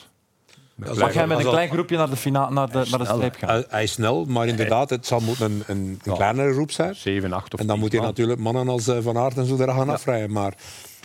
Mag 0.85 1.13
jij 1.13 1.27
met 1.27 1.37
een 1.37 1.51
klein 1.51 1.69
groepje 1.69 1.97
naar 1.97 2.09
de, 2.09 2.15
fina 2.15 2.49
naar 2.49 2.71
de, 2.71 2.85
naar 2.89 2.99
de 2.99 3.05
streep 3.05 3.35
gaan? 3.35 3.63
Hij, 3.69 3.83
is 3.83 3.91
snel, 3.91 4.25
maar 4.25 4.47
inderdaad, 4.47 4.89
het 4.89 5.05
zal 5.05 5.19
moeten 5.19 5.45
een, 5.51 5.63
een, 5.67 5.99
een 6.03 6.13
kleinere 6.13 6.53
groep 6.53 6.71
zijn. 6.71 6.95
7, 6.95 7.33
8 7.33 7.53
of 7.53 7.59
En 7.59 7.67
dan 7.67 7.79
moet 7.79 7.91
je 7.91 8.01
natuurlijk 8.01 8.39
mannen 8.39 8.69
als 8.69 8.87
eh, 8.87 8.97
Van 9.01 9.17
Aert 9.17 9.37
en 9.37 9.45
zo 9.45 9.57
er 9.57 9.73
gaan 9.73 9.89
afrijden. 9.89 10.31
Maar 10.31 10.53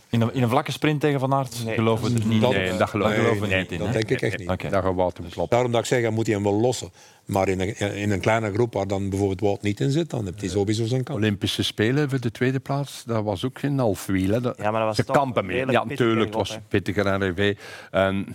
in 0.08 0.20
een, 0.20 0.34
in 0.34 0.42
een 0.42 0.48
vlakke 0.48 0.72
sprint 0.72 1.00
tegen 1.00 1.20
Van 1.20 1.34
Aert 1.34 1.64
nee. 1.64 1.74
geloven 1.74 2.12
we 2.12 2.20
er 2.20 2.26
niet 2.26 2.40
dat, 2.40 2.50
nee, 2.50 2.76
dat 2.76 2.88
geloven, 2.88 3.22
nee, 3.22 3.40
we 3.40 3.46
niet 3.46 3.72
in. 3.72 3.78
Dat 3.78 3.92
denk 3.92 4.10
ik 4.10 4.22
echt 4.22 4.38
niet. 4.38 4.50
Okay. 4.50 4.70
Dat 4.70 4.84
gaat 4.84 4.94
Wout 4.94 5.16
hem 5.16 5.28
kloppen. 5.28 5.56
Daarom 5.56 5.72
dat 5.72 5.80
ik 5.80 5.86
zeg, 5.86 6.02
dan 6.02 6.14
moet 6.14 6.26
hij 6.26 6.34
hem 6.34 6.44
wel 6.44 6.60
lossen. 6.60 6.90
Maar 7.24 7.48
in 7.48 7.60
een, 7.60 7.76
in 7.76 8.10
een 8.10 8.20
kleine 8.20 8.52
groep 8.52 8.74
waar 8.74 8.86
dan 8.86 9.08
bijvoorbeeld 9.08 9.40
Wout 9.40 9.62
niet 9.62 9.80
in 9.80 9.90
zit, 9.90 10.10
dan 10.10 10.24
heeft 10.24 10.40
hij 10.40 10.48
sowieso 10.48 10.84
zijn 10.84 11.02
kans. 11.02 11.18
Olympische 11.18 11.62
Spelen 11.62 12.10
voor 12.10 12.20
de 12.20 12.30
tweede 12.30 12.60
plaats, 12.60 13.02
dat 13.06 13.24
was 13.24 13.44
ook 13.44 13.58
geen 13.58 13.78
half 13.78 14.06
wiel. 14.06 14.32
Ja, 14.32 14.40
maar 14.40 14.72
dat 14.72 14.72
was 14.72 14.96
Ze 14.96 15.04
kampen 15.04 15.46
mee. 15.46 15.70
Ja, 15.70 15.84
natuurlijk. 15.84 16.26
Het 16.26 16.34
was 16.34 16.58
pittiger 16.68 17.06
en 17.06 17.30
RV. 17.30 17.56
En... 17.90 18.34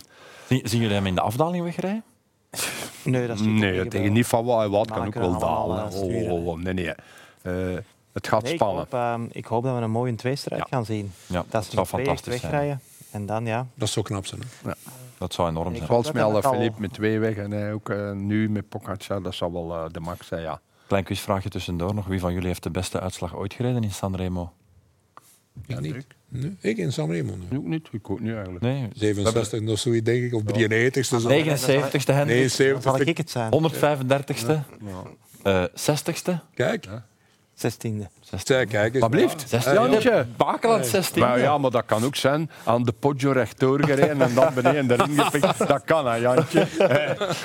Zien, 0.62 0.80
jullie 0.80 0.94
hem 0.94 1.06
in 1.06 1.14
de 1.14 1.20
afdaling 1.20 1.64
wegrijden? 1.64 2.04
Nee, 3.04 3.26
dat 3.26 3.38
is 3.38 3.46
nee, 3.46 3.88
tegen 3.88 4.12
niet 4.12 4.26
van 4.26 4.44
Wout 4.44 4.90
kan 4.90 5.06
ook 5.06 5.14
wel 5.14 5.38
dalen. 5.38 5.92
Oh, 5.92 6.30
oh, 6.30 6.46
oh, 6.46 6.58
nee, 6.58 6.74
nee. 6.74 6.94
Uh, 7.42 7.78
het 8.12 8.28
gaat 8.28 8.42
nee, 8.42 8.54
spannen. 8.54 8.84
Ik 8.84 8.92
hoop, 8.92 9.20
uh, 9.20 9.26
ik 9.30 9.44
hoop, 9.44 9.62
dat 9.62 9.76
we 9.76 9.82
een 9.82 9.90
mooie 9.90 10.14
tweestrijd 10.14 10.60
ja. 10.60 10.66
gaan 10.70 10.84
zien. 10.84 11.12
Ja, 11.26 11.44
dat 11.48 11.64
zou 11.64 11.86
fantastisch 11.86 12.40
zijn. 12.40 12.80
En 13.10 13.26
dan, 13.26 13.46
ja. 13.46 13.66
Dat 13.74 13.88
zou 13.88 14.06
knap 14.06 14.26
zijn. 14.26 14.40
Hè? 14.40 14.68
Ja. 14.68 14.74
Dat 15.18 15.34
zou 15.34 15.48
enorm 15.48 15.74
zijn. 15.74 15.86
Zoals 15.86 16.12
met 16.12 16.22
alle 16.22 16.42
Philippe 16.42 16.80
met 16.80 16.92
twee 16.92 17.18
weg 17.18 17.36
en 17.36 17.50
hij 17.50 17.72
ook 17.72 17.88
uh, 17.88 18.12
nu 18.12 18.50
met 18.50 18.68
Pogacar, 18.68 19.22
dat 19.22 19.34
zou 19.34 19.52
wel 19.52 19.70
uh, 19.70 19.84
de 19.90 20.00
max 20.00 20.26
zijn, 20.26 20.42
ja. 20.42 20.60
Klein 20.86 21.04
quizvraagje 21.04 21.48
tussendoor 21.48 21.94
nog. 21.94 22.06
Wie 22.06 22.20
van 22.20 22.32
jullie 22.32 22.48
heeft 22.48 22.62
de 22.62 22.70
beste 22.70 23.00
uitslag 23.00 23.36
ooit 23.36 23.54
gereden 23.54 23.82
in 23.82 23.90
Sanremo? 23.90 24.52
Ik 25.66 25.80
niet. 25.80 26.06
Nee, 26.28 26.56
ik 26.60 26.76
in 26.76 26.92
Sanremo. 26.92 27.34
Nu. 27.50 27.58
Ook 27.58 27.64
niet. 27.64 27.88
Ik 27.92 28.10
ook 28.10 28.20
niet 28.20 28.34
eigenlijk. 28.34 28.64
Nee. 28.64 28.88
67 28.94 29.68
of 29.68 29.78
zoiets, 29.78 30.04
denk 30.04 30.22
ik. 30.24 30.34
Of 30.34 30.42
93ste. 30.42 31.16
79ste, 31.20 32.14
Hendrik. 32.14 32.38
79 32.38 32.82
Zal 32.82 33.00
ik 33.00 33.16
het 33.16 33.30
zijn? 33.30 33.52
135ste. 33.52 34.60
Ja. 34.84 35.02
Uh, 35.44 35.64
60ste. 35.64 36.32
Kijk. 36.54 36.84
Ja. 36.84 37.04
16e. 37.56 38.68
kijk 38.68 38.74
eens. 38.74 38.98
Wat 38.98 39.10
blieft? 39.10 39.46
16e. 39.46 40.36
Bakeland 40.36 40.86
16e. 40.86 41.18
Maar 41.18 41.38
ja, 41.38 41.58
maar 41.58 41.70
dat 41.70 41.84
kan 41.86 42.04
ook 42.04 42.16
zijn 42.16 42.50
aan 42.64 42.82
de 42.82 42.92
Poggio 42.92 43.30
rechtdoor 43.30 43.84
gereden 43.84 44.22
en 44.22 44.34
dan 44.34 44.54
beneden 44.54 44.90
erin 44.90 45.18
gepikt. 45.18 45.58
Dat 45.68 45.84
kan, 45.84 46.06
hè, 46.06 46.14
Jantje. 46.14 46.66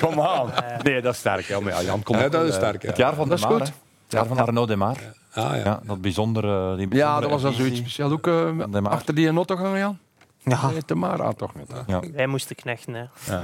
kom 0.00 0.20
aan. 0.20 0.52
Nee, 0.82 1.00
dat 1.00 1.12
is 1.12 1.18
sterk. 1.18 1.44
Ja, 1.44 1.60
maar 1.60 1.72
ja, 1.72 1.82
Jan 1.82 2.02
komt 2.02 2.18
ja, 2.18 2.28
dat 2.28 2.46
is 2.48 2.54
sterk. 2.54 2.82
Het 2.82 2.96
jaar 2.96 3.14
van 3.14 3.28
de 3.28 3.36
Mar. 3.36 3.60
Het 3.60 3.72
jaar 4.08 4.26
van 4.26 4.38
Arnaud 4.38 4.68
Demar. 4.68 4.96
Ah, 5.38 5.56
ja. 5.56 5.64
ja. 5.64 5.80
dat 5.84 6.00
bijzondere... 6.00 6.76
Die 6.76 6.94
ja, 6.94 7.20
dat 7.20 7.30
was 7.30 7.42
dan 7.42 7.52
zoiets 7.52 7.78
speciaal. 7.78 8.10
Ook 8.10 8.26
uh, 8.26 8.84
achter 8.84 9.14
die 9.14 9.28
auto 9.28 9.56
gaan, 9.56 9.78
Jan? 9.78 9.98
Ja. 10.42 10.70
Nee, 10.70 10.82
de 10.86 10.94
Mara 10.94 11.32
toch 11.32 11.54
niet. 11.54 11.72
Ja. 11.86 12.00
Wij 12.12 12.26
moesten 12.26 12.56
knechten. 12.56 12.94
Hè. 12.94 13.04
Ja. 13.26 13.42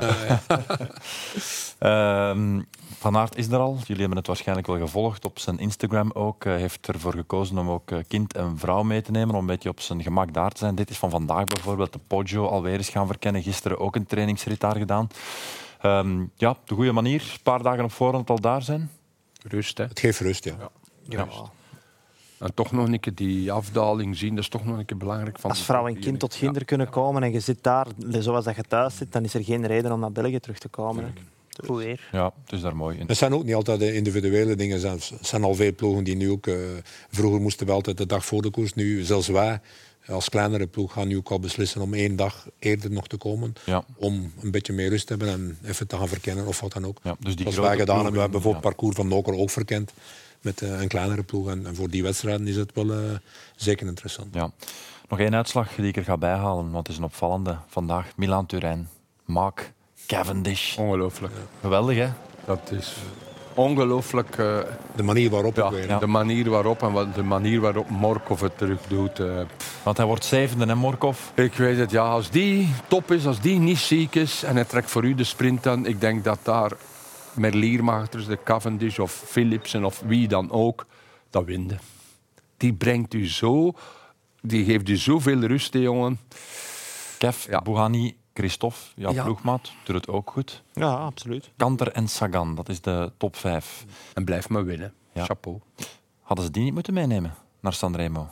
uh, 2.32 2.60
Van 2.98 3.16
Aert 3.16 3.36
is 3.36 3.48
er 3.48 3.58
al. 3.58 3.76
Jullie 3.78 4.00
hebben 4.00 4.18
het 4.18 4.26
waarschijnlijk 4.26 4.66
wel 4.66 4.78
gevolgd. 4.78 5.24
Op 5.24 5.38
zijn 5.38 5.58
Instagram 5.58 6.10
ook. 6.12 6.44
Hij 6.44 6.58
heeft 6.60 6.88
ervoor 6.88 7.12
gekozen 7.12 7.58
om 7.58 7.70
ook 7.70 7.90
eh, 7.90 7.98
kind 8.08 8.34
en 8.34 8.58
vrouw 8.58 8.82
mee 8.82 9.02
te 9.02 9.10
nemen. 9.10 9.34
Om 9.34 9.40
een 9.40 9.46
beetje 9.46 9.68
op 9.68 9.80
zijn 9.80 10.02
gemak 10.02 10.32
daar 10.32 10.50
te 10.50 10.58
zijn. 10.58 10.74
Dit 10.74 10.90
is 10.90 10.98
van 10.98 11.10
vandaag 11.10 11.44
bijvoorbeeld. 11.44 11.92
De 11.92 11.98
Poggio 12.06 12.46
alweer 12.46 12.76
eens 12.76 12.88
gaan 12.88 13.06
verkennen. 13.06 13.42
Gisteren 13.42 13.78
ook 13.78 13.96
een 13.96 14.06
trainingsrit 14.06 14.60
daar 14.60 14.76
gedaan. 14.76 15.08
Um, 15.82 16.30
ja, 16.36 16.56
de 16.64 16.74
goede 16.74 16.92
manier. 16.92 17.20
Een 17.20 17.42
paar 17.42 17.62
dagen 17.62 17.84
op 17.84 17.92
voorhand 17.92 18.30
al 18.30 18.40
daar 18.40 18.62
zijn. 18.62 18.90
Rust, 19.42 19.78
hè? 19.78 19.84
Het 19.84 20.00
geeft 20.00 20.20
rust, 20.20 20.44
ja. 20.44 20.54
ja. 21.08 21.26
En 22.44 22.54
toch 22.54 22.72
nog 22.72 22.88
een 22.88 23.00
keer 23.00 23.14
die 23.14 23.52
afdaling 23.52 24.16
zien, 24.16 24.34
dat 24.34 24.44
is 24.44 24.50
toch 24.50 24.64
nog 24.64 24.78
een 24.78 24.84
keer 24.84 24.96
belangrijk. 24.96 25.38
Van 25.38 25.50
Als 25.50 25.62
vrouw 25.62 25.86
en 25.86 25.98
kind 25.98 26.18
tot 26.18 26.34
ginder 26.34 26.64
kunnen 26.64 26.90
komen 26.90 27.22
en 27.22 27.32
je 27.32 27.40
zit 27.40 27.58
daar 27.60 27.86
zoals 28.08 28.44
dat 28.44 28.56
je 28.56 28.62
thuis 28.62 28.96
zit, 28.96 29.12
dan 29.12 29.24
is 29.24 29.34
er 29.34 29.44
geen 29.44 29.66
reden 29.66 29.92
om 29.92 30.00
naar 30.00 30.12
België 30.12 30.40
terug 30.40 30.58
te 30.58 30.68
komen. 30.68 31.14
Hoe 31.66 31.76
weer. 31.76 32.08
Ja, 32.12 32.32
het 32.44 32.52
is 32.52 32.60
daar 32.60 32.76
mooi. 32.76 33.04
Het 33.06 33.16
zijn 33.16 33.34
ook 33.34 33.44
niet 33.44 33.54
altijd 33.54 33.78
de 33.78 33.94
individuele 33.94 34.54
dingen. 34.54 34.84
Er 34.84 35.10
zijn 35.20 35.44
al 35.44 35.54
veel 35.54 35.74
ploegen 35.74 36.04
die 36.04 36.16
nu 36.16 36.30
ook... 36.30 36.46
Uh, 36.46 36.56
vroeger 37.10 37.40
moesten 37.40 37.66
we 37.66 37.72
altijd 37.72 37.96
de 37.96 38.06
dag 38.06 38.24
voor 38.24 38.42
de 38.42 38.50
koers. 38.50 38.74
Nu, 38.74 39.02
zelfs 39.02 39.28
wij 39.28 39.60
als 40.06 40.28
kleinere 40.28 40.66
ploeg 40.66 40.92
gaan 40.92 41.08
nu 41.08 41.16
ook 41.16 41.30
al 41.30 41.40
beslissen 41.40 41.80
om 41.80 41.94
één 41.94 42.16
dag 42.16 42.48
eerder 42.58 42.90
nog 42.90 43.06
te 43.06 43.16
komen. 43.16 43.52
Ja. 43.66 43.84
Om 43.96 44.32
een 44.40 44.50
beetje 44.50 44.72
meer 44.72 44.88
rust 44.88 45.06
te 45.06 45.14
hebben 45.14 45.32
en 45.32 45.58
even 45.64 45.86
te 45.86 45.96
gaan 45.96 46.08
verkennen 46.08 46.46
of 46.46 46.60
wat 46.60 46.72
dan 46.72 46.86
ook. 46.86 46.98
Ja, 47.02 47.16
dus 47.18 47.36
die 47.36 47.46
Als 47.46 47.56
wij 47.56 47.76
gedaan 47.76 47.94
hebben, 47.94 48.12
we 48.12 48.20
hebben 48.20 48.40
bijvoorbeeld 48.40 48.64
het 48.64 48.74
parcours 48.74 48.96
van 48.96 49.08
Noker 49.08 49.34
ook 49.34 49.50
verkend 49.50 49.92
met 50.44 50.62
uh, 50.62 50.80
een 50.80 50.88
kleinere 50.88 51.22
ploeg. 51.22 51.48
En, 51.48 51.66
en, 51.66 51.74
voor 51.74 51.88
die 51.88 52.02
wedstrijden 52.02 52.46
is 52.46 52.56
het 52.56 52.70
wel 52.74 52.86
uh, 52.86 52.98
zeker 53.56 53.86
interessant. 53.86 54.34
Ja. 54.34 54.50
Nog 55.08 55.18
één 55.18 55.34
uitslag 55.34 55.74
die 55.74 55.86
ik 55.86 55.96
er 55.96 56.04
ga 56.04 56.16
bijhalen, 56.16 56.70
want 56.70 56.86
het 56.86 56.88
is 56.88 56.96
een 56.96 57.04
opvallende. 57.04 57.56
Vandaag 57.66 58.16
Milan-Turijn. 58.16 58.88
Mark 59.24 59.72
Cavendish. 60.06 60.76
Ongelooflijk. 60.76 61.32
Geweldig, 61.60 61.96
hè? 61.96 62.08
Dat 62.46 62.70
is 62.70 62.94
ongelooflijk. 63.54 64.36
Uh, 64.38 64.58
de 64.96 65.02
manier 65.02 65.30
waarop. 65.30 65.56
Ja, 65.56 65.70
ja. 65.86 65.98
De 65.98 66.06
manier 66.06 66.50
waarop 66.50 66.82
en 66.82 67.12
de 67.14 67.22
manier 67.22 67.60
waarop 67.60 67.90
Morkov 67.90 68.40
het 68.40 68.58
terug 68.58 68.80
doet. 68.88 69.18
Uh, 69.18 69.40
Want 69.82 69.96
hij 69.96 70.06
wordt 70.06 70.24
zevende, 70.24 70.66
hè, 70.66 70.74
Morkov? 70.74 71.18
Ik 71.34 71.54
weet 71.54 71.78
het, 71.78 71.90
ja. 71.90 72.04
Als 72.04 72.30
die 72.30 72.74
top 72.88 73.10
is, 73.10 73.26
als 73.26 73.40
die 73.40 73.58
niet 73.58 73.78
ziek 73.78 74.14
is 74.14 74.42
en 74.42 74.54
hij 74.54 74.64
trekt 74.64 74.90
voor 74.90 75.04
u 75.04 75.14
de 75.14 75.24
sprint 75.24 75.66
aan, 75.66 75.86
ik 75.86 76.00
denk 76.00 76.24
dat 76.24 76.38
daar 76.42 76.72
Merliermachers, 77.36 78.26
de 78.26 78.38
Cavendish 78.44 78.98
of 78.98 79.12
Philipsen 79.12 79.84
of 79.84 80.00
wie 80.00 80.28
dan 80.28 80.50
ook, 80.50 80.86
dat 81.30 81.44
winde. 81.44 81.78
Die 82.56 82.74
brengt 82.74 83.14
u 83.14 83.28
zo, 83.28 83.72
die 84.40 84.64
geeft 84.64 84.88
u 84.88 84.96
zoveel 84.96 85.40
rust, 85.40 85.72
jongen. 85.72 86.18
Kev, 87.18 87.46
ja. 87.46 87.62
Bouhani, 87.62 88.16
Christophe, 88.34 88.78
jouw 88.94 89.12
ja. 89.12 89.24
ploegmaat, 89.24 89.72
doet 89.84 89.96
het 89.96 90.08
ook 90.08 90.30
goed. 90.30 90.62
Ja, 90.72 90.94
absoluut. 90.94 91.50
Kanter 91.56 91.92
en 91.92 92.08
Sagan, 92.08 92.54
dat 92.54 92.68
is 92.68 92.80
de 92.80 93.12
top 93.16 93.36
5. 93.36 93.84
En 94.14 94.24
blijf 94.24 94.48
maar 94.48 94.64
winnen. 94.64 94.92
Ja. 95.12 95.24
Chapeau. 95.24 95.60
Hadden 96.20 96.44
ze 96.44 96.50
die 96.50 96.62
niet 96.62 96.74
moeten 96.74 96.94
meenemen 96.94 97.34
naar 97.60 97.72
Sanremo? 97.72 98.28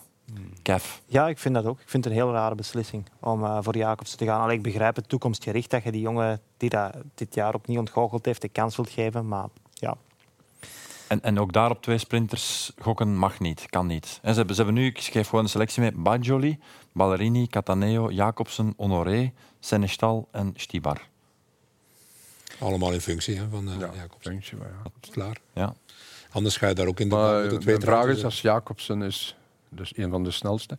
Ja, 1.06 1.28
ik 1.28 1.38
vind 1.38 1.54
dat 1.54 1.64
ook. 1.64 1.80
Ik 1.80 1.88
vind 1.88 2.04
het 2.04 2.12
een 2.12 2.18
heel 2.18 2.32
rare 2.32 2.54
beslissing 2.54 3.04
om 3.20 3.42
uh, 3.44 3.58
voor 3.60 3.76
Jacobs 3.76 4.14
te 4.14 4.24
gaan. 4.24 4.40
Allee, 4.40 4.56
ik 4.56 4.62
begrijp 4.62 4.96
het 4.96 5.08
toekomstgericht 5.08 5.70
dat 5.70 5.82
je 5.82 5.92
die 5.92 6.00
jongen 6.00 6.40
die 6.56 6.70
dat 6.70 6.94
dit 7.14 7.34
jaar 7.34 7.54
opnieuw 7.54 7.78
ontgoocheld 7.78 8.24
heeft 8.24 8.40
de 8.40 8.48
kans 8.48 8.76
wilt 8.76 8.90
geven. 8.90 9.28
Maar 9.28 9.46
ja. 9.72 9.96
En, 11.08 11.22
en 11.22 11.38
ook 11.38 11.52
daar 11.52 11.70
op 11.70 11.82
twee 11.82 11.98
sprinters 11.98 12.72
gokken 12.78 13.16
mag 13.16 13.40
niet, 13.40 13.66
kan 13.70 13.86
niet. 13.86 14.18
En 14.22 14.30
ze, 14.32 14.38
hebben, 14.38 14.56
ze 14.56 14.62
hebben 14.62 14.80
nu, 14.82 14.88
ik 14.88 15.00
schrijf 15.00 15.28
gewoon 15.28 15.44
een 15.44 15.50
selectie 15.50 15.82
mee, 15.82 15.92
Bajoli, 15.92 16.58
Ballerini, 16.92 17.46
Cataneo, 17.46 18.10
Jacobsen, 18.10 18.74
Honoré, 18.76 19.32
Senestal 19.60 20.28
en 20.30 20.52
Stibar. 20.56 21.08
Allemaal 22.58 22.92
in 22.92 23.00
functie 23.00 23.36
hè, 23.36 23.48
van 23.50 23.68
uh, 23.68 23.78
Ja, 23.78 23.90
Jacobsen. 23.94 24.32
functie, 24.32 24.56
maar 24.56 24.68
ja. 24.68 25.10
Klaar. 25.10 25.36
Ja. 25.52 25.74
Anders 26.30 26.56
ga 26.56 26.68
je 26.68 26.74
daar 26.74 26.86
ook 26.86 27.00
in 27.00 27.08
de, 27.08 27.14
Maar 27.14 27.42
de 27.42 27.48
de 27.48 27.58
twee 27.58 27.76
vraag 27.76 27.84
trainers, 27.94 28.18
is, 28.18 28.24
als 28.24 28.40
Jacobsen 28.40 29.02
is 29.02 29.36
dus 29.74 29.96
een 29.96 30.10
van 30.10 30.24
de 30.24 30.30
snelste, 30.30 30.78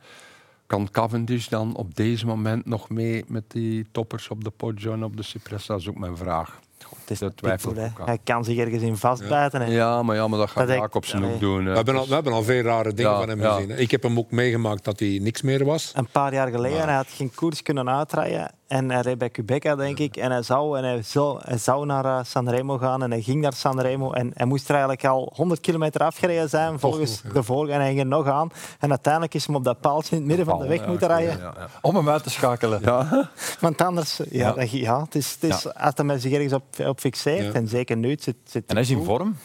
kan 0.66 0.92
Cavendish 0.92 1.48
dan 1.48 1.76
op 1.76 1.96
deze 1.96 2.26
moment 2.26 2.66
nog 2.66 2.90
mee 2.90 3.24
met 3.28 3.44
die 3.48 3.86
toppers 3.92 4.30
op 4.30 4.44
de 4.44 4.50
Poggio 4.50 4.94
en 4.94 5.04
op 5.04 5.18
de 5.18 5.24
Cipressa? 5.24 5.74
Dat 5.74 5.82
is 5.82 5.90
ook 5.90 5.98
mijn 5.98 6.18
vraag. 6.18 6.60
Het 7.04 7.12
is 7.12 7.20
Dat 7.20 7.38
twijfel 7.38 7.70
pitbull, 7.70 7.88
ik 7.88 7.94
hè. 7.96 8.02
ook 8.02 8.08
Hij 8.08 8.20
kan 8.24 8.44
zich 8.44 8.58
ergens 8.58 8.82
in 8.84 8.98
vastbijten. 8.98 9.62
en- 9.62 9.72
Ja, 9.72 10.04
maar, 10.04 10.16
ja, 10.16 10.28
maar 10.28 10.40
dat 10.40 10.50
gaat 10.50 10.68
Dat 10.68 10.78
Jacobsen 10.78 11.18
Allee. 11.24 11.34
ook 11.34 11.40
doen. 11.40 11.64
We 11.66 11.72
hebben, 11.76 11.96
al, 11.96 12.08
we 12.08 12.14
hebben 12.14 12.34
al 12.34 12.44
veel 12.44 12.62
rare 12.62 12.94
dingen 12.94 13.12
Ja, 13.12 13.18
van 13.20 13.30
hem 13.30 13.42
ja. 13.42 13.54
gezien. 13.54 13.70
hè. 13.70 13.76
Ik 13.78 13.92
heb 13.92 14.04
hem 14.04 14.18
ook 14.18 14.32
meegemaakt 14.32 14.84
dat 14.84 15.00
hij 15.00 15.20
niks 15.22 15.42
meer 15.42 15.66
was. 15.66 15.92
Een 15.96 16.08
paar 16.12 16.34
jaar 16.34 16.48
geleden, 16.50 16.78
Maar- 16.78 16.88
hij 16.88 16.96
had 16.96 17.08
geen 17.10 17.32
koers 17.36 17.62
kunnen 17.62 17.90
uitrijden. 17.90 18.52
En 18.68 18.90
hij 18.92 19.02
reed 19.02 19.18
bij 19.18 19.30
Quebec, 19.30 19.62
denk 19.78 20.00
ik. 20.00 20.18
En 20.18 20.32
hij 20.32 20.42
zou, 20.42 20.78
en 20.78 20.84
hij 20.84 21.02
zou, 21.04 21.40
hij 21.44 21.58
zou 21.58 21.86
naar 21.86 22.06
eh, 22.06 22.20
Sanremo 22.24 22.78
gaan. 22.78 23.04
En 23.04 23.12
hij 23.12 23.22
ging 23.22 23.42
naar 23.42 23.54
Sanremo. 23.54 24.12
En 24.12 24.32
hij 24.34 24.46
moest 24.46 24.64
er 24.66 24.72
eigenlijk 24.72 25.06
al 25.06 25.32
100 25.36 25.60
kilometer 25.62 26.02
afgereden 26.02 26.50
zijn, 26.50 26.80
volgens 26.80 27.22
ja. 27.24 27.30
de 27.34 27.44
vorige. 27.44 27.74
En 27.74 27.80
hij 27.80 27.88
ging 27.88 28.00
er 28.00 28.06
nog 28.06 28.28
aan. 28.28 28.50
En 28.80 28.90
uiteindelijk 28.90 29.34
is 29.34 29.46
hij 29.46 29.56
op 29.56 29.64
dat 29.64 29.80
paaltje 29.80 30.12
in 30.12 30.18
het 30.18 30.28
midden 30.28 30.46
van 30.46 30.60
de 30.60 30.68
weg 30.68 30.80
Ja, 30.80 30.88
moeten 30.88 31.08
ja, 31.10 31.16
rijden. 31.16 31.38
ja, 31.38 31.54
ja. 31.58 31.68
Om 31.82 31.96
hem 31.96 32.10
uit 32.10 32.24
te 32.24 32.30
schakelen. 32.30 32.82
Ja, 32.84 33.30
Want 33.60 33.82
anders, 33.82 34.18
ja, 34.18 34.24
Ja. 34.30 34.52
dat- 34.54 34.72
ja. 34.72 35.02
het 35.04 35.16
is, 35.16 35.32
het 35.40 35.44
is, 35.44 35.74
als 35.74 35.94
hij 35.96 36.20
zich 36.20 36.32
ergens 36.34 36.54
op, 36.54 36.64
op 36.88 37.00
fixeert, 37.04 37.44
Ja. 37.46 37.52
en 37.54 37.68
zeker 37.68 37.98
nu, 37.98 38.10
het 38.10 38.24
zit, 38.24 38.36
zit 38.44 38.66
En 38.66 38.74
hij 38.76 38.84
is 38.84 38.90
in 38.90 39.04
vorm. 39.04 39.36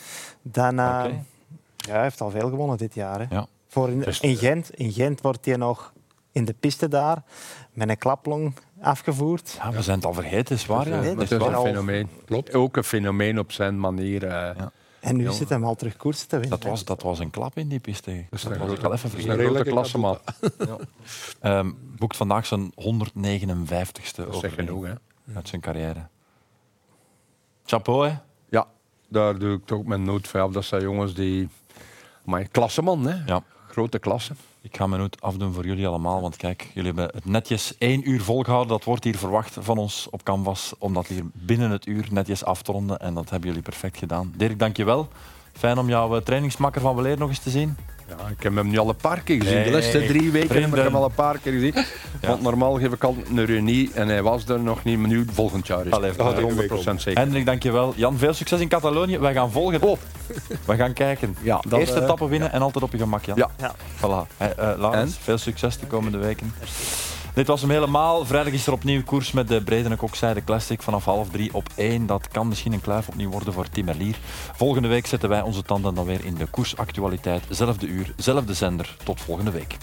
Dan, 0.43 0.79
eh, 0.79 1.03
Oké. 1.05 1.23
ja, 1.77 1.93
hij 1.93 2.03
heeft 2.03 2.21
al 2.21 2.31
veel 2.31 2.49
gewonnen 2.49 2.77
dit 2.77 2.95
jaar. 2.95 3.19
Hè. 3.21 3.27
Ja. 3.35 3.47
Voor 3.69 3.89
in, 3.91 4.05
in, 4.21 4.37
Gent, 4.37 4.71
in 4.75 4.93
Gent 4.93 5.21
wordt 5.21 5.45
hij 5.45 5.57
nog 5.57 5.93
in 6.33 6.45
de 6.45 6.55
piste 6.61 6.89
daar 6.89 7.23
met 7.73 7.89
een 7.89 7.99
klaplong 7.99 8.55
afgevoerd. 8.81 9.55
Ja, 9.63 9.71
we 9.73 9.83
zijn 9.83 9.97
het 9.97 10.07
al 10.07 10.13
vergeten, 10.13 10.57
is 10.57 10.67
waar. 10.67 10.89
Ja. 10.89 10.97
Dat 10.97 11.05
het 11.05 11.21
is 11.21 11.31
een 11.31 11.41
fenomeen. 11.57 12.09
Klopt. 12.25 12.55
Ook 12.55 12.77
een 12.77 12.85
fenomeen 12.85 13.39
op 13.39 13.53
zijn 13.53 13.81
manier. 13.81 14.23
eh. 14.25 14.31
Ja. 14.57 14.73
En 15.01 15.17
nu 15.17 15.23
Ja. 15.25 15.31
zit 15.31 15.49
hij 15.49 15.59
hem 15.59 15.67
al 15.67 15.75
terug 15.75 15.97
koers 15.97 16.25
te 16.25 16.39
winnen. 16.39 16.61
Dat 16.61 16.71
was, 16.71 16.85
dat 16.85 17.03
was 17.03 17.19
een 17.19 17.31
klap 17.31 17.57
in 17.59 17.69
die 17.69 17.79
piste. 17.79 18.11
is 18.31 18.43
Dat 18.43 18.53
een 18.53 18.59
was 18.59 18.59
ik 18.59 18.65
grote- 18.65 18.81
wel 18.83 18.93
even 18.93 19.11
dat 19.11 19.21
vergeten. 19.21 19.45
een 19.47 19.55
grote 19.55 19.71
klasseman. 19.71 20.19
Ehm, 21.41 21.71
boekt 21.97 22.17
vandaag 22.17 22.47
zijn 22.47 22.73
159ste 22.75 24.25
Dat 24.25 24.35
is 24.35 24.43
echt 24.43 24.45
overwinning 24.45 24.69
genoeg, 24.69 24.85
hè? 25.25 25.35
uit 25.37 25.49
zijn 25.49 25.61
carrière. 25.61 26.07
Chapeau, 27.69 28.09
hè? 28.09 28.15
Ja, 28.49 28.67
daar 29.09 29.39
doe 29.39 29.57
ik 29.57 29.67
toch 29.67 29.85
mijn 29.85 30.03
nood 30.03 30.29
van 30.29 30.41
af. 30.41 30.53
Dat 30.53 30.65
zijn 30.65 30.83
jongens 30.83 31.15
die... 31.15 31.49
Maar 32.25 32.49
klasseman, 32.49 33.07
hè? 33.07 33.25
Ja. 33.27 33.43
Grote 33.67 33.99
klasse. 33.99 34.33
Ik 34.61 34.77
ga 34.77 34.87
mijn 34.87 35.01
noot 35.01 35.21
afdoen 35.21 35.53
voor 35.53 35.67
jullie 35.67 35.87
allemaal, 35.87 36.21
want 36.21 36.37
kijk, 36.37 36.71
jullie 36.75 36.93
hebben 36.95 37.15
het 37.15 37.25
netjes 37.25 37.79
één 37.79 38.11
uur 38.11 38.23
volgehouden. 38.23 38.73
Dat 38.73 38.85
wordt 38.85 39.05
hier 39.05 39.19
verwacht 39.19 39.57
van 39.61 39.79
ons 39.79 40.07
op 40.11 40.23
Canvas, 40.23 40.75
om 40.79 40.95
dat 40.95 41.07
hier 41.07 41.23
binnen 41.33 41.71
het 41.71 41.87
uur 41.87 42.07
netjes 42.11 42.45
af 42.45 42.63
te 42.63 42.73
ronden. 42.73 42.99
En 42.99 43.15
dat 43.15 43.31
hebben 43.31 43.49
jullie 43.49 43.65
perfect 43.65 43.97
gedaan. 43.99 44.33
Dirk, 44.37 44.59
dank 44.59 44.77
je 44.77 44.85
wel. 44.85 45.09
Fijn 45.53 45.79
om 45.79 45.89
jouw 45.89 46.17
eh, 46.17 46.23
trainingsmakker 46.23 46.81
van 46.81 46.97
Weleer 46.97 47.19
nog 47.19 47.29
eens 47.29 47.39
te 47.39 47.51
zien. 47.51 47.77
Ja, 48.09 48.29
ik 48.29 48.43
heb 48.43 48.55
hem 48.55 48.69
nu 48.69 48.79
al 48.79 48.89
een 48.89 48.97
paar 48.97 49.21
keer 49.21 49.43
gezien. 49.43 49.63
De 49.63 49.71
laatste 49.71 50.07
drie 50.07 50.31
weken 50.31 50.39
heb 50.39 50.43
ik 50.43 50.51
vrienden. 50.51 50.85
hem 50.85 50.95
al 50.95 51.05
een 51.05 51.15
paar 51.15 51.39
keer 51.39 51.53
gezien. 51.53 51.75
Want 52.21 52.43
normaal 52.43 52.75
geef 52.75 52.93
ik 52.93 53.05
altijd 53.05 53.29
een 53.29 53.45
reunie 53.45 53.91
en 53.95 54.09
hij 54.09 54.23
was 54.23 54.49
er 54.49 54.61
nog 54.61 54.85
niet. 54.85 54.99
Maar 54.99 55.09
nu 55.09 55.27
volgend 55.33 55.67
jaar 55.67 55.87
is 55.87 55.93
Allee, 55.93 56.09
het. 56.09 56.19
Dat 56.19 56.35
volgende 56.35 56.65
is 56.65 56.69
week 56.69 56.97
100% 56.97 57.01
zeker. 57.01 57.21
Hendrik, 57.21 57.47
dank 57.47 57.63
je 57.63 57.73
wel. 57.73 57.93
Jan, 57.97 58.19
veel 58.19 58.33
succes 58.33 58.61
in 58.61 58.69
Catalonië. 58.69 59.19
Wij 59.19 59.33
gaan 59.33 59.51
volgen. 59.51 59.83
Oh. 59.83 59.99
We 60.65 60.77
gaan 60.77 60.93
kijken. 60.93 61.37
Ja, 61.41 61.61
dat, 61.69 61.79
Eerste 61.79 61.97
eh, 61.97 62.03
etappe 62.03 62.29
winnen 62.29 62.53
en 62.53 62.63
altijd 62.63 62.85
op 62.85 62.93
je 62.93 62.99
gemak, 62.99 63.25
Jan. 63.25 63.37
Ja. 63.37 63.51
Ja. 63.59 63.75
Voilà. 63.97 64.37
Hey, 64.37 64.55
eh, 64.55 64.79
Laurens, 64.79 65.17
veel 65.23 65.39
succes 65.39 65.79
de 65.79 65.87
komende 65.87 66.19
weken. 66.19 66.55
Dit 67.39 67.47
was 67.47 67.61
hem 67.61 67.71
helemaal. 67.71 68.25
Vrijdag 68.25 68.53
is 68.53 68.67
er 68.67 68.73
opnieuw 68.73 69.03
koers 69.03 69.33
met 69.33 69.49
de 69.49 69.63
Breden 69.63 69.97
Kokzijde 69.97 70.45
Classic 70.45 70.83
vanaf 70.83 71.05
half 71.05 71.29
drie 71.29 71.55
op 71.55 71.69
één. 71.75 72.07
Dat 72.07 72.29
kan 72.29 72.49
misschien 72.49 72.73
een 72.73 72.81
kluif 72.81 73.09
opnieuw 73.09 73.31
worden 73.31 73.53
voor 73.53 73.69
Tim. 73.69 73.89
Volgende 74.57 74.89
week 74.89 75.07
zetten 75.07 75.29
wij 75.29 75.41
onze 75.41 75.63
tanden 75.63 75.95
dan 75.95 76.07
weer 76.07 76.25
in 76.25 76.35
de 76.35 76.47
koersactualiteit. 76.47 77.43
Zelfde 77.49 77.87
uur, 77.87 78.13
zelfde 78.17 78.55
zender. 78.55 78.97
Tot 79.05 79.21
volgende 79.21 79.51
week. 79.51 79.77